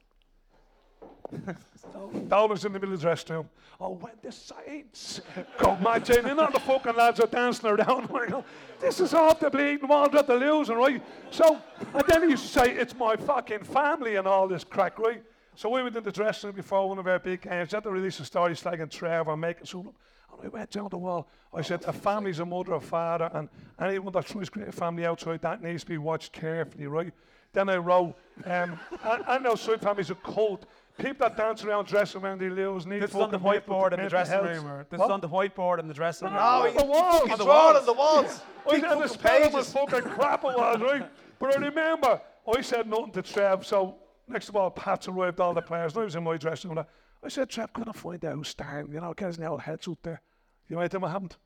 Dollars 2.27 2.65
in 2.65 2.73
the 2.73 2.79
middle 2.79 2.93
of 2.93 2.99
the 2.99 3.05
dressing 3.05 3.35
room. 3.35 3.49
Oh, 3.81 3.91
when 3.91 4.13
the 4.21 4.31
Saints 4.31 5.21
come 5.57 5.81
marching 5.81 6.27
in, 6.27 6.39
all 6.39 6.51
the 6.51 6.59
fucking 6.59 6.95
lads 6.95 7.19
are 7.19 7.27
dancing 7.27 7.69
around. 7.69 8.43
This 8.79 9.01
is 9.01 9.13
off 9.13 9.41
the 9.41 9.49
bleeding 9.49 9.87
wall 9.89 10.09
that 10.09 10.25
they're 10.25 10.37
losing, 10.37 10.77
right? 10.77 11.03
So, 11.31 11.61
and 11.93 12.03
then 12.07 12.23
he 12.23 12.29
used 12.29 12.43
to 12.43 12.59
say, 12.59 12.71
it's 12.71 12.95
my 12.95 13.17
fucking 13.17 13.63
family 13.63 14.15
and 14.15 14.25
all 14.25 14.47
this 14.47 14.63
crack, 14.63 14.97
right? 14.99 15.21
So 15.55 15.67
we 15.67 15.83
went 15.83 15.97
in 15.97 16.03
the 16.03 16.11
dressing 16.11 16.47
room 16.47 16.55
before 16.55 16.87
one 16.87 16.97
of 16.97 17.05
our 17.05 17.19
big 17.19 17.41
games. 17.41 17.73
had 17.73 17.83
to 17.83 17.91
release 17.91 18.19
a 18.21 18.25
story 18.25 18.53
slagging 18.53 18.89
Trevor, 18.89 19.35
making 19.35 19.65
something. 19.65 19.93
And 20.31 20.41
I 20.45 20.47
went 20.47 20.71
down 20.71 20.87
the 20.89 20.97
wall. 20.97 21.27
I 21.53 21.61
said, 21.61 21.83
a 21.85 21.91
family's 21.91 22.39
a 22.39 22.45
mother, 22.45 22.73
a 22.73 22.79
father, 22.79 23.29
and 23.33 23.49
anyone 23.77 24.13
that 24.13 24.25
tries 24.25 24.45
to 24.45 24.51
create 24.51 24.69
a 24.69 24.71
family 24.71 25.05
outside, 25.05 25.41
that 25.41 25.61
needs 25.61 25.83
to 25.83 25.89
be 25.89 25.97
watched 25.97 26.31
carefully, 26.31 26.87
right? 26.87 27.13
Then 27.51 27.67
I 27.67 27.77
wrote, 27.77 28.15
um, 28.45 28.79
and, 29.03 29.23
and 29.27 29.47
outside 29.47 29.81
family's 29.81 30.11
a 30.11 30.15
cult. 30.15 30.65
People 30.99 31.27
that 31.27 31.37
dance 31.37 31.63
around 31.63 31.87
dressing 31.87 32.21
when 32.21 32.37
they 32.37 32.49
lose 32.49 32.85
need 32.85 33.01
This 33.01 33.11
is 33.11 33.15
on 33.15 33.31
the 33.31 33.39
fucking 33.39 33.51
help 33.51 33.67
with 33.67 33.77
whiteboard 33.77 33.93
in 33.93 34.03
the 34.03 34.09
dressing 34.09 34.41
room. 34.41 34.67
Or 34.67 34.85
this 34.89 34.99
What? 34.99 35.05
is 35.05 35.11
on 35.11 35.21
the 35.21 35.29
whiteboard 35.29 35.79
in 35.79 35.87
the 35.87 35.93
dressing 35.93 36.27
room. 36.27 36.35
No, 36.35 36.41
on 36.41 36.75
the 36.75 36.83
walls. 36.85 37.23
He's 37.29 37.37
drawing 37.37 37.77
on 37.77 37.85
the 37.85 37.93
walls. 37.93 38.41
I 38.67 38.71
Big 38.71 38.83
and 38.83 38.91
the 38.91 38.95
fucking 39.07 39.07
spelling 39.19 39.53
was 39.53 39.73
pages. 39.73 39.91
fucking 39.91 40.09
crap 40.11 40.43
it 40.43 40.57
was, 40.57 40.81
right? 40.81 41.09
But 41.39 41.57
I 41.57 41.59
remember 41.65 42.21
I 42.55 42.61
said 42.61 42.87
nothing 42.87 43.11
to 43.13 43.21
Trev, 43.21 43.65
so 43.65 43.95
next 44.27 44.49
of 44.49 44.55
all, 44.55 44.69
Pat's 44.71 45.07
arrived, 45.07 45.39
all 45.39 45.53
the 45.53 45.61
players, 45.61 45.93
and 45.93 46.01
I 46.01 46.05
was 46.05 46.15
in 46.15 46.23
my 46.23 46.37
dressing 46.37 46.71
room. 46.71 46.85
I 47.23 47.27
said, 47.29 47.49
Trev, 47.49 47.71
can 47.73 47.87
I 47.87 47.91
find 47.93 48.23
out 48.25 48.33
who's 48.35 48.49
starting? 48.49 48.93
You 48.93 48.99
know, 49.01 49.13
get 49.13 49.27
his 49.27 49.39
old 49.39 49.61
heads 49.61 49.87
out 49.87 49.97
there. 50.03 50.21
You 50.67 50.75
might 50.75 50.91
tell 50.91 50.99
me 50.99 51.07
I 51.07 51.11
haven't. 51.11 51.37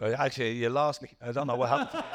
Uh, 0.00 0.06
Actually, 0.18 0.52
you 0.52 0.68
lost 0.68 1.02
me. 1.02 1.10
I 1.20 1.32
don't 1.32 1.46
know 1.46 1.56
what 1.56 1.68
happened. 1.68 2.04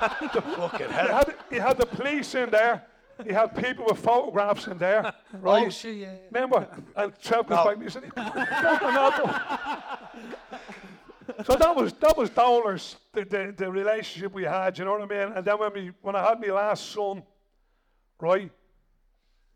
The 0.00 0.40
fucking 0.40 0.86
He 0.86 0.92
hell. 0.94 1.08
had, 1.08 1.34
he 1.50 1.56
had 1.56 1.76
the 1.76 1.84
police 1.84 2.34
in 2.34 2.48
there. 2.50 2.86
He 3.26 3.32
had 3.32 3.54
people 3.56 3.86
with 3.86 3.98
photographs 3.98 4.66
in 4.66 4.78
there. 4.78 5.12
Oh, 5.34 5.38
right? 5.38 5.66
Oh, 5.66 5.70
shit, 5.70 5.96
yeah. 5.96 6.14
Remember? 6.30 6.66
And 6.96 7.12
Trev 7.22 7.46
comes 7.46 7.50
No. 7.50 7.64
back 7.64 7.74
and 7.74 7.82
he 7.84 7.90
said, 7.90 8.02
So 11.46 11.56
that 11.56 11.74
was 11.76 11.92
that 11.94 12.16
was 12.16 12.30
Dowler's 12.30 12.96
the, 13.12 13.24
the, 13.24 13.54
the 13.56 13.70
relationship 13.70 14.32
we 14.32 14.44
had, 14.44 14.78
you 14.78 14.84
know 14.84 14.92
what 14.92 15.02
I 15.02 15.06
mean? 15.06 15.32
And 15.36 15.44
then 15.44 15.58
when 15.58 15.72
we 15.72 15.92
when 16.02 16.16
I 16.16 16.28
had 16.28 16.40
my 16.40 16.48
last 16.48 16.90
son, 16.90 17.22
right, 18.20 18.50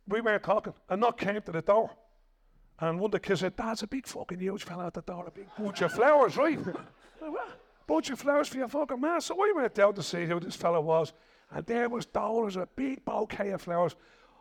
we 0.09 0.21
weren't 0.21 0.43
talking. 0.43 0.73
And 0.89 1.01
knock 1.01 1.19
came 1.19 1.41
to 1.43 1.53
the 1.53 1.63
door. 1.63 1.91
And 2.81 2.99
one 3.01 3.09
of 3.09 3.13
the 3.13 3.21
kids 3.21 3.41
said, 3.41 3.57
Dad's 3.57 3.83
a 3.83 3.87
big 3.87 4.07
fucking 4.07 4.39
huge 4.39 4.65
fella 4.65 4.87
at 4.87 4.95
the 4.95 5.03
door, 5.03 5.27
a 5.27 5.31
big 5.31 5.47
bunch 5.59 5.81
of 5.83 5.93
flowers, 5.93 6.37
right? 6.37 6.59
I 7.23 7.33
bunch 7.87 8.11
of 8.11 8.19
flowers 8.19 8.49
for 8.49 8.59
your 8.59 8.69
fucking 8.69 9.01
man. 9.01 9.21
So 9.21 9.37
we 9.41 9.53
went 9.53 9.75
down 9.75 9.95
to 9.95 10.03
see 10.03 10.25
who 10.27 10.41
this 10.41 10.57
fella 10.57 10.81
was. 10.81 11.13
And 11.55 11.65
there 11.67 11.89
was 11.89 12.05
Dowler's, 12.05 12.57
a 12.57 12.69
big 12.75 13.05
bouquet 13.05 13.51
of 13.51 13.63
flowers. 13.63 13.95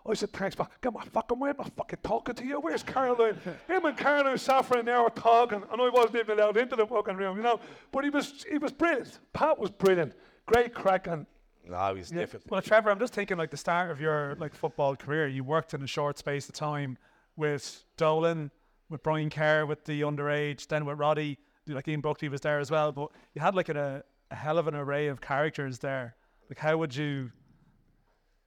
I 0.05 0.15
said, 0.15 0.33
thanks, 0.33 0.55
but 0.55 0.69
get 0.81 0.91
my 0.91 1.03
fucking 1.05 1.39
way. 1.39 1.51
I'm 1.51 1.57
not 1.57 1.71
fucking 1.77 1.99
talking 2.03 2.35
to 2.35 2.43
you. 2.43 2.59
Where's 2.59 2.83
Caroline? 2.83 3.37
Him 3.67 3.85
and 3.85 3.95
Caroline 3.95 4.37
Saffron 4.37 4.79
and 4.79 4.87
they 4.87 4.93
were 4.93 5.09
talking, 5.09 5.63
and 5.71 5.81
I 5.81 5.89
wasn't 5.89 6.17
even 6.17 6.39
allowed 6.39 6.57
into 6.57 6.75
the 6.75 6.85
fucking 6.85 7.15
room, 7.15 7.37
you 7.37 7.43
know. 7.43 7.59
But 7.91 8.03
he 8.03 8.09
was 8.09 8.45
he 8.49 8.57
was 8.57 8.73
brilliant. 8.73 9.19
Pat 9.31 9.57
was 9.57 9.71
brilliant. 9.71 10.13
Great 10.45 10.73
crack 10.73 11.07
and 11.07 11.25
No, 11.69 11.95
he's 11.95 12.09
different. 12.09 12.51
Well, 12.51 12.61
Trevor, 12.61 12.91
I'm 12.91 12.99
just 12.99 13.13
thinking 13.13 13.37
like 13.37 13.51
the 13.51 13.57
start 13.57 13.91
of 13.91 14.01
your 14.01 14.35
like 14.39 14.53
football 14.53 14.95
career. 14.97 15.27
You 15.27 15.45
worked 15.45 15.73
in 15.73 15.81
a 15.81 15.87
short 15.87 16.17
space 16.17 16.49
of 16.49 16.55
time 16.55 16.97
with 17.37 17.85
Dolan, 17.95 18.51
with 18.89 19.03
Brian 19.03 19.29
Kerr, 19.29 19.65
with 19.65 19.85
the 19.85 20.01
underage, 20.01 20.67
then 20.67 20.83
with 20.83 20.99
Roddy. 20.99 21.37
Like 21.65 21.87
Ian 21.87 22.01
Buckley 22.01 22.27
was 22.27 22.41
there 22.41 22.59
as 22.59 22.69
well. 22.69 22.91
But 22.91 23.09
you 23.33 23.41
had 23.41 23.55
like 23.55 23.69
a, 23.69 24.03
a 24.31 24.35
hell 24.35 24.57
of 24.57 24.67
an 24.67 24.75
array 24.75 25.07
of 25.07 25.21
characters 25.21 25.79
there. 25.79 26.15
Like, 26.53 26.59
how 26.59 26.77
would 26.77 26.95
you? 26.95 27.31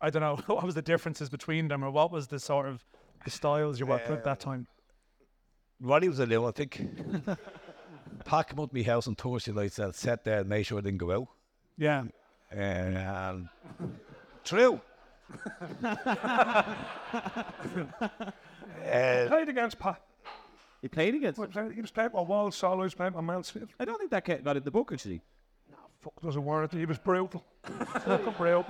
I 0.00 0.10
don't 0.10 0.22
know. 0.22 0.36
What 0.54 0.64
was 0.64 0.76
the 0.76 0.82
differences 0.82 1.28
between 1.28 1.66
them, 1.66 1.82
or 1.82 1.90
what 1.90 2.12
was 2.12 2.28
the 2.28 2.38
sort 2.38 2.68
of 2.68 2.84
the 3.24 3.32
styles 3.32 3.80
you 3.80 3.86
worked 3.86 4.08
with 4.08 4.22
that 4.22 4.38
time? 4.38 4.68
Ronnie 5.80 6.08
was 6.08 6.20
a 6.20 6.26
lunatic. 6.26 6.80
Pat 8.24 8.48
came 8.48 8.60
up 8.60 8.70
to 8.70 8.76
my 8.76 8.84
house 8.84 9.08
on 9.08 9.16
Thursday 9.16 9.50
nights 9.50 9.80
and 9.80 9.92
sat 9.92 10.22
there 10.22 10.38
and 10.38 10.48
made 10.48 10.62
sure 10.62 10.78
I 10.78 10.82
didn't 10.82 10.98
go 10.98 11.10
out. 11.10 11.26
Yeah. 11.76 12.04
And 12.52 12.96
um, 12.96 13.50
true. 14.44 14.80
Uh, 18.86 19.26
played 19.26 19.48
against 19.48 19.80
Pat. 19.80 20.00
He 20.80 20.86
played 20.86 21.16
against. 21.16 21.40
Well, 21.40 21.48
played, 21.48 21.72
he 21.72 21.80
was 21.80 21.90
playing 21.90 22.10
with 22.12 22.28
Walsall, 22.28 22.76
he 22.76 22.82
was 22.82 22.94
playing 22.94 23.14
with 23.14 23.24
Mansfield. 23.24 23.70
I 23.80 23.84
don't 23.84 23.98
think 23.98 24.12
that 24.12 24.24
ca- 24.24 24.36
got 24.36 24.56
in 24.56 24.62
the 24.62 24.70
book 24.70 24.92
actually. 24.92 25.22
Fuck 26.06 26.22
doesn't 26.22 26.44
warrant 26.44 26.72
it. 26.72 26.78
He 26.78 26.86
was 26.86 26.98
brutal. 26.98 27.44
Brutal. 28.38 28.64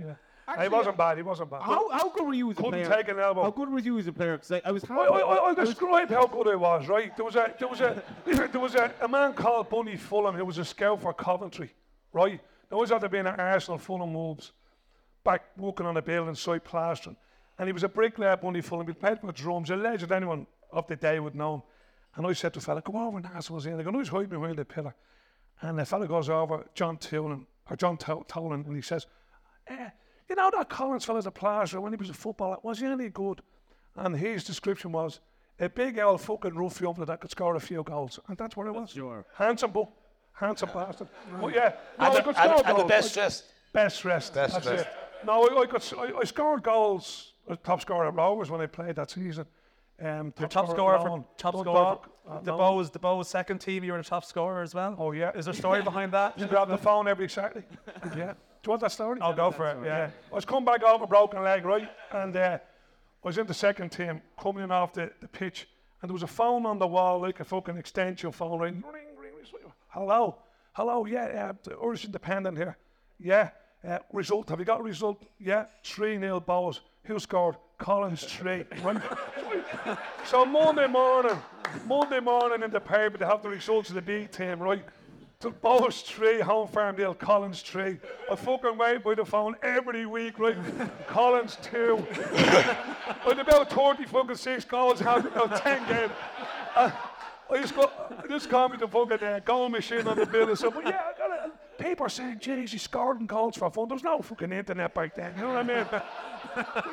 yeah. 0.00 0.14
he 0.60 0.68
wasn't 0.68 0.96
bad. 0.96 1.16
He 1.16 1.22
wasn't 1.22 1.48
bad. 1.48 1.62
How, 1.62 1.88
how 1.90 2.08
good 2.08 2.26
were 2.26 2.34
you 2.34 2.50
as 2.50 2.58
a 2.58 2.62
Couldn't 2.62 2.72
player? 2.84 2.96
take 2.96 3.08
an 3.08 3.20
elbow. 3.20 3.44
How 3.44 3.50
good 3.52 3.68
were 3.68 3.78
you 3.78 3.96
as 4.00 4.08
a 4.08 4.12
player? 4.12 4.36
'Cause 4.36 4.50
I, 4.50 4.62
I 4.64 4.72
was. 4.72 4.82
I, 4.90 4.94
I, 4.94 5.18
I, 5.20 5.34
I'll 5.46 5.54
describe 5.54 6.10
how 6.10 6.26
good 6.26 6.48
I 6.48 6.56
was, 6.56 6.88
right? 6.88 7.16
There 7.16 7.24
was 7.24 7.36
a 7.36 7.54
there 7.56 7.68
was 7.68 7.80
a 7.80 8.02
there 8.24 8.60
was 8.60 8.74
a, 8.74 8.92
a 9.00 9.06
man 9.06 9.32
called 9.34 9.70
Bunny 9.70 9.94
Fulham 9.96 10.34
who 10.34 10.44
was 10.44 10.58
a 10.58 10.64
scout 10.64 11.00
for 11.00 11.14
Coventry, 11.14 11.72
right? 12.12 12.40
Now 12.68 12.78
was 12.78 12.90
after 12.90 13.08
being 13.08 13.28
at 13.28 13.38
Arsenal, 13.38 13.78
Fulham 13.78 14.12
Wolves, 14.12 14.50
back 15.22 15.44
walking 15.56 15.86
on 15.86 15.96
a 15.96 16.02
building 16.02 16.34
site 16.34 16.64
plastering. 16.64 17.16
And 17.60 17.68
he 17.68 17.72
was 17.72 17.84
a 17.84 17.88
bricklayer, 17.88 18.36
Bunny 18.36 18.60
Fulham. 18.60 18.88
He 18.88 18.92
played 18.92 19.22
with 19.22 19.36
drums, 19.36 19.70
a 19.70 19.76
legend 19.76 20.10
anyone 20.10 20.48
of 20.72 20.88
the 20.88 20.96
day 20.96 21.20
would 21.20 21.36
know 21.36 21.54
him. 21.54 21.62
And 22.16 22.26
I 22.26 22.32
said 22.32 22.52
to 22.54 22.58
the 22.58 22.64
fella, 22.66 22.82
come 22.82 22.96
over 22.96 23.18
and 23.18 23.26
ask 23.26 23.50
what's 23.52 23.66
in. 23.66 23.76
They 23.76 23.84
go, 23.84 23.90
no, 23.90 24.00
he's 24.00 24.08
hiding 24.08 24.30
behind 24.30 24.56
the 24.56 24.64
pillar. 24.64 24.94
And 25.62 25.78
the 25.78 25.84
fellow 25.86 26.06
goes 26.06 26.28
over, 26.28 26.64
John 26.74 26.98
Tolan, 26.98 27.46
or 27.70 27.76
John 27.76 27.96
Tolan, 27.96 28.66
and 28.66 28.76
he 28.76 28.82
says, 28.82 29.06
eh, 29.68 29.88
you 30.28 30.36
know 30.36 30.50
that 30.56 30.68
Collins 30.68 31.04
fella's 31.04 31.26
a 31.26 31.30
plasterer 31.30 31.80
when 31.80 31.92
he 31.92 31.96
was 31.96 32.10
a 32.10 32.14
footballer, 32.14 32.56
was 32.62 32.78
he 32.80 32.86
any 32.86 33.08
good? 33.08 33.40
And 33.96 34.14
his 34.16 34.44
description 34.44 34.92
was 34.92 35.20
a 35.58 35.68
big 35.68 35.98
old 35.98 36.20
fucking 36.20 36.54
ruffian 36.54 36.94
that 37.06 37.20
could 37.20 37.30
score 37.30 37.56
a 37.56 37.60
few 37.60 37.82
goals. 37.82 38.20
And 38.28 38.36
that's 38.36 38.56
what 38.56 38.66
it 38.66 38.74
was. 38.74 38.90
Sure. 38.90 39.24
Handsome 39.34 39.70
bull. 39.70 39.92
Handsome 40.34 40.68
bastard. 40.74 41.08
But 41.40 41.54
yeah, 41.54 41.72
no, 41.98 42.04
And 42.06 42.12
I 42.12 42.14
the- 42.16 42.22
could 42.22 42.36
and- 42.36 42.50
score 42.58 42.66
and 42.66 42.78
the 42.78 42.84
best 42.84 43.12
I- 43.16 43.20
dressed. 43.22 43.44
Best 43.72 44.02
dressed. 44.02 44.34
Best 44.34 44.52
that's 44.54 44.66
dressed. 44.66 44.84
it. 44.86 44.92
No, 45.26 45.44
I, 45.48 45.62
I, 45.62 45.66
could, 45.66 45.80
s- 45.80 45.94
I, 45.96 46.12
I 46.18 46.24
scored 46.24 46.62
goals. 46.62 47.32
I 47.46 47.52
was 47.52 47.58
top 47.64 47.80
scorer 47.80 48.06
at 48.08 48.14
Rovers 48.14 48.50
when 48.50 48.60
I 48.60 48.66
played 48.66 48.96
that 48.96 49.10
season. 49.10 49.46
Um, 50.02 50.32
Your 50.38 50.48
top 50.48 50.68
scorer 50.68 50.98
for 50.98 51.24
top 51.38 51.56
scorer 51.58 51.98
for 52.24 52.30
uh, 52.30 52.40
the. 52.40 52.52
Bohs, 52.52 52.92
the 52.92 52.98
Bohs 52.98 53.26
second 53.26 53.58
team. 53.60 53.82
You 53.82 53.92
were 53.92 53.98
the 53.98 54.04
top 54.04 54.24
scorer 54.24 54.62
as 54.62 54.74
well. 54.74 54.94
Oh 54.98 55.12
yeah. 55.12 55.32
Is 55.34 55.46
there 55.46 55.52
a 55.54 55.56
story 55.56 55.82
behind 55.82 56.12
that? 56.12 56.38
You 56.38 56.46
grab 56.46 56.68
the 56.68 56.76
phone 56.76 57.08
every 57.08 57.28
Saturday. 57.28 57.64
yeah. 58.16 58.34
Do 58.62 58.68
you 58.68 58.70
want 58.70 58.82
that 58.82 58.92
story? 58.92 59.20
I'll 59.22 59.32
go 59.32 59.50
for 59.50 59.66
it. 59.68 59.72
story, 59.72 59.86
Yeah. 59.86 60.10
I 60.30 60.34
was 60.34 60.44
coming 60.44 60.64
back 60.64 60.82
off 60.82 61.00
a 61.00 61.06
broken 61.06 61.42
leg, 61.42 61.64
right? 61.64 61.88
And 62.12 62.36
uh, 62.36 62.58
I 62.60 63.26
was 63.26 63.38
in 63.38 63.46
the 63.46 63.54
second 63.54 63.90
team, 63.90 64.20
coming 64.38 64.64
in 64.64 64.70
off 64.70 64.92
the, 64.92 65.10
the 65.20 65.28
pitch, 65.28 65.68
and 66.02 66.10
there 66.10 66.12
was 66.12 66.22
a 66.22 66.26
phone 66.26 66.66
on 66.66 66.78
the 66.78 66.86
wall, 66.86 67.20
like 67.20 67.40
a 67.40 67.44
fucking 67.44 67.76
extension 67.76 68.32
phone, 68.32 68.58
right? 68.58 68.74
Ring, 68.74 68.84
ring, 68.92 69.32
ring. 69.34 69.72
Hello, 69.88 70.36
hello, 70.72 71.06
yeah, 71.06 71.48
uh, 71.50 71.52
the 71.62 71.76
Irish 71.82 72.04
Independent 72.04 72.58
here. 72.58 72.76
Yeah. 73.18 73.50
Uh, 73.86 73.98
result, 74.12 74.48
have 74.50 74.58
you 74.58 74.64
got 74.64 74.80
a 74.80 74.82
result? 74.82 75.24
Yeah, 75.38 75.66
3 75.84 76.18
nil 76.18 76.40
Bohs. 76.40 76.80
Who 77.04 77.18
scored? 77.18 77.56
Collins 77.78 78.24
3. 78.24 78.64
Right? 78.82 78.96
so 80.24 80.44
Monday 80.44 80.86
morning, 80.86 81.38
Monday 81.86 82.20
morning 82.20 82.62
in 82.62 82.70
the 82.70 82.80
paper, 82.80 83.18
they 83.18 83.26
have 83.26 83.42
the 83.42 83.48
results 83.48 83.88
of 83.88 83.94
the 83.94 84.02
B 84.02 84.26
team, 84.30 84.60
right? 84.60 84.84
The 85.40 85.50
Bohs 85.50 86.02
3, 86.02 86.40
Home 86.40 86.66
Farmdale, 86.66 87.18
Collins 87.18 87.60
3. 87.60 87.98
I 88.30 88.36
fucking 88.36 88.78
wait 88.78 89.04
by 89.04 89.14
the 89.14 89.24
phone 89.24 89.54
every 89.62 90.06
week, 90.06 90.38
right? 90.38 90.56
Collins 91.06 91.58
2. 91.62 91.94
With 93.26 93.38
about 93.38 93.70
30 93.70 94.04
fucking 94.06 94.36
6 94.36 94.64
goals, 94.64 95.00
had 95.00 95.26
about 95.26 95.62
10 95.62 95.88
games. 95.88 96.12
Uh, 96.74 96.90
I 97.50 97.60
just 97.60 97.76
got, 97.76 98.22
I 98.24 98.26
just 98.26 98.48
called 98.48 98.72
me 98.72 98.78
the 98.78 98.88
fucking 98.88 99.22
uh, 99.22 99.40
goal 99.44 99.68
machine 99.68 100.06
on 100.08 100.16
the 100.16 100.26
bill 100.26 100.48
and 100.48 100.58
stuff. 100.58 100.74
But 100.74 100.86
yeah, 100.86 101.12
I 101.78 101.94
are 101.98 102.08
saying, 102.08 102.38
geez, 102.40 102.80
scored 102.80 103.20
in 103.20 103.26
goals 103.26 103.56
for 103.56 103.70
fun. 103.70 103.88
There 103.88 103.96
was 103.96 104.04
no 104.04 104.20
fucking 104.20 104.52
internet 104.52 104.94
back 104.94 105.14
then, 105.14 105.32
you 105.36 105.42
know 105.42 105.54
what 105.54 105.58
I 105.58 105.62
mean? 105.62 105.86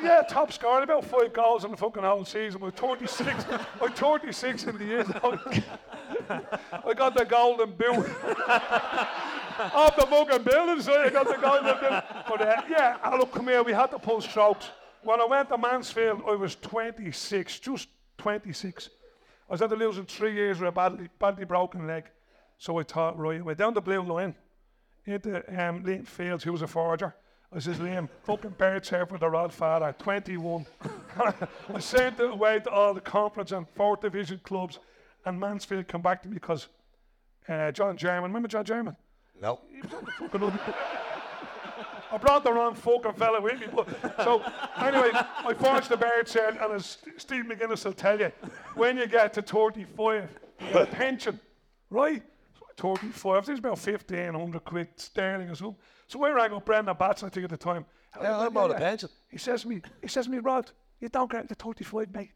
Yeah, 0.02 0.20
top 0.28 0.52
scorer, 0.52 0.82
about 0.82 1.06
five 1.06 1.32
goals 1.32 1.64
in 1.64 1.70
the 1.70 1.76
fucking 1.76 2.02
whole 2.02 2.24
season 2.26 2.60
with 2.60 2.74
36, 2.74 3.46
with 3.80 3.92
36 3.94 4.64
in 4.64 4.76
the 4.76 4.84
year. 4.84 5.04
I 6.84 6.92
got 6.94 7.14
the 7.14 7.24
golden 7.24 7.70
boot. 7.70 8.06
Off 9.72 9.96
the 9.96 10.06
fucking 10.06 10.42
building, 10.42 10.82
so 10.82 11.00
I 11.00 11.08
got 11.08 11.26
the 11.28 11.38
golden 11.40 11.78
boot. 11.80 12.04
But 12.28 12.42
uh, 12.42 12.62
yeah, 12.68 12.98
uh, 13.02 13.16
look, 13.16 13.32
come 13.32 13.48
here, 13.48 13.62
we 13.62 13.72
had 13.72 13.90
to 13.92 13.98
pull 13.98 14.20
strokes. 14.20 14.70
When 15.02 15.20
I 15.20 15.24
went 15.24 15.48
to 15.48 15.56
Mansfield, 15.56 16.22
I 16.26 16.34
was 16.34 16.56
26, 16.56 17.60
just 17.60 17.88
26. 18.18 18.90
I 19.48 19.52
was 19.52 19.62
after 19.62 19.76
losing 19.76 20.04
three 20.04 20.34
years 20.34 20.58
with 20.58 20.68
a 20.68 20.72
badly, 20.72 21.08
badly 21.18 21.46
broken 21.46 21.86
leg. 21.86 22.04
So 22.58 22.78
I 22.78 22.82
thought, 22.82 23.18
right, 23.18 23.38
I 23.38 23.42
went 23.42 23.58
down 23.58 23.72
the 23.72 23.80
blue 23.80 24.02
line 24.02 24.34
into 25.06 25.36
um, 25.48 25.84
Liam 25.84 26.06
Fields, 26.06 26.44
who 26.44 26.52
was 26.52 26.62
a 26.62 26.66
forger. 26.66 27.14
I 27.52 27.60
says, 27.60 27.78
Liam, 27.78 28.08
fucking 28.24 28.54
birds 28.58 28.90
here 28.90 29.06
for 29.06 29.16
the 29.16 29.28
Rod 29.28 29.52
Father, 29.52 29.94
21. 29.98 30.66
I 31.74 31.78
sent 31.78 32.18
it 32.18 32.30
away 32.30 32.58
to 32.60 32.70
all 32.70 32.92
the 32.94 33.00
conference 33.00 33.52
and 33.52 33.68
fourth 33.76 34.00
division 34.00 34.40
clubs, 34.42 34.80
and 35.24 35.38
Mansfield 35.38 35.86
come 35.86 36.02
back 36.02 36.22
to 36.22 36.28
me 36.28 36.34
because 36.34 36.66
uh, 37.48 37.70
John 37.70 37.96
German, 37.96 38.24
remember 38.24 38.48
John 38.48 38.64
German? 38.64 38.96
No. 39.40 39.60
I 42.14 42.16
brought 42.16 42.44
the 42.44 42.52
wrong 42.52 42.74
fucking 42.74 43.14
fella 43.14 43.40
with 43.40 43.60
me. 43.60 43.66
But, 43.74 43.88
so, 44.24 44.42
anyway, 44.78 45.10
I 45.12 45.54
forged 45.54 45.88
the 45.88 45.96
bird 45.96 46.34
and 46.36 46.72
as 46.72 46.98
Steve 47.16 47.44
McGuinness 47.44 47.84
will 47.84 47.92
tell 47.92 48.18
you, 48.18 48.32
when 48.74 48.96
you 48.96 49.06
get 49.06 49.32
to 49.34 49.42
35, 49.42 50.28
you 50.60 50.72
get 50.72 50.82
a 50.82 50.86
pension, 50.86 51.40
right? 51.90 52.22
35, 52.76 53.48
it's 53.48 53.58
about 53.58 53.78
1500 53.78 54.64
quid 54.64 54.88
sterling 54.96 55.50
or 55.50 55.54
something. 55.54 55.76
So 56.06 56.22
I 56.24 56.30
rang 56.30 56.52
up 56.52 56.64
Brendan 56.64 56.96
Batson, 56.98 57.26
I 57.26 57.30
think 57.30 57.44
at 57.44 57.50
the 57.50 57.56
time. 57.56 57.84
Yeah, 58.20 58.38
I'm 58.38 58.56
on 58.56 58.70
a 58.70 58.74
pension. 58.74 59.08
He 59.28 59.38
says 59.38 59.62
to 59.62 59.68
me, 59.68 59.80
he 60.02 60.08
says 60.08 60.26
to 60.26 60.30
me, 60.30 60.38
Rod, 60.38 60.70
you 61.00 61.08
don't 61.08 61.30
get 61.30 61.48
the 61.48 61.54
35, 61.54 62.14
mate. 62.14 62.30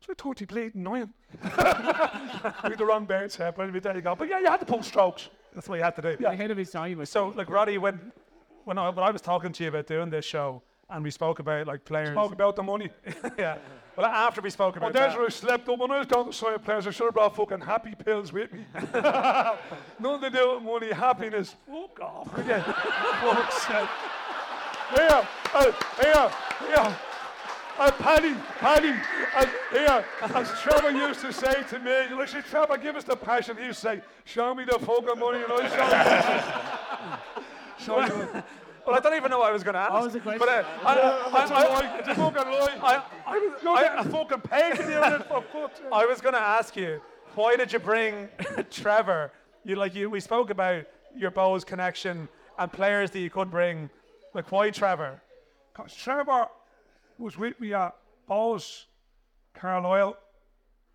So 0.00 0.12
30 0.12 0.44
bleeding 0.44 0.82
nine. 0.82 1.12
With 1.42 2.78
the 2.78 2.84
wrong 2.86 3.06
birds 3.06 3.36
head, 3.36 3.54
but 3.56 3.72
there 3.82 3.96
you 3.96 4.02
go. 4.02 4.14
But 4.14 4.28
yeah, 4.28 4.40
you 4.40 4.46
had 4.46 4.60
to 4.60 4.66
pull 4.66 4.82
strokes. 4.82 5.30
That's 5.54 5.68
what 5.68 5.76
you 5.76 5.82
had 5.82 5.96
to 5.96 6.02
do. 6.02 6.16
Yeah. 6.20 6.32
Ahead 6.32 6.50
of 6.50 6.58
his 6.58 6.70
time. 6.70 7.04
So, 7.06 7.28
like, 7.28 7.48
Roddy, 7.48 7.78
when 7.78 8.12
when 8.64 8.78
I, 8.78 8.88
when 8.90 9.04
I 9.04 9.10
was 9.10 9.22
talking 9.22 9.52
to 9.52 9.62
you 9.62 9.68
about 9.68 9.86
doing 9.86 10.10
this 10.10 10.24
show, 10.24 10.62
and 10.90 11.04
we 11.04 11.10
spoke 11.10 11.38
about 11.38 11.66
like 11.66 11.84
players. 11.84 12.10
Spoke 12.10 12.32
about 12.32 12.56
the 12.56 12.62
money. 12.62 12.90
yeah. 13.38 13.58
Well, 13.96 14.06
after 14.06 14.40
we 14.40 14.50
spoke 14.50 14.74
Well, 14.74 14.90
about 14.90 14.92
there's 14.92 15.12
that, 15.12 15.18
where 15.18 15.26
I 15.26 15.30
slept 15.30 15.68
up. 15.68 15.78
When 15.78 15.90
I 15.90 15.98
was 15.98 16.06
down 16.06 16.26
to 16.26 16.32
sign 16.32 16.58
players, 16.58 16.86
I 16.86 16.90
should 16.90 17.04
have 17.04 17.14
brought 17.14 17.36
fucking 17.36 17.60
happy 17.60 17.94
pills 17.94 18.32
with 18.32 18.52
me. 18.52 18.64
Nothing 18.94 20.20
to 20.20 20.30
do 20.30 20.54
with 20.54 20.62
money, 20.62 20.92
happiness. 20.92 21.54
Fuck 21.66 22.00
off. 22.00 22.38
Again. 22.38 22.62
Fuck's 22.62 23.66
sake. 23.66 23.88
Here, 24.96 25.28
uh, 25.54 25.72
here, 26.02 26.30
here. 26.68 26.96
Uh, 27.76 27.90
Paddy, 27.90 28.34
Paddy, 28.60 28.92
uh, 29.34 29.46
here, 29.72 30.04
as 30.22 30.60
Trevor 30.60 30.92
used 30.92 31.20
to 31.22 31.32
say 31.32 31.64
to 31.70 31.78
me, 31.80 32.26
say, 32.26 32.40
Trevor, 32.42 32.76
give 32.78 32.94
us 32.94 33.02
the 33.02 33.16
passion. 33.16 33.56
He 33.56 33.64
used 33.66 33.80
to 33.80 33.88
say, 33.88 34.02
show 34.24 34.54
me 34.54 34.64
the 34.64 34.78
fucking 34.78 35.18
money, 35.18 35.42
and 35.42 35.52
I 35.52 37.24
show 37.84 38.00
you. 38.00 38.06
show 38.08 38.16
you. 38.16 38.42
Well, 38.86 38.96
I 38.96 39.00
don't 39.00 39.14
even 39.14 39.30
know 39.30 39.38
what 39.38 39.48
I 39.50 39.52
was 39.52 39.62
going 39.62 39.74
to 39.74 39.80
ask. 39.80 39.92
What 39.92 40.02
was 40.04 40.12
the 40.12 40.20
question? 40.20 40.38
But 40.40 40.48
uh, 40.48 40.64
I, 40.84 40.92
I, 40.92 41.30
That's 41.32 41.50
a 41.50 41.54
I, 41.54 41.62
lie. 41.68 41.98
It's 41.98 42.08
fucking 42.08 42.52
lie. 42.52 42.78
I, 42.82 43.02
I, 43.26 43.38
was- 43.38 43.62
You're 43.62 43.76
I- 43.76 43.82
getting 43.82 43.98
a 44.06 44.10
fucking 44.10 44.40
peg 44.42 44.80
in 44.80 44.86
here 44.88 45.24
for 45.28 45.42
fuck's 45.52 45.78
sake. 45.78 45.86
I 45.92 46.04
was 46.06 46.20
going 46.20 46.34
to 46.34 46.40
ask 46.40 46.76
you, 46.76 47.00
why 47.34 47.56
did 47.56 47.72
you 47.72 47.78
bring 47.78 48.28
Trevor? 48.70 49.32
You 49.64 49.76
like 49.76 49.94
you. 49.94 50.10
We 50.10 50.20
spoke 50.20 50.50
about 50.50 50.84
your 51.16 51.30
Bohs 51.30 51.64
connection 51.64 52.28
and 52.58 52.72
players 52.72 53.10
that 53.12 53.20
you 53.20 53.30
could 53.30 53.50
bring. 53.50 53.88
Like 54.34 54.50
why 54.52 54.70
Trevor? 54.70 55.20
Because 55.72 55.94
Trevor 55.94 56.48
was 57.18 57.38
with 57.38 57.58
me 57.60 57.72
at 57.72 57.94
Bohs, 58.28 58.84
Carlisle, 59.54 60.16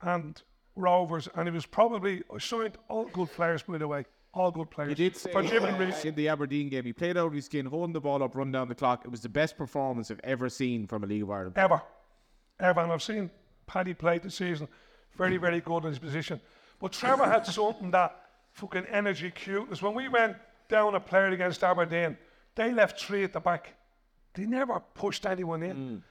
and 0.02 0.42
Rovers, 0.76 1.28
and 1.36 1.48
he 1.48 1.54
was 1.54 1.66
probably 1.66 2.24
I 2.34 2.38
signed 2.38 2.78
all 2.88 3.06
good 3.06 3.32
players 3.34 3.64
by 3.64 3.78
the 3.78 3.88
way, 3.88 4.06
all 4.34 4.52
good 4.52 4.70
players. 4.70 4.90
He 4.90 4.96
did 4.96 5.16
say 5.16 5.32
for 5.32 5.42
different 5.42 5.80
reasons. 5.80 6.06
in 6.06 6.16
the 6.16 6.28
Aberdeen 6.30 6.70
game, 6.70 6.86
he 6.86 6.94
played 6.94 7.18
out 7.18 7.28
of 7.28 7.34
his 7.34 7.46
skin, 7.46 7.66
holding 7.66 7.94
the 7.94 8.00
ball 8.00 8.22
up, 8.24 8.36
run 8.36 8.52
down 8.52 8.68
the 8.68 8.76
clock. 8.76 9.04
It 9.06 9.12
was 9.12 9.22
the 9.22 9.30
best 9.30 9.58
performance 9.58 10.12
I've 10.12 10.22
ever 10.24 10.50
seen 10.50 10.88
from 10.88 11.04
a 11.04 11.08
League 11.08 11.24
of 11.24 11.32
Ireland. 11.32 11.58
Ever, 11.58 11.82
ever, 12.60 12.82
and 12.82 12.92
I've 12.92 13.04
seen 13.04 13.30
Paddy 13.66 13.94
play 13.94 14.20
this 14.20 14.36
season, 14.36 14.68
very, 15.18 15.38
very 15.38 15.62
good 15.62 15.84
in 15.84 15.90
his 15.90 16.00
position. 16.00 16.40
But 16.80 16.92
Trevor 16.92 17.26
had 17.26 17.46
something 17.46 17.92
that 17.92 18.16
fucking 18.52 18.86
energy, 18.86 19.32
cuteness. 19.32 19.82
When 19.82 19.94
we 19.94 20.08
went 20.08 20.38
down 20.70 20.96
a 20.96 21.00
player 21.00 21.28
against 21.28 21.64
Aberdeen, 21.64 22.18
they 22.56 22.72
left 22.72 23.00
three 23.00 23.24
at 23.24 23.34
the 23.34 23.40
back. 23.40 23.74
They 24.34 24.46
never 24.46 24.80
pushed 24.94 25.26
anyone 25.26 25.64
in. 25.64 25.76
Mm. 25.76 26.02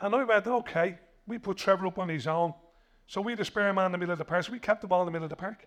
And 0.00 0.14
I 0.14 0.24
went, 0.24 0.46
okay, 0.46 0.98
we 1.26 1.38
put 1.38 1.56
Trevor 1.56 1.86
up 1.86 1.98
on 1.98 2.08
his 2.08 2.26
own. 2.26 2.54
So 3.06 3.20
we 3.20 3.32
had 3.32 3.40
a 3.40 3.44
spare 3.44 3.72
man 3.72 3.86
in 3.86 3.92
the 3.92 3.98
middle 3.98 4.12
of 4.12 4.18
the 4.18 4.24
park. 4.24 4.44
So 4.44 4.52
we 4.52 4.58
kept 4.58 4.80
the 4.80 4.86
ball 4.86 5.02
in 5.02 5.06
the 5.06 5.12
middle 5.12 5.24
of 5.24 5.30
the 5.30 5.36
park. 5.36 5.66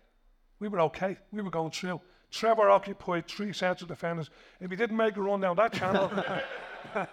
We 0.60 0.68
were 0.68 0.82
okay. 0.82 1.18
We 1.32 1.42
were 1.42 1.50
going 1.50 1.72
through. 1.72 2.02
Trevor 2.32 2.70
occupied 2.70 3.28
three 3.28 3.54
central 3.54 3.88
defenders. 3.88 4.30
If 4.60 4.70
he 4.70 4.76
didn't 4.76 4.98
make 4.98 5.16
a 5.16 5.22
run 5.22 5.40
down 5.42 5.56
that 5.56 5.74
channel, 5.74 6.12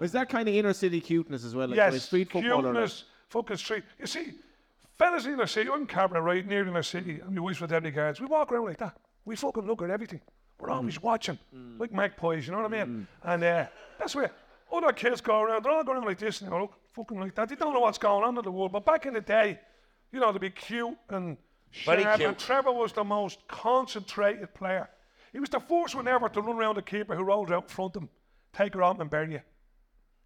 Was 0.00 0.12
that 0.12 0.30
kind 0.30 0.48
of 0.48 0.54
inner 0.54 0.72
city 0.72 1.00
cuteness 1.00 1.44
as 1.44 1.54
well? 1.54 1.68
Like 1.68 1.76
yes, 1.76 1.94
a 1.94 2.00
street 2.00 2.32
footballer? 2.32 2.54
like? 2.54 2.64
cuteness, 2.64 3.04
fucking 3.28 3.56
street. 3.58 3.84
You 3.98 4.06
see, 4.06 4.32
Fellas 4.96 5.26
in 5.26 5.36
the 5.36 5.46
city, 5.46 5.68
I'm 5.70 5.82
in 5.82 6.22
right, 6.22 6.46
near 6.46 6.66
in 6.66 6.72
the 6.72 6.82
city, 6.82 7.20
and 7.20 7.34
my 7.34 7.40
wife's 7.42 7.60
with 7.60 7.70
deputy 7.70 7.94
guards. 7.94 8.18
We 8.18 8.26
walk 8.26 8.50
around 8.50 8.64
like 8.64 8.78
that. 8.78 8.96
We 9.26 9.36
fucking 9.36 9.66
look 9.66 9.82
at 9.82 9.90
everything. 9.90 10.22
We're 10.58 10.70
always 10.70 10.96
mm. 10.96 11.02
watching, 11.02 11.38
mm. 11.54 11.78
like 11.78 11.92
magpies, 11.92 12.46
you 12.46 12.52
know 12.52 12.62
what 12.62 12.72
I 12.72 12.84
mean? 12.84 13.06
Mm. 13.24 13.32
And 13.32 13.44
uh, 13.44 13.66
that's 13.98 14.14
where 14.14 14.30
other 14.72 14.92
kids 14.92 15.20
go 15.20 15.42
around. 15.42 15.64
They're 15.64 15.72
all 15.72 15.84
going 15.84 15.98
around 15.98 16.06
like 16.06 16.18
this 16.18 16.40
now, 16.40 16.60
look, 16.60 16.74
fucking 16.92 17.20
like 17.20 17.34
that. 17.34 17.50
They 17.50 17.54
don't 17.54 17.74
know 17.74 17.80
what's 17.80 17.98
going 17.98 18.24
on 18.24 18.38
in 18.38 18.44
the 18.44 18.50
world. 18.50 18.72
But 18.72 18.86
back 18.86 19.04
in 19.04 19.12
the 19.12 19.20
day, 19.20 19.58
you 20.12 20.20
know, 20.20 20.32
to 20.32 20.38
be 20.38 20.50
cute 20.50 20.96
and 21.10 21.36
Very 21.84 22.02
cute. 22.02 22.28
And 22.28 22.38
Trevor 22.38 22.72
was 22.72 22.92
the 22.92 23.04
most 23.04 23.46
concentrated 23.48 24.52
player. 24.54 24.88
He 25.32 25.38
was 25.38 25.48
the 25.48 25.60
first 25.60 25.94
one 25.94 26.08
ever 26.08 26.28
to 26.28 26.40
run 26.40 26.56
around 26.56 26.76
the 26.76 26.82
keeper 26.82 27.14
who 27.14 27.22
rolled 27.22 27.52
out 27.52 27.64
in 27.64 27.68
front 27.68 27.96
of 27.96 28.02
him, 28.02 28.08
take 28.52 28.74
her 28.74 28.82
out 28.82 29.00
and 29.00 29.08
bury 29.08 29.32
you. 29.32 29.40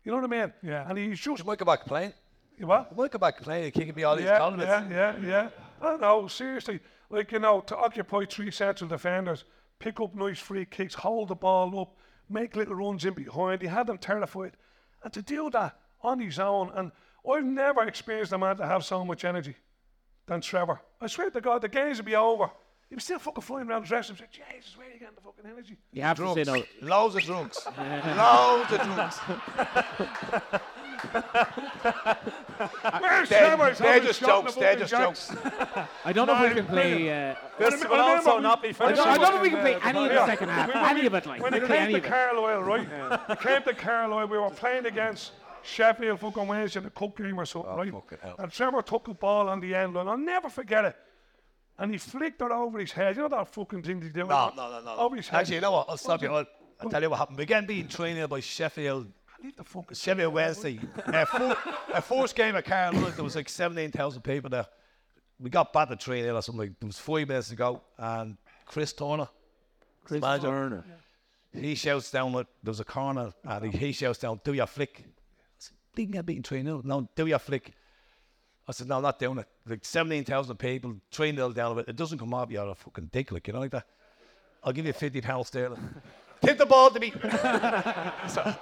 You 0.04 0.12
know 0.12 0.18
what 0.18 0.32
I 0.32 0.40
mean? 0.40 0.52
Yeah. 0.62 0.88
And 0.88 0.98
he's 0.98 1.20
just. 1.20 1.40
You 1.40 1.44
might 1.44 1.58
go 1.58 1.64
back 1.64 1.84
playing. 1.84 2.12
You 2.58 2.66
what? 2.66 2.88
You 2.90 2.96
might 2.96 3.10
go 3.10 3.18
back 3.18 3.40
playing. 3.40 3.72
Kicking 3.72 3.94
me 3.94 4.04
all 4.04 4.16
these 4.16 4.26
yeah, 4.26 4.38
compliments. 4.38 4.90
yeah, 4.90 5.16
yeah, 5.18 5.26
yeah. 5.26 5.48
I 5.86 5.96
know, 5.96 6.28
seriously. 6.28 6.80
Like, 7.10 7.32
you 7.32 7.38
know, 7.38 7.60
to 7.60 7.76
occupy 7.76 8.24
three 8.24 8.50
central 8.50 8.88
defenders, 8.88 9.44
pick 9.78 10.00
up 10.00 10.14
nice 10.14 10.38
free 10.38 10.64
kicks, 10.64 10.94
hold 10.94 11.28
the 11.28 11.34
ball 11.34 11.78
up, 11.80 11.96
make 12.28 12.56
little 12.56 12.74
runs 12.74 13.04
in 13.04 13.14
behind. 13.14 13.60
He 13.60 13.68
had 13.68 13.86
them 13.86 13.98
terrified. 13.98 14.52
And 15.02 15.12
to 15.12 15.22
do 15.22 15.50
that 15.50 15.78
on 16.02 16.20
his 16.20 16.38
own, 16.38 16.70
and 16.74 16.92
I've 17.30 17.44
never 17.44 17.82
experienced 17.86 18.32
a 18.32 18.38
man 18.38 18.56
to 18.56 18.66
have 18.66 18.84
so 18.84 19.04
much 19.04 19.24
energy 19.24 19.56
than 20.26 20.40
Trevor. 20.40 20.80
I 21.00 21.06
swear 21.06 21.30
to 21.30 21.40
God, 21.40 21.62
the 21.62 21.68
games 21.68 21.98
would 21.98 22.06
be 22.06 22.16
over. 22.16 22.50
He 22.88 22.94
was 22.94 23.04
still 23.04 23.18
fucking 23.18 23.42
flying 23.42 23.68
around 23.68 23.82
the 23.82 23.88
dressing 23.88 24.14
room 24.14 24.26
saying, 24.32 24.46
Jesus, 24.56 24.76
where 24.76 24.86
are 24.86 24.90
you 24.92 24.98
getting 24.98 25.14
the 25.16 25.20
fucking 25.22 25.44
energy? 25.50 25.76
You 25.92 26.02
have 26.02 26.16
to 26.18 26.34
say 26.34 26.44
no. 26.44 26.62
Loads 26.86 27.14
of 27.16 27.22
drunks. 27.22 27.66
Loads 27.76 28.72
of 28.72 28.80
drunks. 28.82 29.18
Where's 33.00 33.28
They're- 33.28 33.56
Trevor? 33.56 33.74
They're 33.78 34.00
just 34.00 34.20
shot 34.20 34.40
in 34.40 34.44
the 34.46 34.52
jokes, 34.52 34.54
they're 34.54 34.76
just 34.76 34.90
jokes. 34.92 35.34
I 36.04 36.12
don't 36.12 36.26
know 36.26 36.42
if 36.44 36.50
we 36.50 36.54
can 36.56 36.66
play. 36.66 36.90
brilliant. 36.94 37.38
Uh, 37.38 37.40
This 37.58 37.74
This 37.74 37.84
I 37.84 37.88
will 37.88 38.00
also 38.00 38.38
not 38.38 38.62
be 38.62 38.68
I 38.68 38.72
finished. 38.72 38.96
don't, 38.96 39.08
I 39.08 39.18
don't 39.18 39.30
know 39.30 39.36
if 39.36 39.42
we 39.42 39.50
can 39.50 39.60
play 39.60 39.78
any 39.82 40.04
of 40.06 40.12
yeah. 40.12 40.18
the 40.20 40.26
second 40.26 40.48
half. 40.50 40.68
When- 40.72 40.82
when 40.82 40.90
Any 40.90 41.00
we- 41.02 41.06
of 41.08 41.14
it, 41.14 41.26
like. 41.26 41.42
When 41.42 41.52
We 41.52 41.58
it 41.58 41.60
can 41.60 41.66
play 41.68 41.76
came 41.78 41.84
any 41.84 41.92
to 41.94 41.98
of 41.98 42.04
it. 42.04 42.08
Carlisle, 42.08 42.62
right? 42.62 42.88
it 43.30 43.40
came 43.40 43.62
to 43.62 43.74
Carlisle, 43.74 44.28
we 44.28 44.38
were 44.38 44.50
playing 44.50 44.86
against 44.86 45.32
Sheffield 45.64 46.20
fucking 46.20 46.46
Wednesday 46.46 46.80
in 46.80 46.86
a 46.86 46.90
cup 46.90 47.16
game 47.16 47.38
or 47.40 47.46
something, 47.46 47.70
right? 47.74 47.92
And 48.38 48.52
Trevor 48.52 48.82
took 48.82 49.04
the 49.06 49.14
ball 49.14 49.48
on 49.48 49.60
the 49.60 49.74
end 49.74 49.94
line. 49.94 50.08
I'll 50.08 50.18
never 50.18 50.48
forget 50.48 50.84
it. 50.84 50.96
And 51.78 51.90
he 51.90 51.98
flicked 51.98 52.40
it 52.40 52.50
over 52.50 52.78
his 52.78 52.92
head. 52.92 53.16
You 53.16 53.22
know 53.22 53.28
that 53.28 53.48
fucking 53.48 53.82
thing 53.82 53.98
they 54.00 54.08
do? 54.08 54.26
No, 54.26 54.52
no, 54.56 54.70
no, 54.70 54.80
no. 54.84 54.96
Over 54.96 55.16
his 55.16 55.28
head. 55.28 55.40
Actually, 55.40 55.56
you 55.56 55.60
know 55.62 55.72
what? 55.72 55.86
I'll 55.88 55.96
stop 55.96 56.22
you. 56.22 56.32
I'll, 56.32 56.46
I'll 56.80 56.88
tell 56.88 57.02
you 57.02 57.10
what 57.10 57.18
happened. 57.18 57.36
We 57.38 57.42
Began 57.44 57.66
being 57.66 57.88
trained 57.88 58.28
by 58.28 58.40
Sheffield. 58.40 59.10
Leave 59.42 59.56
the 59.56 59.64
fucking 59.64 59.96
Sheffield 59.96 60.32
Wednesday. 60.32 60.78
uh, 61.06 61.24
four, 61.24 61.56
a 61.92 62.00
first 62.00 62.36
game 62.36 62.54
at 62.54 62.64
Carlisle, 62.64 63.10
there 63.10 63.24
was 63.24 63.34
like 63.36 63.48
17,000 63.48 64.22
people 64.22 64.50
there. 64.50 64.66
We 65.40 65.50
got 65.50 65.72
battered 65.72 66.00
3 66.00 66.22
0 66.22 66.36
or 66.36 66.42
something. 66.42 66.60
Like, 66.60 66.80
there 66.80 66.86
was 66.86 66.98
five 66.98 67.26
minutes 67.26 67.48
to 67.48 67.56
go. 67.56 67.82
And 67.98 68.36
Chris 68.66 68.92
Turner, 68.92 69.28
Chris 70.04 70.20
manager, 70.22 70.46
Turner. 70.46 70.84
he 71.52 71.74
shouts 71.74 72.10
down, 72.10 72.32
like, 72.32 72.46
there 72.62 72.70
was 72.70 72.80
a 72.80 72.84
corner, 72.84 73.32
and 73.42 73.72
he, 73.72 73.78
he 73.86 73.92
shouts 73.92 74.20
down, 74.20 74.40
do 74.44 74.52
your 74.52 74.66
flick. 74.66 75.04
Said, 75.94 76.02
didn't 76.02 76.12
get 76.12 76.26
beaten 76.26 76.42
3 76.42 76.62
0. 76.62 76.82
No, 76.84 77.08
do 77.14 77.26
your 77.26 77.38
flick. 77.38 77.72
I 78.66 78.72
said, 78.72 78.88
no, 78.88 78.96
I'm 78.96 79.02
not 79.02 79.18
doing 79.18 79.38
it. 79.38 79.46
Like 79.66 79.84
17,000 79.84 80.56
people, 80.56 80.96
3 81.12 81.34
0 81.34 81.52
down 81.52 81.72
of 81.72 81.78
it. 81.78 81.88
It 81.88 81.96
doesn't 81.96 82.18
come 82.18 82.34
off, 82.34 82.50
you're 82.50 82.68
a 82.68 82.74
fucking 82.74 83.10
dick, 83.12 83.30
like, 83.30 83.46
you 83.46 83.52
know, 83.52 83.60
like 83.60 83.70
that. 83.72 83.86
I'll 84.62 84.72
give 84.72 84.86
you 84.86 84.92
50 84.92 85.20
pounds 85.20 85.48
sterling. 85.48 85.78
Tip 86.42 86.58
the 86.58 86.66
ball 86.66 86.90
to 86.90 87.00
me. 87.00 87.10
so, 88.28 88.54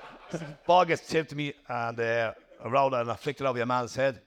ball 0.66 0.84
gets 0.84 1.06
tipped 1.06 1.30
to 1.30 1.36
me, 1.36 1.52
and 1.68 1.98
uh, 1.98 2.32
I 2.64 2.68
rolled 2.68 2.94
it 2.94 3.00
and 3.00 3.10
I 3.10 3.14
flicked 3.14 3.40
it 3.40 3.46
over 3.46 3.58
your 3.58 3.66
man's 3.66 3.94
head. 3.94 4.20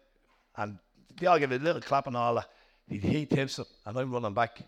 And 0.56 0.78
they 1.20 1.28
all 1.28 1.38
give 1.38 1.52
it 1.52 1.62
a 1.62 1.64
little 1.64 1.82
clap 1.82 2.08
and 2.08 2.16
all 2.16 2.36
that. 2.36 2.50
He, 2.88 2.98
he 2.98 3.26
tips 3.26 3.60
it, 3.60 3.68
and 3.86 3.98
I'm 3.98 4.12
running 4.12 4.34
back. 4.34 4.60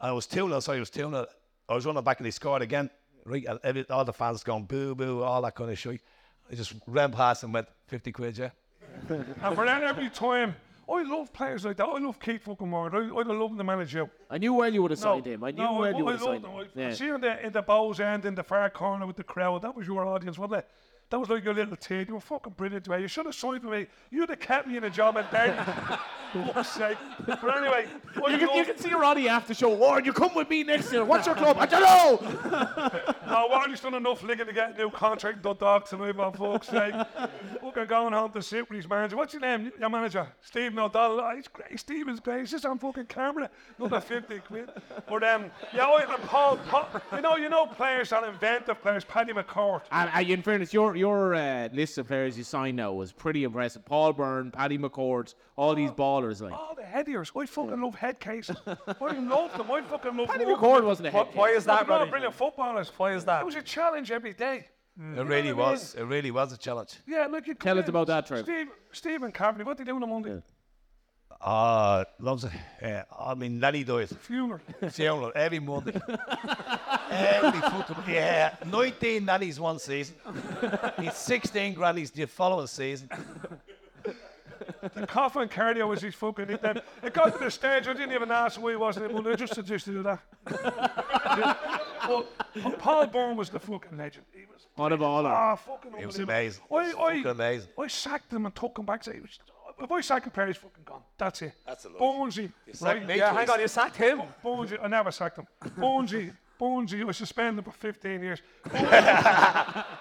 I 0.00 0.12
was 0.12 0.26
2 0.26 0.48
0, 0.48 0.60
sorry, 0.60 0.78
I 0.78 0.80
was 0.80 0.90
2 0.90 1.08
0. 1.08 1.26
I 1.68 1.74
was 1.74 1.86
running 1.86 2.02
back 2.02 2.18
and 2.18 2.26
he 2.26 2.32
scored 2.32 2.62
again. 2.62 2.90
Right, 3.24 3.44
all 3.90 4.04
the 4.04 4.12
fans 4.12 4.44
going 4.44 4.64
boo 4.66 4.94
boo, 4.94 5.22
all 5.22 5.42
that 5.42 5.54
kind 5.56 5.70
of 5.70 5.78
shit. 5.78 6.00
I 6.50 6.54
just 6.54 6.74
ran 6.86 7.12
past 7.12 7.42
and 7.42 7.52
went 7.52 7.68
50 7.88 8.12
quid, 8.12 8.38
yeah. 8.38 8.50
And 9.08 9.54
for 9.54 9.64
that 9.64 9.82
every 9.82 10.08
time, 10.10 10.54
I 10.88 11.02
love 11.02 11.32
players 11.32 11.64
like 11.64 11.76
that. 11.78 11.84
I 11.86 11.98
love 11.98 12.20
Keith 12.20 12.42
fucking 12.44 12.70
Ward. 12.70 12.94
I, 12.94 12.98
I 12.98 13.22
love 13.22 13.50
him 13.50 13.58
to 13.58 13.64
manage 13.64 13.94
you. 13.94 14.08
I 14.30 14.38
knew 14.38 14.54
well 14.54 14.72
you 14.72 14.82
would 14.82 14.92
have 14.92 15.00
No, 15.00 15.14
signed 15.16 15.26
him. 15.26 15.44
I 15.44 15.50
knew 15.50 15.62
no, 15.62 15.72
well 15.80 15.94
I, 15.94 15.98
you 15.98 16.04
would 16.04 16.12
have 16.12 16.22
signed 16.22 16.44
him. 16.44 16.50
I, 16.52 16.66
Yeah. 16.74 16.92
See 16.92 17.08
in 17.08 17.20
the 17.20 17.46
in 17.46 17.52
the 17.52 17.62
Bohs 17.62 17.98
end 17.98 18.24
in 18.24 18.34
the 18.36 18.44
far 18.44 18.70
corner 18.70 19.06
with 19.06 19.16
the 19.16 19.24
crowd. 19.24 19.62
That 19.62 19.76
was 19.76 19.86
your 19.86 20.06
audience, 20.06 20.38
wasn't 20.38 20.60
it? 20.60 20.68
That 21.10 21.20
was 21.20 21.28
like 21.28 21.44
your 21.44 21.54
little 21.54 21.76
team. 21.76 22.06
You 22.08 22.14
were 22.14 22.20
fucking 22.20 22.54
brilliant, 22.56 22.88
man. 22.88 23.00
You 23.00 23.08
should 23.08 23.26
have 23.26 23.34
signed 23.34 23.62
for 23.62 23.70
me. 23.70 23.86
You'd 24.10 24.28
have 24.28 24.40
kept 24.40 24.66
me 24.66 24.76
in 24.76 24.84
a 24.84 24.90
job 24.90 25.16
and. 25.16 25.26
For 26.32 26.52
fuck's 26.52 26.70
sake. 26.70 26.98
But 27.24 27.56
anyway, 27.56 27.86
I 28.24 28.30
You 28.30 28.38
can, 28.38 28.56
you 28.56 28.64
can 28.64 28.78
see 28.78 28.92
Roddy 28.92 29.28
after 29.28 29.54
show. 29.54 29.70
Ward, 29.74 30.04
you 30.04 30.12
come 30.12 30.34
with 30.34 30.50
me 30.50 30.64
next 30.64 30.92
year. 30.92 31.04
What's 31.04 31.26
your 31.26 31.36
club? 31.36 31.56
I 31.58 31.66
don't 31.66 31.82
know. 31.82 33.02
No, 33.26 33.48
Wardy's 33.50 33.80
done 33.80 33.94
enough 33.94 34.22
licking 34.22 34.46
to 34.46 34.52
get 34.52 34.74
a 34.74 34.78
new 34.78 34.88
contract 34.88 35.42
the 35.42 35.52
dog 35.52 35.84
tonight, 35.84 36.14
for 36.14 36.32
fuck's 36.32 36.68
sake. 36.68 36.94
Fucking 37.60 37.86
going 37.86 38.12
home 38.12 38.30
to 38.30 38.40
sit 38.40 38.70
with 38.70 38.76
his 38.76 38.88
manager. 38.88 39.16
What's 39.16 39.32
your 39.34 39.42
name? 39.42 39.72
Your 39.80 39.90
manager? 39.90 40.28
Stephen 40.40 40.78
O'Donnell. 40.78 41.20
Oh, 41.20 41.34
he's 41.34 41.48
great. 41.48 41.78
Stephen's 41.78 42.20
great. 42.20 42.40
He's 42.40 42.52
just 42.52 42.64
on 42.64 42.78
fucking 42.78 43.06
camera. 43.06 43.50
Another 43.78 44.00
50 44.00 44.38
quid. 44.38 44.70
But, 45.08 45.24
um, 45.24 45.50
yeah, 45.74 45.86
I, 45.86 46.06
and 46.08 46.22
Paul, 46.22 46.56
Paul, 46.68 46.88
you 47.12 47.20
know, 47.20 47.36
you 47.36 47.48
know 47.48 47.66
players 47.66 48.10
that 48.10 48.22
inventive 48.22 48.80
players, 48.80 49.04
Paddy 49.04 49.32
McCourt. 49.32 49.82
And 49.90 50.08
uh, 50.14 50.32
in 50.32 50.42
fairness, 50.42 50.72
your 50.96 51.16
your 51.16 51.34
uh, 51.34 51.68
list 51.72 51.98
of 51.98 52.08
players 52.08 52.36
you 52.36 52.44
signed 52.44 52.76
now 52.76 52.92
was 52.92 53.12
pretty 53.12 53.44
impressive. 53.44 53.84
Paul 53.84 54.12
Byrne, 54.12 54.50
Paddy 54.50 54.78
McCourt, 54.78 55.34
all 55.56 55.74
these 55.74 55.90
ballers 55.90 56.40
like. 56.40 56.52
All 56.52 56.74
the 56.74 56.82
headiers. 56.82 57.30
I 57.40 57.46
fucking 57.46 57.80
love 57.80 57.94
head 57.94 58.20
cases. 58.20 58.56
I 58.66 58.74
love 59.18 59.56
them. 59.56 59.70
I 59.70 59.82
fucking 59.82 60.16
love 60.16 60.28
Paddy 60.28 60.44
them. 60.44 60.56
McCourt 60.56 60.84
wasn't 60.84 61.08
a 61.08 61.10
head 61.10 61.28
Why 61.32 61.50
is 61.50 61.64
that, 61.64 61.86
They're 61.86 62.06
brilliant 62.06 62.34
footballers. 62.34 62.90
Why 62.96 63.14
is 63.14 63.24
that? 63.24 63.42
It 63.42 63.46
was 63.46 63.56
a 63.56 63.62
challenge 63.62 64.10
every 64.10 64.34
day. 64.34 64.66
It 64.98 65.02
really 65.02 65.24
what 65.24 65.32
I 65.32 65.42
mean? 65.42 65.56
was. 65.56 65.94
It 65.94 66.04
really 66.04 66.30
was 66.30 66.52
a 66.52 66.56
challenge. 66.56 66.94
Yeah, 67.06 67.26
look, 67.26 67.46
you 67.46 67.54
Tell 67.54 67.74
come 67.74 67.82
us 67.82 67.88
about 67.88 68.06
that, 68.06 68.26
Trev. 68.26 68.44
Steve, 68.44 68.68
Stephen 68.92 69.30
Cavaney, 69.30 69.64
what 69.64 69.76
did 69.76 69.86
they 69.86 69.90
do 69.90 69.96
on 69.96 70.02
a 70.02 70.06
Monday? 70.06 70.42
Ah, 71.40 72.04
loves 72.18 72.44
it. 72.44 72.52
Uh, 72.82 73.02
I 73.18 73.34
mean, 73.34 73.60
Lenny 73.60 73.84
died. 73.84 74.08
Funeral. 74.08 74.60
Funeral 74.90 75.32
every 75.34 75.58
Monday. 75.60 75.92
every 77.10 77.60
fucking 77.60 77.96
yeah. 78.14 78.54
19 78.66 79.24
nannies 79.24 79.60
one 79.60 79.78
season. 79.78 80.16
He's 81.00 81.14
16 81.14 81.74
grannies 81.74 82.10
the 82.10 82.26
following 82.26 82.66
season. 82.66 83.08
The 84.94 85.06
coffin 85.06 85.48
cardio 85.48 85.86
was 85.86 86.00
his 86.02 86.14
fucking 86.14 86.46
nickname. 86.48 86.80
It 87.02 87.12
got 87.12 87.32
to 87.38 87.44
the 87.44 87.50
stage, 87.50 87.86
I 87.86 87.92
didn't 87.92 88.12
even 88.12 88.30
ask 88.30 88.60
why 88.60 88.70
he 88.70 88.76
wasn't 88.76 89.10
able 89.10 89.22
to 89.22 89.36
just 89.36 89.54
suggest 89.54 89.84
to 89.84 89.92
do 89.92 90.02
that. 90.02 90.20
but 92.06 92.78
Paul 92.78 93.06
Byrne 93.06 93.36
was 93.36 93.50
the 93.50 93.60
fucking 93.60 93.96
legend. 93.96 94.24
He 94.32 94.44
was 94.52 94.66
What 94.74 94.92
a 94.92 94.96
baller. 94.98 95.30
ah, 95.30 95.54
fucking 95.56 95.92
It 96.00 96.06
was 96.06 96.18
amazing. 96.18 96.62
I, 96.72 96.76
I, 96.76 96.92
Fucking 96.92 97.26
amazing. 97.26 97.68
I 97.78 97.86
sacked 97.86 98.32
him 98.32 98.46
and 98.46 98.54
took 98.54 98.78
him 98.78 98.86
back. 98.86 99.04
So 99.04 99.12
he 99.12 99.20
was, 99.20 99.38
if 99.78 99.92
I 99.92 100.00
sack 100.00 100.26
a 100.26 100.30
player, 100.30 100.46
he's 100.48 100.56
fucking 100.56 100.84
gone. 100.84 101.02
That's 101.18 101.42
it. 101.42 101.52
That's 101.66 101.84
a 101.84 101.88
lot. 101.90 101.98
Bonesy. 101.98 102.52
sacked 102.72 103.06
me 103.06 103.16
Yeah, 103.16 103.34
hang 103.34 103.50
on, 103.50 103.60
you 103.60 103.68
sacked 103.68 103.96
him. 103.96 104.22
Bonesy. 104.44 104.78
I 104.82 104.88
never 104.88 105.10
sacked 105.10 105.38
him. 105.38 105.46
Bonesy. 105.78 106.32
Bonesy. 106.60 107.00
I 107.00 107.04
was 107.04 107.16
suspended 107.16 107.64
for 107.64 107.72
15 107.72 108.22
years. 108.22 108.40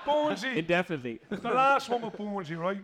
Bonesy. 0.06 0.56
Indefinitely. 0.56 1.20
The 1.30 1.50
last 1.50 1.90
one 1.90 2.02
with 2.02 2.14
Bonesy, 2.14 2.58
right? 2.58 2.84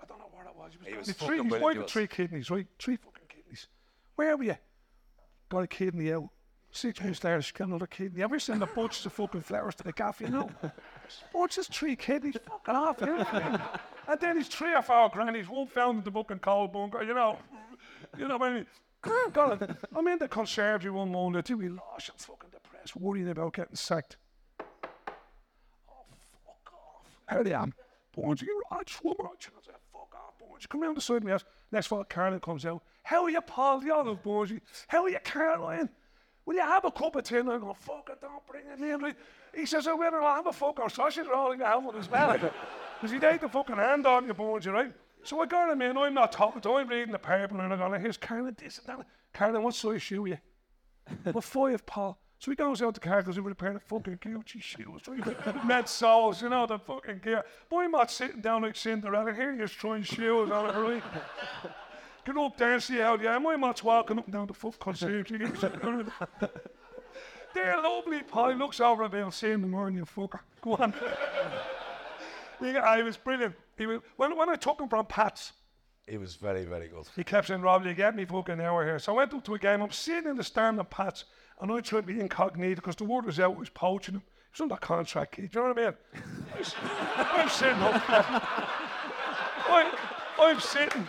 I 0.00 0.06
don't 0.06 0.18
know 0.18 0.30
what 0.32 0.46
it 0.46 0.56
was. 0.56 0.72
He 0.84 0.96
was 0.96 1.06
the 1.06 1.14
fucking 1.14 1.26
three, 1.28 1.36
he's 1.36 1.48
brilliant, 1.48 1.62
white 1.62 1.74
he 1.74 1.78
with 1.80 1.90
three 1.90 2.06
kidneys, 2.06 2.50
right? 2.50 2.66
Three 2.78 2.96
fucking 2.96 3.26
kidneys. 3.28 3.68
Where 4.16 4.36
were 4.36 4.44
you? 4.44 4.56
Got 5.48 5.64
a 5.64 5.66
kidney 5.66 6.12
out. 6.12 6.28
Six 6.74 7.02
months 7.02 7.22
later, 7.22 7.42
she 7.42 7.52
got 7.52 7.68
another 7.68 7.86
kidney. 7.86 8.22
Ever 8.22 8.38
send 8.38 8.62
the 8.62 8.66
bunches 8.66 9.04
of 9.04 9.12
fucking 9.12 9.42
flowers 9.42 9.74
to 9.74 9.84
the 9.84 9.92
cafe, 9.92 10.24
you 10.24 10.30
know? 10.30 10.50
Bunches, 11.34 11.66
three 11.68 11.94
kidneys, 11.96 12.36
fucking 12.48 12.74
off, 12.74 12.96
you 13.02 13.08
know? 13.08 13.60
And 14.08 14.20
then 14.20 14.36
he's 14.36 14.48
three 14.48 14.74
or 14.74 14.82
four 14.82 15.08
grannies, 15.10 15.48
one 15.48 15.66
found 15.66 15.98
in 15.98 16.04
the 16.04 16.10
fucking 16.10 16.40
coal 16.40 16.68
bunker, 16.68 17.02
you 17.02 17.14
know? 17.14 17.38
You 18.18 18.28
know, 18.28 18.36
when 18.36 18.66
got 19.32 19.62
it. 19.62 19.70
I'm 19.94 20.06
in 20.08 20.18
the 20.18 20.28
conservatory 20.28 20.90
one 20.90 21.10
morning, 21.10 21.42
two 21.42 21.56
we 21.56 21.68
lost, 21.68 22.10
I'm 22.10 22.16
fucking 22.18 22.50
depressed, 22.50 22.96
worrying 22.96 23.28
about 23.28 23.54
getting 23.54 23.76
sacked. 23.76 24.16
Oh, 24.60 26.04
fuck 26.44 26.72
off. 26.72 27.06
How 27.26 27.42
they 27.42 27.54
am? 27.54 27.72
Bones, 28.14 28.42
you 28.42 28.62
right, 28.70 28.88
swimmer. 28.88 29.24
I 29.24 29.34
said, 29.40 29.74
fuck 29.92 30.14
off, 30.14 30.38
Bones. 30.38 30.66
Come 30.66 30.82
round 30.82 30.96
the 30.96 31.00
side 31.00 31.18
of 31.18 31.24
me 31.24 31.32
house. 31.32 31.44
Next 31.70 31.86
fall, 31.86 32.04
Caroline 32.04 32.40
comes 32.40 32.66
out. 32.66 32.82
How 33.04 33.24
are 33.24 33.30
you, 33.30 33.40
Paul? 33.40 33.82
All 33.90 34.04
love 34.04 34.22
Bones. 34.22 34.52
How 34.88 35.04
are 35.04 35.08
you, 35.08 35.18
Caroline? 35.24 35.88
Will 36.44 36.54
you 36.54 36.60
have 36.60 36.84
a 36.84 36.90
cup 36.90 37.14
of 37.14 37.22
tea? 37.22 37.36
And 37.36 37.50
I 37.50 37.58
go, 37.58 37.72
fuck 37.72 38.10
it, 38.10 38.20
don't 38.20 38.44
bring 38.46 38.64
it 38.66 38.80
in. 38.80 39.14
He 39.54 39.64
says, 39.64 39.86
oh, 39.86 39.96
well, 39.96 40.14
I'll 40.14 40.36
have 40.36 40.46
a 40.48 40.52
fucking 40.52 40.88
sausage 40.88 41.26
roll. 41.26 41.54
You 41.54 41.62
have 41.64 41.84
one 41.84 41.96
as 41.96 42.10
well. 42.10 42.38
Because 43.02 43.14
he'd 43.14 43.20
take 43.20 43.40
the 43.40 43.48
fucking 43.48 43.74
hand 43.74 44.06
on 44.06 44.26
your 44.26 44.34
Bones, 44.34 44.64
you 44.64 44.70
right? 44.70 44.92
So 45.24 45.40
I 45.40 45.46
got 45.46 45.72
him 45.72 45.82
in. 45.82 45.98
I'm 45.98 46.14
not 46.14 46.30
talking 46.30 46.62
to 46.62 46.68
him. 46.68 46.76
I'm 46.76 46.86
reading 46.86 47.10
the 47.10 47.18
paper 47.18 47.60
and 47.60 47.72
I'm 47.72 47.76
go, 47.76 47.92
here's 47.98 48.16
Caroline, 48.16 48.56
this 48.56 48.78
and 48.78 48.86
that. 48.86 49.04
Caroline, 49.34 49.64
what 49.64 49.74
size 49.74 50.00
shoe 50.00 50.24
are 50.24 50.28
you? 50.28 50.38
well, 51.24 51.40
five, 51.40 51.84
Paul. 51.84 52.16
So 52.38 52.52
he 52.52 52.54
goes 52.54 52.80
out 52.80 52.94
the 52.94 53.00
car 53.00 53.20
because 53.20 53.34
he 53.34 53.40
with 53.40 53.54
a 53.54 53.56
pair 53.56 53.74
of 53.74 53.82
fucking 53.82 54.18
Gucci 54.18 54.62
shoes. 54.62 55.02
Red 55.64 55.88
soles, 55.88 56.42
you 56.42 56.48
know, 56.48 56.64
the 56.64 56.78
fucking 56.78 57.22
gear. 57.24 57.44
Boy, 57.68 57.86
I'm 57.86 57.90
not 57.90 58.08
sitting 58.08 58.40
down 58.40 58.62
like 58.62 58.76
Cinderella. 58.76 59.34
Here 59.34 59.52
he's 59.52 59.72
trying 59.72 60.04
shoes 60.04 60.52
on 60.52 60.70
it, 60.70 60.78
right? 60.78 61.02
Get 62.24 62.36
up 62.36 62.56
there 62.56 62.74
and 62.74 62.82
see 62.82 62.98
how 62.98 63.18
yeah, 63.18 63.36
my 63.38 63.56
mat's 63.56 63.82
walking 63.82 64.20
up 64.20 64.26
and 64.26 64.32
down 64.32 64.46
the 64.46 64.54
foot 64.54 64.78
concert. 64.78 65.28
They're 67.52 67.82
lovely 67.82 68.22
pie. 68.22 68.52
Looks 68.52 68.78
over 68.78 69.02
at 69.02 69.12
me, 69.12 69.18
I'll 69.18 69.32
see 69.32 69.50
in 69.50 69.60
the 69.60 69.66
morning, 69.66 69.98
you 69.98 70.04
fucker. 70.04 70.38
Go 70.60 70.76
on. 70.76 70.94
Yeah, 72.62 72.80
uh, 72.80 72.82
I 72.82 73.02
was 73.02 73.16
brilliant. 73.16 73.54
He 73.76 73.86
was, 73.86 74.00
when, 74.16 74.36
when 74.36 74.48
I 74.48 74.54
took 74.56 74.80
him 74.80 74.88
from 74.88 75.06
Pats, 75.06 75.52
He 76.06 76.16
was 76.18 76.36
very, 76.36 76.64
very 76.64 76.88
good. 76.88 77.06
he 77.16 77.24
kept 77.24 77.46
saying, 77.48 77.60
Rob, 77.62 77.84
you 77.86 77.94
get 77.94 78.14
me 78.14 78.24
fucking 78.24 78.60
hour 78.60 78.84
here. 78.84 78.98
So 78.98 79.12
I 79.12 79.16
went 79.16 79.34
up 79.34 79.44
to 79.44 79.54
a 79.54 79.58
game. 79.58 79.82
I'm 79.82 79.90
sitting 79.90 80.30
in 80.30 80.36
the 80.36 80.44
stand 80.44 80.78
of 80.80 80.90
Pats, 80.90 81.24
and 81.60 81.70
I 81.72 81.80
tried 81.80 82.02
to 82.02 82.06
be 82.06 82.20
incognito 82.20 82.76
because 82.76 82.96
the 82.96 83.04
word 83.04 83.24
was 83.26 83.38
out, 83.40 83.54
I 83.54 83.58
was 83.58 83.68
poaching 83.70 84.14
him. 84.16 84.22
He 84.22 84.50
was 84.52 84.60
under 84.60 84.76
contract, 84.76 85.32
kid. 85.36 85.50
Do 85.50 85.60
you 85.60 85.64
know 85.66 85.72
what 85.72 85.78
I 85.78 85.84
mean? 85.86 85.94
I 86.54 86.58
was- 86.58 86.74
I'm 87.16 87.48
sitting 87.48 87.82
up. 87.82 88.02
I, 89.68 89.92
I'm 90.40 90.60
sitting. 90.60 91.06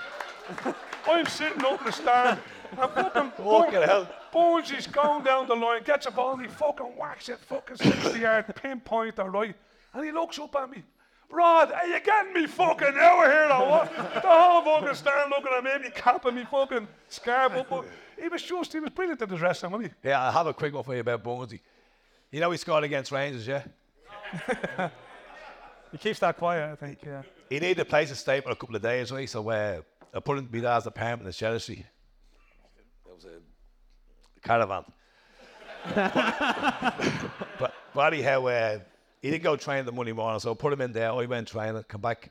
I'm 1.08 1.26
sitting 1.26 1.66
up 1.66 1.80
in 1.82 1.86
the 1.86 1.92
stand. 1.92 2.40
And 2.72 2.80
fucking 2.92 3.32
Fucking 3.38 3.82
hell. 3.84 4.10
Bones 4.32 4.72
is 4.72 4.88
going 4.88 5.24
down 5.24 5.48
the 5.48 5.56
line, 5.56 5.84
gets 5.84 6.06
a 6.08 6.12
ball, 6.12 6.34
and 6.34 6.42
he 6.42 6.48
fucking 6.48 6.86
whacks 6.98 7.30
it, 7.30 7.38
fucking 7.40 7.78
60 7.78 8.20
yard 8.20 8.46
pinpoint, 8.56 9.20
all 9.20 9.30
right. 9.30 9.56
And 9.94 10.04
he 10.06 10.12
looks 10.12 10.40
up 10.40 10.56
at 10.56 10.72
me. 10.72 10.82
Rod, 11.34 11.72
are 11.72 11.88
you 11.88 12.00
getting 12.00 12.34
me 12.34 12.48
fucking 12.48 12.96
out 12.96 13.26
of 13.26 13.32
here 13.32 13.50
or 13.52 13.70
what? 13.70 13.96
the 13.96 14.22
whole 14.22 14.62
fucking 14.64 14.96
stand 14.96 15.32
looking 15.32 15.52
at 15.58 15.64
me, 15.64 15.72
and 15.74 15.84
he 15.84 15.90
capping 15.90 16.36
me 16.36 16.46
fucking 16.46 16.88
scarf 17.10 17.54
up. 17.54 17.70
But 17.70 17.86
he 18.22 18.28
was 18.28 18.44
just, 18.44 18.72
he 18.72 18.80
was 18.80 18.92
brilliant 18.92 19.22
at 19.22 19.30
his 19.30 19.42
wrestling, 19.42 19.72
wasn't 19.72 19.94
he? 20.04 20.10
Yeah, 20.10 20.28
I 20.28 20.32
have 20.32 20.48
a 20.48 20.54
quick 20.54 20.74
one 20.74 20.84
for 20.84 20.94
you 20.94 21.02
about 21.02 21.24
Bonesy. 21.24 21.60
You 22.32 22.40
know 22.40 22.52
he 22.52 22.58
scored 22.58 22.84
against 22.84 23.12
Rangers, 23.12 23.48
yeah? 23.48 23.64
He 25.94 26.00
keeps 26.00 26.18
that 26.20 26.38
quiet, 26.38 26.72
I 26.72 26.76
think, 26.76 26.98
yeah. 27.06 27.22
He 27.52 27.60
needed 27.60 27.80
a 27.82 27.86
place 27.86 28.10
to 28.10 28.16
stay 28.16 28.42
for 28.42 28.50
a 28.50 28.56
couple 28.56 28.76
of 28.76 28.82
days, 28.82 29.12
right? 29.12 29.30
So 29.30 29.48
uh, 29.48 29.82
I 30.12 30.20
put 30.22 30.40
him 30.40 30.48
to 30.48 30.52
be 30.52 30.60
dad's 30.60 30.88
apartment 30.88 31.22
in 31.22 31.26
the 31.28 31.34
Chelsea. 31.34 31.86
It 33.06 33.14
was 33.14 33.26
a 33.26 33.38
caravan. 34.42 34.86
but, 37.60 37.74
but 37.94 38.14
anyhow, 38.14 38.48
uh, 38.48 38.80
he 39.24 39.32
didn't 39.32 39.44
go 39.44 39.56
train 39.56 39.86
the 39.86 39.92
Monday 39.94 40.12
morning, 40.12 40.42
so 40.42 40.52
I 40.52 40.54
put 40.54 40.74
him 40.74 40.82
in 40.82 40.92
there. 40.92 41.10
I 41.10 41.26
went 41.26 41.48
training, 41.48 41.82
come 41.88 42.02
back. 42.02 42.30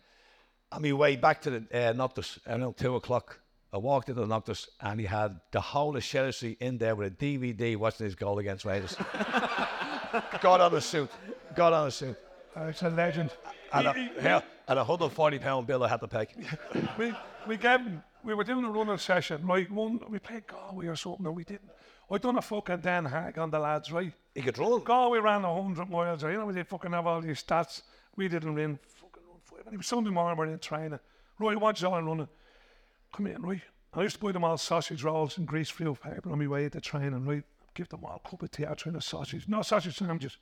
On 0.70 0.82
my 0.82 0.92
way 0.92 1.16
back 1.16 1.40
to 1.42 1.50
the 1.50 1.56
uh, 1.72 1.94
Noctus, 1.94 2.38
around 2.46 2.76
2 2.76 2.96
o'clock, 2.96 3.40
I 3.72 3.78
walked 3.78 4.10
into 4.10 4.20
the 4.20 4.26
Noctus 4.26 4.68
and 4.78 5.00
he 5.00 5.06
had 5.06 5.40
the 5.52 5.60
whole 5.60 5.96
of 5.96 6.02
Chelsea 6.02 6.58
in 6.60 6.76
there 6.76 6.94
with 6.94 7.14
a 7.14 7.16
DVD 7.16 7.78
watching 7.78 8.04
his 8.04 8.14
goal 8.14 8.38
against 8.38 8.66
Rangers. 8.66 8.94
got 10.42 10.60
on 10.60 10.74
a 10.74 10.80
suit. 10.82 11.10
Got 11.56 11.72
on 11.72 11.88
a 11.88 11.90
suit. 11.90 12.16
Uh, 12.54 12.64
it's 12.64 12.82
a 12.82 12.90
legend. 12.90 13.30
And 13.72 13.86
a, 13.86 14.10
yeah, 14.22 14.40
and 14.68 14.78
a 14.78 14.84
hundred 14.84 15.08
forty 15.08 15.38
pound 15.38 15.66
bill 15.66 15.82
I 15.82 15.88
had 15.88 16.00
to 16.00 16.08
pay. 16.08 16.26
we 16.98 17.14
we 17.48 17.56
gave 17.56 17.80
him, 17.80 18.02
we 18.22 18.34
were 18.34 18.44
doing 18.44 18.66
a 18.66 18.70
running 18.70 18.98
session, 18.98 19.46
right? 19.46 19.70
One 19.70 19.98
we 20.10 20.18
played 20.18 20.46
Galway 20.46 20.88
or 20.88 20.96
something, 20.96 21.26
or 21.26 21.32
we 21.32 21.44
didn't. 21.44 21.70
I 22.10 22.18
done 22.18 22.36
a 22.36 22.42
fucking 22.42 22.78
Den 22.78 23.06
Haag 23.06 23.38
on 23.38 23.50
the 23.50 23.58
lads, 23.58 23.90
right? 23.90 24.12
He 24.34 24.42
could 24.42 24.58
run. 24.58 24.82
Galway 24.82 25.18
ran 25.18 25.44
a 25.44 25.62
hundred 25.62 25.88
miles, 25.88 26.22
right? 26.22 26.32
You 26.32 26.38
know, 26.38 26.46
we 26.46 26.54
did 26.54 26.66
fucking 26.66 26.92
have 26.92 27.06
all 27.06 27.20
these 27.20 27.42
stats. 27.42 27.82
We 28.16 28.28
didn't 28.28 28.54
win 28.54 28.78
fucking 28.86 29.22
run 29.26 29.38
five. 29.42 29.66
And 29.66 29.74
it 29.74 29.78
was 29.78 29.86
Sunday 29.86 30.10
morning, 30.10 30.36
we're 30.36 30.46
in 30.46 30.58
training. 30.58 30.98
Right, 31.38 31.58
watch 31.58 31.82
all 31.84 32.02
running. 32.02 32.28
Come 33.14 33.26
in, 33.26 33.42
right? 33.42 33.60
I 33.94 34.02
used 34.02 34.16
to 34.16 34.24
buy 34.24 34.32
them 34.32 34.44
all 34.44 34.56
sausage 34.56 35.02
rolls 35.02 35.36
and 35.36 35.46
grease 35.46 35.68
free 35.68 35.86
paper 35.86 36.30
on 36.30 36.38
my 36.38 36.46
way 36.46 36.68
to 36.68 36.80
training, 36.80 37.26
right? 37.26 37.42
Give 37.74 37.88
them 37.88 38.04
all 38.04 38.20
a 38.24 38.28
cup 38.28 38.42
of 38.42 38.50
tea, 38.50 38.66
I 38.66 38.74
train 38.74 38.96
a 38.96 39.00
sausage. 39.00 39.46
No 39.48 39.62
sausage 39.62 39.96
sandwiches. 39.96 40.38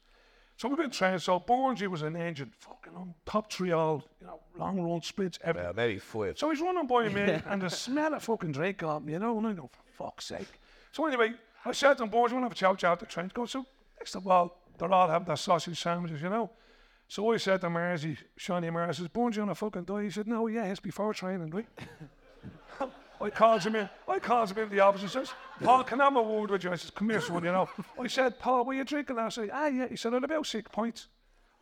So 0.57 0.69
we've 0.69 0.77
been 0.77 0.91
training. 0.91 1.21
So 1.21 1.41
Bornsey 1.41 1.87
was 1.87 2.03
an 2.03 2.17
engine, 2.17 2.53
fucking 2.59 2.95
on 2.95 3.15
top 3.25 3.51
three 3.51 3.73
all, 3.73 4.05
you 4.21 4.27
know, 4.27 4.41
long 4.59 4.81
run 4.81 5.01
splits, 5.03 5.39
everything. 5.43 5.71
Yeah, 5.71 5.73
maybe 5.75 5.99
five. 5.99 6.39
So 6.39 6.51
he's 6.51 6.61
running 6.61 6.87
by 6.87 7.09
me, 7.09 7.41
and 7.47 7.63
the 7.63 7.71
smell 7.71 8.15
of 8.15 8.23
fucking 8.23 8.53
drink 8.53 8.79
got 8.79 9.05
me, 9.05 9.15
you 9.15 9.19
know, 9.19 9.39
and 9.39 9.47
I 9.47 9.53
go, 9.55 9.71
for 9.73 10.05
fuck's 10.05 10.27
sake. 10.27 10.61
So 10.93 11.07
anyway, 11.07 11.33
I 11.65 11.73
said 11.73 11.99
to 11.99 12.05
him, 12.05 12.09
boys, 12.09 12.33
we'll 12.33 12.43
have 12.43 12.53
a 12.53 12.55
chow 12.55 12.75
chow 12.75 12.93
at 12.93 13.01
the 13.01 13.07
train. 13.07 13.31
Go, 13.35 13.47
so 13.47 13.67
next 13.99 14.15
of 14.15 14.27
all, 14.27 14.63
they're 14.79 14.93
all 14.93 15.09
having 15.09 15.27
their 15.27 15.37
sausage 15.37 15.81
sandwiches, 15.81 16.23
you 16.23 16.31
know. 16.31 16.51
So 17.07 17.33
I 17.33 17.39
said 17.39 17.61
to 17.63 17.67
Marzi, 17.67 18.17
Shawnee 18.37 18.69
Marzi, 18.69 18.97
says, 18.97 19.09
Bones, 19.09 19.37
you 19.37 19.43
on 19.43 19.49
a 19.49 19.55
fucking 19.55 19.85
die? 19.85 20.05
He 20.05 20.11
said, 20.11 20.29
no, 20.29 20.47
yeah, 20.47 20.67
it's 20.67 20.81
before 20.81 21.13
training, 21.13 21.51
right? 21.51 21.67
I 23.21 23.29
calls 23.29 23.67
him 23.67 23.77
in. 23.77 23.89
I 24.09 24.19
calls 24.19 24.53
him 24.53 24.59
in 24.59 24.71
the 24.71 24.81
office 24.81 25.03
and 25.03 25.11
says, 25.11 25.33
Paul, 25.63 25.85
can 25.85 26.01
I 26.01 26.05
have 26.05 26.17
a 26.17 26.23
word 26.23 26.51
with 26.51 26.65
you? 26.65 26.71
I 26.71 26.77
says, 26.77 26.91
come 26.91 27.11
here, 27.11 27.21
son, 27.21 27.45
you 27.45 27.53
know. 27.53 27.69
I 28.01 28.07
said, 28.07 28.39
Paul, 28.39 28.65
were 28.65 28.73
you 28.73 28.85
drinking 28.85 29.17
last 29.17 29.37
night? 29.37 29.51
Ah, 29.53 29.67
yeah. 29.67 29.89
He 29.89 29.97
said, 29.97 30.15
at 30.15 30.25
about 30.25 30.47
six 30.47 30.71
points. 30.73 31.09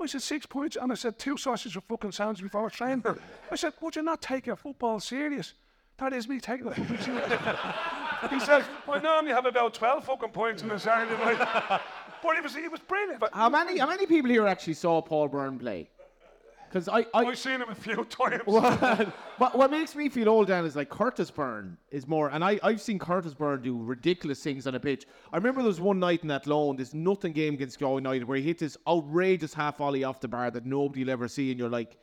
I 0.00 0.06
said, 0.06 0.22
six 0.22 0.46
points? 0.46 0.76
And 0.80 0.92
I 0.92 0.94
said, 0.94 1.18
two 1.18 1.36
sausages 1.36 1.76
of 1.76 1.84
fucking 1.84 2.12
sandwich 2.12 2.42
before 2.42 2.70
training. 2.70 3.04
I 3.50 3.56
said, 3.56 3.72
would 3.80 3.96
you 3.96 4.02
not 4.02 4.22
take 4.22 4.46
your 4.46 4.56
football 4.56 5.00
serious? 5.00 5.54
That 5.96 6.12
is 6.12 6.28
me 6.28 6.38
taking 6.38 6.66
the 6.66 6.74
football 6.74 6.98
serious. 6.98 7.42
He 8.30 8.40
says, 8.40 8.64
I 8.90 8.98
normally 9.00 9.32
have 9.32 9.46
about 9.46 9.74
12 9.74 10.04
fucking 10.04 10.30
points 10.30 10.62
in 10.62 10.70
a 10.70 10.78
Saturday 10.78 11.16
night. 11.22 11.80
But 12.22 12.34
he 12.36 12.40
was, 12.40 12.54
he 12.54 12.68
was 12.68 12.80
brilliant. 12.80 13.20
But 13.20 13.32
How 13.32 13.48
many? 13.48 13.78
How 13.78 13.86
many 13.86 14.06
people 14.06 14.30
here 14.30 14.46
actually 14.46 14.74
saw 14.74 15.00
Paul 15.00 15.28
Byrne 15.28 15.58
play? 15.58 15.88
Because 16.68 16.86
I, 16.88 16.98
I, 17.14 17.24
I've 17.24 17.38
seen 17.38 17.62
him 17.62 17.70
a 17.70 17.74
few 17.74 18.04
times. 18.10 18.42
what, 18.44 19.08
what, 19.38 19.56
what 19.56 19.70
makes 19.70 19.94
me 19.96 20.10
feel 20.10 20.28
old, 20.28 20.48
Dan, 20.48 20.66
is 20.66 20.76
like 20.76 20.90
Curtis 20.90 21.30
Byrne 21.30 21.78
is 21.90 22.06
more, 22.06 22.28
and 22.28 22.44
I, 22.44 22.60
I've 22.62 22.82
seen 22.82 22.98
Curtis 22.98 23.32
Byrne 23.32 23.62
do 23.62 23.82
ridiculous 23.82 24.42
things 24.42 24.66
on 24.66 24.74
a 24.74 24.80
pitch. 24.80 25.06
I 25.32 25.36
remember 25.38 25.62
there 25.62 25.68
was 25.68 25.80
one 25.80 25.98
night 25.98 26.20
in 26.22 26.28
that 26.28 26.46
loan, 26.46 26.76
this 26.76 26.92
nothing 26.92 27.32
game 27.32 27.54
against 27.54 27.78
Galway 27.78 28.00
United, 28.00 28.24
where 28.24 28.36
he 28.36 28.42
hit 28.44 28.58
this 28.58 28.76
outrageous 28.86 29.54
half 29.54 29.78
volley 29.78 30.04
off 30.04 30.20
the 30.20 30.28
bar 30.28 30.50
that 30.50 30.66
nobody'll 30.66 31.08
ever 31.08 31.26
see, 31.26 31.50
and 31.50 31.58
you're 31.58 31.70
like, 31.70 31.96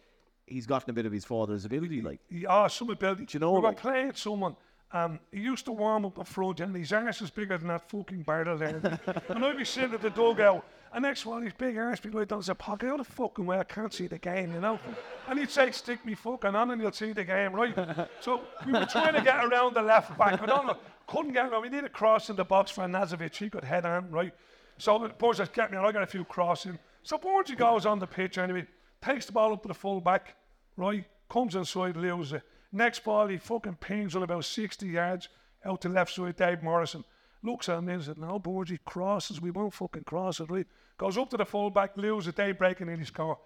he's 0.47 0.65
gotten 0.65 0.89
a 0.89 0.93
bit 0.93 1.05
of 1.05 1.11
his 1.11 1.25
father's 1.25 1.65
ability, 1.65 2.01
like. 2.01 2.19
Yeah, 2.29 2.65
some 2.67 2.89
ability. 2.89 3.25
Do 3.25 3.35
you 3.35 3.39
know, 3.41 3.51
we 3.51 3.59
were 3.59 3.67
like- 3.67 3.77
playing 3.77 4.13
someone. 4.15 4.55
Um, 4.95 5.19
he 5.29 5.41
used 5.41 5.65
to 5.65 5.73
warm 5.73 6.05
up 6.05 6.15
the 6.15 6.23
front, 6.23 6.61
and 6.61 6.73
his 6.73 6.93
arse 6.93 7.21
is 7.21 7.29
bigger 7.29 7.57
than 7.57 7.67
that 7.67 7.89
fucking 7.89 8.21
barrel 8.21 8.57
there. 8.57 8.97
and 9.27 9.43
I'd 9.43 9.57
be 9.57 9.65
sitting 9.65 9.93
at 9.93 10.01
the 10.01 10.09
dugout, 10.09 10.65
and 10.93 11.03
next 11.03 11.25
one, 11.25 11.43
his 11.43 11.51
big 11.51 11.77
arse 11.77 11.99
be 11.99 12.09
like 12.11 12.29
down 12.29 12.39
his 12.39 12.49
pocket. 12.57 12.87
How 12.87 12.95
the 12.95 13.03
fucking 13.03 13.45
way 13.45 13.59
I 13.59 13.65
can't 13.65 13.93
see 13.93 14.07
the 14.07 14.17
game, 14.17 14.53
you 14.53 14.61
know? 14.61 14.79
And 15.27 15.37
he'd 15.37 15.49
say, 15.49 15.69
"Stick 15.71 16.05
me 16.05 16.15
fucking 16.15 16.55
on, 16.55 16.71
and 16.71 16.81
you'll 16.81 16.93
see 16.93 17.11
the 17.11 17.25
game, 17.25 17.51
right?" 17.51 17.75
so 18.21 18.39
we 18.65 18.71
were 18.71 18.85
trying 18.85 19.15
to 19.15 19.21
get 19.21 19.43
around 19.43 19.75
the 19.75 19.81
left 19.81 20.17
back. 20.17 20.41
I 20.41 20.45
don't 20.45 20.65
know, 20.65 20.77
couldn't 21.07 21.33
get 21.33 21.47
around. 21.49 21.63
We 21.63 21.67
needed 21.67 21.87
a 21.87 21.89
cross 21.89 22.29
in 22.29 22.37
the 22.37 22.45
box 22.45 22.71
for 22.71 22.85
Nazovic. 22.85 23.35
He 23.35 23.49
could 23.49 23.65
head 23.65 23.85
on, 23.85 24.09
right? 24.11 24.33
So 24.77 25.11
says, 25.33 25.49
"Get 25.49 25.71
me 25.71 25.77
on." 25.77 25.85
I 25.85 25.91
got 25.91 26.03
a 26.03 26.07
few 26.07 26.23
crossing. 26.23 26.79
So 27.03 27.17
Boris 27.17 27.51
goes 27.51 27.85
on 27.85 27.99
the 27.99 28.07
pitch 28.07 28.37
anyway, 28.37 28.65
takes 29.01 29.25
the 29.25 29.33
ball 29.33 29.51
up 29.51 29.61
to 29.63 29.67
the 29.67 29.73
full 29.73 29.99
back, 29.99 30.37
right? 30.77 31.03
Comes 31.29 31.55
inside, 31.55 31.97
loses 31.97 32.33
it. 32.33 32.43
Next 32.75 33.05
ball, 33.05 33.27
he 33.27 33.37
fucking 33.37 33.77
pings 33.79 34.17
on 34.17 34.23
about 34.23 34.43
60 34.43 34.85
yards 34.85 35.29
out 35.63 35.79
to 35.79 35.87
left 35.87 36.13
side, 36.13 36.35
Dave 36.35 36.61
Morrison. 36.61 37.05
Looks 37.41 37.69
at 37.69 37.77
him 37.77 37.87
and 37.87 38.03
says, 38.03 38.17
No, 38.17 38.37
boys, 38.37 38.69
he 38.69 38.79
crosses. 38.83 39.39
We 39.39 39.49
won't 39.49 39.73
fucking 39.73 40.03
cross 40.03 40.41
it, 40.41 40.49
right? 40.49 40.67
Goes 40.97 41.17
up 41.17 41.29
to 41.29 41.37
the 41.37 41.45
full 41.45 41.69
back, 41.69 41.95
loses 41.95 42.27
it, 42.27 42.35
they 42.35 42.51
breaking 42.51 42.89
in 42.89 42.99
his 42.99 43.11
car. 43.11 43.37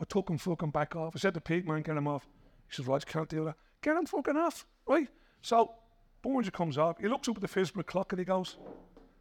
I 0.00 0.04
took 0.04 0.30
him 0.30 0.38
fucking 0.38 0.70
back 0.70 0.94
off. 0.94 1.14
I 1.16 1.18
said 1.18 1.34
to 1.34 1.40
Pete, 1.40 1.66
man, 1.66 1.82
get 1.82 1.96
him 1.96 2.06
off. 2.06 2.28
He 2.68 2.76
says, 2.76 2.86
Rog, 2.86 3.04
can't 3.06 3.28
do 3.28 3.46
that. 3.46 3.56
Get 3.82 3.96
him 3.96 4.06
fucking 4.06 4.36
off, 4.36 4.64
right? 4.86 5.08
So, 5.42 5.72
Borgia 6.22 6.52
comes 6.52 6.78
up. 6.78 7.00
He 7.00 7.08
looks 7.08 7.28
up 7.28 7.38
at 7.38 7.42
the 7.42 7.48
Fisborough 7.48 7.82
clock 7.82 8.12
and 8.12 8.20
he 8.20 8.24
goes, 8.24 8.56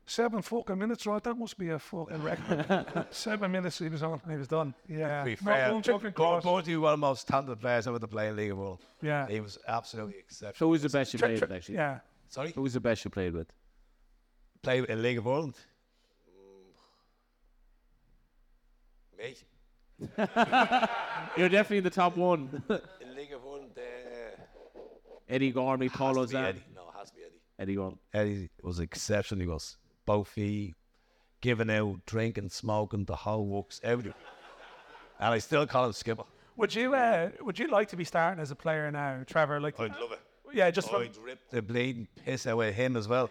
Seven 0.08 0.42
fucking 0.44 0.78
minutes, 0.78 1.08
right? 1.08 1.24
That 1.24 1.34
must 1.36 1.58
be 1.58 1.70
a 1.70 1.80
fucking 1.80 2.22
record. 2.22 3.08
Seven 3.10 3.52
minutes 3.52 3.80
he 3.80 3.90
was 3.90 4.04
on. 4.04 4.22
He 4.30 4.38
was 4.38 4.48
done. 4.48 4.76
Yeah. 4.88 5.20
To 5.20 5.26
be 5.26 5.32
Not 5.32 5.40
fair, 5.40 5.74
one 5.74 5.82
fucking 5.82 6.12
cross. 6.12 6.44
Bonesy 6.44 6.68
was 6.68 6.78
one 6.78 6.94
of 6.94 7.00
the 7.00 7.08
most 7.08 7.28
talented 7.28 7.60
players 7.60 7.88
ever 7.88 7.98
to 7.98 8.08
play 8.08 8.28
in 8.28 8.36
League 8.36 8.52
of 8.52 8.60
World. 8.60 8.82
Yeah. 9.02 9.28
He 9.28 9.40
was 9.40 9.58
absolutely 9.68 10.20
exceptional. 10.20 10.54
So 10.58 10.72
who's 10.72 10.84
the 10.84 10.90
best 10.90 11.14
you 11.14 11.20
played 11.20 11.42
with, 11.42 11.52
actually? 11.52 11.76
Yeah. 11.76 12.00
Sorry? 12.30 12.52
Who's 12.52 12.74
the 12.74 12.80
best 12.80 13.04
you 13.04 13.10
played 13.10 13.34
with? 13.34 13.48
Play 14.62 14.86
in 14.88 15.02
League 15.02 15.18
of 15.18 15.28
Ireland? 15.28 15.56
Me? 19.18 19.36
You're 21.38 21.50
definitely 21.50 21.78
in 21.78 21.84
the 21.84 21.90
top 21.90 22.18
one. 22.18 22.62
In 23.02 23.16
League 23.16 23.32
of 23.32 23.42
Ireland, 23.46 23.72
uh, 23.78 24.82
Eddie 25.30 25.52
Gormley, 25.52 25.88
Paul 25.90 26.20
has 26.20 26.32
Ozan. 26.32 26.56
No, 26.76 26.82
it 26.90 26.98
has 26.98 27.10
to 27.12 27.16
be 27.16 27.22
Eddie. 27.24 27.40
Eddie 27.58 27.76
Gormley. 27.76 27.98
Eddie 28.14 28.50
was 28.62 28.80
exceptional. 28.80 29.40
He 29.42 29.48
was 29.48 29.78
both 30.06 30.34
he 30.36 30.76
giving 31.42 31.70
out, 31.70 32.06
drinking, 32.06 32.50
smoking, 32.50 33.06
the 33.06 33.16
whole 33.16 33.46
works, 33.46 33.80
everything. 33.84 34.14
And 35.20 35.34
I 35.34 35.38
still 35.38 35.66
call 35.68 35.86
him 35.86 35.94
Skipper. 35.94 36.24
Would 36.58 36.74
you 36.74 36.96
uh, 36.96 37.30
would 37.42 37.60
you 37.60 37.68
like 37.68 37.90
to 37.90 37.96
be 37.98 38.04
starting 38.04 38.42
as 38.42 38.52
a 38.52 38.56
player 38.56 38.90
now, 38.92 39.22
Trevor? 39.28 39.60
Like, 39.60 39.80
I'd 39.80 39.92
love 40.00 40.12
it. 40.12 40.20
Yeah, 40.54 40.72
just 40.72 40.94
I'd 40.94 41.18
rip 41.18 41.40
the 41.50 41.62
bleeding 41.62 42.08
piss 42.24 42.48
out 42.48 42.60
of 42.60 42.74
him 42.74 42.96
as 42.96 43.08
well. 43.08 43.30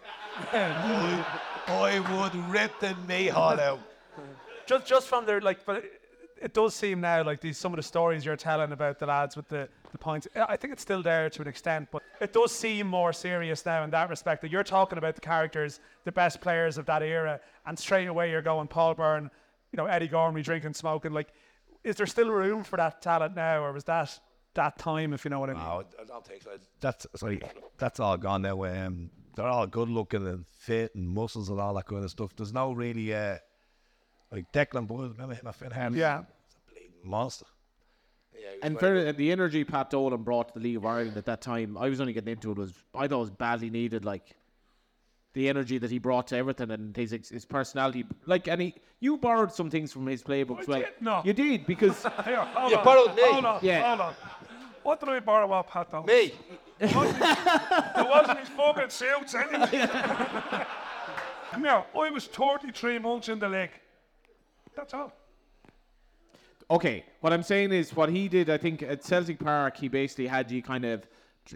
I, 0.53 1.25
I 1.67 1.99
would 1.99 2.35
rip 2.49 2.79
the 2.79 3.27
hole 3.29 3.59
out. 3.59 3.79
just 4.67 4.85
just 4.85 5.07
from 5.07 5.25
there, 5.25 5.41
like, 5.41 5.65
but 5.65 5.83
it, 6.39 6.53
does 6.53 6.75
seem 6.75 7.01
now 7.01 7.23
like 7.23 7.41
these 7.41 7.57
some 7.57 7.73
of 7.73 7.77
the 7.77 7.83
stories 7.83 8.25
you're 8.25 8.35
telling 8.35 8.71
about 8.71 8.99
the 8.99 9.07
lads 9.07 9.35
with 9.35 9.47
the 9.47 9.67
the 9.91 9.97
points. 9.97 10.27
I 10.35 10.45
I 10.49 10.57
think 10.57 10.73
it's 10.73 10.83
still 10.83 11.01
there 11.01 11.29
to 11.31 11.41
an 11.41 11.47
extent, 11.47 11.89
but 11.91 12.03
it 12.21 12.33
does 12.33 12.51
seem 12.51 12.87
more 12.87 13.13
serious 13.13 13.65
now 13.65 13.83
in 13.83 13.89
that 13.91 14.09
respect. 14.09 14.41
That 14.41 14.51
you're 14.51 14.63
talking 14.63 14.97
about 14.97 15.15
the 15.15 15.21
characters, 15.21 15.79
the 16.03 16.11
best 16.11 16.41
players 16.41 16.77
of 16.77 16.85
that 16.85 17.01
era, 17.01 17.39
and 17.65 17.77
straight 17.77 18.07
away 18.07 18.31
you're 18.31 18.41
going 18.41 18.67
Paul 18.67 18.93
Byrne, 18.93 19.29
you 19.71 19.77
know 19.77 19.85
Eddie 19.85 20.07
Gormley 20.07 20.41
drinking, 20.41 20.73
smoking. 20.73 21.11
Like, 21.11 21.29
is 21.83 21.95
there 21.95 22.07
still 22.07 22.29
room 22.29 22.63
for 22.63 22.77
that 22.77 23.01
talent 23.01 23.35
now, 23.35 23.63
or 23.63 23.73
was 23.73 23.83
that? 23.85 24.19
that 24.55 24.77
time, 24.77 25.13
if 25.13 25.23
you 25.25 25.29
know 25.29 25.39
what 25.39 25.49
I 25.49 25.53
mean. 25.53 25.63
No, 25.63 25.83
I 26.01 26.05
don't 26.05 26.25
think 26.25 26.41
so. 26.41 26.51
That's 26.79 27.05
sorry, 27.15 27.41
that's 27.77 27.99
all 27.99 28.17
gone 28.17 28.41
now. 28.41 28.63
Um, 28.63 29.11
they're 29.35 29.45
all 29.45 29.67
good 29.67 29.89
looking 29.89 30.25
and 30.25 30.47
fit 30.47 30.95
and 30.95 31.07
muscles 31.07 31.49
and 31.49 31.59
all 31.59 31.73
that 31.75 31.85
kind 31.85 32.03
of 32.03 32.09
stuff. 32.09 32.35
There's 32.35 32.53
no 32.53 32.71
really 32.71 33.13
uh, 33.13 33.37
like 34.31 34.51
Declan 34.51 34.87
Boyle. 34.87 35.09
Remember 35.09 35.35
him 35.35 35.47
at 35.47 35.55
Finn 35.55 35.71
Harps? 35.71 35.95
Yeah. 35.95 36.23
monster. 37.03 37.45
And 38.61 38.79
for 38.79 39.11
the 39.11 39.31
energy 39.31 39.63
Pat 39.63 39.89
Dolan 39.89 40.23
brought 40.23 40.49
to 40.53 40.53
the 40.59 40.63
League 40.63 40.77
of 40.77 40.85
Ireland 40.85 41.17
at 41.17 41.25
that 41.25 41.41
time, 41.41 41.77
I 41.77 41.89
was 41.89 41.99
only 42.01 42.13
getting 42.13 42.31
into 42.33 42.51
it 42.51 42.57
was 42.57 42.73
I 42.93 43.07
thought 43.07 43.17
it 43.17 43.19
was 43.19 43.31
badly 43.31 43.69
needed. 43.69 44.05
Like 44.05 44.35
the 45.33 45.49
energy 45.49 45.77
that 45.77 45.91
he 45.91 45.99
brought 45.99 46.27
to 46.27 46.37
everything 46.37 46.71
and 46.71 46.95
his 46.95 47.11
his 47.11 47.45
personality. 47.45 48.05
Like 48.25 48.47
and 48.47 48.61
he, 48.61 48.75
you 48.99 49.17
borrowed 49.17 49.51
some 49.51 49.69
things 49.69 49.91
from 49.91 50.05
his 50.07 50.23
playbook. 50.23 50.61
as 50.61 50.67
well. 50.67 50.83
No. 51.01 51.21
you 51.25 51.33
did 51.33 51.65
because 51.67 52.01
Here, 52.25 52.37
hold 52.43 52.71
You 52.71 52.77
on. 52.77 52.83
borrowed 52.85 53.15
me. 53.15 53.23
Hold 53.25 53.45
on, 53.45 53.59
Yeah. 53.61 53.87
hold 53.87 54.01
on. 54.01 54.13
What 54.83 54.99
did 54.99 55.09
I 55.09 55.19
borrow 55.19 55.51
off 55.51 55.67
Pat 55.67 55.89
Dolan? 55.91 56.05
Me. 56.05 56.31
It 56.79 56.93
wasn't 56.95 57.17
his, 57.17 57.37
it 57.97 58.07
wasn't 58.09 58.39
his 58.39 58.49
fucking 58.49 58.89
suits 58.89 59.33
anyway. 59.35 59.87
Come 61.51 61.63
here, 61.63 61.83
I 61.97 62.09
was 62.11 62.27
33 62.27 62.99
months 62.99 63.29
in 63.29 63.39
the 63.39 63.47
league. 63.49 63.71
That's 64.75 64.93
all. 64.93 65.11
Okay, 66.69 67.05
what 67.21 67.31
I'm 67.31 67.43
saying 67.43 67.71
is 67.71 67.95
what 67.95 68.09
he 68.09 68.27
did. 68.27 68.49
I 68.49 68.57
think 68.57 68.81
at 68.81 69.03
Celtic 69.03 69.39
Park, 69.39 69.77
he 69.77 69.87
basically 69.87 70.27
had 70.27 70.49
you 70.49 70.63
kind 70.63 70.85
of 70.85 71.07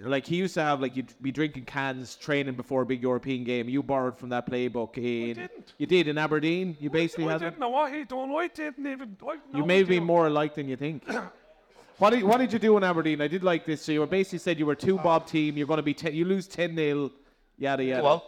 like 0.03 0.25
he 0.25 0.35
used 0.35 0.53
to 0.53 0.61
have 0.61 0.81
like 0.81 0.95
you'd 0.95 1.13
be 1.21 1.31
drinking 1.31 1.65
cans 1.65 2.15
training 2.15 2.53
before 2.53 2.83
a 2.83 2.85
big 2.85 3.01
European 3.01 3.43
game. 3.43 3.67
You 3.67 3.81
borrowed 3.81 4.17
from 4.17 4.29
that 4.29 4.45
playbook 4.45 4.97
in 4.97 5.35
didn't. 5.35 5.73
you 5.77 5.87
did 5.87 6.07
in 6.07 6.17
Aberdeen. 6.17 6.77
You 6.79 6.89
basically 6.89 7.25
I 7.25 7.33
had 7.33 7.41
didn't 7.41 7.59
know 7.59 7.69
what 7.69 7.91
he 7.93 8.03
done. 8.03 8.31
I 8.31 8.47
didn't 8.47 8.85
even. 8.85 9.17
I 9.27 9.37
You 9.57 9.65
may 9.65 9.83
be 9.83 9.99
more 9.99 10.27
alike 10.27 10.53
than 10.53 10.69
you 10.69 10.75
think. 10.75 11.03
what 11.97 12.11
did 12.11 12.23
what 12.23 12.37
did 12.37 12.53
you 12.53 12.59
do 12.59 12.77
in 12.77 12.83
Aberdeen? 12.83 13.19
I 13.21 13.27
did 13.27 13.43
like 13.43 13.65
this. 13.65 13.81
So 13.81 13.91
you 13.91 14.01
were 14.01 14.07
basically 14.07 14.39
said 14.39 14.59
you 14.59 14.67
were 14.67 14.75
two 14.75 14.97
bob 14.97 15.25
team. 15.25 15.57
You're 15.57 15.67
going 15.67 15.77
to 15.77 15.83
be 15.83 15.95
ten, 15.95 16.13
you 16.13 16.25
lose 16.25 16.47
ten 16.47 16.75
0 16.75 17.11
yada 17.57 17.83
yada. 17.83 18.21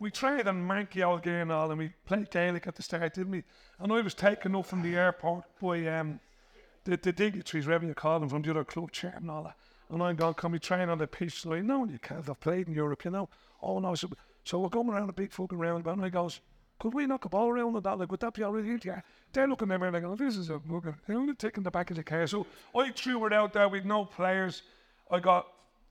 We 0.00 0.10
tried 0.10 0.48
in 0.48 0.66
Manky 0.66 1.06
all 1.06 1.18
game 1.18 1.42
and 1.42 1.52
all, 1.52 1.70
and 1.70 1.78
we 1.78 1.92
played 2.06 2.30
Gaelic 2.30 2.66
at 2.66 2.74
the 2.74 2.82
start, 2.82 3.12
didn't 3.12 3.32
we? 3.32 3.44
And 3.78 3.92
I 3.92 4.00
was 4.00 4.14
taken 4.14 4.56
up 4.56 4.64
from 4.64 4.80
the 4.80 4.96
airport 4.96 5.44
by 5.60 5.86
um, 5.88 6.18
the, 6.84 6.96
the 6.96 7.12
dignitaries, 7.12 7.66
whatever 7.66 7.84
you 7.84 7.92
call 7.92 8.18
them, 8.18 8.30
from 8.30 8.40
the 8.40 8.50
other 8.50 8.64
club 8.64 8.92
chair 8.92 9.12
and 9.14 9.30
all 9.30 9.42
that. 9.42 9.56
And 9.90 10.02
I'm 10.02 10.16
going, 10.16 10.32
can 10.34 10.52
we 10.52 10.58
train 10.58 10.88
on 10.88 10.96
the 10.96 11.06
pitch? 11.06 11.42
So 11.42 11.52
know 11.60 11.84
you 11.84 11.98
can't. 11.98 12.26
I've 12.26 12.40
played 12.40 12.68
in 12.68 12.74
Europe, 12.74 13.04
you 13.04 13.10
know. 13.10 13.28
Oh, 13.62 13.78
no. 13.78 13.94
So, 13.94 14.08
so 14.42 14.60
we're 14.60 14.70
going 14.70 14.88
around 14.88 15.10
a 15.10 15.12
big 15.12 15.32
fucking 15.32 15.58
roundabout, 15.58 15.98
and 15.98 16.04
I 16.06 16.08
goes, 16.08 16.40
could 16.78 16.94
we 16.94 17.06
knock 17.06 17.26
a 17.26 17.28
ball 17.28 17.50
around 17.50 17.74
with 17.74 17.84
that? 17.84 17.98
Like, 17.98 18.10
would 18.10 18.20
that 18.20 18.32
be 18.32 18.42
all 18.42 18.54
right? 18.54 18.82
Yeah. 18.82 19.02
They're 19.34 19.46
looking 19.46 19.70
at 19.70 19.80
me 19.82 19.88
and 19.88 20.00
go, 20.00 20.16
this 20.16 20.34
is 20.34 20.48
a 20.48 20.58
fucking, 20.60 20.94
they're 21.06 21.18
only 21.18 21.34
taking 21.34 21.62
the 21.62 21.70
back 21.70 21.90
of 21.90 21.98
the 21.98 22.02
car. 22.02 22.26
So 22.26 22.46
I 22.74 22.90
threw 22.90 23.26
it 23.26 23.34
out 23.34 23.52
there 23.52 23.68
with 23.68 23.84
no 23.84 24.06
players. 24.06 24.62
I 25.10 25.20
got 25.20 25.46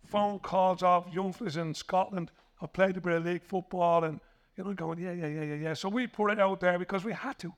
phone 0.07 0.39
calls 0.39 0.81
off 0.81 1.05
young 1.13 1.35
in 1.55 1.75
Scotland. 1.75 2.31
I 2.61 2.67
played 2.67 2.97
a 2.97 3.01
bit 3.01 3.13
of 3.13 3.25
league 3.25 3.43
football 3.43 4.03
and, 4.03 4.19
you 4.57 4.63
know, 4.63 4.73
going, 4.73 4.99
yeah, 4.99 5.13
yeah, 5.13 5.27
yeah, 5.27 5.43
yeah, 5.43 5.55
yeah. 5.55 5.73
So 5.73 5.89
we 5.89 6.07
put 6.07 6.31
it 6.31 6.39
out 6.39 6.59
there 6.59 6.77
because 6.77 7.03
we 7.03 7.13
had 7.13 7.37
to. 7.39 7.53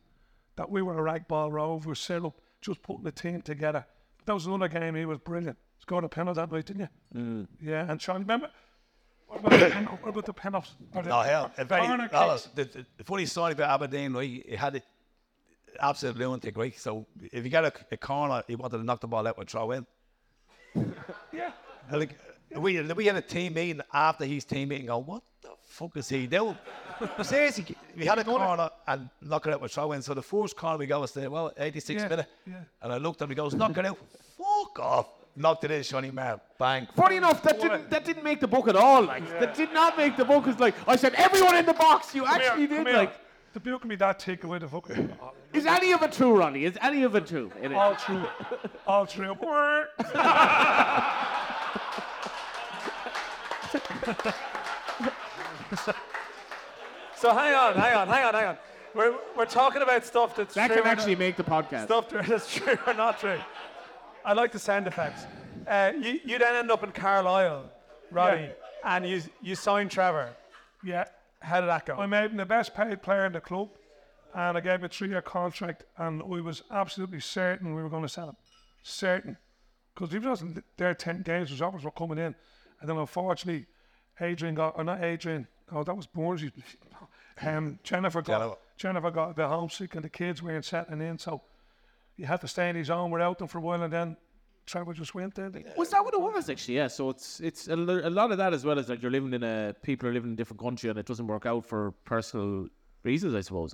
That 0.58 0.70
we 0.70 0.82
were 0.82 0.98
a 0.98 1.02
rag 1.02 1.28
ball 1.28 1.52
rover 1.52 1.96
set 1.96 2.24
up, 2.26 2.40
just 2.62 2.82
putting 2.84 3.04
the 3.04 3.12
team 3.12 3.42
together. 3.42 3.86
That 4.26 4.34
was 4.34 4.46
another 4.46 4.68
game. 4.68 4.96
He 4.96 5.06
was 5.06 5.18
brilliant. 5.18 5.58
Scored 5.80 6.04
a 6.04 6.10
penalty 6.10 6.40
that 6.42 6.52
night, 6.52 6.66
didn't 6.66 6.82
you? 6.82 7.20
Mm. 7.20 7.48
Yeah, 7.62 7.90
and 7.90 8.00
Sean, 8.02 8.20
remember? 8.22 8.50
What 9.28 9.40
about 9.40 9.52
the, 9.60 9.70
pen, 9.70 9.86
what 9.86 10.10
about 10.10 10.26
the 10.26 10.34
penalties? 10.34 10.74
The- 10.94 11.02
No, 11.04 11.22
hell. 11.22 11.52
the 11.56 11.62
If 11.64 11.72
any, 11.72 11.88
corner 11.88 12.10
no, 12.12 12.30
kicks? 12.30 12.50
the, 12.54 12.66
the, 12.66 12.86
the 12.98 13.04
funny 13.04 13.26
story 13.26 13.54
about 13.54 13.70
Aberdeen, 13.72 14.14
right? 14.14 14.44
He 14.48 14.56
had 14.56 14.76
it 14.76 14.84
absolute 15.80 16.18
lunatic, 16.18 16.56
right? 16.58 16.78
So 16.78 17.08
if 17.32 17.44
you 17.46 17.50
get 17.50 17.64
a, 17.64 17.72
a 17.92 17.98
corner, 17.98 18.44
he 18.48 18.56
wanted 18.56 18.78
to 18.80 18.84
knock 18.84 19.00
the 19.00 19.08
ball 19.08 19.26
out 19.26 19.38
with 19.38 19.50
throw 19.50 19.72
in. 19.72 19.88
Yeah. 21.34 21.52
And 21.90 22.00
Like, 22.00 22.18
we, 22.58 22.82
we 22.82 23.06
had 23.06 23.16
a 23.16 23.22
team 23.22 23.54
meeting 23.54 23.82
after 23.94 24.26
his 24.26 24.44
team 24.46 24.70
meeting 24.70 24.88
going, 24.88 25.06
what 25.06 25.24
the 25.42 25.50
fuck 25.64 25.96
is 25.98 26.10
he 26.10 26.28
doing? 26.28 26.58
Seriously, 27.22 27.76
we 27.98 28.06
had 28.06 28.20
a 28.20 28.24
corner 28.24 28.70
and 28.88 29.10
knock 29.22 29.48
it 29.48 29.54
out 29.54 29.62
with 29.62 29.72
throw 29.72 29.92
in. 29.94 30.02
So 30.02 30.14
the 30.14 30.22
first 30.22 30.56
corner 30.56 30.78
we 30.78 30.86
go 30.86 31.00
was 31.02 31.12
the, 31.14 31.30
well, 31.30 31.52
86 31.58 32.02
Yeah, 32.02 32.08
minute. 32.08 32.28
yeah. 32.46 32.56
And 32.82 32.94
I 32.94 32.98
looked 32.98 33.22
at 33.22 33.26
him, 33.26 33.30
he 33.30 33.36
goes, 33.36 33.54
knock 33.56 33.78
it 33.78 33.86
out. 33.86 33.98
Fuck 34.38 34.80
off. 34.80 35.08
Knocked 35.36 35.64
it 35.64 35.72
in, 35.72 35.82
Shawnee 35.82 36.12
man. 36.12 36.42
Bang. 36.60 36.88
Funny 36.94 37.16
enough, 37.16 37.42
that 37.44 37.58
didn't 37.62 37.90
that 37.90 38.04
didn't 38.04 38.24
make 38.24 38.42
the 38.42 38.48
book 38.50 38.68
at 38.68 38.76
all. 38.76 39.04
Like 39.04 39.26
that 39.40 39.56
did 39.56 39.72
not 39.72 39.96
make 39.98 40.18
the 40.18 40.26
book. 40.26 40.46
It's 40.46 40.60
like 40.60 40.76
I 40.86 40.98
said, 40.98 41.14
everyone 41.14 41.56
in 41.56 41.66
the 41.66 41.74
box. 41.74 42.14
You 42.14 42.24
Come 42.26 42.36
actually 42.36 42.68
come 42.68 42.78
did. 42.84 42.88
here. 42.88 42.98
Like, 42.98 43.14
The 43.54 43.62
book 43.62 43.80
can 43.80 43.90
be 43.90 43.96
that 43.96 44.20
take 44.20 44.44
away 44.44 44.60
the 44.60 44.68
fucking. 44.68 45.10
is 45.54 45.66
any 45.66 45.94
of 45.94 46.02
it 46.04 46.12
true, 46.12 46.36
Ronnie? 46.38 46.66
Is 46.66 46.78
any 46.82 47.04
of 47.04 47.16
it 47.16 47.28
true? 47.28 47.50
In 47.62 47.72
it? 47.72 47.76
All 47.76 47.96
true. 47.96 48.24
All 48.86 49.06
true. 49.06 49.34
so 57.16 57.34
hang 57.34 57.54
on, 57.54 57.76
hang 57.76 57.96
on, 57.96 58.08
hang 58.08 58.26
on, 58.26 58.34
hang 58.34 58.46
on. 58.48 58.58
We're, 58.94 59.16
we're 59.38 59.46
talking 59.46 59.82
about 59.82 60.06
stuff 60.06 60.36
that's 60.36 60.54
that 60.56 60.68
true 60.68 60.78
can 60.82 60.88
actually 60.88 61.14
not- 61.14 61.20
make 61.20 61.38
the 61.38 61.44
podcast. 61.44 61.86
stuff 61.86 62.10
that's 62.10 62.54
true 62.54 62.78
or 62.88 62.94
not 62.94 63.20
true. 63.20 63.40
I 64.26 64.34
like 64.34 64.52
the 64.52 64.60
sound 64.60 64.88
effects. 64.88 65.26
Uh, 65.68 65.94
you, 66.00 66.20
you 66.26 66.38
then 66.40 66.56
end 66.56 66.72
up 66.72 66.84
in 66.84 66.92
Carlisle, 66.92 67.70
Roddy, 68.12 68.50
and 68.84 69.08
you 69.08 69.22
you 69.42 69.56
signed 69.56 69.92
Trevor. 69.92 70.30
Yeah. 70.84 71.06
How 71.40 71.62
did 71.62 71.68
that 71.68 71.86
go? 71.86 71.96
I 71.96 72.06
made 72.06 72.32
him 72.32 72.38
the 72.38 72.46
best 72.46 72.76
paid 72.76 73.02
player 73.02 73.26
in 73.26 73.34
the 73.34 73.42
club, 73.42 73.70
and 74.36 74.58
I 74.58 74.62
gave 74.62 74.80
him 74.80 74.86
a 74.86 74.90
three-year 74.90 75.22
contract, 75.24 75.86
and 75.98 76.22
we 76.24 76.42
was 76.42 76.64
absolutely 76.70 77.20
certain 77.20 77.74
we 77.74 77.82
were 77.82 77.90
going 77.90 78.04
to 78.04 78.10
sell 78.10 78.30
him. 78.30 78.36
Certain. 78.84 79.38
Because 79.94 80.12
he 80.12 80.20
wasn't 80.20 80.64
there 80.78 80.94
10 80.94 81.24
games, 81.24 81.50
his 81.50 81.62
offers 81.62 81.84
were 81.84 81.92
coming 81.92 82.18
in. 82.18 82.36
And 82.80 82.90
then 82.90 82.98
unfortunately, 82.98 83.66
Adrian 84.20 84.56
got, 84.56 84.78
or 84.78 84.84
not 84.84 85.04
Adrian, 85.04 85.48
oh, 85.72 85.84
that 85.84 85.96
was 85.96 86.06
Borges. 86.08 86.52
Um, 87.42 87.80
Jennifer 87.84 88.22
got, 88.22 88.40
Jennifer. 88.40 88.58
Jennifer 88.78 89.12
got 89.12 89.36
the 89.36 89.48
homesick 89.48 89.96
and 89.96 90.04
the 90.04 90.10
kids 90.10 90.44
weren't 90.44 90.66
settling 90.66 91.02
in, 91.02 91.18
so 91.18 91.42
he 92.16 92.24
had 92.24 92.42
to 92.42 92.48
stay 92.48 92.70
in 92.70 92.76
his 92.76 92.90
own 92.90 93.10
without 93.10 93.40
them 93.40 93.48
for 93.48 93.58
a 93.58 93.62
while, 93.62 93.82
and 93.82 93.92
then 93.92 94.18
Trevor 94.68 94.94
just 94.94 95.16
went 95.16 95.34
there. 95.34 95.50
Was 95.76 95.90
that 95.90 96.04
what 96.04 96.14
it 96.14 96.22
was 96.22 96.50
actually? 96.50 96.76
Yeah. 96.76 96.88
So 96.88 97.10
it's 97.10 97.40
it's 97.40 97.68
a, 97.68 97.74
a 97.74 98.10
lot 98.12 98.32
of 98.32 98.38
that 98.38 98.54
as 98.54 98.64
well 98.64 98.78
as 98.78 98.90
like 98.90 99.02
you're 99.02 99.10
living 99.12 99.34
in 99.34 99.44
a 99.44 99.74
people 99.82 100.08
are 100.08 100.14
living 100.14 100.30
in 100.30 100.34
a 100.34 100.38
different 100.38 100.60
country 100.62 100.90
and 100.90 101.00
it 101.00 101.06
doesn't 101.08 101.26
work 101.26 101.46
out 101.48 101.66
for 101.66 101.92
personal 102.06 102.68
reasons, 103.04 103.34
I 103.34 103.42
suppose. 103.42 103.74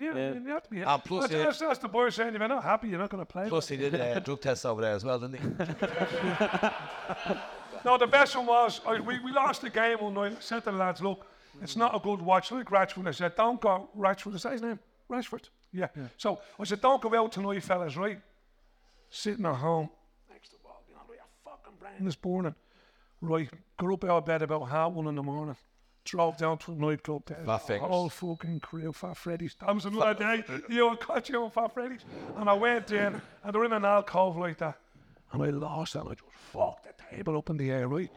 Yeah, 0.00 0.14
Yeah. 0.14 0.32
you 0.34 0.48
have 0.48 0.62
to 0.64 0.70
be. 0.70 0.80
And 0.82 1.04
plus 1.04 1.22
that's, 1.22 1.32
he- 1.34 1.38
that's, 1.38 1.58
that's 1.60 1.78
the 1.78 1.88
boy 1.88 2.10
saying, 2.10 2.34
if 2.34 2.40
you're 2.40 2.48
not 2.48 2.62
happy, 2.62 2.88
you're 2.88 2.98
not 2.98 3.10
going 3.10 3.22
to 3.24 3.32
play. 3.32 3.48
Plus, 3.48 3.68
he 3.68 3.76
did 3.76 3.94
a 3.94 4.20
drug 4.20 4.40
test 4.40 4.66
over 4.66 4.82
there 4.82 4.92
as 4.94 5.04
well, 5.04 5.18
didn't 5.18 5.38
he? 5.40 5.48
No, 7.84 7.98
the 7.98 8.06
best 8.06 8.36
one 8.36 8.46
was 8.46 8.80
I, 8.86 9.00
we, 9.00 9.18
we 9.20 9.32
lost 9.32 9.62
the 9.62 9.70
game 9.70 9.98
one 9.98 10.14
night. 10.14 10.32
I 10.32 10.40
said 10.40 10.64
to 10.64 10.70
the 10.70 10.76
lads, 10.76 11.00
look, 11.00 11.26
it's 11.62 11.76
not 11.76 11.94
a 11.94 11.98
good 11.98 12.20
watch. 12.20 12.50
Like 12.52 12.66
Rashford, 12.66 13.06
I 13.06 13.12
said, 13.12 13.34
don't 13.36 13.60
go. 13.60 13.88
Rashford, 13.96 14.34
is 14.34 14.42
that 14.42 14.52
his 14.52 14.62
name? 14.62 14.78
Rashford. 15.10 15.48
Yeah. 15.72 15.88
So 16.16 16.40
I 16.58 16.64
said, 16.64 16.80
don't 16.80 17.00
go 17.00 17.14
out 17.14 17.32
tonight, 17.32 17.62
fellas, 17.62 17.96
right? 17.96 18.20
Sitting 19.10 19.46
at 19.46 19.54
home 19.54 19.90
next 20.30 20.50
to 20.50 20.56
the 20.56 20.62
wall, 20.64 20.82
you 20.88 20.94
know, 20.94 21.00
your 21.08 21.22
fucking 21.44 21.74
brain 21.80 22.06
is 22.06 22.16
burning. 22.16 22.54
Right, 23.20 23.50
got 23.76 23.92
up 23.92 24.04
out 24.04 24.10
of 24.10 24.26
bed 24.26 24.42
about 24.42 24.68
half 24.68 24.92
one 24.92 25.08
in 25.08 25.16
the 25.16 25.22
morning. 25.22 25.56
Drove 26.04 26.36
down 26.36 26.56
to 26.58 26.72
a 26.72 26.74
nightclub 26.74 27.22
there. 27.26 27.42
Fat 27.44 27.66
Fingers. 27.66 27.88
Whole 27.88 28.08
fucking 28.08 28.60
crew, 28.60 28.92
Fat 28.92 29.16
Freddy's. 29.16 29.56
That 29.60 29.74
was 29.74 29.84
another 29.84 30.22
eh? 30.24 30.36
day. 30.36 30.44
You 30.70 30.96
caught 31.00 31.28
you 31.28 31.42
on 31.42 31.50
Fat 31.50 31.74
Freddy's. 31.74 32.04
And 32.36 32.48
I 32.48 32.52
went 32.54 32.90
in, 32.92 33.20
and 33.42 33.52
they're 33.52 33.64
in 33.64 33.72
an 33.72 33.84
alcove 33.84 34.36
like 34.36 34.56
that. 34.58 34.78
And 35.32 35.42
I 35.42 35.50
lost. 35.50 35.94
And 35.94 36.08
I 36.08 36.12
just 36.12 36.22
fucked 36.52 36.84
the 36.84 37.16
table 37.16 37.36
up 37.36 37.50
in 37.50 37.56
the 37.56 37.70
air, 37.70 37.88
right? 37.88 38.10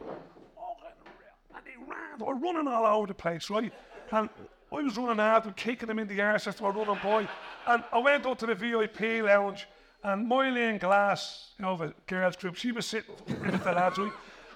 And 1.54 1.64
they 1.64 1.76
ran. 1.86 2.18
They 2.18 2.24
were 2.24 2.34
running 2.34 2.68
all 2.68 2.86
over 2.86 3.06
the 3.06 3.14
place, 3.14 3.50
right? 3.50 3.72
And 4.10 4.28
I 4.70 4.82
was 4.82 4.96
running 4.96 5.20
after 5.20 5.48
them, 5.48 5.54
kicking 5.54 5.88
them 5.88 5.98
in 5.98 6.08
the 6.08 6.20
arse 6.20 6.46
as 6.46 6.56
they 6.56 6.64
were 6.64 6.72
running 6.72 6.98
by. 7.02 7.28
And 7.66 7.84
I 7.92 7.98
went 7.98 8.24
up 8.26 8.38
to 8.38 8.46
the 8.46 8.54
VIP 8.54 9.22
lounge, 9.24 9.68
and 10.02 10.26
Moyleen 10.26 10.80
Glass, 10.80 11.50
you 11.58 11.64
know, 11.64 11.76
the 11.76 11.94
girls 12.06 12.36
group, 12.36 12.56
she 12.56 12.72
was 12.72 12.86
sitting 12.86 13.14
with 13.26 13.64
the 13.64 13.72
lads, 13.72 13.98
right? 13.98 14.12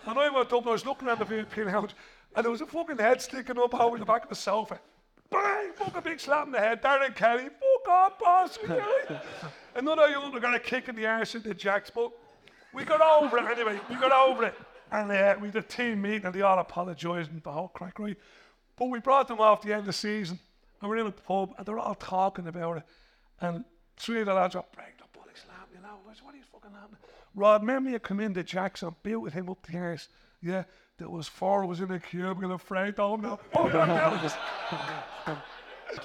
And 0.06 0.18
I 0.18 0.30
went 0.30 0.52
up 0.52 0.60
and 0.60 0.68
I 0.68 0.72
was 0.72 0.86
looking 0.86 1.08
at 1.08 1.18
the 1.18 1.24
VIP 1.24 1.58
lounge, 1.58 1.94
and 2.34 2.44
there 2.44 2.50
was 2.50 2.60
a 2.60 2.66
fucking 2.66 2.98
head 2.98 3.20
sticking 3.20 3.58
up 3.58 3.74
over 3.74 3.98
the 3.98 4.04
back 4.04 4.24
of 4.24 4.28
the 4.28 4.34
sofa. 4.34 4.80
Bang! 5.30 5.72
Fucking 5.74 6.02
big 6.02 6.20
slap 6.20 6.46
in 6.46 6.52
the 6.52 6.58
head. 6.58 6.82
Darren 6.82 7.14
Kelly, 7.14 7.44
fuck 7.44 7.88
off, 7.88 8.18
boss. 8.18 8.58
Another 9.74 10.08
young 10.08 10.58
kick 10.60 10.88
in 10.88 10.96
the 10.96 11.06
arse 11.06 11.34
into 11.34 11.52
Jacks, 11.52 11.90
but 11.90 12.12
we 12.76 12.84
got 12.84 13.00
over 13.00 13.38
it 13.38 13.46
anyway. 13.50 13.80
We 13.88 13.96
got 13.96 14.12
over 14.12 14.44
it. 14.44 14.54
And 14.92 15.10
uh, 15.10 15.34
we 15.40 15.48
did 15.48 15.64
a 15.64 15.66
team 15.66 16.02
meeting 16.02 16.26
and 16.26 16.34
they 16.34 16.42
all 16.42 16.58
apologised 16.58 17.32
and 17.32 17.42
the 17.42 17.50
whole 17.50 17.68
crack, 17.68 17.98
right? 17.98 18.16
But 18.76 18.90
we 18.90 19.00
brought 19.00 19.26
them 19.28 19.40
off 19.40 19.62
the 19.62 19.72
end 19.72 19.80
of 19.80 19.86
the 19.86 19.92
season 19.92 20.38
and 20.80 20.90
we're 20.90 20.98
in 20.98 21.06
a 21.06 21.10
pub 21.10 21.54
and 21.56 21.66
they're 21.66 21.78
all 21.78 21.94
talking 21.94 22.46
about 22.46 22.76
it. 22.76 22.82
And 23.40 23.64
three 23.96 24.20
of 24.20 24.26
the 24.26 24.34
lads 24.34 24.54
are 24.54 24.64
break 24.74 24.98
the 24.98 25.04
bully 25.12 25.32
slam, 25.34 25.56
you 25.74 25.80
know. 25.80 25.96
What 26.04 26.34
are 26.34 26.36
you 26.36 26.44
fucking 26.52 26.70
happening? 26.70 27.00
Rod, 27.34 27.62
remember 27.62 27.90
you 27.90 27.98
come 27.98 28.20
into 28.20 28.44
Jackson, 28.44 28.94
built 29.02 29.22
with 29.22 29.32
him 29.32 29.48
up 29.48 29.66
the 29.66 29.78
arse. 29.78 30.08
Yeah, 30.42 30.64
there 30.98 31.08
was 31.08 31.26
four 31.26 31.64
of 31.64 31.70
us 31.70 31.80
in 31.80 31.90
a 31.90 31.98
cubicle 31.98 32.52
afraid, 32.52 32.94
don't 32.94 33.22
know. 33.22 33.40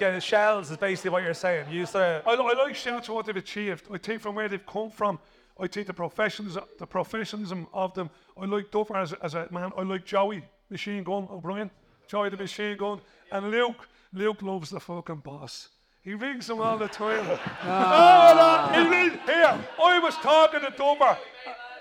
Yeah, 0.00 0.18
Shels 0.20 0.70
is 0.70 0.76
basically 0.76 1.10
what 1.10 1.22
you're 1.22 1.34
saying. 1.34 1.66
You 1.70 1.80
used 1.80 1.92
to. 1.92 2.22
I, 2.24 2.32
I 2.32 2.64
like 2.64 2.74
Shels 2.74 3.06
for 3.06 3.12
what 3.14 3.26
they've 3.26 3.36
achieved. 3.36 3.86
I 3.92 3.98
think 3.98 4.22
from 4.22 4.34
where 4.34 4.48
they've 4.48 4.64
come 4.66 4.90
from, 4.90 5.18
I 5.58 5.66
take 5.66 5.86
the 5.86 5.92
professionalism, 5.94 6.64
the 6.78 6.86
professionalism 6.86 7.66
of 7.72 7.94
them. 7.94 8.10
I 8.40 8.46
like 8.46 8.70
Duffer 8.70 8.96
as, 8.96 9.12
a- 9.12 9.24
as 9.24 9.34
a 9.34 9.48
man. 9.50 9.72
I 9.76 9.82
like 9.82 10.04
Joey 10.04 10.44
Machine 10.70 11.02
Gun 11.04 11.28
O'Brien, 11.30 11.70
Joey 12.08 12.30
the 12.30 12.36
Machine 12.36 12.76
Gun, 12.76 13.00
and 13.30 13.50
Luke. 13.50 13.88
Luke 14.14 14.42
loves 14.42 14.70
the 14.70 14.80
fucking 14.80 15.16
boss. 15.16 15.68
He 16.02 16.14
rings 16.14 16.50
him 16.50 16.60
all 16.60 16.76
the 16.76 16.88
time. 16.88 17.24
oh, 17.64 18.70
no, 18.74 18.82
he 18.82 18.88
rings, 18.90 19.18
here, 19.24 19.58
I 19.82 19.98
was 20.00 20.14
talking 20.16 20.60
to 20.60 20.70
Duffer. 20.76 21.16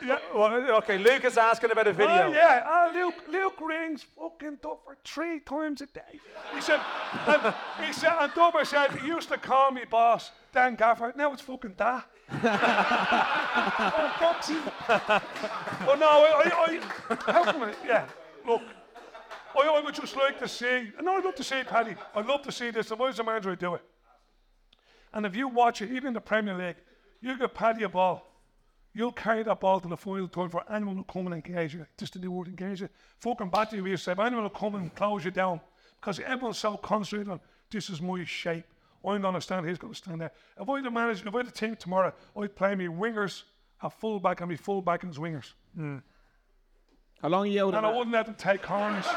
Yeah, 0.06 0.18
Well, 0.34 0.53
okay, 0.77 0.98
Luke 0.98 1.26
is 1.26 1.38
asking 1.38 1.72
about 1.72 1.88
a 1.88 1.93
video. 1.93 2.23
Oh, 2.27 2.31
yeah, 2.31 2.64
uh, 2.68 2.91
Luke, 2.93 3.15
Luke 3.30 3.60
rings 3.61 4.03
fucking 4.18 4.57
Duffer 4.61 4.98
three 5.03 5.39
times 5.41 5.81
a 5.81 5.85
day. 5.88 6.19
He 6.56 6.61
said, 6.61 6.80
and, 7.27 7.53
he 7.85 7.93
said, 7.93 8.14
and 8.19 8.31
Duffer 8.34 8.65
said, 8.65 8.91
he 8.99 9.07
used 9.07 9.30
to 9.30 9.38
call 9.38 9.72
me 9.72 9.81
boss, 9.89 10.31
Dan 10.53 10.76
Gaffer. 10.76 11.14
Now 11.15 11.34
it's 11.34 11.41
fucking 11.41 11.73
Da. 11.77 12.02
Oh. 12.34 14.12
But 15.86 15.99
no, 15.99 16.08
I, 16.08 16.52
I, 16.68 16.80
come 17.18 17.64
I, 17.64 17.74
yeah, 17.86 18.06
look, 18.48 18.62
I, 19.56 19.68
I 19.68 19.82
would 19.84 19.95
just 19.95 20.16
like 20.16 20.40
to 20.40 20.48
see, 20.48 20.91
and 20.98 21.10
I'd 21.10 21.24
love 21.24 21.36
to 21.36 21.44
see 21.44 21.64
Paddy. 21.64 21.95
I'd 22.16 22.26
love 22.26 22.41
to 22.44 22.52
see 22.52 22.72
this. 22.72 22.91
Was 22.91 23.20
a 23.20 23.24
manager, 23.24 23.52
I'd 23.52 23.60
do 23.60 23.76
it. 23.76 23.82
And 25.14 25.26
if 25.26 25.36
you 25.36 25.48
watch 25.48 25.82
it, 25.82 25.91
even 25.91 26.10
in 26.10 26.14
the 26.14 26.22
Premier 26.22 26.53
League, 26.53 26.78
you 27.22 27.38
get 27.38 27.53
Paddy 27.53 27.84
a 27.84 27.90
ball. 27.90 28.28
You'll 28.94 29.12
carry 29.12 29.44
that 29.44 29.60
ball 29.60 29.80
to 29.80 29.88
the 29.88 29.95
final 29.95 30.28
third 30.28 30.52
for 30.52 30.64
anyone 30.72 30.98
who 30.98 31.03
come 31.03 31.28
and 31.28 31.36
engage 31.36 31.74
you. 31.74 31.86
Just 31.98 32.14
the 32.14 32.20
new 32.20 32.32
word 32.32 32.48
engage 32.48 32.82
you. 32.82 32.90
Fucking 33.20 33.52
used 33.86 34.03
to 34.03 34.10
say, 34.10 34.12
if 34.12 34.20
anyone 34.20 34.44
will 34.44 34.49
come 34.49 34.76
and 34.76 34.94
close 34.94 35.24
you 35.24 35.32
down, 35.32 35.62
because 35.99 36.20
everyone's 36.20 36.58
so 36.58 36.76
concentrated 36.78 37.32
on 37.32 37.40
this 37.70 37.90
is 37.90 38.02
my 38.02 38.24
shape. 38.26 38.66
I'm 39.06 39.22
going 39.22 39.34
to 39.34 39.41
stand, 39.41 39.68
he's 39.68 39.78
going 39.78 39.94
to 39.94 39.98
stand 39.98 40.22
there. 40.22 40.32
If 40.60 40.69
I 40.69 40.82
the 40.82 40.91
manager, 40.91 41.28
if 41.28 41.34
I 41.36 41.41
the 41.44 41.52
team 41.52 41.76
tomorrow, 41.76 42.14
I'd 42.40 42.56
play 42.56 42.76
me 42.76 42.86
wingers, 42.88 43.44
a 43.82 43.90
full 43.90 44.19
back, 44.19 44.41
and 44.41 44.49
me 44.49 44.56
full 44.56 44.82
back 44.82 45.03
as 45.03 45.18
wingers. 45.18 45.53
How 47.22 47.30
long 47.30 47.44
are 47.44 47.48
you 47.48 47.61
out 47.65 47.76
And 47.76 47.78
of 47.78 47.84
I 47.86 47.91
that? 47.91 47.98
wouldn't 47.98 48.14
let 48.14 48.26
them 48.26 48.36
take 48.36 48.61
corners. 48.64 49.06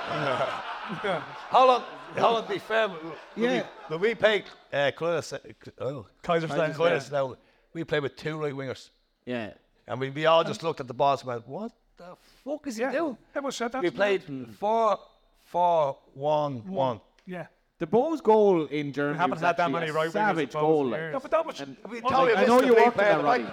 yeah. 1.05 1.23
How 1.51 1.67
long? 1.67 1.83
How 2.17 2.33
long? 2.35 2.43
To 2.45 2.49
be 2.49 2.59
fair, 2.59 2.89
Yeah. 3.37 3.51
yeah. 3.53 3.67
When 3.89 4.01
we 4.01 4.15
played 4.15 4.45
uh, 4.73 4.91
Kaiserslautern, 4.97 5.55
oh, 5.81 6.07
Kaiserslautern, 6.23 6.75
Kaiserslautern, 6.75 7.37
we 7.73 7.85
played 7.85 8.03
with 8.03 8.17
two 8.17 8.37
right 8.39 8.53
wingers, 8.53 8.91
Yeah. 9.25 9.53
and 9.87 9.99
we, 10.01 10.11
we 10.11 10.27
all 10.27 10.45
just 10.45 10.63
looked 10.63 10.81
at 10.81 10.87
the 10.87 10.95
boss 10.95 11.21
and 11.23 11.29
went, 11.29 11.49
"What 11.49 11.73
the 11.97 12.17
fuck 12.45 12.67
is 12.67 12.77
he 12.77 12.85
doing?" 12.85 13.17
Everyone 13.35 13.53
said 13.53 13.73
that. 13.73 13.83
We 13.83 13.89
to 13.89 13.95
me. 13.95 13.97
played 13.97 14.23
four, 14.59 14.99
four, 15.45 15.99
one, 16.13 16.67
one. 16.67 17.01
Yeah. 17.27 17.47
The 17.81 17.87
Bohs 17.87 18.23
goal 18.23 18.67
in 18.67 18.93
Germany 18.93 19.19
haven't 19.19 19.33
was 19.33 19.41
had 19.41 19.57
that 19.57 19.71
many 19.71 19.89
a 19.89 19.93
right 19.93 20.11
savage 20.11 20.55
in 20.55 20.61
goal. 20.61 20.87
Like. 20.87 21.01
years. 21.01 21.13
Yeah, 21.15 21.19
but 21.21 21.31
that 21.33 21.47
was. 21.47 21.63
We 21.91 22.01
well, 22.01 22.11
told 22.13 22.29
you 22.29 22.37
I 22.37 22.47
know 22.47 22.61
you 22.61 22.67
the 22.69 22.75
worked 22.75 22.97
replay 22.97 23.15
on 23.15 23.25
that, 23.25 23.39
the 23.41 23.45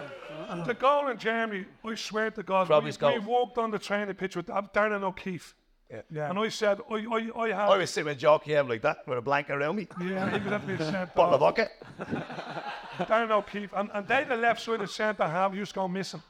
Roddy. 0.52 0.65
The 0.68 0.73
goal 0.73 1.07
in 1.07 1.18
Germany, 1.18 1.65
I 1.84 1.95
swear 1.95 2.30
to 2.31 2.43
God, 2.43 2.68
we, 2.69 2.73
Robbie's 2.76 2.99
we 2.99 3.19
goal. 3.19 3.19
walked 3.22 3.57
on 3.57 3.72
the 3.72 3.80
training 3.80 4.14
pitch 4.15 4.35
with 4.35 4.48
Darren 4.48 5.02
O'Keefe. 5.02 5.56
Yeah. 5.89 6.02
Yeah. 6.11 6.30
And 6.30 6.39
I 6.39 6.49
said, 6.49 6.80
I, 6.89 6.93
I, 6.95 7.41
I 7.41 7.48
had. 7.48 7.69
I 7.69 7.77
was 7.77 7.89
sitting 7.89 8.10
with 8.10 8.19
Jockey 8.19 8.56
Ev 8.56 8.69
like 8.69 8.81
that 8.84 8.98
with 9.07 9.18
a 9.18 9.22
blanket 9.22 9.53
around 9.53 9.76
me, 9.77 9.88
yeah, 10.02 10.38
he 10.38 10.43
was 10.43 10.53
at 10.53 10.68
me 10.68 10.77
centre. 10.77 11.11
bottle 11.15 11.35
of 11.35 11.39
vodka. 11.41 11.69
Darren 12.99 13.31
O'Keefe. 13.31 13.73
And, 13.76 13.89
and 13.93 14.07
they, 14.07 14.23
the 14.23 14.38
left 14.38 14.61
side 14.61 14.81
of 14.81 14.91
centre 14.91 15.27
half, 15.27 15.53
used 15.56 15.72
to 15.72 15.80
go 15.80 15.88
missing. 15.88 16.22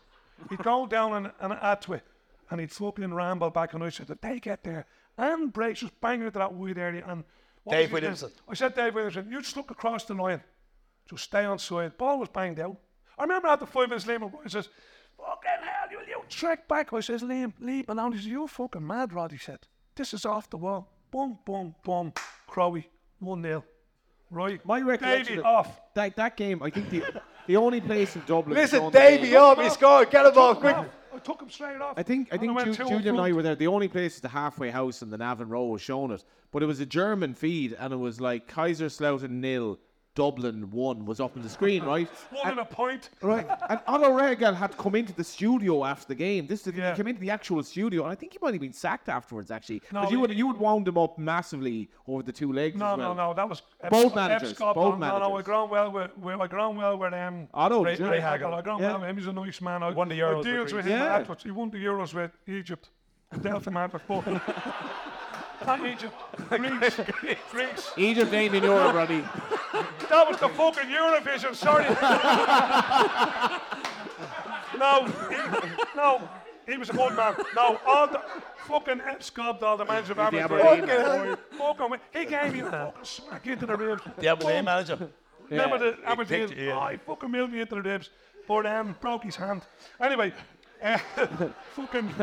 He'd 0.50 0.64
go 0.64 0.88
down 0.88 1.14
and, 1.14 1.32
and 1.40 1.54
add 1.62 1.82
to 1.82 1.94
it. 1.94 2.04
And 2.50 2.60
he'd 2.60 2.72
fucking 2.72 3.14
ramble 3.14 3.50
back. 3.50 3.74
And 3.74 3.84
I 3.84 3.90
said, 3.90 4.10
if 4.10 4.22
they 4.22 4.40
get 4.40 4.64
there, 4.64 4.86
and 5.18 5.54
breaks 5.54 5.82
just 5.82 6.00
banging 6.02 6.26
into 6.26 6.40
that 6.40 6.54
wide 6.54 6.78
area. 6.78 7.04
And 7.08 7.24
what 7.64 7.74
Dave 7.74 7.92
was 7.92 8.02
his 8.02 8.02
name? 8.02 8.02
Williamson. 8.02 8.32
I 8.50 8.54
said, 8.56 8.76
Dave 8.76 8.96
Williamson, 8.96 9.28
you 9.32 9.42
just 9.42 9.56
look 9.58 9.72
across 9.72 10.04
the 10.06 10.14
line. 10.14 10.42
Just 11.10 11.24
stay 11.26 11.46
on 11.46 11.60
side. 11.60 11.98
Ball 11.98 12.20
was 12.20 12.30
banged 12.30 12.60
out. 12.60 12.78
I 13.18 13.24
remember 13.24 13.48
after 13.50 13.66
five 13.66 13.90
minutes, 13.90 14.06
Liam 14.06 14.24
O'Brien 14.24 14.50
says, 14.50 14.70
fucking 15.18 15.50
hell, 15.62 15.92
you, 15.92 16.00
you 16.08 16.22
track 16.30 16.68
back. 16.68 16.94
I 16.94 17.00
says, 17.02 17.22
Liam, 17.22 17.54
leave 17.60 17.88
me 17.88 17.92
alone. 17.94 18.14
He 18.14 18.18
says, 18.20 18.28
you're 18.28 18.48
fucking 18.48 18.86
mad, 18.86 19.14
Rod. 19.14 19.32
He 19.32 19.38
said, 19.38 19.60
this 19.96 20.14
is 20.14 20.26
off 20.26 20.50
the 20.50 20.58
wall. 20.58 20.88
Boom, 21.12 21.38
boom, 21.46 21.76
boom. 21.84 22.14
Crowy, 22.50 22.86
1 23.20 23.44
0. 23.44 23.64
Right. 24.30 24.66
My 24.66 24.80
recollection 24.80 25.26
Davey 25.36 25.40
of- 25.40 25.46
off. 25.46 25.82
That, 25.94 26.16
that 26.16 26.38
game, 26.38 26.64
I 26.64 26.70
think 26.70 26.90
the 26.90 27.04
the 27.48 27.58
only 27.58 27.82
place 27.82 28.16
in 28.16 28.22
Dublin. 28.26 28.56
Listen, 28.56 28.80
shown 28.80 28.92
the 28.92 29.00
Davey 29.00 29.28
game- 29.30 29.42
up, 29.42 29.60
he 29.60 29.70
scored. 29.70 30.10
Get 30.10 30.26
him 30.26 30.34
ball 30.34 30.56
quick. 30.56 30.78
I 31.14 31.20
took 31.20 31.42
him 31.42 31.50
straight 31.50 31.82
off. 31.82 31.96
I 31.98 32.04
think 32.04 32.30
I 32.32 32.38
think 32.38 32.58
Ju- 32.60 32.74
two 32.74 32.84
Julian 32.86 33.08
and 33.16 33.20
I 33.22 33.32
were 33.34 33.42
there. 33.42 33.56
The 33.56 33.68
only 33.68 33.88
place 33.88 34.16
is 34.16 34.22
the 34.22 34.30
halfway 34.30 34.70
house 34.72 35.02
and 35.02 35.12
the 35.12 35.18
Navan 35.18 35.50
Row 35.50 35.66
was 35.66 35.82
showing 35.82 36.12
it, 36.12 36.24
but 36.52 36.64
it 36.64 36.66
was 36.66 36.80
a 36.80 36.86
German 36.86 37.34
feed, 37.34 37.74
and 37.74 37.94
it 37.94 37.98
was 37.98 38.22
like 38.22 38.48
Kaiserslautern 38.52 39.30
nil, 39.32 39.78
Dublin 40.14 40.70
one 40.72 41.06
was 41.06 41.22
up 41.22 41.38
on 41.38 41.42
the 41.42 41.48
screen, 41.48 41.84
right? 41.84 42.10
One 42.32 42.52
and 42.52 42.60
a 42.60 42.66
point. 42.66 43.10
Right, 43.22 43.48
and 43.70 43.80
Otto 43.88 44.10
Rehagel 44.10 44.54
had 44.54 44.76
come 44.78 44.96
into 44.96 45.14
the 45.14 45.24
studio 45.24 45.86
after 45.86 46.08
the 46.10 46.16
game. 46.16 46.48
This 46.48 46.68
is, 46.68 46.74
Yeah. 46.76 46.92
he 46.92 46.98
came 46.98 47.08
into 47.08 47.22
the 47.22 47.30
actual 47.30 47.64
studio, 47.64 48.04
and 48.04 48.12
I 48.12 48.16
think 48.16 48.34
he 48.34 48.40
might 48.42 48.54
have 48.54 48.60
been 48.62 48.74
sacked 48.74 49.08
afterwards. 49.08 49.52
Actually, 49.52 49.82
No, 49.92 50.02
'Cause 50.02 50.12
you 50.12 50.20
would 50.20 50.34
you 50.34 50.48
would 50.48 50.58
wound 50.58 50.86
him 50.88 50.98
up 50.98 51.18
massively 51.18 51.90
over 52.08 52.24
the 52.24 52.34
two 52.34 52.52
legs. 52.52 52.76
No, 52.78 52.94
as 52.94 52.98
well. 52.98 53.16
no, 53.16 53.28
no. 53.30 53.34
That 53.34 53.48
was 53.48 53.62
Both 53.90 54.08
Ep- 54.12 54.16
managers, 54.16 54.50
Ep 54.52 54.56
Scott. 54.58 54.76
both 54.76 55.00
no, 55.00 55.08
no, 55.08 55.08
no. 55.08 55.16
I 55.16 55.20
managers. 55.30 55.46
grown 55.46 55.70
well 55.70 55.92
with, 55.92 56.18
with 56.18 56.42
I 56.42 56.48
grown 56.48 56.76
well 56.76 56.98
with 56.98 57.14
um. 57.14 57.48
Otto, 57.54 57.84
Ray, 57.86 57.96
yeah. 57.98 58.04
Ray 58.06 58.10
Ray 58.12 58.20
Hagel. 58.20 58.32
Hagel. 58.50 58.54
I 58.56 58.62
grown 58.62 58.80
Yeah. 58.82 58.88
well 58.92 59.00
with 59.00 59.10
him. 59.12 59.18
He's 59.18 59.28
a 59.28 59.34
nice 59.34 59.62
man. 59.62 59.82
I 59.84 59.92
Won 59.92 60.10
the 60.10 60.20
Euros 60.20 60.38
with 60.40 60.46
deals 60.46 60.74
with 60.74 60.84
Greece. 60.84 60.94
him 60.96 61.00
Yeah. 61.02 61.16
afterwards. 61.16 61.44
He 61.44 61.52
won 61.52 61.70
the 61.70 61.78
Euros 61.78 62.14
with 62.14 62.32
Egypt. 62.48 62.90
Delta 63.42 63.72
man 63.72 63.90
before. 63.90 64.24
Not 65.66 65.86
Egypt. 65.86 66.16
Greece. 66.50 67.00
Greece. 67.52 67.92
Egypt 67.98 68.34
ain't 68.34 68.56
in 68.56 68.64
Europe, 68.64 68.96
Roddy. 68.96 69.22
That 70.10 70.28
was 70.28 70.38
the 70.40 70.50
fucking 70.50 70.90
Eurovision. 70.90 71.56
Sorry. 71.56 71.86
no, 74.78 75.06
he, 75.30 75.96
no. 75.96 76.30
He 76.68 76.78
was 76.78 76.90
a 76.90 76.94
good 76.94 77.16
man. 77.16 77.36
No, 77.56 77.80
all 77.86 78.08
the 78.08 78.22
fucking 78.68 79.02
Ep 79.02 79.24
Scott, 79.24 79.62
all 79.64 79.78
the 79.78 79.86
manager 79.86 80.14
of 80.14 80.32
The 80.32 80.40
Aberdeen. 80.40 80.90
Aberdeen. 80.90 81.38
Fucking, 81.58 82.00
he 82.14 82.26
gave 82.26 82.54
me 82.54 82.60
a 82.62 82.70
fucking 82.72 83.04
smack 83.04 83.48
into 83.48 83.66
the 83.66 83.76
ribs. 83.76 84.04
The 84.18 84.28
Aberdeen 84.28 84.66
manager. 84.66 85.10
Remember 85.50 85.78
the 85.78 85.96
He 85.98 86.04
Aberdeen? 86.06 86.48
picked 86.48 86.60
yeah. 86.60 86.80
Oh, 86.80 86.88
he 86.92 86.98
fucking 86.98 87.32
milled 87.32 87.52
me 87.52 87.62
into 87.62 87.76
the 87.76 87.82
ribs, 87.82 88.10
but 88.48 88.66
um, 88.66 88.96
broke 89.02 89.24
his 89.24 89.36
hand. 89.36 89.64
Anyway, 90.00 90.34
fucking, 91.76 92.14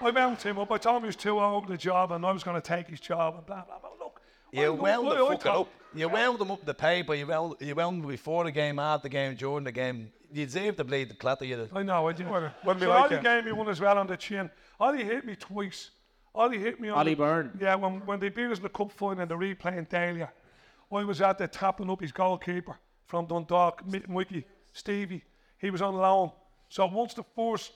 I 0.00 0.10
wound 0.10 0.40
him 0.42 0.58
up. 0.58 0.70
I 0.70 0.78
told 0.78 0.96
him 0.96 1.02
he 1.02 1.06
was 1.08 1.16
too 1.16 1.38
old 1.40 1.66
for 1.66 1.72
the 1.72 1.76
job, 1.78 2.12
and 2.12 2.24
I 2.24 2.32
was 2.32 2.42
going 2.42 2.60
to 2.60 2.66
take 2.66 2.88
his 2.88 3.00
job, 3.00 3.34
and 3.36 3.46
blah 3.46 3.64
blah 3.64 3.78
blah. 3.78 3.90
Look, 3.98 4.20
You 4.52 4.66
I- 4.66 4.68
wound 4.70 5.06
the 5.10 5.14
I 5.14 5.18
fucker 5.18 5.40
thought- 5.42 5.60
up. 5.62 5.68
You 5.94 6.08
wound 6.10 6.38
them 6.38 6.50
up 6.50 6.62
the 6.64 6.74
paper. 6.74 7.14
You 7.14 7.26
wound, 7.26 7.54
you 7.60 7.74
wound 7.74 8.02
them 8.02 8.08
before 8.10 8.44
the 8.44 8.52
game, 8.52 8.78
after 8.78 9.04
the 9.04 9.08
game, 9.08 9.34
during 9.34 9.64
the 9.64 9.72
game. 9.72 10.12
You 10.30 10.44
deserve 10.44 10.76
the 10.76 10.84
blade 10.84 11.08
to 11.08 11.14
clatter 11.14 11.46
you. 11.46 11.68
I 11.72 11.82
know. 11.82 12.08
I 12.08 12.12
did. 12.12 12.28
Wouldn't 12.28 12.52
be 12.80 12.80
so 12.80 12.88
like 12.90 13.12
Ollie 13.12 13.22
gave 13.22 13.44
me 13.46 13.52
one 13.52 13.68
as 13.70 13.80
well 13.80 13.96
on 13.96 14.06
the 14.06 14.16
chin. 14.16 14.50
Ollie 14.78 15.04
hit 15.04 15.24
me 15.24 15.36
twice. 15.36 15.90
Ollie 16.34 16.58
hit 16.58 16.78
me 16.80 16.90
on 16.90 16.98
Ollie 16.98 17.14
the, 17.14 17.18
Byrne. 17.18 17.58
Yeah, 17.58 17.76
when, 17.76 18.04
when 18.04 18.20
they 18.20 18.28
beat 18.28 18.50
us 18.50 18.58
in 18.58 18.64
the 18.64 18.68
cup 18.68 18.92
final 18.92 19.20
and 19.22 19.30
the 19.30 19.36
replay 19.36 19.78
in 19.78 19.86
Dahlia, 19.88 20.30
I 20.92 21.02
was 21.04 21.22
out 21.22 21.38
there 21.38 21.48
tapping 21.48 21.88
up 21.88 22.02
his 22.02 22.12
goalkeeper 22.12 22.76
from 23.06 23.24
Dundalk, 23.24 23.86
Mi- 23.86 24.02
Mickey, 24.06 24.44
Stevie. 24.74 25.24
He 25.56 25.70
was 25.70 25.80
on 25.80 25.94
loan. 25.94 26.30
So 26.68 26.84
once 26.86 27.14
the 27.14 27.24
first 27.34 27.72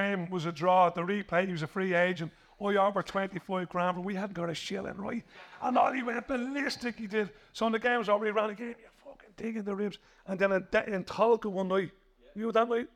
game 0.00 0.30
was 0.30 0.44
a 0.46 0.52
draw, 0.52 0.86
at 0.88 0.94
the 0.94 1.02
replay, 1.02 1.46
he 1.46 1.52
was 1.52 1.62
a 1.62 1.66
free 1.66 1.94
agent. 1.94 2.30
Oh, 2.60 2.68
I 2.70 2.76
offered 2.76 3.06
25 3.06 3.68
grand, 3.68 3.96
but 3.96 4.04
we 4.04 4.14
hadn't 4.14 4.34
got 4.34 4.50
a 4.50 4.54
shilling, 4.54 4.96
right? 4.96 5.24
And 5.62 5.78
Ollie 5.78 6.02
went 6.02 6.26
ballistic, 6.26 6.96
he 6.98 7.06
did. 7.06 7.30
So 7.52 7.64
when 7.66 7.72
the 7.72 7.78
game 7.78 7.98
was 7.98 8.08
over, 8.08 8.24
he 8.24 8.32
ran 8.32 8.50
again, 8.50 8.74
you 8.80 8.88
fucking 9.04 9.30
digging 9.36 9.62
the 9.62 9.74
ribs. 9.74 9.98
And 10.26 10.38
then 10.38 10.52
in, 10.52 10.66
in 10.94 11.04
Tolka 11.04 11.46
one 11.50 11.68
night, 11.68 11.90
you 12.34 12.42
know 12.46 12.52
that 12.52 12.68
night, 12.68 12.88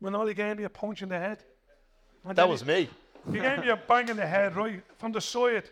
when 0.00 0.14
Ollie 0.14 0.34
gave 0.34 0.56
me 0.58 0.64
a 0.64 0.68
punch 0.68 1.02
in 1.02 1.08
the 1.08 1.18
head. 1.18 1.38
And 2.24 2.36
That 2.36 2.48
was 2.48 2.62
he- 2.62 2.66
me. 2.66 2.90
he 3.32 3.38
gave 3.38 3.60
me 3.60 3.68
a 3.68 3.76
bang 3.76 4.08
in 4.08 4.16
the 4.16 4.26
head, 4.26 4.56
right, 4.56 4.82
from 4.98 5.12
the 5.12 5.20
side. 5.20 5.70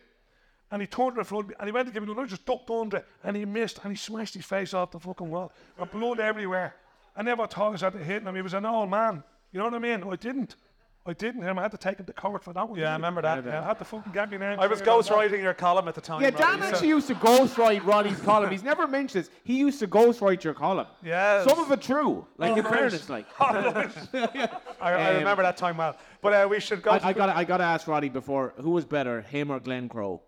And 0.70 0.80
he 0.80 0.86
turned 0.86 1.14
to 1.16 1.20
the 1.20 1.24
front, 1.24 1.50
and 1.58 1.66
he 1.68 1.72
went 1.72 1.86
to 1.88 1.92
give 1.92 2.02
me 2.04 2.10
another, 2.12 2.26
just 2.28 2.46
ducked 2.46 2.70
under 2.70 2.98
it, 2.98 3.06
and 3.22 3.36
he 3.36 3.44
missed, 3.44 3.80
and 3.84 3.92
he 3.92 3.96
smashed 3.96 4.34
his 4.34 4.44
face 4.44 4.72
off 4.74 4.90
the 4.92 4.98
fucking 5.00 5.30
wall. 5.30 5.52
And 5.78 5.90
blood 5.90 6.20
everywhere. 6.20 6.74
I 7.16 7.22
never 7.22 7.46
thought 7.46 7.66
I 7.66 7.70
was 7.70 7.82
at 7.82 7.92
the 7.92 7.98
hitting 7.98 8.26
him. 8.28 8.34
He 8.34 8.42
was 8.42 8.54
an 8.54 8.64
old 8.66 8.90
man. 8.90 9.22
You 9.52 9.58
know 9.58 9.66
what 9.66 9.74
I 9.74 9.78
mean? 9.78 10.02
I 10.02 10.16
didn't. 10.16 10.56
I 11.06 11.12
didn't 11.12 11.42
hit 11.42 11.50
him. 11.50 11.58
I 11.58 11.62
had 11.62 11.70
to 11.72 11.76
take 11.76 11.98
him 11.98 12.06
to 12.06 12.12
court 12.14 12.42
for 12.42 12.54
that 12.54 12.66
one. 12.66 12.78
Yeah, 12.78 12.90
I 12.90 12.92
remember 12.94 13.20
that. 13.20 13.44
Yeah, 13.44 13.60
I 13.60 13.64
had 13.66 13.78
to 13.78 13.84
fucking 13.84 14.10
get 14.12 14.30
me 14.30 14.38
name. 14.38 14.58
I 14.58 14.66
was 14.66 14.80
cleared 14.80 14.96
on 14.96 15.02
that. 15.02 15.10
ghostwriting 15.12 15.42
your 15.42 15.52
column 15.52 15.86
at 15.86 15.94
the 15.94 16.00
time. 16.00 16.22
Yeah, 16.22 16.28
Roddy, 16.30 16.38
Dan 16.38 16.60
so- 16.60 16.66
actually 16.68 16.88
used 16.88 17.06
to 17.08 17.14
ghostwrite 17.16 17.84
Roddy's 17.84 18.18
column. 18.20 18.50
He's 18.50 18.62
never 18.62 18.86
mentioned 18.86 19.24
this. 19.24 19.30
He 19.44 19.58
used 19.58 19.78
to 19.80 19.86
ghostwrite 19.86 20.42
your 20.44 20.54
column. 20.54 20.86
Yeah. 21.02 21.44
Some 21.44 21.58
of 21.58 21.70
it 21.70 21.82
true. 21.82 22.26
Like 22.38 22.52
Oh, 22.52 22.56
in 22.56 22.62
nice. 22.64 22.72
fairness, 22.72 23.10
like. 23.10 23.26
I, 23.38 24.50
I 24.80 25.10
Um, 25.10 25.16
remember 25.18 25.42
that 25.42 25.58
time 25.58 25.76
well. 25.76 25.96
But 26.22 26.32
uh, 26.32 26.48
we 26.48 26.58
should 26.60 26.82
go. 26.82 26.92
I, 26.92 27.08
I 27.08 27.12
got 27.12 27.28
I 27.28 27.44
got 27.44 27.58
to 27.58 27.64
ask 27.64 27.86
Roddy 27.86 28.08
before 28.08 28.54
who 28.56 28.70
was 28.70 28.86
better, 28.86 29.20
him 29.22 29.50
or 29.52 29.60
Glen 29.60 29.90
Crowe? 29.90 30.22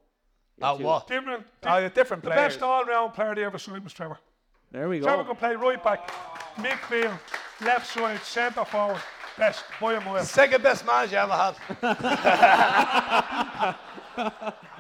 At 0.60 0.78
what? 0.80 1.06
Different. 1.06 1.44
Oh, 1.64 1.78
yeah, 1.78 1.88
different 1.88 2.22
the 2.22 2.30
players. 2.30 2.54
best 2.54 2.62
all-round 2.62 3.12
player 3.14 3.34
they 3.34 3.44
ever 3.44 3.58
signed 3.58 3.82
was 3.84 3.92
Trevor. 3.92 4.18
There 4.72 4.88
we 4.88 4.98
go. 5.00 5.06
Trevor 5.06 5.22
go. 5.22 5.28
could 5.30 5.38
play 5.38 5.54
right 5.54 5.82
back, 5.82 6.10
midfield, 6.56 7.18
left 7.62 7.86
side, 7.92 8.20
centre 8.22 8.64
forward. 8.64 9.00
Best. 9.38 9.64
Boy, 9.80 9.96
am 9.96 10.24
Second 10.24 10.62
best 10.62 10.86
manager 10.86 11.18
I 11.18 11.22
ever 11.22 11.54
had. 11.82 13.76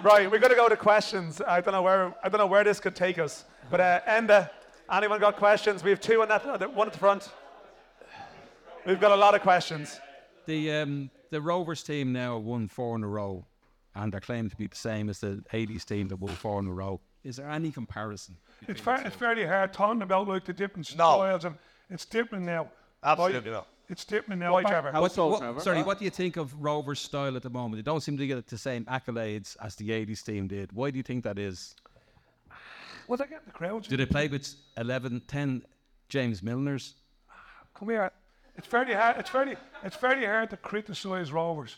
Right, 0.02 0.30
we're 0.30 0.38
going 0.38 0.50
to 0.50 0.56
go 0.56 0.68
to 0.68 0.76
questions. 0.76 1.42
I 1.46 1.60
don't 1.60 1.72
know 1.72 1.82
where 1.82 2.14
I 2.22 2.28
don't 2.28 2.38
know 2.38 2.46
where 2.46 2.64
this 2.64 2.80
could 2.80 2.94
take 2.94 3.18
us. 3.18 3.44
But 3.70 3.80
uh, 3.80 4.00
Enda, 4.08 4.50
anyone 4.90 5.20
got 5.20 5.36
questions? 5.36 5.82
We 5.82 5.90
have 5.90 6.00
two 6.00 6.22
on 6.22 6.28
that, 6.28 6.46
uh, 6.46 6.68
one 6.68 6.86
at 6.86 6.92
the 6.92 6.98
front. 6.98 7.30
We've 8.86 9.00
got 9.00 9.12
a 9.12 9.16
lot 9.16 9.34
of 9.34 9.42
questions. 9.42 9.98
The 10.46 10.70
um, 10.72 11.10
the 11.30 11.40
Rovers 11.40 11.82
team 11.82 12.12
now 12.12 12.36
have 12.36 12.44
won 12.44 12.68
four 12.68 12.96
in 12.96 13.02
a 13.02 13.08
row, 13.08 13.44
and 13.94 14.12
they're 14.12 14.20
claimed 14.20 14.50
to 14.50 14.56
be 14.56 14.68
the 14.68 14.76
same 14.76 15.08
as 15.08 15.18
the 15.18 15.42
80s 15.52 15.84
team 15.84 16.08
that 16.08 16.16
won 16.16 16.34
four 16.34 16.60
in 16.60 16.66
a 16.66 16.72
row. 16.72 17.00
Is 17.24 17.36
there 17.36 17.50
any 17.50 17.72
comparison? 17.72 18.36
It's, 18.68 18.80
fair, 18.80 19.04
it's 19.04 19.16
fairly 19.16 19.44
hard 19.44 19.72
talking 19.72 20.02
about 20.02 20.28
like 20.28 20.44
the 20.44 20.52
different 20.52 20.86
styles, 20.86 21.44
and 21.44 21.56
it's 21.90 22.04
different 22.04 22.44
now. 22.44 22.70
Absolutely 23.02 23.50
Like, 23.50 23.52
not. 23.52 23.66
It's 23.88 24.04
different 24.04 24.40
now. 24.40 24.52
Why, 24.52 24.62
Back- 24.62 24.72
Trevor? 24.72 25.00
What- 25.00 25.16
what- 25.16 25.62
sorry, 25.62 25.82
what 25.82 25.98
do 25.98 26.04
you 26.04 26.10
think 26.10 26.36
of 26.36 26.52
Rovers' 26.62 27.00
style 27.00 27.36
at 27.36 27.42
the 27.42 27.50
moment? 27.50 27.76
They 27.76 27.82
don't 27.82 28.00
seem 28.00 28.16
to 28.16 28.26
get 28.26 28.46
the 28.46 28.58
same 28.58 28.84
accolades 28.86 29.56
as 29.62 29.76
the 29.76 29.90
80s 29.92 30.22
team 30.22 30.48
did. 30.48 30.72
Why 30.72 30.90
do 30.90 30.96
you 30.96 31.02
think 31.02 31.24
that 31.24 31.38
is? 31.38 31.74
Well, 33.06 33.16
they 33.16 33.26
get 33.26 33.44
the 33.44 33.52
crowds. 33.52 33.86
Do 33.86 33.96
they 33.96 34.06
play 34.06 34.26
with 34.26 34.52
11, 34.76 35.20
10 35.28 35.64
James 36.08 36.40
Milners? 36.40 36.94
Come 37.74 37.90
here. 37.90 38.10
It's 38.56 38.66
fairly 38.66 38.94
hard. 38.94 39.18
It's 39.18 39.30
fairly. 39.30 39.56
It's 39.84 39.96
fairly 39.96 40.26
hard 40.26 40.50
to 40.50 40.56
criticise 40.56 41.30
Rovers. 41.30 41.76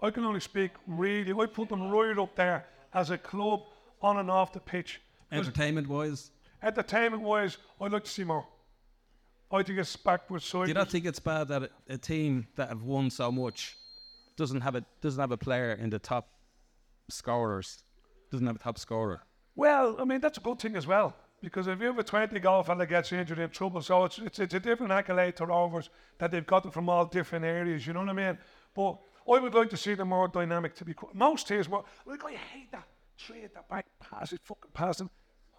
I 0.00 0.10
can 0.10 0.24
only 0.24 0.40
speak 0.40 0.72
really. 0.86 1.32
I 1.32 1.46
put 1.46 1.68
them 1.70 1.90
right 1.90 2.18
up 2.18 2.34
there 2.36 2.66
as 2.92 3.10
a 3.10 3.18
club 3.18 3.62
on 4.02 4.18
and 4.18 4.30
off 4.30 4.52
the 4.52 4.60
pitch. 4.60 5.00
Entertainment 5.32 5.88
wise? 5.88 6.30
Entertainment 6.62 7.22
wise, 7.22 7.58
I'd 7.80 7.92
like 7.92 8.04
to 8.04 8.10
see 8.10 8.24
more. 8.24 8.46
I 9.50 9.62
think 9.62 9.78
it's 9.78 9.96
backward 9.96 10.42
Do 10.42 10.66
you 10.66 10.74
not 10.74 10.90
think 10.90 11.06
it's 11.06 11.20
bad 11.20 11.48
that 11.48 11.62
a, 11.62 11.70
a 11.88 11.98
team 11.98 12.46
that 12.56 12.68
have 12.68 12.82
won 12.82 13.10
so 13.10 13.32
much 13.32 13.76
doesn't 14.36 14.60
have 14.60 14.74
a 14.74 14.84
doesn't 15.00 15.20
have 15.20 15.32
a 15.32 15.36
player 15.36 15.72
in 15.72 15.90
the 15.90 15.98
top 15.98 16.28
scorers? 17.08 17.82
Doesn't 18.30 18.46
have 18.46 18.56
a 18.56 18.58
top 18.58 18.78
scorer. 18.78 19.22
Well, 19.56 19.96
I 19.98 20.04
mean 20.04 20.20
that's 20.20 20.38
a 20.38 20.40
good 20.40 20.58
thing 20.58 20.76
as 20.76 20.86
well 20.86 21.14
because 21.40 21.66
if 21.66 21.80
you 21.80 21.86
have 21.86 21.98
a 21.98 22.04
twenty 22.04 22.38
goal 22.40 22.62
fella 22.62 22.86
gets 22.86 23.12
injured 23.12 23.38
in 23.38 23.50
trouble, 23.50 23.80
so 23.80 24.04
it's, 24.04 24.18
it's 24.18 24.38
it's 24.38 24.54
a 24.54 24.60
different 24.60 24.92
accolade 24.92 25.36
to 25.36 25.46
Rovers 25.46 25.88
that 26.18 26.30
they've 26.30 26.46
got 26.46 26.62
them 26.62 26.72
from 26.72 26.88
all 26.88 27.06
different 27.06 27.44
areas. 27.44 27.86
You 27.86 27.94
know 27.94 28.00
what 28.00 28.10
I 28.10 28.12
mean? 28.12 28.38
But 28.74 28.98
I 29.30 29.38
would 29.38 29.54
like 29.54 29.70
to 29.70 29.76
see 29.76 29.94
them 29.94 30.08
more 30.08 30.28
dynamic. 30.28 30.74
To 30.76 30.84
be 30.84 30.94
qu- 30.94 31.10
most 31.14 31.48
teams, 31.48 31.68
more 31.68 31.84
like 32.06 32.24
I 32.24 32.32
hate 32.32 32.70
that 32.72 32.86
three 33.18 33.44
at 33.44 33.54
the 33.54 33.60
back 33.68 33.86
pass 33.98 34.32
it, 34.32 34.40
fucking 34.44 34.70
pass 34.74 34.98
them, 34.98 35.10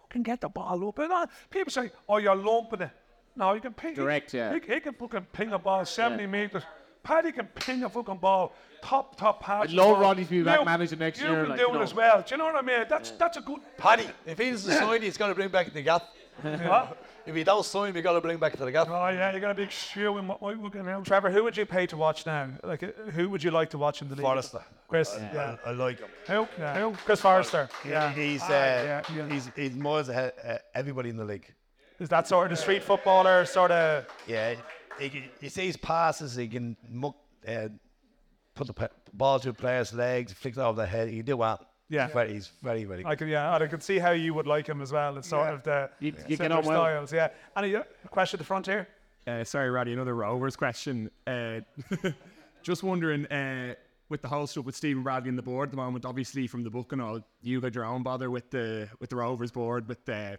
can 0.08 0.22
get 0.22 0.40
the 0.40 0.48
ball 0.48 0.88
up. 0.88 0.98
And 0.98 1.12
uh, 1.12 1.26
people 1.50 1.72
say, 1.72 1.90
"Oh, 2.08 2.18
you're 2.18 2.36
lumping 2.36 2.82
it." 2.82 2.90
No, 3.36 3.52
you 3.54 3.60
can 3.60 3.72
ping 3.72 3.94
Direct, 3.94 4.32
he, 4.32 4.38
yeah. 4.38 4.52
He, 4.58 4.74
he 4.74 4.80
can 4.80 4.92
fucking 4.94 5.26
ping 5.32 5.52
a 5.52 5.58
ball 5.58 5.84
seventy 5.84 6.26
meters. 6.26 6.62
Paddy 7.02 7.32
can 7.32 7.46
ping 7.46 7.82
a 7.84 7.88
fucking 7.88 8.18
ball, 8.18 8.52
top 8.82 9.16
top 9.16 9.40
pass. 9.42 9.64
I'd 9.64 9.70
love 9.72 10.00
ball. 10.00 10.14
To 10.14 10.24
be 10.24 10.42
back 10.42 10.58
You- 10.58 10.64
manager 10.66 10.96
next 10.96 11.20
you 11.20 11.28
year, 11.28 11.40
can 11.42 11.48
like, 11.50 11.58
do 11.58 11.64
you 11.64 11.70
it 11.70 11.74
know. 11.74 11.82
as 11.82 11.94
well. 11.94 12.18
Do 12.26 12.34
you 12.34 12.36
know 12.36 12.44
what 12.46 12.56
I 12.56 12.62
mean? 12.62 12.84
That's 12.88 13.12
that's 13.12 13.36
a 13.38 13.40
good. 13.40 13.60
Paddy, 13.78 14.06
if 14.26 14.38
he's 14.38 14.64
doesn't 14.64 14.78
sign, 14.86 15.02
he's 15.02 15.16
to 15.28 15.34
bring 15.34 15.48
back 15.48 15.72
the 15.72 15.82
gap. 15.82 16.02
What? 16.42 16.96
If 17.26 17.34
he 17.34 17.44
don't 17.44 17.64
sign, 17.64 17.92
we 17.92 18.00
got 18.00 18.14
to 18.14 18.20
bring 18.22 18.38
back 18.38 18.52
to 18.56 18.64
the 18.64 18.72
gap. 18.72 18.88
Oh 18.88 19.08
yeah, 19.08 19.32
you 19.32 19.40
got 19.40 19.50
a 19.50 19.54
big 19.54 19.70
shoe 19.70 20.16
in 20.18 20.26
what 20.26 20.40
we're 20.40 20.56
going 20.56 20.84
to 20.86 20.90
out. 20.90 21.04
Trevor, 21.04 21.30
who 21.30 21.44
would 21.44 21.54
you 21.56 21.66
pay 21.66 21.86
to 21.86 21.96
watch 21.98 22.24
now? 22.24 22.48
Like, 22.64 22.82
uh, 22.82 22.86
who 23.12 23.28
would 23.28 23.42
you 23.44 23.50
like 23.50 23.68
to 23.70 23.78
watch 23.78 24.00
in 24.00 24.08
the 24.08 24.14
league? 24.16 24.24
Forrester. 24.24 24.62
Chris. 24.88 25.14
I- 25.14 25.30
yeah. 25.34 25.56
I, 25.64 25.68
I 25.68 25.72
like 25.72 26.00
him. 26.00 26.08
Who? 26.28 26.48
Yeah. 26.58 26.80
Who? 26.80 26.92
Chris 27.04 27.20
Forrester. 27.20 27.68
Yeah. 27.86 28.10
he's, 28.12 28.42
uh, 28.42 28.46
Ah, 28.46 28.50
yeah, 28.50 29.02
yeah. 29.14 29.28
he's 29.28 29.50
he's 29.54 29.74
miles 29.76 30.08
ahead 30.08 30.32
uh, 30.46 30.56
everybody 30.74 31.10
in 31.10 31.16
the 31.18 31.24
league. 31.26 31.52
Is 32.00 32.08
that 32.08 32.26
sort 32.26 32.46
of 32.50 32.56
the 32.56 32.60
street 32.62 32.82
footballer 32.82 33.44
sort 33.44 33.70
of? 33.70 34.06
Yeah, 34.26 34.54
he, 34.98 35.08
can, 35.10 35.24
he 35.40 35.48
sees 35.48 35.76
passes. 35.76 36.34
He 36.34 36.48
can 36.48 36.76
muck, 36.88 37.14
uh, 37.46 37.68
put 38.54 38.66
the 38.66 38.72
pa- 38.72 38.88
ball 39.12 39.38
through 39.38 39.52
players' 39.52 39.92
legs, 39.92 40.32
flick 40.32 40.56
it 40.56 40.60
over 40.60 40.80
the 40.80 40.86
head. 40.86 41.08
He 41.08 41.18
can 41.18 41.26
do 41.26 41.36
that. 41.38 41.60
Yeah. 41.90 42.06
He's 42.06 42.14
very, 42.14 42.32
he's 42.32 42.50
very, 42.62 42.84
very. 42.84 43.04
I 43.04 43.14
can, 43.16 43.28
yeah, 43.28 43.54
and 43.54 43.62
I 43.62 43.66
can 43.66 43.80
see 43.80 43.98
how 43.98 44.12
you 44.12 44.32
would 44.34 44.46
like 44.46 44.66
him 44.66 44.80
as 44.80 44.92
well. 44.92 45.18
It's 45.18 45.28
sort 45.28 45.48
Yeah. 45.48 45.54
of 45.54 45.62
the 45.62 45.90
You- 46.00 46.06
you 46.26 46.36
get 46.36 46.38
similar 46.38 46.56
on 46.62 46.64
well. 46.66 46.82
styles. 46.82 47.12
Yeah. 47.12 47.28
Any 47.56 47.76
uh, 47.76 47.82
question 48.08 48.36
at 48.36 48.40
the 48.40 48.46
front 48.46 48.66
here? 48.66 48.88
Uh, 49.26 49.44
sorry, 49.44 49.68
Roddy, 49.70 49.92
another 49.92 50.14
Rovers 50.14 50.56
question. 50.56 51.10
Uh, 51.26 51.60
just 52.62 52.82
wondering, 52.82 53.26
uh, 53.26 53.74
with 54.08 54.22
the 54.22 54.28
whole 54.28 54.46
stuff 54.46 54.64
with 54.64 54.74
Stephen 54.74 55.02
Bradley 55.02 55.28
and 55.28 55.36
the 55.38 55.42
board 55.42 55.68
at 55.68 55.70
the 55.72 55.76
moment, 55.76 56.04
obviously 56.06 56.46
from 56.46 56.64
the 56.64 56.70
book 56.70 56.92
and 56.92 57.02
all, 57.02 57.20
you 57.42 57.60
had 57.60 57.74
your 57.74 57.84
own 57.84 58.02
bother 58.02 58.30
with 58.30 58.50
the 58.50 58.88
with 59.00 59.10
the 59.10 59.16
Rovers 59.16 59.50
board, 59.52 59.86
with 59.86 60.04
the 60.04 60.38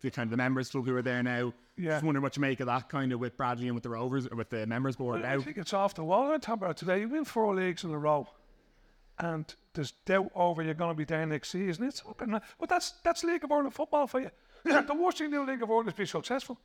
the 0.00 0.10
kind 0.10 0.26
of 0.26 0.30
the 0.30 0.36
members 0.36 0.70
club 0.70 0.86
who 0.86 0.96
are 0.96 1.02
there 1.02 1.22
now. 1.22 1.52
Yeah. 1.76 1.92
Just 1.92 2.04
wondering 2.04 2.22
what 2.22 2.36
you 2.36 2.40
make 2.40 2.60
of 2.60 2.66
that 2.66 2.88
kind 2.88 3.12
of 3.12 3.20
with 3.20 3.36
Bradley 3.36 3.66
and 3.66 3.74
with 3.74 3.84
the 3.84 3.90
Rovers 3.90 4.26
or 4.26 4.36
with 4.36 4.50
the 4.50 4.66
members 4.66 4.96
board 4.96 5.22
now. 5.22 5.34
I 5.34 5.38
think 5.38 5.58
it's 5.58 5.72
off 5.72 5.94
the 5.94 6.04
wall. 6.04 6.32
I'm 6.32 6.40
talking 6.40 6.64
about 6.64 6.76
today. 6.76 7.00
You 7.00 7.08
win 7.08 7.24
four 7.24 7.54
leagues 7.54 7.84
in 7.84 7.90
a 7.90 7.98
row, 7.98 8.28
and 9.18 9.52
there's 9.74 9.92
doubt 10.04 10.30
over 10.34 10.62
you're 10.62 10.74
going 10.74 10.90
to 10.90 10.96
be 10.96 11.04
there 11.04 11.24
next 11.26 11.50
season. 11.50 11.84
It's 11.84 12.02
up 12.08 12.20
and 12.20 12.36
uh, 12.36 12.40
but 12.58 12.68
that's 12.68 12.94
that's 13.04 13.22
League 13.24 13.44
of 13.44 13.52
Ireland 13.52 13.74
football 13.74 14.06
for 14.06 14.20
you. 14.20 14.30
the 14.64 14.96
worst 14.98 15.18
thing 15.18 15.26
in 15.26 15.32
the 15.32 15.52
League 15.52 15.62
of 15.62 15.70
Ireland 15.70 15.88
is 15.88 15.94
be 15.94 16.06
successful. 16.06 16.58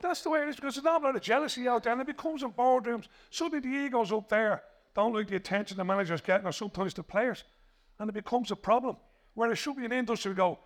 That's 0.00 0.22
the 0.22 0.30
way 0.30 0.42
it 0.42 0.48
is 0.48 0.56
because 0.56 0.74
there's 0.74 0.84
not 0.84 1.02
a 1.02 1.06
lot 1.06 1.16
of 1.16 1.22
jealousy 1.22 1.66
out 1.66 1.82
there, 1.82 1.92
and 1.92 2.02
it 2.02 2.06
becomes 2.06 2.42
in 2.42 2.52
boardrooms. 2.52 3.06
Suddenly 3.30 3.60
the 3.60 3.84
egos 3.86 4.12
up 4.12 4.28
there 4.28 4.62
don't 4.94 5.14
like 5.14 5.28
the 5.28 5.36
attention 5.36 5.76
the 5.76 5.84
manager's 5.84 6.20
getting, 6.20 6.46
or 6.46 6.52
sometimes 6.52 6.94
the 6.94 7.02
players, 7.02 7.44
and 7.98 8.08
it 8.08 8.12
becomes 8.12 8.50
a 8.50 8.56
problem. 8.56 8.96
Where 9.34 9.50
it 9.50 9.56
should 9.56 9.76
be 9.76 9.84
an 9.84 9.92
industry 9.92 10.30
to 10.30 10.34
go, 10.34 10.58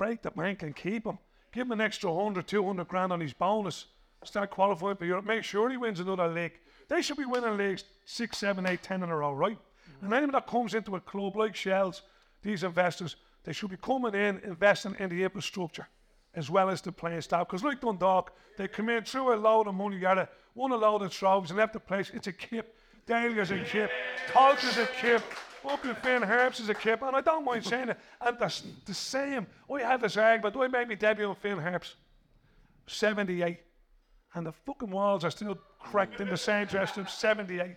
break 0.00 0.22
the 0.22 0.30
bank 0.30 0.62
and 0.62 0.74
keep 0.74 1.04
him. 1.04 1.18
Give 1.52 1.66
him 1.66 1.72
an 1.72 1.80
extra 1.82 2.10
100, 2.10 2.46
200 2.46 2.88
grand 2.88 3.12
on 3.12 3.20
his 3.20 3.34
bonus. 3.34 3.84
Start 4.24 4.50
qualifying 4.50 4.96
for 4.96 5.04
Europe. 5.04 5.26
Make 5.26 5.44
sure 5.44 5.68
he 5.68 5.76
wins 5.76 6.00
another 6.00 6.26
league. 6.26 6.58
They 6.88 7.02
should 7.02 7.18
be 7.18 7.26
winning 7.26 7.58
leagues 7.58 7.84
six, 8.06 8.38
seven, 8.38 8.64
eight, 8.64 8.82
ten 8.82 9.02
in 9.02 9.10
a 9.10 9.16
row, 9.16 9.34
right? 9.34 9.58
And 10.00 10.10
anyone 10.14 10.32
that 10.32 10.46
comes 10.46 10.72
into 10.72 10.96
a 10.96 11.00
club 11.00 11.36
like 11.36 11.54
Shels, 11.54 12.00
these 12.42 12.64
investors, 12.64 13.16
they 13.44 13.52
should 13.52 13.68
be 13.68 13.76
coming 13.76 14.14
in, 14.14 14.40
investing 14.42 14.96
in 14.98 15.10
the 15.10 15.22
infrastructure 15.22 15.86
as 16.34 16.48
well 16.48 16.70
as 16.70 16.80
the 16.80 16.92
playing 16.92 17.20
staff. 17.20 17.46
Because 17.46 17.62
like 17.62 17.82
Dundalk, 17.82 18.32
they 18.56 18.68
come 18.68 18.88
in, 18.88 19.04
threw 19.04 19.34
a 19.34 19.36
load 19.36 19.66
of 19.66 19.74
money 19.74 20.02
at 20.06 20.16
it, 20.16 20.30
won 20.54 20.72
a 20.72 20.76
load 20.76 21.02
of 21.02 21.12
trophies 21.12 21.50
and 21.50 21.58
left 21.58 21.74
the 21.74 21.80
place. 21.80 22.10
It's 22.14 22.26
a 22.26 22.32
kip. 22.32 22.74
Dahlia's 23.06 23.50
a 23.50 23.58
kip. 23.58 23.90
Tolka's 24.28 24.78
a 24.78 24.86
kip. 24.86 25.22
Up 25.68 25.84
in 25.84 25.94
Finn 25.96 26.22
Harps 26.22 26.60
is 26.60 26.68
a 26.68 26.74
kip. 26.74 27.02
And 27.02 27.14
I 27.14 27.20
don't 27.20 27.44
mind 27.44 27.64
saying 27.64 27.90
it. 27.90 27.98
And 28.20 28.38
that's 28.38 28.62
the 28.86 28.94
same. 28.94 29.46
I 29.72 29.80
had 29.80 30.00
this 30.00 30.16
argument. 30.16 30.56
I 30.56 30.68
made 30.68 30.88
my 30.88 30.94
debut 30.94 31.26
on 31.26 31.34
Finn 31.36 31.58
Harps. 31.58 31.96
78. 32.86 33.58
And 34.34 34.46
the 34.46 34.52
fucking 34.52 34.90
walls 34.90 35.24
are 35.24 35.30
still 35.30 35.58
cracked 35.78 36.20
in 36.20 36.28
the 36.28 36.36
same 36.36 36.66
dress 36.66 36.96
room. 36.96 37.06
78. 37.08 37.76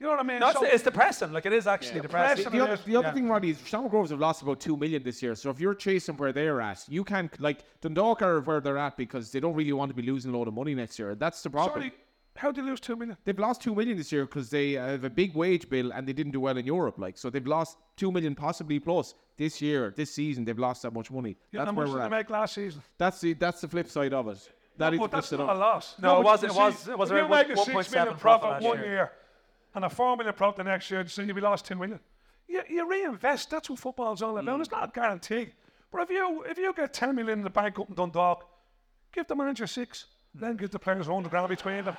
You 0.00 0.08
know 0.08 0.14
what 0.16 0.20
I 0.20 0.22
mean? 0.24 0.40
No, 0.40 0.48
it's, 0.48 0.58
So- 0.58 0.64
it's 0.66 0.82
depressing. 0.82 1.32
Like 1.32 1.46
it 1.46 1.52
is 1.52 1.68
actually 1.68 2.00
depressing. 2.00 2.50
The, 2.50 2.60
other, 2.60 2.76
the 2.84 2.96
other 2.96 3.08
Yeah. 3.08 3.14
thing, 3.14 3.28
Roddy, 3.28 3.50
is 3.50 3.58
Shamrock 3.64 3.92
Rovers 3.92 4.10
have 4.10 4.18
lost 4.18 4.42
about 4.42 4.58
two 4.58 4.76
million 4.76 5.00
this 5.04 5.22
year. 5.22 5.36
So 5.36 5.48
if 5.50 5.60
you're 5.60 5.74
chasing 5.76 6.16
where 6.16 6.32
they're 6.32 6.60
at, 6.60 6.84
you 6.88 7.04
can't 7.04 7.40
like 7.40 7.60
Dundalk 7.80 8.20
are 8.20 8.40
where 8.40 8.60
they're 8.60 8.78
at 8.78 8.96
because 8.96 9.30
they 9.30 9.38
don't 9.38 9.54
really 9.54 9.72
want 9.72 9.90
to 9.90 9.94
be 9.94 10.02
losing 10.02 10.34
a 10.34 10.36
load 10.36 10.48
of 10.48 10.54
money 10.54 10.74
next 10.74 10.98
year. 10.98 11.14
That's 11.14 11.40
the 11.42 11.50
problem. 11.50 11.82
Sorry, 11.82 11.92
how 12.36 12.50
did 12.50 12.64
they 12.64 12.68
lose 12.68 12.80
two 12.80 12.96
million? 12.96 13.16
They've 13.24 13.38
lost 13.38 13.60
two 13.62 13.74
million 13.74 13.96
this 13.96 14.10
year 14.12 14.24
because 14.24 14.50
they 14.50 14.72
have 14.72 15.04
a 15.04 15.10
big 15.10 15.34
wage 15.34 15.68
bill 15.68 15.92
and 15.92 16.06
they 16.08 16.12
didn't 16.12 16.32
do 16.32 16.40
well 16.40 16.56
in 16.56 16.64
Europe. 16.66 16.98
Like 16.98 17.18
so, 17.18 17.28
they've 17.30 17.46
lost 17.46 17.76
two 17.96 18.10
million, 18.10 18.34
possibly 18.34 18.78
plus 18.78 19.14
this 19.36 19.60
year, 19.60 19.92
this 19.96 20.14
season. 20.14 20.44
They've 20.44 20.58
lost 20.58 20.82
that 20.82 20.92
much 20.92 21.10
money. 21.10 21.36
Yeah, 21.50 21.64
that's 21.64 21.76
where 21.76 21.86
we're 21.86 22.00
at. 22.00 22.10
they 22.10 22.16
make 22.16 22.30
last 22.30 22.54
season? 22.54 22.82
That's 22.98 23.20
the 23.20 23.34
that's 23.34 23.60
the 23.60 23.68
flip 23.68 23.88
side 23.88 24.12
of 24.14 24.28
it. 24.28 24.50
That 24.78 24.94
is 24.94 24.98
No, 25.00 25.06
the 25.06 25.10
but 25.10 25.10
flip 25.10 25.10
that's 25.10 25.32
not 25.32 25.40
a 25.40 25.52
it. 25.52 25.56
loss. 25.58 25.94
No, 26.00 26.20
it 26.20 26.24
was- 26.24 26.42
you 26.42 26.48
it 26.48 26.54
was- 26.54 26.88
it 26.88 26.98
was 26.98 27.10
if 27.10 27.16
you 27.16 27.22
around 27.22 27.30
1.7 27.30 27.56
six 27.84 27.92
million 27.92 28.16
profit 28.16 28.18
profit 28.18 28.62
one 28.62 28.78
year. 28.78 28.86
year 28.86 29.12
and 29.74 29.84
a 29.84 29.90
four 29.90 30.16
million 30.16 30.34
profit 30.34 30.56
the 30.58 30.64
next 30.64 30.90
year, 30.90 31.06
so 31.06 31.22
you'll 31.22 31.34
be 31.34 31.40
lost 31.42 31.66
two 31.66 31.74
million. 31.74 32.00
You, 32.48 32.62
you 32.68 32.88
reinvest. 32.88 33.50
That's 33.50 33.68
what 33.70 33.78
football's 33.78 34.22
all 34.22 34.36
about. 34.38 34.56
Mm. 34.58 34.60
It's 34.60 34.70
not 34.70 34.88
a 34.88 34.92
guarantee. 34.92 35.52
But 35.90 36.02
if 36.02 36.10
you 36.10 36.42
if 36.48 36.56
you 36.56 36.72
get 36.72 36.94
ten 36.94 37.14
million 37.14 37.40
in 37.40 37.44
the 37.44 37.50
bank 37.50 37.78
up 37.78 37.88
in 37.90 37.94
Dundalk, 37.94 38.48
give 39.12 39.26
the 39.26 39.34
manager 39.36 39.66
six, 39.66 40.06
then 40.34 40.56
give 40.56 40.70
the 40.70 40.78
players 40.78 41.08
a 41.08 41.12
hundred 41.12 41.30
grand 41.30 41.48
between 41.48 41.84
them. 41.84 41.96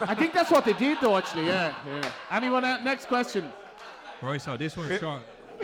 I 0.00 0.14
think 0.14 0.32
that's 0.34 0.50
what 0.50 0.64
they 0.64 0.74
did, 0.74 0.98
though. 1.00 1.16
Actually, 1.16 1.46
yeah. 1.46 1.74
yeah. 1.86 2.10
Anyone? 2.30 2.64
else? 2.64 2.82
Next 2.84 3.06
question. 3.06 3.50
Right, 4.20 4.40
so 4.40 4.56
this 4.56 4.76
one's 4.76 5.00
short. 5.00 5.22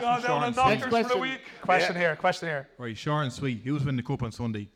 Go 0.00 0.20
down 0.22 0.44
and 0.44 0.56
knockers 0.56 0.84
for 0.84 1.02
the 1.14 1.18
week. 1.18 1.40
Question 1.60 1.96
here. 1.96 2.16
Question 2.16 2.48
here. 2.48 2.68
Right, 2.78 2.96
short 2.96 3.24
and 3.24 3.32
sweet. 3.32 3.60
Who's 3.64 3.84
winning 3.84 3.96
the 3.96 4.02
cup 4.02 4.22
on 4.22 4.32
Sunday? 4.32 4.68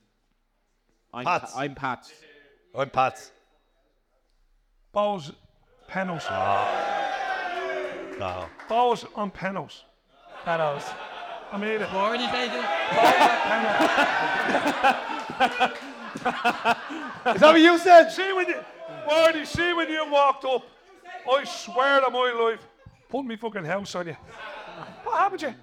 I'm 1.12 1.24
Pats. 1.24 1.52
Pa- 1.52 1.60
I'm 1.60 1.74
Pat. 1.74 2.12
I'm 2.74 2.90
Pats. 2.90 3.30
Balls, 4.92 5.32
penalties. 5.88 6.26
Ah. 6.28 6.94
No. 8.18 8.46
Balls 8.68 9.06
on 9.14 9.30
penalties. 9.30 9.82
Penalties. 10.44 10.88
I 11.52 11.56
mean 11.56 11.80
it. 11.80 11.94
Already 11.94 12.26
taken. 12.26 12.60
Is 16.16 16.22
that 16.22 17.40
what 17.40 17.60
you 17.60 17.78
said? 17.78 18.10
See 18.10 18.32
when 18.32 18.48
you, 18.48 18.60
Wardy, 19.08 19.46
see 19.46 19.72
when 19.72 19.88
you 19.88 20.10
walked 20.10 20.44
up, 20.44 20.62
I 21.30 21.44
swear 21.44 22.00
to 22.00 22.10
my 22.10 22.32
life, 22.32 22.66
put 23.08 23.24
me 23.24 23.36
fucking 23.36 23.64
house 23.64 23.94
on 23.94 24.08
you. 24.08 24.16
What 25.04 25.18
happened 25.18 25.40
to 25.40 25.48
you? 25.48 25.54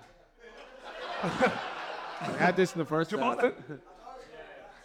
I 1.23 2.37
had 2.37 2.55
this 2.55 2.73
in 2.73 2.79
the 2.79 2.85
first. 2.85 3.11
You 3.11 3.17
half. 3.17 3.37
want 3.37 3.43
it? 3.43 3.57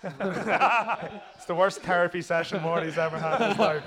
It's 1.35 1.47
the 1.47 1.55
worst 1.55 1.81
therapy 1.83 2.23
session 2.23 2.63
Morty's 2.63 2.97
ever 2.99 3.19
had 3.19 3.41
in 3.41 3.49
his 3.51 3.59
life. 3.59 3.83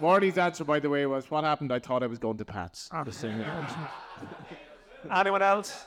Marty's 0.00 0.36
answer, 0.36 0.64
by 0.64 0.80
the 0.80 0.90
way, 0.90 1.06
was 1.06 1.30
what 1.30 1.44
happened. 1.44 1.72
I 1.72 1.78
thought 1.78 2.02
I 2.02 2.08
was 2.08 2.18
going 2.18 2.36
to 2.38 2.44
Pats. 2.44 2.88
Ah. 2.90 3.04
Just 3.04 3.20
saying 3.20 3.38
it. 3.38 3.46
Anyone 5.14 5.42
else? 5.42 5.84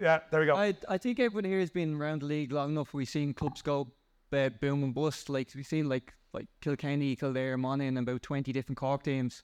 Yeah, 0.00 0.20
there 0.30 0.40
we 0.40 0.46
go. 0.46 0.56
I, 0.56 0.74
I 0.88 0.98
think 0.98 1.18
everyone 1.18 1.44
here 1.44 1.58
has 1.60 1.70
been 1.70 1.94
around 1.94 2.22
the 2.22 2.26
league 2.26 2.52
long 2.52 2.70
enough. 2.70 2.92
We've 2.92 3.08
seen 3.08 3.32
clubs 3.32 3.62
go 3.62 3.88
uh, 4.32 4.48
boom 4.48 4.84
and 4.84 4.94
bust. 4.94 5.28
Like 5.28 5.50
we've 5.54 5.66
seen 5.66 5.88
like 5.88 6.14
like 6.32 6.46
Kilkenny, 6.60 7.16
Kildare, 7.16 7.56
Monaghan, 7.56 7.96
and 7.96 8.08
about 8.08 8.22
20 8.22 8.52
different 8.52 8.78
Cork 8.78 9.02
teams. 9.02 9.42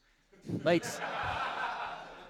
Like, 0.63 0.85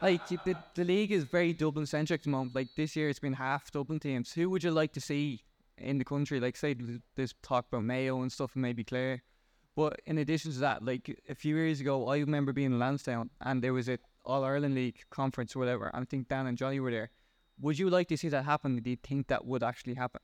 like 0.01 0.27
the, 0.29 0.55
the 0.75 0.85
league 0.85 1.13
is 1.13 1.25
very 1.25 1.53
Dublin 1.53 1.87
centric 1.87 2.21
at 2.21 2.25
the 2.25 2.31
moment. 2.31 2.55
Like 2.55 2.69
this 2.77 2.95
year, 2.97 3.09
it's 3.09 3.19
been 3.19 3.33
half 3.33 3.71
Dublin 3.73 3.99
teams. 4.01 4.33
Who 4.33 4.51
would 4.51 4.63
you 4.63 4.71
like 4.71 4.93
to 4.93 5.01
see 5.01 5.43
in 5.79 5.99
the 5.99 6.05
country? 6.05 6.41
Like, 6.41 6.57
say, 6.57 6.77
there's 7.17 7.35
talk 7.43 7.67
about 7.69 7.85
Mayo 7.85 8.23
and 8.23 8.31
stuff, 8.31 8.55
and 8.55 8.63
maybe 8.63 8.85
Clare. 8.85 9.23
But 9.77 10.01
in 10.07 10.19
addition 10.19 10.53
to 10.53 10.59
that, 10.59 10.85
like 10.85 11.21
a 11.29 11.35
few 11.35 11.57
years 11.57 11.81
ago, 11.81 12.09
I 12.09 12.19
remember 12.19 12.53
being 12.53 12.73
in 12.73 12.79
Lansdowne, 12.79 13.31
and 13.41 13.63
there 13.63 13.73
was 13.73 13.89
a 13.89 13.99
All 14.25 14.45
Ireland 14.45 14.77
League 14.77 15.01
conference 15.11 15.57
or 15.57 15.59
whatever. 15.59 15.91
I 15.93 16.05
think 16.05 16.29
Dan 16.29 16.47
and 16.47 16.57
Johnny 16.57 16.79
were 16.79 16.93
there. 16.93 17.11
Would 17.61 17.79
you 17.79 17.91
like 17.91 18.09
to 18.09 18.17
see 18.17 18.29
that 18.29 18.45
happen? 18.45 18.77
Do 18.77 18.91
you 18.91 18.97
think 19.03 19.29
that 19.29 19.45
would 19.45 19.63
actually 19.65 19.95
happen? 19.95 20.21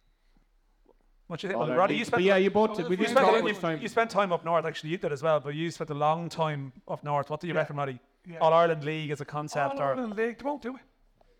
What 1.30 1.38
do 1.38 1.46
you 1.46 1.52
think? 1.52 1.60
Well, 1.60 1.76
Roddy, 1.76 1.94
you 1.94 2.04
spent 2.04 2.24
yeah, 2.24 2.38
you 2.38 2.50
both- 2.50 2.76
you 2.76 2.88
we 2.88 2.96
didn't 2.96 3.12
spent, 3.12 3.24
talk 3.24 3.46
you, 3.46 3.54
time. 3.54 3.80
you 3.80 3.86
spent 3.86 4.10
time 4.10 4.32
up 4.32 4.44
north. 4.44 4.64
Actually, 4.64 4.90
you 4.90 4.98
did 4.98 5.12
as 5.12 5.22
well. 5.22 5.38
But 5.38 5.54
you 5.54 5.70
spent 5.70 5.90
a 5.90 5.94
long 5.94 6.28
time 6.28 6.72
up 6.88 7.04
north. 7.04 7.30
What 7.30 7.38
do 7.38 7.46
you 7.46 7.54
Yeah. 7.54 7.60
reckon, 7.60 7.76
Roddy? 7.76 8.00
Yeah. 8.26 8.38
All 8.38 8.52
Ireland 8.52 8.82
League 8.82 9.12
as 9.12 9.20
a 9.20 9.24
concept, 9.24 9.76
All 9.76 9.80
or 9.80 9.94
Ireland 9.94 10.16
League, 10.16 10.38
they 10.38 10.44
won't 10.44 10.60
do 10.60 10.74
it. 10.74 10.82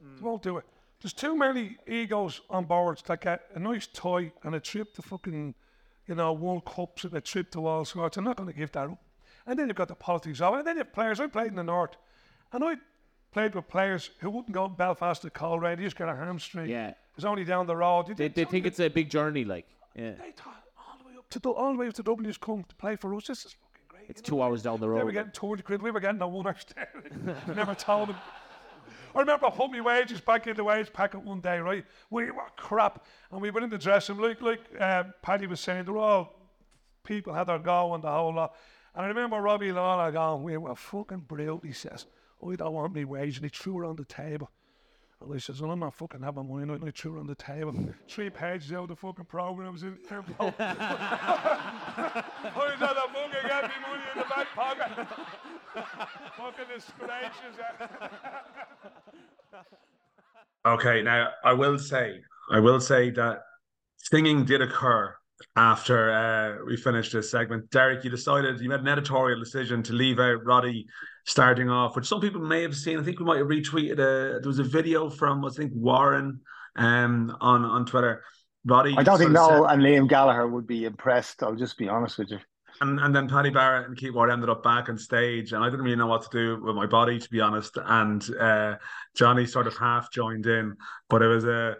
They 0.01 0.07
hmm. 0.07 0.25
won't 0.25 0.43
do 0.45 0.59
it. 0.59 0.65
There's 1.01 1.13
too 1.13 1.35
many 1.37 1.77
egos 1.89 2.41
on 2.49 2.67
board 2.67 3.03
that 3.07 3.21
get 3.21 3.51
a 3.53 3.59
nice 3.59 3.89
toy 3.93 4.31
and 4.45 4.55
a 4.55 4.61
trip 4.61 4.95
to 4.95 5.03
fucking, 5.03 5.57
you 6.07 6.15
know, 6.15 6.35
World 6.35 6.67
Cups 6.67 7.03
and 7.03 7.15
a 7.15 7.21
trip 7.21 7.51
to 7.51 7.67
all 7.67 7.85
sorts. 7.85 8.17
I'm 8.17 8.23
not 8.23 8.37
going 8.37 8.49
to 8.49 8.57
give 8.57 8.71
that 8.71 8.89
up. 8.91 9.03
And 9.45 9.59
then 9.59 9.67
you've 9.67 9.77
got 9.77 9.89
the 9.89 9.97
politics 9.97 10.41
of 10.41 10.55
it. 10.55 10.59
And 10.59 10.67
then 10.69 10.77
you 10.77 10.85
have 10.85 10.93
players. 10.93 11.19
I 11.19 11.27
played 11.27 11.49
in 11.49 11.57
the 11.57 11.65
North. 11.65 11.97
And 12.53 12.63
I 12.63 12.77
played 13.33 13.57
with 13.57 13.67
players 13.67 14.11
who 14.21 14.31
wouldn't 14.31 14.53
go 14.53 14.69
to 14.69 14.73
Belfast 14.73 15.23
to 15.23 15.31
Coleraine. 15.31 15.79
They 15.79 15.83
just 15.83 15.97
get 15.97 16.09
a 16.09 16.15
hamstring. 16.15 16.71
Yeah. 16.71 16.95
It's 17.17 17.25
only 17.25 17.43
down 17.43 17.67
the 17.67 17.77
road. 17.77 18.17
They, 18.17 18.29
they 18.29 18.45
think 18.45 18.67
it's 18.67 18.79
a 18.79 18.89
big 18.89 19.11
journey, 19.11 19.45
like. 19.45 19.67
Yeah. 19.95 20.13
to 20.13 20.19
Du- 20.19 20.43
all 20.77 20.99
the 20.99 21.05
way 21.09 21.17
up 21.19 21.29
to 21.31 21.51
all 21.51 21.73
the 21.73 21.79
way 21.79 21.89
up 21.89 21.95
to 21.95 22.03
Dublin 22.03 22.27
just 22.27 22.41
come 22.41 22.65
to 22.65 22.75
play 22.77 22.97
for 22.97 23.15
us. 23.15 23.27
This 23.27 23.45
is 23.45 23.53
fucking 23.53 23.85
great. 23.89 24.05
It's 24.09 24.21
two 24.21 24.43
hours 24.43 24.63
down 24.63 24.81
the 24.81 24.89
road. 24.89 25.01
They 25.01 25.05
were 25.05 25.13
getting 25.13 25.33
200 25.33 25.65
quid. 25.65 25.83
We 25.83 25.91
were 25.91 26.01
getting 26.01 26.21
a 26.21 26.29
one 26.29 26.47
hour. 26.47 26.57
Never 27.55 27.75
told 27.75 28.11
them. 28.11 28.17
I 29.15 29.21
remember 29.21 29.47
I 29.47 29.51
put 29.51 29.73
my 29.73 29.81
wages 29.81 30.21
back 30.21 30.47
in 30.47 30.57
the 30.57 30.63
wage 30.63 30.93
packet 30.93 31.23
one 31.23 31.41
day, 31.41 31.59
right? 31.59 31.85
We 32.11 32.31
were 32.31 32.43
crap. 32.57 33.05
And 33.33 33.41
we 33.41 33.51
went 33.51 33.65
in 33.65 33.71
the 33.71 33.79
dressing 33.79 34.17
room, 34.17 34.37
like, 34.41 34.61
like 34.71 34.81
um, 34.81 35.13
Paddy 35.21 35.47
was 35.49 35.61
saying, 35.61 35.85
they're 35.85 35.97
all 35.97 36.33
people 37.03 37.35
had 37.35 37.49
their 37.49 37.59
go 37.59 37.95
and 37.95 38.05
the 38.05 38.11
whole 38.11 38.35
lot. 38.35 38.55
And 38.95 39.05
I 39.05 39.09
remember 39.09 39.41
Robbie 39.41 39.73
Lawler 39.73 40.13
going, 40.13 40.43
we 40.43 40.57
were 40.57 40.77
fucking 40.77 41.25
brilliant, 41.27 41.65
he 41.65 41.73
says. 41.73 42.07
I 42.47 42.55
don't 42.57 42.73
want 42.73 42.95
me 42.95 43.05
wage. 43.05 43.37
And 43.37 43.45
he 43.45 43.51
threw 43.51 43.79
her 43.79 43.85
on 43.85 43.97
the 43.97 44.05
table. 44.05 44.51
And 45.21 45.35
I 45.35 45.39
says, 45.39 45.61
well, 45.61 45.71
I'm 45.71 45.81
not 45.81 45.95
fucking 45.95 46.23
having 46.23 46.49
money. 46.49 46.73
And 46.73 46.85
I 46.85 46.91
threw 46.91 47.19
on 47.19 47.27
the 47.27 47.35
table. 47.35 47.75
Three 48.09 48.31
pages 48.31 48.73
out 48.73 48.85
of 48.85 48.89
the 48.89 48.97
fucking 48.97 49.27
programs 49.27 49.83
in 49.83 49.99
there. 50.09 50.25
I 50.39 50.45
was 50.45 50.55
at 52.81 52.97
a 52.97 53.07
fucking 53.13 53.49
get 53.49 53.63
me 53.65 53.75
money 53.87 54.03
in 54.15 54.19
the 54.19 54.25
back 54.25 54.49
pocket. 54.55 55.09
fucking 56.37 56.65
disgracious. 56.75 57.57
Okay, 60.67 61.03
now 61.03 61.29
I 61.45 61.53
will 61.53 61.79
say, 61.79 62.21
I 62.53 62.61
will 62.61 62.81
say 62.81 63.11
that 63.11 63.41
singing 63.97 64.45
did 64.45 64.63
occur 64.63 65.15
after 65.57 66.13
uh, 66.13 66.65
we 66.67 66.77
finished 66.77 67.13
this 67.13 67.31
segment. 67.31 67.71
Derek, 67.71 68.05
you 68.05 68.11
decided 68.11 68.61
you 68.61 68.69
made 68.69 68.81
an 68.81 68.89
editorial 68.89 69.39
decision 69.39 69.83
to 69.85 69.93
leave 69.93 70.19
out 70.19 70.45
Roddy 70.45 70.87
starting 71.31 71.71
off, 71.71 71.95
which 71.97 72.07
some 72.07 72.21
people 72.21 72.41
may 72.41 72.63
have 72.63 72.77
seen. 72.77 72.99
I 72.99 73.03
think 73.03 73.21
we 73.21 73.25
might 73.25 73.39
have 73.39 73.47
retweeted. 73.47 73.93
A, 73.95 74.41
there 74.41 74.49
was 74.49 74.59
a 74.59 74.65
video 74.65 75.09
from 75.09 75.45
I 75.45 75.51
think 75.51 75.73
Warren 75.75 76.41
um, 76.77 77.37
on 77.41 77.65
on 77.65 77.87
Twitter. 77.87 78.25
Roddy, 78.67 78.95
I 78.99 79.03
don't 79.03 79.19
think 79.19 79.37
of 79.37 79.47
said- 79.47 79.73
and 79.73 79.83
Liam 79.83 80.09
Gallagher 80.09 80.47
would 80.49 80.67
be 80.67 80.85
impressed. 80.85 81.43
I'll 81.43 81.55
just 81.55 81.79
be 81.79 81.89
honest 81.89 82.19
with 82.19 82.31
you. 82.31 82.39
and 82.83 83.01
and 83.01 83.15
then 83.15 83.29
Paddy 83.29 83.51
Barrett 83.51 83.89
and 83.89 83.97
Keith 83.97 84.13
Ward 84.13 84.31
ended 84.31 84.51
up 84.51 84.63
back 84.63 84.89
on 84.89 84.99
stage, 84.99 85.53
and 85.53 85.63
I 85.65 85.71
didn't 85.71 85.85
really 85.85 85.97
know 85.97 86.07
what 86.09 86.23
to 86.23 86.29
do 86.33 86.63
with 86.63 86.75
my 86.77 86.87
body, 86.87 87.19
to 87.19 87.31
be 87.31 87.41
honest. 87.41 87.79
And 87.83 88.23
uh, 88.39 88.77
Johnny 89.15 89.47
sort 89.47 89.67
of 89.67 89.77
half 89.77 90.13
joined 90.13 90.47
in, 90.47 90.77
but 91.09 91.23
it 91.23 91.29
was 91.29 91.45
a, 91.45 91.77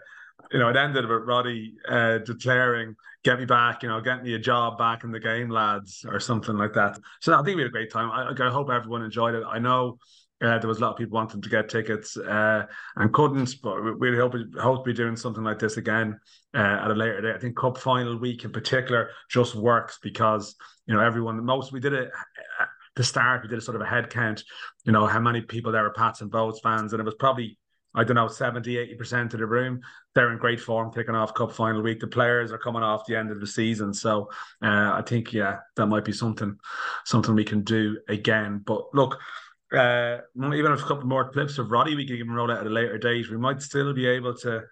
you 0.51 0.59
know, 0.59 0.69
it 0.69 0.75
ended 0.75 1.07
with 1.07 1.23
Roddy 1.23 1.75
uh, 1.87 2.19
declaring, 2.19 2.95
"Get 3.23 3.39
me 3.39 3.45
back, 3.45 3.83
you 3.83 3.89
know, 3.89 4.01
get 4.01 4.23
me 4.23 4.33
a 4.33 4.39
job 4.39 4.77
back 4.77 5.03
in 5.03 5.11
the 5.11 5.19
game, 5.19 5.49
lads," 5.49 6.05
or 6.07 6.19
something 6.19 6.57
like 6.57 6.73
that. 6.73 6.99
So 7.21 7.33
I 7.33 7.43
think 7.43 7.55
we 7.55 7.63
had 7.63 7.69
a 7.69 7.71
great 7.71 7.91
time. 7.91 8.11
I, 8.11 8.33
I 8.45 8.49
hope 8.49 8.69
everyone 8.69 9.03
enjoyed 9.03 9.35
it. 9.35 9.43
I 9.47 9.59
know. 9.59 9.97
Uh, 10.41 10.57
there 10.57 10.67
was 10.67 10.79
a 10.79 10.81
lot 10.81 10.91
of 10.91 10.97
people 10.97 11.13
wanting 11.13 11.39
to 11.39 11.49
get 11.49 11.69
tickets 11.69 12.17
uh, 12.17 12.65
and 12.95 13.13
couldn't, 13.13 13.55
but 13.61 13.81
we 13.83 14.11
we 14.11 14.17
hope 14.17 14.33
hope 14.59 14.83
to 14.83 14.89
be 14.89 14.93
doing 14.93 15.15
something 15.15 15.43
like 15.43 15.59
this 15.59 15.77
again 15.77 16.19
uh, 16.55 16.79
at 16.83 16.89
a 16.91 16.95
later 16.95 17.21
date. 17.21 17.35
I 17.35 17.39
think 17.39 17.55
Cup 17.55 17.77
final 17.77 18.17
week 18.17 18.43
in 18.43 18.51
particular 18.51 19.11
just 19.29 19.55
works 19.55 19.99
because 20.01 20.55
you 20.87 20.95
know 20.95 20.99
everyone. 20.99 21.45
Most 21.45 21.71
we 21.71 21.79
did 21.79 21.93
it 21.93 22.09
at 22.59 22.67
the 22.95 23.03
start. 23.03 23.43
We 23.43 23.49
did 23.49 23.59
a 23.59 23.61
sort 23.61 23.75
of 23.75 23.83
a 23.83 23.85
head 23.85 24.09
count. 24.09 24.43
You 24.83 24.91
know 24.91 25.05
how 25.05 25.19
many 25.19 25.41
people 25.41 25.71
there 25.71 25.83
were 25.83 25.93
Pats 25.93 26.21
and 26.21 26.31
Bohs 26.31 26.59
fans, 26.63 26.91
and 26.91 26.99
it 26.99 27.05
was 27.05 27.15
probably 27.15 27.59
I 27.93 28.03
don't 28.03 28.15
know 28.15 28.27
70 28.27 28.77
80 28.77 28.95
percent 28.95 29.33
of 29.33 29.39
the 29.39 29.45
room. 29.45 29.81
They're 30.15 30.31
in 30.31 30.37
great 30.37 30.59
form 30.59 30.91
kicking 30.91 31.15
off 31.15 31.33
Cup 31.33 31.51
final 31.51 31.81
week. 31.81 31.99
The 31.99 32.07
players 32.07 32.51
are 32.51 32.57
coming 32.57 32.83
off 32.83 33.05
the 33.05 33.17
end 33.17 33.31
of 33.31 33.39
the 33.39 33.47
season, 33.47 33.93
so 33.93 34.29
uh, 34.61 34.91
I 34.93 35.03
think 35.05 35.33
yeah 35.33 35.57
that 35.75 35.87
might 35.87 36.05
be 36.05 36.13
something 36.13 36.57
something 37.05 37.35
we 37.35 37.43
can 37.43 37.63
do 37.63 37.99
again. 38.07 38.61
But 38.65 38.93
look. 38.93 39.19
Uh, 39.73 40.17
even 40.35 40.73
if 40.73 40.83
a 40.83 40.85
couple 40.85 41.05
more 41.05 41.31
clips 41.31 41.57
of 41.57 41.71
Roddy, 41.71 41.95
we 41.95 42.05
can 42.05 42.17
even 42.17 42.33
roll 42.33 42.51
out 42.51 42.57
at 42.57 42.67
a 42.67 42.69
later 42.69 42.97
date. 42.97 43.31
We 43.31 43.37
might 43.37 43.61
still 43.61 43.93
be 43.93 44.05
able 44.05 44.35
to. 44.39 44.63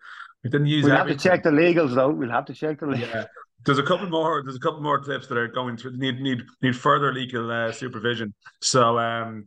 We 0.44 0.50
didn't 0.50 0.68
use 0.68 0.84
We'll 0.84 0.98
have 0.98 1.08
to 1.08 1.16
check 1.16 1.42
the 1.42 1.52
legals 1.52 1.96
though. 1.96 2.10
We'll 2.10 2.32
have 2.32 2.44
to 2.48 2.54
check 2.54 2.82
the 2.82 2.88
legals. 2.88 3.14
Yeah. 3.14 3.26
There's 3.66 3.78
a 3.78 3.84
couple 3.84 4.10
more. 4.10 4.42
There's 4.44 4.58
a 4.58 4.60
couple 4.60 4.82
more 4.82 5.00
clips 5.00 5.28
that 5.28 5.38
are 5.38 5.48
going 5.48 5.78
to 5.78 5.92
need 5.92 6.20
need 6.20 6.44
need 6.62 6.76
further 6.76 7.14
legal 7.14 7.50
uh, 7.50 7.72
supervision. 7.72 8.34
So 8.62 9.00
um, 9.00 9.46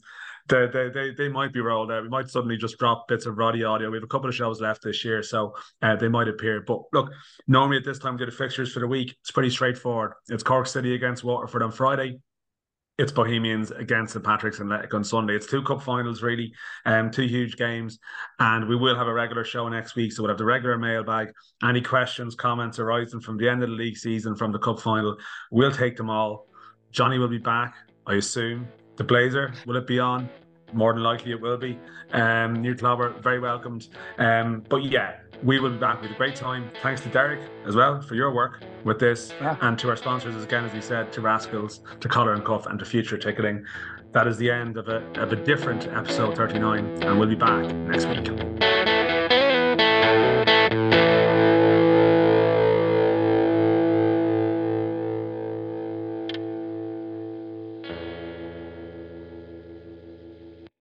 they, 0.52 0.66
they 0.66 0.88
they 0.90 1.10
they 1.14 1.28
might 1.28 1.52
be 1.52 1.60
rolled 1.60 1.90
out. 1.90 2.02
We 2.02 2.08
might 2.08 2.28
suddenly 2.28 2.56
just 2.56 2.78
drop 2.78 3.08
bits 3.08 3.26
of 3.26 3.38
Roddy 3.38 3.64
audio. 3.64 3.90
We 3.90 3.96
have 3.96 4.04
a 4.04 4.08
couple 4.08 4.28
of 4.28 4.34
shows 4.34 4.60
left 4.60 4.82
this 4.82 5.04
year, 5.04 5.22
so 5.22 5.54
uh, 5.80 5.96
they 5.96 6.08
might 6.08 6.28
appear. 6.28 6.60
But 6.60 6.82
look, 6.92 7.10
normally 7.48 7.78
at 7.78 7.84
this 7.84 7.98
time, 7.98 8.14
we 8.14 8.18
do 8.18 8.26
the 8.26 8.32
fixtures 8.32 8.72
for 8.72 8.80
the 8.80 8.86
week. 8.86 9.16
It's 9.20 9.30
pretty 9.30 9.50
straightforward. 9.50 10.12
It's 10.28 10.42
Cork 10.42 10.66
City 10.66 10.94
against 10.94 11.24
Waterford 11.24 11.62
on 11.62 11.72
Friday. 11.72 12.20
It's 12.98 13.10
Bohemians 13.10 13.70
against 13.70 14.12
St 14.12 14.24
Patrick's 14.24 14.60
Athletic 14.60 14.92
on 14.92 15.02
Sunday. 15.02 15.34
It's 15.34 15.46
two 15.46 15.62
cup 15.62 15.82
finals, 15.82 16.22
really, 16.22 16.52
um, 16.84 17.10
two 17.10 17.22
huge 17.22 17.56
games, 17.56 17.98
and 18.38 18.68
we 18.68 18.76
will 18.76 18.94
have 18.94 19.06
a 19.06 19.12
regular 19.12 19.44
show 19.44 19.66
next 19.68 19.96
week. 19.96 20.12
So 20.12 20.22
we'll 20.22 20.30
have 20.30 20.38
the 20.38 20.44
regular 20.44 20.76
mailbag. 20.76 21.32
Any 21.64 21.80
questions, 21.80 22.34
comments 22.34 22.78
arising 22.78 23.20
from 23.20 23.38
the 23.38 23.48
end 23.48 23.62
of 23.62 23.70
the 23.70 23.74
league 23.74 23.96
season, 23.96 24.36
from 24.36 24.52
the 24.52 24.58
cup 24.58 24.78
final, 24.78 25.16
we'll 25.50 25.72
take 25.72 25.96
them 25.96 26.10
all. 26.10 26.46
Johnny 26.90 27.18
will 27.18 27.28
be 27.28 27.38
back, 27.38 27.74
I 28.06 28.16
assume. 28.16 28.68
The 28.96 29.04
Blazer 29.04 29.54
will 29.64 29.76
it 29.76 29.86
be 29.86 29.98
on? 29.98 30.28
More 30.72 30.92
than 30.92 31.02
likely, 31.02 31.32
it 31.32 31.40
will 31.40 31.56
be. 31.56 31.78
Um, 32.12 32.60
New 32.60 32.74
Clobber, 32.74 33.10
very 33.20 33.40
welcomed. 33.40 33.88
Um, 34.18 34.64
but 34.68 34.84
yeah, 34.84 35.16
we 35.42 35.58
will 35.60 35.70
be 35.70 35.78
back 35.78 36.00
with 36.00 36.10
a 36.10 36.14
great 36.14 36.36
time. 36.36 36.70
Thanks 36.82 37.00
to 37.02 37.08
Derek 37.08 37.40
as 37.66 37.74
well 37.74 38.00
for 38.00 38.14
your 38.14 38.32
work 38.32 38.62
with 38.84 38.98
this, 38.98 39.32
and 39.40 39.78
to 39.78 39.88
our 39.88 39.96
sponsors 39.96 40.42
again, 40.42 40.64
as 40.64 40.72
we 40.72 40.80
said, 40.80 41.12
to 41.12 41.20
Rascals, 41.20 41.80
to 42.00 42.08
Collar 42.08 42.34
and 42.34 42.44
Cuff, 42.44 42.66
and 42.66 42.78
to 42.78 42.84
Future 42.84 43.18
Ticketing. 43.18 43.64
That 44.12 44.26
is 44.26 44.36
the 44.36 44.50
end 44.50 44.76
of 44.76 44.88
a 44.88 44.98
of 45.20 45.32
a 45.32 45.36
different 45.36 45.88
episode 45.88 46.36
39, 46.36 47.02
and 47.02 47.18
we'll 47.18 47.28
be 47.28 47.34
back 47.34 47.72
next 47.74 48.06
week. 48.06 48.71